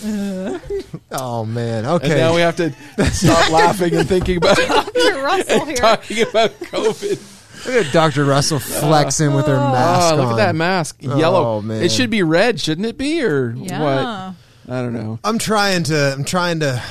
oh 1.12 1.44
man. 1.44 1.78
And 1.84 1.86
Okay. 1.94 2.16
now 2.16 2.34
we 2.34 2.40
have 2.40 2.56
to 2.56 2.70
stop 3.12 3.50
laughing 3.50 3.94
and 3.96 4.08
thinking 4.08 4.36
about 4.36 4.56
Dr. 4.68 5.22
Russell 5.22 5.64
here. 5.66 5.76
talking 5.76 6.22
about 6.22 6.50
COVID. 6.60 7.34
Look 7.66 7.86
at 7.86 7.92
Dr. 7.92 8.24
Russell 8.24 8.58
flexing 8.58 9.34
with 9.34 9.46
her 9.46 9.56
mask 9.56 10.14
oh, 10.14 10.16
look 10.16 10.26
on. 10.26 10.32
at 10.32 10.36
that 10.36 10.54
mask. 10.54 10.96
Yellow. 11.00 11.56
Oh, 11.56 11.62
man. 11.62 11.82
It 11.82 11.90
should 11.90 12.10
be 12.10 12.22
red, 12.22 12.60
shouldn't 12.60 12.86
it 12.86 12.96
be? 12.98 13.22
Or 13.22 13.50
Yeah. 13.56 13.82
what? 13.82 14.74
I 14.74 14.82
don't 14.82 14.92
know. 14.92 15.18
I'm 15.24 15.38
trying 15.38 15.84
to. 15.84 16.12
I'm 16.12 16.24
trying 16.24 16.60
to 16.60 16.82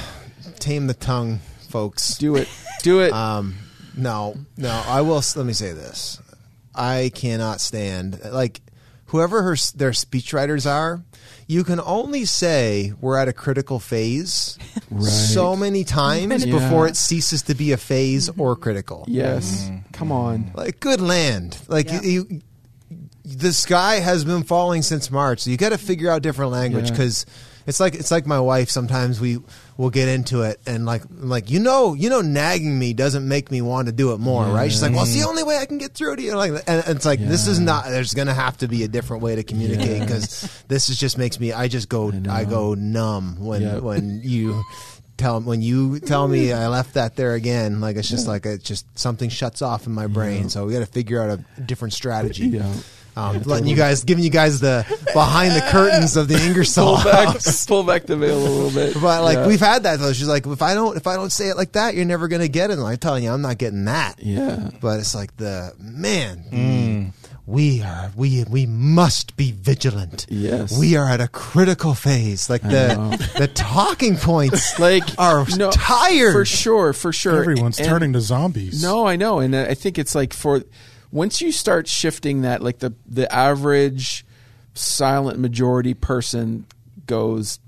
tame 0.60 0.88
the 0.88 0.94
tongue, 0.94 1.40
folks. 1.70 2.18
Do 2.18 2.36
it. 2.36 2.50
Do 2.82 3.02
it. 3.02 3.14
Um, 3.14 3.56
no, 3.96 4.36
no. 4.58 4.84
I 4.88 5.02
will. 5.02 5.22
Let 5.36 5.46
me 5.46 5.54
say 5.54 5.74
this. 5.74 6.20
I 6.74 7.12
cannot 7.14 7.62
stand 7.62 8.20
like 8.32 8.62
whoever 9.08 9.42
her 9.44 9.56
their 9.76 9.92
speechwriters 9.92 10.70
are. 10.70 11.04
You 11.50 11.64
can 11.64 11.80
only 11.80 12.26
say 12.26 12.94
we're 13.00 13.18
at 13.18 13.28
a 13.30 13.34
critical 13.34 13.80
phase 13.80 14.58
Right. 14.90 15.04
so 15.04 15.56
many 15.56 15.84
times 15.86 16.46
Yeah. 16.46 16.60
before 16.60 16.88
it 16.88 16.98
ceases 16.98 17.44
to 17.44 17.56
be 17.56 17.72
a 17.72 17.78
phase 17.78 18.28
or 18.30 18.54
mm-hmm. 18.54 18.64
critical. 18.64 19.06
yes. 19.08 19.64
Mm-hmm. 19.64 19.92
Come 19.94 20.12
on. 20.12 20.52
Like 20.54 20.80
good 20.82 21.00
land. 21.00 21.58
Like 21.70 21.90
Yeah. 21.90 22.02
you, 22.02 22.42
the 23.24 23.54
sky 23.54 23.96
has 23.96 24.26
been 24.26 24.44
falling 24.44 24.82
since 24.82 25.10
March. 25.10 25.42
So 25.42 25.50
you 25.50 25.58
got 25.58 25.70
to 25.70 25.78
figure 25.78 26.10
out 26.12 26.22
different 26.22 26.52
language 26.52 26.86
Yeah. 26.86 26.92
because 26.92 27.26
it's 27.66 27.80
like 27.80 27.96
it's 27.96 28.12
like 28.12 28.26
my 28.26 28.40
wife. 28.40 28.70
Sometimes 28.70 29.20
we 29.20 29.40
will 29.78 29.92
get 29.92 30.08
into 30.08 30.42
it 30.42 30.60
and 30.66 30.86
like 30.86 31.04
like 31.12 31.52
you 31.52 31.60
know 31.60 31.94
you 31.94 32.10
know 32.10 32.22
nagging 32.22 32.78
me 32.78 32.94
doesn't 32.94 33.28
make 33.28 33.52
me 33.52 33.62
want 33.62 33.88
to 33.88 33.92
do 33.92 34.14
it 34.14 34.18
more, 34.18 34.44
right? 34.46 34.72
She's 34.72 34.82
like, 34.82 34.92
well, 34.92 35.04
it's 35.04 35.14
the 35.14 35.22
mm. 35.22 35.28
only 35.28 35.44
way 35.44 35.58
I 35.58 35.66
can 35.66 35.78
get 35.78 35.94
through 35.94 36.16
to 36.16 36.22
you. 36.22 36.36
Like, 36.36 36.52
and 36.68 36.84
it's 36.88 37.06
like 37.06 37.20
this 37.20 37.48
is 37.48 37.60
not. 37.60 37.86
There's 37.86 38.14
gonna 38.14 38.34
have 38.34 38.58
to 38.58 38.68
be 38.68 38.84
a 38.84 38.88
different 38.88 39.24
way 39.24 39.36
to 39.36 39.44
communicate 39.44 40.02
because 40.02 40.64
this 40.68 40.90
is 40.90 40.98
just 40.98 41.18
makes 41.18 41.40
me. 41.40 41.54
I 41.54 41.68
just 41.68 41.90
go. 41.90 42.12
I 42.28 42.42
I, 42.42 42.46
go 42.46 42.74
numb 42.74 43.38
when 43.40 43.62
Yep. 43.62 43.82
when 43.82 44.22
you. 44.24 44.64
Tell 45.18 45.42
when 45.42 45.64
you 45.64 46.00
tell 46.00 46.28
me 46.28 46.54
I 46.54 46.68
left 46.68 46.94
that 46.94 47.16
there 47.16 47.34
again, 47.34 47.82
like 47.82 47.96
it's 47.96 48.08
just 48.08 48.28
like 48.28 48.46
it 48.46 48.62
just 48.62 48.86
something 48.96 49.32
shuts 49.32 49.64
off 49.64 49.88
in 49.88 49.92
my 49.92 50.06
brain. 50.06 50.48
So 50.48 50.68
we 50.68 50.74
got 50.74 50.80
to 50.82 50.86
figure 50.86 51.20
out 51.20 51.40
a 51.40 51.62
different 51.62 51.96
strategy. 51.96 52.50
Yeah. 52.50 52.72
Um, 53.18 53.42
letting 53.44 53.68
you 53.68 53.76
guys, 53.76 54.04
giving 54.04 54.24
you 54.24 54.30
guys 54.30 54.60
the 54.60 54.86
behind 55.14 55.56
the 55.56 55.62
curtains 55.72 56.16
of 56.18 56.28
the 56.28 56.36
Ingersoll 56.46 56.98
Pull 56.98 57.04
back, 57.12 57.28
house. 57.30 57.66
pull 57.68 57.84
back 57.84 58.06
the 58.06 58.16
veil 58.16 58.38
a 58.38 58.40
little 58.48 58.70
bit. 58.70 58.94
But 58.94 59.24
like 59.24 59.38
Yeah. 59.38 59.48
we've 59.48 59.60
had 59.60 59.84
that 59.84 59.98
though. 60.00 60.14
She's 60.14 60.28
like, 60.28 60.46
if 60.46 60.62
I 60.62 60.76
don't, 60.76 60.96
if 60.98 61.08
I 61.08 61.16
don't 61.16 61.32
say 61.32 61.50
it 61.50 61.58
like 61.58 61.72
that, 61.72 61.96
you're 61.96 62.06
never 62.06 62.28
gonna 62.28 62.48
get 62.48 62.70
it. 62.70 62.78
And 62.78 62.86
I'm 62.88 62.98
telling 62.98 63.24
you, 63.24 63.32
I'm 63.32 63.42
not 63.42 63.58
getting 63.58 63.86
that. 63.86 64.20
Yeah. 64.22 64.70
But 64.80 65.00
it's 65.00 65.16
like 65.16 65.36
the 65.38 65.74
man. 65.80 67.14
We 67.48 67.82
are 67.82 68.12
we 68.14 68.44
we 68.50 68.66
must 68.66 69.38
be 69.38 69.54
vigilant. 69.54 70.26
Yes. 70.30 70.78
we 70.78 70.98
are 70.98 71.08
at 71.10 71.22
a 71.22 71.30
critical 71.30 71.94
phase. 71.94 72.50
Like 72.50 72.62
the 72.62 73.32
the 73.38 73.48
talking 73.48 74.18
points 74.18 74.78
Like 74.82 75.06
are 75.18 75.46
no, 75.58 75.72
tired. 75.72 76.34
for 76.34 76.44
sure, 76.44 76.92
for 76.92 77.14
sure. 77.14 77.40
Everyone's 77.40 77.80
And- 77.80 77.88
turning 77.88 78.14
to 78.14 78.22
zombies. 78.22 78.84
No, 78.84 79.08
I 79.08 79.16
know, 79.16 79.40
and 79.40 79.56
I 79.56 79.76
think 79.76 79.98
it's 79.98 80.14
like 80.14 80.34
for 80.34 80.62
once 81.12 81.42
you 81.42 81.52
start 81.52 81.88
shifting 81.88 82.42
that, 82.42 82.62
like 82.62 82.80
the 82.80 82.94
the 83.06 83.32
average 83.34 84.26
silent 84.74 85.40
majority 85.40 85.94
person 85.94 86.66
goes, 87.06 87.60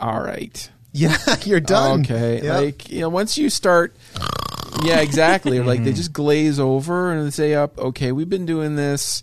all 0.00 0.20
right, 0.20 0.70
Yeah, 0.92 1.16
you're 1.44 1.60
done. 1.60 2.00
Okay, 2.00 2.42
Yep. 2.42 2.54
like 2.62 2.90
you 2.90 3.00
know, 3.00 3.08
once 3.08 3.38
you 3.38 3.48
start, 3.50 3.96
yeah, 4.84 5.00
exactly. 5.00 5.60
like 5.60 5.78
Mm-hmm. 5.78 5.84
they 5.86 5.92
just 5.92 6.12
glaze 6.12 6.58
over 6.60 7.12
and 7.12 7.26
they 7.26 7.30
say, 7.30 7.54
"Up, 7.54 7.78
okay, 7.78 8.12
we've 8.12 8.28
been 8.28 8.46
doing 8.46 8.76
this. 8.76 9.22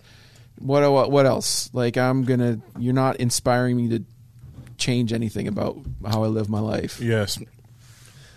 What, 0.60 0.90
what, 0.92 1.12
what 1.12 1.26
else? 1.26 1.70
Like 1.74 1.98
I'm 1.98 2.24
gonna, 2.24 2.60
you're 2.80 2.94
not 2.94 3.18
inspiring 3.18 3.76
me 3.78 3.90
to 3.90 4.04
change 4.78 5.12
anything 5.14 5.48
about 5.48 5.78
how 6.06 6.24
I 6.24 6.28
live 6.28 6.50
my 6.50 6.60
life. 6.62 7.00
Yes. 7.02 7.38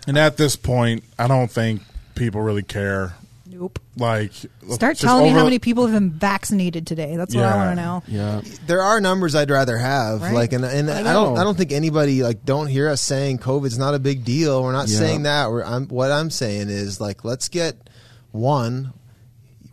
And 0.07 0.17
at 0.17 0.37
this 0.37 0.55
point, 0.55 1.03
I 1.17 1.27
don't 1.27 1.49
think 1.51 1.81
people 2.15 2.41
really 2.41 2.63
care. 2.63 3.13
Nope. 3.59 3.77
Like, 3.97 4.31
Start 4.69 4.93
just 4.95 5.01
telling 5.01 5.25
me 5.25 5.29
how 5.31 5.43
many 5.43 5.59
people 5.59 5.85
have 5.85 5.93
been 5.93 6.11
vaccinated 6.11 6.87
today. 6.87 7.17
That's 7.17 7.35
what 7.35 7.43
I 7.43 7.55
want 7.57 7.77
to 7.77 7.83
know. 7.83 8.03
Yeah, 8.07 8.41
there 8.67 8.81
are 8.81 9.01
numbers 9.01 9.35
I'd 9.35 9.49
rather 9.49 9.77
have. 9.77 10.21
Right. 10.21 10.33
Like, 10.33 10.53
and, 10.53 10.63
and 10.63 10.89
I 10.89 11.01
I, 11.01 11.13
don't. 11.13 11.37
I 11.37 11.43
don't 11.43 11.57
think 11.57 11.73
anybody 11.73 12.23
like 12.23 12.45
don't 12.45 12.67
hear 12.67 12.87
us 12.87 13.01
saying 13.01 13.39
COVID's 13.39 13.77
not 13.77 13.95
a 13.95 13.99
big 13.99 14.23
deal. 14.23 14.63
We're 14.63 14.71
not 14.71 14.87
Yeah. 14.87 14.97
saying 14.99 15.23
that. 15.23 15.51
We're, 15.51 15.63
I'm, 15.65 15.89
what 15.89 16.09
I'm 16.09 16.29
saying 16.29 16.69
is 16.69 17.01
like, 17.01 17.25
let's 17.25 17.49
get 17.49 17.75
one 18.31 18.93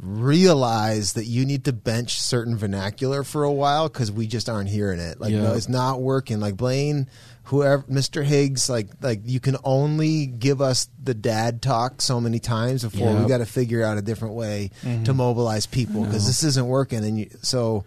realize 0.00 1.14
that 1.14 1.24
you 1.24 1.44
need 1.44 1.64
to 1.64 1.72
bench 1.72 2.20
certain 2.20 2.56
vernacular 2.56 3.22
for 3.24 3.44
a 3.44 3.52
while 3.52 3.88
because 3.88 4.10
we 4.12 4.26
just 4.26 4.48
aren't 4.48 4.68
hearing 4.68 5.00
it. 5.00 5.20
Like, 5.20 5.32
Yeah. 5.32 5.42
no, 5.42 5.54
it's 5.54 5.68
not 5.68 6.00
working. 6.00 6.40
Like 6.40 6.56
Blaine, 6.56 7.08
whoever, 7.46 7.84
Mr. 7.84 8.24
Higgs, 8.24 8.68
like, 8.68 8.88
like 9.00 9.20
you 9.24 9.38
can 9.38 9.56
only 9.62 10.26
give 10.26 10.60
us 10.60 10.88
the 11.02 11.14
dad 11.14 11.62
talk 11.62 12.02
so 12.02 12.20
many 12.20 12.40
times 12.40 12.82
before 12.82 13.12
we 13.12 13.20
Yep. 13.20 13.28
got 13.28 13.38
to 13.38 13.46
figure 13.46 13.84
out 13.84 13.98
a 13.98 14.02
different 14.02 14.34
way 14.34 14.72
mm-hmm. 14.82 15.04
to 15.04 15.14
mobilize 15.14 15.64
people 15.64 16.04
because 16.04 16.26
this 16.26 16.42
isn't 16.42 16.66
working. 16.66 17.04
And 17.04 17.18
you, 17.20 17.30
so, 17.42 17.84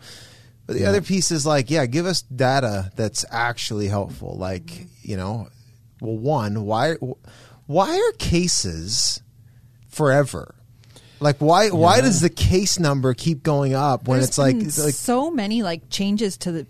but 0.65 0.77
the 0.77 0.86
other 0.86 1.02
piece 1.02 1.31
is 1.31 1.45
like, 1.45 1.69
yeah, 1.69 1.86
give 1.88 2.06
us 2.06 2.22
data 2.22 2.91
that's 2.95 3.26
actually 3.30 3.88
helpful. 3.88 4.38
Like, 4.38 4.88
you 5.02 5.18
know, 5.18 5.49
well, 5.99 6.18
one, 6.18 6.64
why, 6.64 6.95
why 7.65 7.98
are 7.98 8.11
cases 8.14 9.22
forever? 9.90 10.56
Like, 11.19 11.40
why, 11.40 11.69
why 11.69 11.99
does 11.99 12.22
the 12.22 12.30
case 12.30 12.80
number 12.80 13.14
keep 13.14 13.44
going 13.44 13.73
up 13.73 14.07
when 14.07 14.19
There's 14.19 14.30
it's 14.30 14.38
like, 14.38 14.56
it's 14.56 14.81
like 14.81 14.94
so 14.94 15.30
many 15.30 15.64
like 15.64 15.90
changes 15.90 16.38
to 16.38 16.53
the 16.53 16.68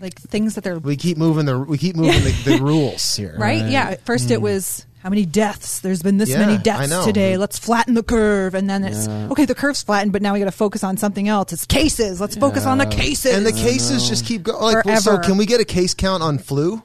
like 0.00 0.18
things 0.20 0.54
that 0.54 0.64
they're 0.64 0.78
we 0.78 0.96
keep 0.96 1.16
moving 1.18 1.46
the, 1.46 1.58
we 1.58 1.78
keep 1.78 1.96
moving 1.96 2.22
the, 2.22 2.56
the 2.56 2.58
rules 2.62 3.14
here. 3.16 3.34
right? 3.38 3.68
Yeah. 3.68 3.90
At 3.90 4.04
first 4.06 4.30
it 4.30 4.36
hmm. 4.38 4.44
was 4.44 4.86
how 5.02 5.10
many 5.10 5.26
deaths? 5.26 5.80
There's 5.80 6.00
been 6.02 6.18
this 6.18 6.28
Yeah, 6.30 6.38
many 6.46 6.58
deaths 6.58 7.04
today. 7.04 7.36
Let's 7.36 7.58
flatten 7.58 7.94
the 7.94 8.04
curve, 8.04 8.54
and 8.54 8.70
then 8.70 8.84
it's 8.84 9.08
Yeah. 9.08 9.28
okay. 9.32 9.46
The 9.46 9.54
curve's 9.54 9.82
flattened, 9.82 10.12
but 10.12 10.22
now 10.22 10.32
we 10.32 10.38
got 10.38 10.44
to 10.44 10.52
focus 10.52 10.84
on 10.84 10.96
something 10.96 11.26
else. 11.26 11.52
It's 11.52 11.66
cases. 11.66 12.20
Let's 12.20 12.36
focus 12.36 12.66
on 12.66 12.78
the 12.78 12.86
cases. 12.86 13.34
And 13.34 13.44
the 13.44 13.52
cases 13.52 14.08
just 14.08 14.24
keep 14.24 14.44
going. 14.44 14.74
Like, 14.74 14.84
well, 14.84 15.00
so 15.00 15.18
can 15.18 15.38
we 15.38 15.46
get 15.46 15.60
a 15.60 15.64
case 15.64 15.94
count 15.94 16.22
on 16.22 16.38
flu? 16.38 16.82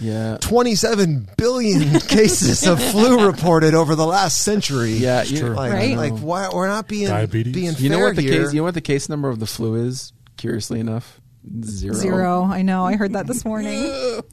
yeah, 0.00 0.38
27 0.40 1.28
billion 1.36 2.00
cases 2.08 2.66
of 2.66 2.82
flu 2.82 3.26
reported 3.26 3.74
over 3.74 3.94
the 3.94 4.06
last 4.06 4.42
century. 4.42 4.92
yeah. 4.92 5.22
you- 5.22 5.46
Like, 5.48 5.72
Right? 5.72 5.96
like 5.96 6.18
why 6.18 6.48
we're 6.52 6.68
not 6.68 6.88
being 6.88 7.08
Diabetes. 7.08 7.54
being 7.54 7.74
You 7.78 7.90
know 7.90 8.00
what 8.00 8.16
the 8.16 8.22
here. 8.22 8.44
case? 8.44 8.52
You 8.54 8.60
know 8.60 8.64
what 8.64 8.74
the 8.74 8.80
case 8.80 9.08
number 9.08 9.28
of 9.28 9.38
the 9.38 9.46
flu 9.46 9.74
is? 9.76 10.12
Curiously 10.38 10.80
enough, 10.80 11.19
zero. 11.62 11.94
Zero. 11.94 12.44
I 12.44 12.62
know. 12.62 12.84
I 12.86 12.96
heard 12.96 13.12
that 13.14 13.26
this 13.26 13.44
morning. 13.46 13.72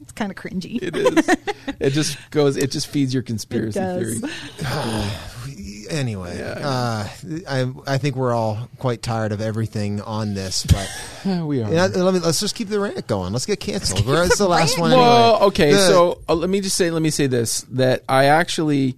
It's 0.00 0.12
kind 0.12 0.30
of 0.30 0.36
cringy. 0.36 0.78
It 0.82 0.96
is. 0.96 1.28
it 1.80 1.90
just 1.90 2.18
goes. 2.30 2.56
It 2.56 2.70
just 2.70 2.86
feeds 2.88 3.12
your 3.14 3.22
conspiracy 3.22 3.78
does. 3.80 4.20
theory. 4.56 5.86
anyway, 5.90 6.36
Yeah. 6.38 6.68
uh, 6.68 7.08
I 7.48 7.72
I 7.86 7.98
think 7.98 8.16
we're 8.16 8.34
all 8.34 8.68
quite 8.78 9.02
tired 9.02 9.32
of 9.32 9.40
everything 9.40 10.00
on 10.00 10.34
this, 10.34 10.64
but 10.66 10.88
Yeah, 11.24 11.44
we 11.44 11.62
are. 11.62 11.72
yeah, 11.72 11.86
let 11.86 12.14
me, 12.14 12.20
let's 12.20 12.40
just 12.40 12.54
keep 12.54 12.68
the 12.68 12.78
rant 12.80 13.06
going. 13.06 13.32
Let's 13.32 13.46
get 13.46 13.60
canceled. 13.60 14.06
We're, 14.06 14.24
it's 14.24 14.38
the 14.38 14.48
last 14.48 14.78
one. 14.78 14.90
Well, 14.90 15.34
anyway. 15.36 15.46
okay. 15.46 15.72
The- 15.72 15.86
so 15.86 16.20
uh, 16.28 16.34
let 16.34 16.50
me 16.50 16.60
just 16.60 16.76
say, 16.76 16.90
let 16.90 17.02
me 17.02 17.10
say 17.10 17.26
this: 17.26 17.62
that 17.70 18.04
I 18.08 18.26
actually, 18.26 18.96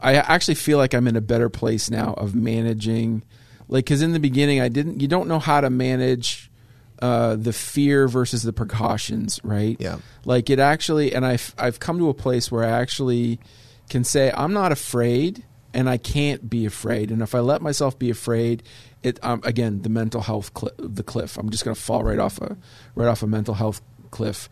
I 0.00 0.14
actually 0.16 0.56
feel 0.56 0.78
like 0.78 0.94
I'm 0.94 1.06
in 1.08 1.16
a 1.16 1.20
better 1.20 1.48
place 1.48 1.90
now 1.90 2.14
of 2.14 2.34
managing, 2.34 3.22
like, 3.68 3.84
because 3.84 4.02
in 4.02 4.12
the 4.12 4.20
beginning 4.20 4.60
I 4.60 4.68
didn't. 4.68 5.00
You 5.00 5.08
don't 5.08 5.28
know 5.28 5.38
how 5.38 5.60
to 5.60 5.70
manage 5.70 6.47
uh, 7.00 7.36
the 7.36 7.52
fear 7.52 8.08
versus 8.08 8.42
the 8.42 8.52
precautions, 8.52 9.40
right? 9.44 9.76
Yeah. 9.78 9.98
Like 10.24 10.50
it 10.50 10.58
actually, 10.58 11.14
and 11.14 11.24
I've 11.24 11.54
I've 11.58 11.80
come 11.80 11.98
to 11.98 12.08
a 12.08 12.14
place 12.14 12.50
where 12.50 12.64
I 12.64 12.70
actually 12.70 13.40
can 13.88 14.04
say 14.04 14.32
I'm 14.32 14.52
not 14.52 14.72
afraid, 14.72 15.44
and 15.72 15.88
I 15.88 15.96
can't 15.96 16.48
be 16.48 16.66
afraid, 16.66 17.10
and 17.10 17.22
if 17.22 17.34
I 17.34 17.40
let 17.40 17.62
myself 17.62 17.98
be 17.98 18.10
afraid. 18.10 18.62
It 19.00 19.20
um, 19.22 19.40
again 19.44 19.82
the 19.82 19.88
mental 19.88 20.20
health 20.20 20.54
cli- 20.54 20.72
the 20.76 21.04
cliff. 21.04 21.38
I'm 21.38 21.50
just 21.50 21.64
going 21.64 21.74
to 21.76 21.80
fall 21.80 22.02
right 22.02 22.18
off 22.18 22.40
a 22.40 22.56
right 22.96 23.06
off 23.06 23.22
a 23.22 23.28
mental 23.28 23.54
health 23.54 23.80
cliff 24.10 24.48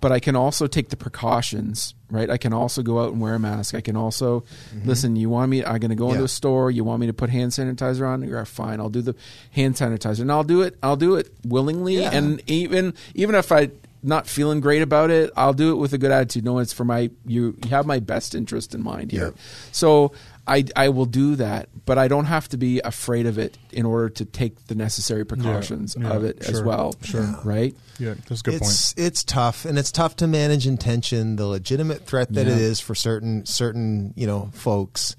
but 0.00 0.12
I 0.12 0.20
can 0.20 0.36
also 0.36 0.66
take 0.66 0.90
the 0.90 0.96
precautions, 0.96 1.94
right? 2.10 2.28
I 2.28 2.36
can 2.36 2.52
also 2.52 2.82
go 2.82 3.00
out 3.00 3.12
and 3.12 3.20
wear 3.20 3.34
a 3.34 3.38
mask. 3.38 3.74
I 3.74 3.80
can 3.80 3.96
also 3.96 4.40
mm-hmm. 4.40 4.88
listen. 4.88 5.16
You 5.16 5.30
want 5.30 5.50
me? 5.50 5.64
I'm 5.64 5.78
going 5.78 5.90
to 5.90 5.94
go 5.96 6.10
into 6.10 6.24
a 6.24 6.28
store. 6.28 6.70
You 6.70 6.84
want 6.84 7.00
me 7.00 7.06
to 7.06 7.12
put 7.12 7.30
hand 7.30 7.52
sanitizer 7.52 8.06
on? 8.06 8.22
You're 8.22 8.44
fine. 8.44 8.80
I'll 8.80 8.90
do 8.90 9.02
the 9.02 9.14
hand 9.52 9.74
sanitizer, 9.74 10.20
and 10.20 10.30
I'll 10.30 10.44
do 10.44 10.62
it. 10.62 10.76
I'll 10.82 10.96
do 10.96 11.14
it 11.16 11.32
willingly, 11.44 11.96
Yeah. 11.98 12.10
and 12.12 12.42
even 12.46 12.94
even 13.14 13.34
if 13.34 13.50
I 13.50 13.70
not 14.02 14.28
feeling 14.28 14.60
great 14.60 14.82
about 14.82 15.10
it, 15.10 15.32
I'll 15.36 15.54
do 15.54 15.72
it 15.72 15.76
with 15.76 15.92
a 15.92 15.98
good 15.98 16.12
attitude. 16.12 16.44
No, 16.44 16.58
it's 16.58 16.72
for 16.72 16.84
my 16.84 17.10
you. 17.24 17.56
You 17.64 17.70
have 17.70 17.86
my 17.86 17.98
best 17.98 18.34
interest 18.34 18.74
in 18.74 18.82
mind 18.82 19.12
here, 19.12 19.32
Yeah. 19.34 19.42
so 19.72 20.12
I 20.46 20.64
I 20.76 20.88
will 20.90 21.06
do 21.06 21.36
that, 21.36 21.68
but 21.86 21.98
I 21.98 22.08
don't 22.08 22.26
have 22.26 22.48
to 22.50 22.56
be 22.56 22.80
afraid 22.80 23.26
of 23.26 23.38
it 23.38 23.58
in 23.72 23.84
order 23.84 24.08
to 24.10 24.24
take 24.24 24.66
the 24.66 24.74
necessary 24.74 25.24
precautions 25.24 25.96
yeah, 25.98 26.10
of 26.12 26.24
it 26.24 26.48
as 26.48 26.62
well. 26.62 26.94
sure. 27.02 27.26
right? 27.44 27.74
Yeah, 27.98 28.14
that's 28.28 28.40
a 28.40 28.44
good 28.44 28.54
it's 28.54 28.94
it's 28.96 29.24
tough 29.24 29.64
and 29.64 29.78
it's 29.78 29.90
tough 29.90 30.16
to 30.16 30.26
manage 30.26 30.66
intention 30.66 31.36
the 31.36 31.46
legitimate 31.46 32.06
threat 32.06 32.32
that 32.34 32.46
it 32.46 32.50
Yeah. 32.50 32.56
is 32.56 32.80
for 32.80 32.94
certain 32.94 33.44
certain 33.46 34.12
you 34.16 34.26
know 34.26 34.50
folks 34.52 35.16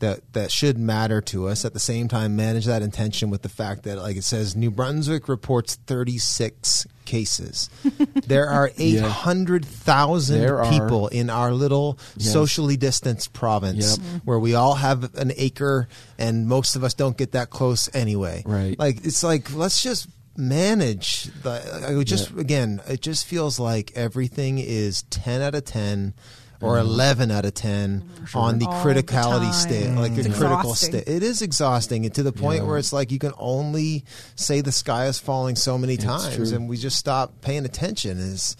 that 0.00 0.20
that 0.32 0.50
should 0.50 0.76
matter 0.78 1.20
to 1.20 1.46
us 1.48 1.64
at 1.64 1.72
the 1.72 1.78
same 1.80 2.08
time 2.08 2.34
manage 2.36 2.66
that 2.66 2.82
intention 2.82 3.30
with 3.30 3.42
the 3.42 3.48
fact 3.48 3.84
that 3.84 3.96
like 3.98 4.16
it 4.16 4.24
says 4.24 4.56
New 4.56 4.70
Brunswick 4.70 5.28
reports 5.28 5.76
36 5.86 6.86
cases 7.04 7.70
there 8.26 8.48
are 8.48 8.70
Yeah. 8.76 9.06
800,000 9.06 10.44
are. 10.44 10.70
people 10.70 11.08
in 11.08 11.30
our 11.30 11.52
little 11.52 11.98
Yes. 12.16 12.32
socially 12.32 12.76
distanced 12.76 13.32
province 13.32 13.98
Yep. 13.98 14.22
where 14.24 14.38
we 14.38 14.54
all 14.54 14.74
have 14.74 15.14
an 15.16 15.32
acre 15.36 15.88
and 16.18 16.46
most 16.46 16.76
of 16.76 16.84
us 16.84 16.94
don't 16.94 17.16
get 17.16 17.32
that 17.32 17.50
close 17.50 17.88
anyway 17.94 18.42
Right. 18.46 18.78
like 18.78 19.04
it's 19.04 19.22
like 19.22 19.54
let's 19.54 19.82
just 19.82 20.08
manage 20.36 21.24
the 21.42 21.84
I 21.88 21.94
would 21.94 22.06
just 22.06 22.30
again 22.30 22.80
it 22.88 23.02
just 23.02 23.26
feels 23.26 23.58
like 23.58 23.92
everything 23.94 24.58
is 24.58 25.02
10 25.10 25.42
out 25.42 25.54
of 25.54 25.64
10 25.64 26.14
or 26.62 26.78
11 26.78 27.30
out 27.30 27.44
of 27.44 27.54
10 27.54 28.04
on 28.34 28.58
the 28.58 28.66
All 28.66 28.84
the 28.84 29.02
criticality 29.02 29.52
state 29.52 29.90
like 29.94 30.14
the 30.14 30.20
It's 30.26 30.38
critical 30.38 30.74
state 30.74 31.08
it 31.08 31.22
is 31.22 31.40
exhausting 31.42 32.04
and 32.04 32.14
to 32.14 32.22
the 32.22 32.32
point 32.32 32.62
Yeah. 32.62 32.68
where 32.68 32.78
it's 32.78 32.92
like 32.92 33.10
you 33.10 33.18
can 33.18 33.32
only 33.38 34.04
say 34.36 34.60
the 34.60 34.72
sky 34.72 35.06
is 35.06 35.18
falling 35.18 35.56
so 35.56 35.78
many 35.78 35.96
times 35.96 36.34
true. 36.36 36.54
and 36.56 36.68
we 36.68 36.76
just 36.76 36.96
stop 36.96 37.40
paying 37.40 37.64
attention 37.64 38.18
is 38.18 38.56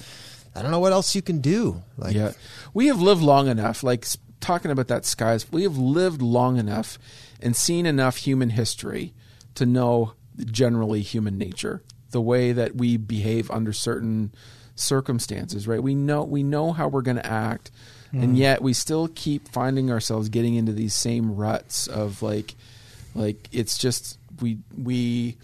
I 0.55 0.63
don't 0.63 0.71
know 0.71 0.81
what 0.81 0.93
else 0.93 1.15
you 1.15 1.23
can 1.23 1.41
do 1.41 1.83
like 1.99 2.15
yeah, 2.15 2.33
we 2.75 2.87
have 2.89 3.01
lived 3.01 3.23
long 3.23 3.47
enough. 3.49 3.83
Like 3.83 4.07
talking 4.41 4.71
about 4.71 4.89
that 4.89 5.05
skies, 5.05 5.51
we 5.53 5.63
have 5.65 5.77
lived 5.77 6.23
long 6.23 6.57
enough 6.57 6.99
and 7.43 7.55
seen 7.55 7.85
enough 7.87 8.17
human 8.17 8.51
history 8.51 9.13
to 9.55 9.67
know 9.67 10.15
generally 10.47 11.03
human 11.03 11.37
nature, 11.39 11.83
the 12.11 12.21
way 12.21 12.51
that 12.53 12.75
we 12.75 12.97
behave 12.97 13.51
under 13.51 13.73
certain 13.73 14.33
circumstances. 14.81 15.69
Right? 15.69 15.83
We 15.83 15.95
know 15.95 16.25
we 16.25 16.43
know 16.43 16.73
how 16.73 16.89
we're 16.89 17.03
going 17.03 17.17
to 17.17 17.27
act, 17.27 17.71
and 18.13 18.31
hmm. 18.31 18.35
yet 18.35 18.63
we 18.63 18.73
still 18.73 19.09
keep 19.15 19.49
finding 19.49 19.91
ourselves 19.91 20.29
getting 20.29 20.55
into 20.55 20.73
these 20.73 20.95
same 20.95 21.37
ruts 21.37 21.87
of 21.87 22.23
like, 22.23 22.55
like 23.15 23.49
it's 23.53 23.79
just 23.79 24.19
we 24.41 24.59
we 24.77 25.37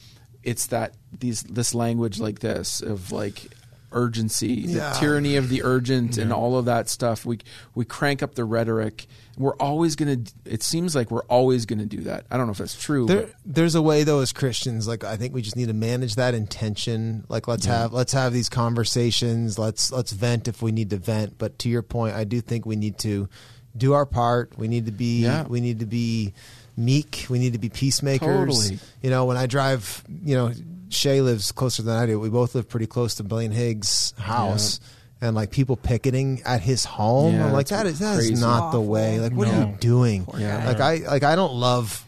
it's 0.43 0.67
that 0.67 0.95
these 1.19 1.43
this 1.43 1.75
language 1.75 2.21
like 2.21 2.39
this 2.39 2.81
of 2.81 3.13
like 3.13 3.51
urgency, 3.93 4.49
Yeah. 4.67 4.91
the 4.93 4.99
tyranny 4.99 5.37
of 5.37 5.49
the 5.49 5.63
urgent, 5.63 6.19
and 6.19 6.33
all 6.33 6.57
of 6.59 6.65
that 6.67 6.89
stuff. 6.89 7.25
We 7.25 7.39
we 7.75 7.85
crank 7.85 8.23
up 8.23 8.35
the 8.35 8.45
rhetoric. 8.45 9.07
We're 9.39 9.55
always 9.57 9.97
gonna. 9.97 10.19
It 10.45 10.63
seems 10.63 10.95
like 10.97 11.11
we're 11.11 11.25
always 11.25 11.67
gonna 11.67 11.85
do 11.87 12.01
that. 12.03 12.25
I 12.31 12.37
don't 12.37 12.47
know 12.47 12.53
if 12.53 12.59
that's 12.59 12.81
true. 12.81 13.07
There, 13.07 13.29
there's 13.45 13.75
a 13.75 13.83
way 13.83 14.03
though 14.03 14.21
as 14.21 14.33
Christians, 14.33 14.89
like 14.89 15.05
I 15.05 15.17
think 15.17 15.35
we 15.35 15.43
just 15.43 15.57
need 15.57 15.69
to 15.69 15.75
manage 15.75 16.15
that 16.15 16.35
intention. 16.35 17.25
Like 17.29 17.47
let's 17.47 17.67
have 17.67 17.93
let's 17.93 18.13
have 18.15 18.33
these 18.33 18.49
conversations. 18.49 19.59
Let's 19.59 19.93
let's 19.93 20.13
vent 20.13 20.49
if 20.49 20.63
we 20.63 20.73
need 20.73 20.91
to 20.91 20.97
vent. 20.97 21.37
But 21.39 21.59
to 21.61 21.69
your 21.69 21.83
point, 21.83 22.15
I 22.15 22.25
do 22.25 22.41
think 22.41 22.65
we 22.67 22.77
need 22.77 22.99
to 23.01 23.29
do 23.77 23.93
our 23.93 24.07
part. 24.07 24.57
We 24.57 24.69
need 24.69 24.87
to 24.87 24.93
be 24.93 25.23
Yeah. 25.25 25.45
we 25.47 25.61
need 25.61 25.81
to 25.81 25.87
be 25.87 26.33
meek. 26.77 27.27
We 27.29 27.39
need 27.39 27.53
to 27.55 27.59
be 27.59 27.69
peacemakers. 27.69 28.27
Totally. 28.29 28.79
You 29.03 29.11
know, 29.11 29.25
when 29.25 29.37
I 29.37 29.47
drive, 29.47 30.05
you 30.25 30.37
know, 30.37 30.53
Shay 30.89 31.21
lives 31.21 31.51
closer 31.53 31.83
than 31.83 31.97
I 31.97 32.07
do. 32.07 32.21
We 32.21 32.29
both 32.29 32.55
live 32.55 32.69
pretty 32.69 32.87
close 32.87 33.17
to 33.17 33.25
Blaine 33.25 33.51
Higgs' 33.51 34.15
house. 34.19 34.81
And 35.21 35.35
like 35.35 35.51
people 35.51 35.77
picketing 35.77 36.43
at 36.45 36.61
his 36.61 36.85
home, 36.85 37.35
Yeah, 37.37 37.47
I'm 37.47 37.53
like 37.55 37.69
that 37.69 37.87
is 37.87 38.01
that 38.01 38.19
is 38.19 38.27
crazy. 38.29 38.35
not 38.41 38.71
the 38.71 38.81
way. 38.83 39.19
Like, 39.19 39.33
what 39.33 39.49
are 39.49 39.61
you 39.61 39.75
doing? 39.81 40.27
Yeah. 40.37 40.67
Like 40.67 40.79
I 40.81 40.97
like 41.09 41.23
I 41.23 41.35
don't 41.37 41.55
love 41.55 42.05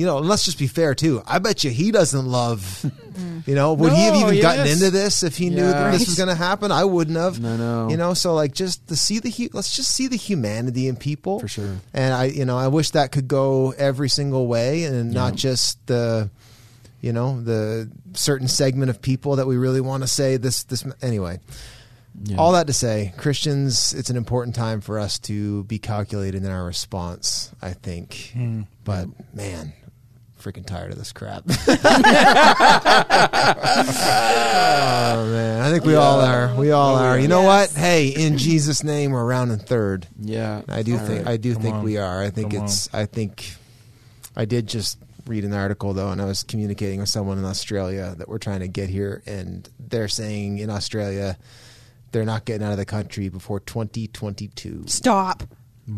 you 0.00 0.06
know, 0.06 0.18
let's 0.18 0.44
just 0.44 0.58
be 0.58 0.66
fair 0.66 0.94
too. 0.94 1.22
I 1.26 1.38
bet 1.38 1.62
you 1.62 1.70
he 1.70 1.90
doesn't 1.90 2.24
love 2.26 2.90
You 3.46 3.54
know, 3.54 3.74
would 3.74 3.92
he 3.92 4.04
have 4.04 4.14
No, 4.14 4.28
even 4.28 4.40
gotten 4.40 4.66
into 4.66 4.90
this 4.90 5.22
if 5.22 5.36
he 5.36 5.50
knew 5.50 5.66
that 5.66 5.92
this 5.92 6.06
was 6.06 6.16
going 6.16 6.28
to 6.28 6.34
happen? 6.34 6.72
I 6.72 6.84
wouldn't 6.84 7.16
have. 7.16 7.40
No, 7.40 7.56
no. 7.56 7.90
You 7.90 7.96
know, 7.96 8.14
so 8.14 8.34
like 8.34 8.54
just 8.54 8.86
to 8.88 8.96
see 8.96 9.18
the 9.18 9.30
hu- 9.30 9.50
let's 9.52 9.74
just 9.74 9.94
see 9.94 10.06
the 10.06 10.16
humanity 10.16 10.88
in 10.88 10.96
people 10.96 11.40
For 11.40 11.48
sure. 11.48 11.76
And 11.92 12.14
I, 12.14 12.24
you 12.26 12.44
know, 12.44 12.56
I 12.56 12.68
wish 12.68 12.90
that 12.90 13.12
could 13.12 13.28
go 13.28 13.72
every 13.72 14.08
single 14.08 14.46
way 14.46 14.84
and 14.84 15.12
not 15.12 15.34
just 15.34 15.84
the, 15.86 16.30
you 17.00 17.12
know, 17.12 17.40
the 17.40 17.90
certain 18.14 18.48
segment 18.48 18.90
of 18.90 19.02
people 19.02 19.36
that 19.36 19.46
we 19.46 19.56
really 19.56 19.80
want 19.80 20.02
to 20.02 20.08
say 20.08 20.36
this. 20.36 20.64
This 20.64 20.84
anyway. 21.02 21.40
Yeah. 22.22 22.36
All 22.38 22.52
that 22.52 22.66
to 22.66 22.72
say, 22.72 23.14
Christians, 23.16 23.94
it's 23.94 24.10
an 24.10 24.16
important 24.16 24.56
time 24.56 24.80
for 24.80 24.98
us 24.98 25.18
to 25.20 25.62
be 25.64 25.78
calculated 25.78 26.44
in 26.44 26.50
our 26.50 26.64
response. 26.64 27.52
I 27.62 27.72
think, 27.72 28.32
hmm. 28.34 28.62
but 28.84 29.06
man, 29.32 29.72
freaking 30.40 30.66
tired 30.66 30.92
of 30.92 30.98
this 30.98 31.12
crap. 31.12 31.44
oh 31.48 31.54
man, 35.30 35.62
I 35.62 35.70
think 35.70 35.84
we 35.84 35.94
all 35.94 36.20
are. 36.20 36.54
We 36.54 36.70
all 36.70 36.96
oh, 36.96 37.02
are. 37.02 37.18
You 37.18 37.28
know 37.28 37.42
what? 37.42 37.70
Hey, 37.70 38.08
in 38.08 38.38
Jesus' 38.38 38.82
name, 38.82 39.12
we're 39.12 39.24
round 39.24 39.52
and 39.52 39.60
third. 39.60 40.06
Yeah. 40.18 40.62
I 40.68 40.82
do 40.82 40.94
All 40.94 41.06
think. 41.06 41.26
right. 41.26 41.34
I 41.34 41.36
do 41.36 41.54
Come 41.54 41.62
think 41.62 41.74
on. 41.76 41.84
we 41.84 41.96
are. 41.98 42.22
I 42.22 42.30
think 42.30 42.54
Come 42.54 42.64
it's. 42.64 42.92
I 42.92 43.06
think. 43.06 43.54
I 44.36 44.44
did 44.44 44.66
just 44.66 44.98
read 45.26 45.44
an 45.44 45.52
article 45.52 45.92
though, 45.92 46.10
and 46.10 46.20
I 46.20 46.24
was 46.24 46.42
communicating 46.42 47.00
with 47.00 47.08
someone 47.08 47.38
in 47.38 47.44
Australia 47.44 48.14
that 48.18 48.28
we're 48.28 48.38
trying 48.38 48.60
to 48.60 48.68
get 48.68 48.88
here, 48.88 49.22
and 49.26 49.68
they're 49.78 50.08
saying 50.08 50.58
in 50.58 50.70
Australia 50.70 51.36
they're 52.12 52.24
not 52.24 52.44
getting 52.44 52.66
out 52.66 52.72
of 52.72 52.78
the 52.78 52.84
country 52.84 53.28
before 53.28 53.60
2022. 53.60 54.84
Stop. 54.86 55.44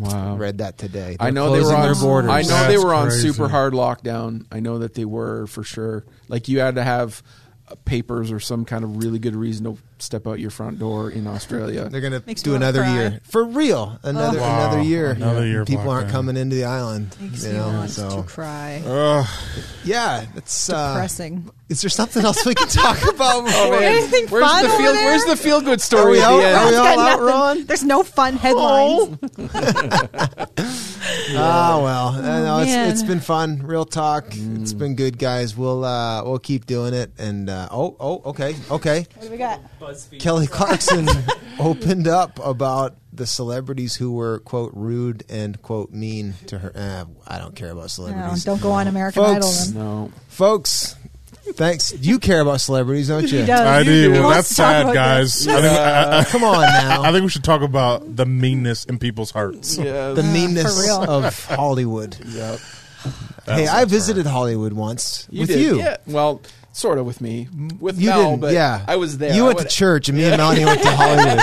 Wow. 0.01 0.37
Read 0.37 0.59
that 0.59 0.79
today. 0.79 1.17
I 1.21 1.25
They're 1.25 1.33
know 1.33 1.53
they 1.53 1.61
were 1.63 1.75
on. 1.75 1.83
their 1.83 1.95
borders. 1.95 2.31
I 2.31 2.43
know 2.43 2.67
they 2.67 2.73
That's 2.75 2.85
were 2.85 2.95
on 2.95 3.09
crazy. 3.09 3.29
super 3.29 3.49
hard 3.49 3.73
lockdown. 3.73 4.47
I 4.51 4.61
know 4.61 4.79
that 4.79 4.95
they 4.95 5.05
were 5.05 5.47
for 5.47 5.63
sure. 5.65 6.05
Like 6.29 6.49
you 6.49 6.61
had 6.61 6.77
to 6.77 6.85
have 6.85 7.23
uh, 7.69 7.75
papers 7.85 8.33
or 8.33 8.41
some 8.41 8.65
kind 8.65 8.85
of 8.85 9.03
really 9.05 9.19
good 9.19 9.37
reason 9.37 9.65
to 9.65 9.79
step 9.99 10.27
out 10.27 10.41
your 10.41 10.51
front 10.51 10.79
door 10.81 11.11
in 11.11 11.27
Australia. 11.27 11.89
They're 11.91 12.01
gonna 12.01 12.21
do 12.21 12.55
another 12.57 12.81
cry. 12.83 12.95
year 12.95 13.21
for 13.25 13.45
real. 13.45 13.99
Another 14.03 14.39
Oh. 14.39 14.43
Wow. 14.43 14.67
another 14.71 14.83
year. 14.83 15.11
Another 15.13 15.47
year 15.47 15.65
People 15.65 15.91
aren't 15.91 16.09
lockdown. 16.09 16.13
coming 16.13 16.37
into 16.37 16.57
the 16.57 16.65
island. 16.65 17.17
Makes 17.21 17.45
you 17.45 17.53
me 17.53 17.59
know, 17.59 17.69
want 17.69 17.91
so 17.91 18.23
to 18.23 18.29
cry. 18.29 18.83
Ugh. 18.85 19.27
yeah, 19.85 20.25
it's 20.37 20.69
uh, 20.71 20.95
Depressing. 20.95 21.51
Is 21.73 21.81
there 21.81 21.91
something 21.91 22.25
else 22.25 22.45
we 22.47 22.55
can 22.55 22.69
talk 22.69 23.03
about? 23.15 23.45
before 23.47 23.71
we- 23.71 23.85
Anything 23.85 24.27
Where's 24.29 24.45
fun 24.45 24.63
the 24.63 24.69
over 24.69 24.77
feel? 24.83 24.93
there? 24.93 25.05
Where's 25.07 25.25
the 25.25 25.37
feel 25.37 25.61
good 25.61 25.79
Are 25.81 25.83
story 25.83 26.13
we 26.13 26.21
at 26.21 26.25
out? 26.31 26.41
end? 26.43 26.55
Are 26.57 26.71
we 26.71 26.77
all 26.77 27.01
out. 27.01 27.21
Ron? 27.21 27.65
There's 27.67 27.83
no 27.85 28.03
fun 28.03 28.35
headlines. 28.37 29.19
Ah 31.35 31.81
well, 31.83 32.09
I 32.09 32.43
know 32.43 32.59
it's, 32.61 33.01
it's 33.01 33.03
been 33.03 33.21
fun. 33.21 33.59
Real 33.67 33.85
talk. 33.85 34.27
Mm. 34.31 34.63
It's 34.63 34.73
been 34.73 34.95
good, 34.95 35.19
guys. 35.19 35.57
We'll 35.57 35.85
uh, 35.85 36.23
we'll 36.25 36.39
keep 36.39 36.67
doing 36.67 36.95
it. 36.95 37.13
And 37.19 37.51
uh, 37.51 37.69
oh 37.71 37.97
oh 37.99 38.23
okay 38.27 38.55
okay. 38.71 39.07
What 39.17 39.23
do 39.23 39.31
we 39.31 39.37
got? 39.37 39.61
BuzzFeed. 39.81 40.21
Kelly 40.21 40.47
Clarkson 40.47 41.09
opened 41.59 42.07
up 42.07 42.39
about 42.45 42.97
the 43.13 43.27
celebrities 43.27 43.97
who 43.97 44.13
were 44.13 44.39
quote 44.41 44.73
rude 44.75 45.25
and 45.29 45.61
quote 45.61 45.91
mean 45.91 46.35
to 46.47 46.59
her. 46.59 46.73
Eh, 46.75 47.05
I 47.27 47.39
don't 47.39 47.55
care 47.57 47.71
about 47.71 47.83
No, 47.83 47.87
celebrities, 47.89 48.45
don't 48.45 48.61
go 48.63 48.71
on 48.73 48.87
American 48.87 49.23
Folks. 49.25 49.37
Idol 49.37 49.51
then. 49.51 49.75
No. 49.75 50.13
folks. 50.29 50.97
Thanks. 51.55 51.93
You 51.99 52.19
care 52.19 52.41
about 52.41 52.61
celebrities, 52.61 53.09
don't 53.09 53.31
you? 53.31 53.41
He 53.41 53.47
does. 53.47 53.61
I 53.61 53.83
do. 53.83 54.13
Well, 54.13 54.31
that's 54.31 54.49
sad, 54.49 54.95
guys. 54.95 55.47
I 55.47 55.61
think, 55.61 55.79
I, 55.79 56.19
I- 56.21 56.25
Come 56.25 56.45
on 56.45 56.61
now. 56.61 57.03
I 57.05 57.11
think 57.13 57.25
we 57.25 57.29
should 57.31 57.45
talk 57.45 57.63
about 57.63 58.17
the 58.17 58.25
meanness 58.27 58.85
in 58.85 58.99
people's 58.99 59.31
hearts. 59.33 59.77
Yeah. 59.77 60.13
the 60.13 60.23
meanness 60.23 60.89
of 60.91 61.45
Hollywood. 61.47 62.17
Yep. 62.25 62.61
hey, 63.47 63.67
I 63.67 63.81
that's 63.81 63.91
visited 63.91 64.27
Hollywood 64.27 64.73
once 64.73 65.27
You 65.31 65.41
with 65.41 65.49
did. 65.49 65.61
you. 65.61 65.79
Yeah. 65.79 65.97
Well, 66.07 66.41
sort 66.73 66.99
of 66.99 67.07
with 67.07 67.21
me. 67.21 67.49
With 67.81 68.01
You 68.01 68.09
Mel, 68.11 68.37
but 68.37 68.53
yeah. 68.55 68.85
I 68.89 68.97
was 68.97 69.19
there. 69.19 69.35
You 69.35 69.45
I 69.45 69.47
went 69.49 69.59
to 69.61 69.69
church, 69.69 70.09
and 70.09 70.19
me 70.19 70.25
and 70.25 70.37
Melanie 70.39 70.65
went 70.65 70.83
to 70.83 70.91
Hollywood. 70.91 71.39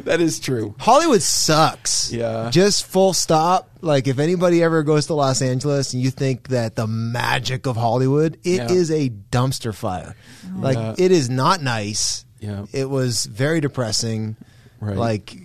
That 0.04 0.20
is 0.20 0.38
true. 0.40 0.74
Hollywood 0.78 1.22
sucks. 1.22 2.12
Yeah. 2.12 2.50
Just 2.50 2.84
full 2.86 3.12
stop. 3.14 3.70
Like 3.80 4.06
if 4.06 4.18
anybody 4.18 4.62
ever 4.62 4.82
goes 4.82 5.06
to 5.06 5.14
Los 5.14 5.40
Angeles 5.40 5.92
and 5.94 6.02
you 6.02 6.10
think 6.10 6.48
that 6.48 6.76
the 6.76 6.86
magic 6.86 7.66
of 7.66 7.76
Hollywood, 7.76 8.38
it 8.44 8.70
is 8.70 8.90
Yeah. 8.90 8.96
a 8.96 9.08
dumpster 9.08 9.74
fire. 9.74 10.14
Like 10.56 10.76
Yeah. 10.76 10.94
it 10.98 11.10
is 11.12 11.30
not 11.30 11.62
nice. 11.62 12.24
Yeah. 12.40 12.66
It 12.72 12.88
was 12.90 13.24
very 13.26 13.60
depressing. 13.60 14.36
Right. 14.80 14.96
Like 14.96 15.36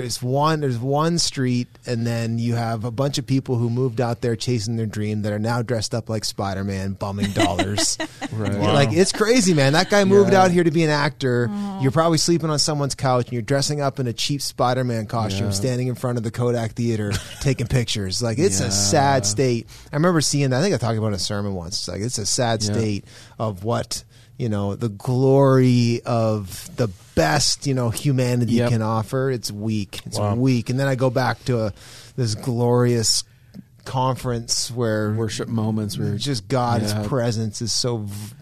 there's 0.00 0.22
one 0.22 0.60
there's 0.60 0.78
one 0.78 1.18
street 1.18 1.68
and 1.86 2.06
then 2.06 2.38
you 2.38 2.54
have 2.54 2.84
a 2.84 2.90
bunch 2.90 3.18
of 3.18 3.26
people 3.26 3.56
who 3.56 3.70
moved 3.70 4.00
out 4.00 4.20
there 4.20 4.36
chasing 4.36 4.76
their 4.76 4.86
dream 4.86 5.22
that 5.22 5.32
are 5.32 5.38
now 5.38 5.62
dressed 5.62 5.94
up 5.94 6.08
like 6.08 6.24
Spider-Man 6.24 6.92
bumming 6.94 7.30
dollars. 7.32 7.98
Right. 8.32 8.52
Wow. 8.58 8.74
Like 8.74 8.92
it's 8.92 9.12
crazy, 9.12 9.54
man. 9.54 9.72
That 9.74 9.88
guy 9.88 10.04
moved 10.04 10.32
Yeah. 10.32 10.42
out 10.42 10.50
here 10.50 10.64
to 10.64 10.70
be 10.70 10.82
an 10.82 10.90
actor. 10.90 11.48
You're 11.80 11.92
probably 11.92 12.18
sleeping 12.18 12.50
on 12.50 12.58
someone's 12.58 12.94
couch 12.94 13.26
and 13.26 13.32
you're 13.32 13.40
dressing 13.40 13.80
up 13.80 13.98
in 13.98 14.06
a 14.08 14.12
cheap 14.12 14.42
Spider-Man 14.42 15.06
costume, 15.06 15.46
Yeah. 15.46 15.50
standing 15.52 15.86
in 15.86 15.94
front 15.94 16.18
of 16.18 16.24
the 16.24 16.30
Kodak 16.30 16.72
Theater 16.72 17.12
taking 17.40 17.66
pictures. 17.66 18.20
Like 18.20 18.38
it's 18.38 18.60
Yeah. 18.60 18.66
a 18.66 18.70
sad 18.70 19.24
state. 19.24 19.68
I 19.92 19.96
remember 19.96 20.20
seeing 20.20 20.50
that. 20.50 20.58
I 20.58 20.62
think 20.62 20.74
I 20.74 20.78
talked 20.78 20.98
about 20.98 21.06
it 21.06 21.10
in 21.10 21.14
a 21.14 21.18
sermon 21.20 21.54
once. 21.54 21.76
It's 21.78 21.88
like 21.88 22.00
it's 22.02 22.18
a 22.18 22.26
sad 22.26 22.62
Yeah. 22.62 22.72
state 22.72 23.04
of 23.38 23.64
what 23.64 24.02
you 24.38 24.48
know 24.48 24.74
the 24.76 24.88
glory 24.88 26.00
of 26.04 26.68
the 26.76 26.88
best 27.14 27.66
you 27.66 27.74
know 27.74 27.90
humanity 27.90 28.54
Yep. 28.54 28.70
can 28.70 28.82
offer. 28.82 29.30
It's 29.30 29.50
weak. 29.50 30.00
It's 30.06 30.18
Wow. 30.18 30.34
weak. 30.34 30.70
And 30.70 30.78
then 30.78 30.88
I 30.88 30.94
go 30.94 31.10
back 31.10 31.44
to 31.46 31.66
a, 31.66 31.72
this 32.16 32.34
glorious 32.34 33.24
conference 33.84 34.70
where 34.70 35.12
Worship 35.12 35.48
moments 35.48 35.96
where 35.98 36.16
just 36.16 36.48
God's 36.48 36.92
Yeah. 36.92 37.06
presence 37.06 37.62
is 37.62 37.72
so 37.72 37.98
v- 37.98 38.34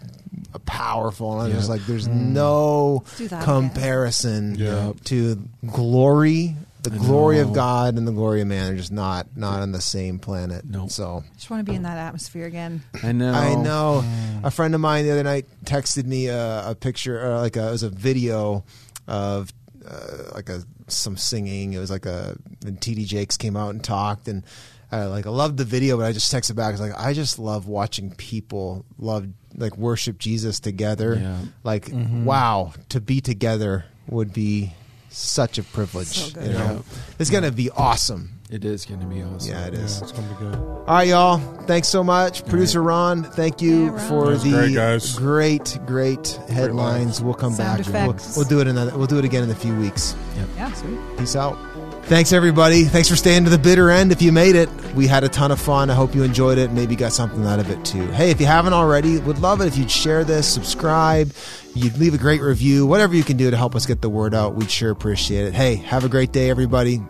uh, 0.53 0.59
powerful, 0.65 1.39
and 1.39 1.51
I'm 1.51 1.57
just 1.57 1.69
like, 1.69 1.85
there's 1.85 2.07
mm. 2.07 2.31
no 2.33 3.03
comparison 3.43 4.55
Yeah. 4.55 4.93
to 5.05 5.41
glory. 5.65 6.55
The 6.85 6.95
I 6.95 6.97
glory 6.97 7.39
of. 7.39 7.53
God 7.53 7.97
and 7.97 8.07
the 8.07 8.11
glory 8.11 8.41
of 8.41 8.47
man 8.47 8.73
are 8.73 8.75
just 8.75 8.91
not 8.91 9.27
not 9.35 9.61
on 9.61 9.71
the 9.71 9.81
same 9.81 10.19
planet. 10.19 10.65
Nope. 10.65 10.91
So 10.91 11.23
I 11.25 11.35
just 11.35 11.49
want 11.49 11.65
to 11.65 11.71
be 11.71 11.75
in 11.75 11.83
that 11.83 11.97
atmosphere 11.97 12.45
again. 12.45 12.83
I 13.01 13.11
know. 13.11 13.33
I 13.33 13.55
know. 13.55 14.03
A 14.43 14.51
friend 14.51 14.75
of 14.75 14.81
mine 14.81 15.05
the 15.05 15.11
other 15.11 15.23
night 15.23 15.45
texted 15.63 16.05
me 16.05 16.27
a, 16.27 16.71
a 16.71 16.75
picture, 16.75 17.19
or 17.19 17.37
like 17.37 17.55
a, 17.55 17.67
it 17.67 17.71
was 17.71 17.83
a 17.83 17.89
video 17.89 18.65
of 19.07 19.51
uh, 19.87 20.31
like 20.33 20.49
a 20.49 20.63
some 20.87 21.17
singing. 21.17 21.73
It 21.73 21.79
was 21.79 21.91
like 21.91 22.05
a 22.05 22.37
and 22.65 22.79
TD 22.79 23.05
Jakes 23.05 23.37
came 23.37 23.55
out 23.55 23.69
and 23.69 23.83
talked, 23.83 24.27
and 24.27 24.43
I 24.91 25.05
like 25.05 25.25
I 25.25 25.29
loved 25.29 25.57
the 25.57 25.65
video, 25.65 25.97
but 25.97 26.05
I 26.05 26.11
just 26.11 26.31
texted 26.31 26.55
back. 26.55 26.67
I 26.67 26.71
was 26.71 26.81
like, 26.81 26.99
I 26.99 27.13
just 27.13 27.39
love 27.39 27.67
watching 27.67 28.11
people 28.11 28.85
love 28.97 29.27
like 29.55 29.77
worship 29.77 30.19
Jesus 30.19 30.59
together. 30.59 31.15
Yeah. 31.15 31.37
Like 31.63 31.89
wow, 31.91 32.73
to 32.89 33.01
be 33.01 33.21
together 33.21 33.85
would 34.07 34.33
be 34.33 34.73
such 35.17 35.57
a 35.57 35.63
privilege. 35.63 36.33
So. 36.33 36.39
You 36.41 36.49
know, 36.49 36.57
Yeah. 36.57 36.97
it's 37.19 37.29
gonna 37.29 37.51
be 37.51 37.69
awesome. 37.71 38.31
It 38.47 38.63
is 38.63 38.85
going 38.85 38.99
to 38.99 39.07
be 39.07 39.23
awesome. 39.23 39.51
Yeah, 39.51 39.65
it 39.65 39.73
Yeah, 39.73 39.79
it's 39.79 40.11
gonna 40.11 40.27
be 40.27 40.35
good. 40.35 40.53
All 40.55 40.85
right, 40.87 41.07
y'all. 41.07 41.39
Thanks 41.65 41.87
so 41.87 42.03
much, 42.03 42.45
producer 42.45 42.83
Ron. 42.83 43.23
Thank 43.23 43.59
you 43.59 43.85
Yeah, 43.85 43.89
Ron. 43.89 44.07
for 44.07 44.35
the 44.35 44.51
great, 44.51 44.73
guys. 44.75 45.15
great, 45.15 45.79
great 45.87 46.27
headlines. 46.47 47.21
We'll 47.23 47.33
come 47.33 47.53
Sound 47.55 47.91
back. 47.91 48.05
We'll, 48.05 48.17
we'll 48.35 48.45
do 48.45 48.59
it 48.59 48.67
another. 48.67 48.95
We'll 48.95 49.07
do 49.07 49.17
it 49.17 49.25
again 49.25 49.41
in 49.43 49.49
a 49.49 49.55
few 49.55 49.75
weeks. 49.75 50.15
Yeah, 50.57 50.71
sweet. 50.73 50.99
Peace 51.17 51.35
out. 51.35 51.57
Thanks 52.05 52.33
everybody. 52.33 52.83
Thanks 52.83 53.09
for 53.09 53.15
staying 53.15 53.45
to 53.45 53.49
the 53.49 53.57
bitter 53.57 53.89
end. 53.89 54.11
If 54.11 54.21
you 54.21 54.31
made 54.31 54.55
it, 54.55 54.69
we 54.93 55.07
had 55.07 55.23
a 55.23 55.29
ton 55.29 55.51
of 55.51 55.59
fun. 55.59 55.89
I 55.89 55.95
hope 55.95 56.13
you 56.13 56.21
enjoyed 56.21 56.59
it. 56.59 56.71
Maybe 56.71 56.95
got 56.95 57.13
something 57.13 57.43
out 57.47 57.59
of 57.59 57.71
it 57.71 57.83
too. 57.83 58.05
Hey, 58.11 58.29
if 58.29 58.39
you 58.39 58.45
haven't 58.45 58.73
already, 58.73 59.17
would 59.17 59.39
love 59.39 59.59
it 59.59 59.65
if 59.65 59.75
you'd 59.75 59.89
share 59.89 60.23
this, 60.23 60.47
subscribe, 60.47 61.31
you'd 61.73 61.97
leave 61.97 62.13
a 62.13 62.19
great 62.19 62.41
review, 62.41 62.85
whatever 62.85 63.15
you 63.15 63.23
can 63.23 63.37
do 63.37 63.49
to 63.49 63.57
help 63.57 63.73
us 63.73 63.87
get 63.87 64.01
the 64.01 64.09
word 64.09 64.35
out. 64.35 64.53
We'd 64.53 64.69
sure 64.69 64.91
appreciate 64.91 65.45
it. 65.45 65.55
Hey, 65.55 65.77
have 65.77 66.05
a 66.05 66.09
great 66.09 66.31
day, 66.31 66.51
everybody. 66.51 67.01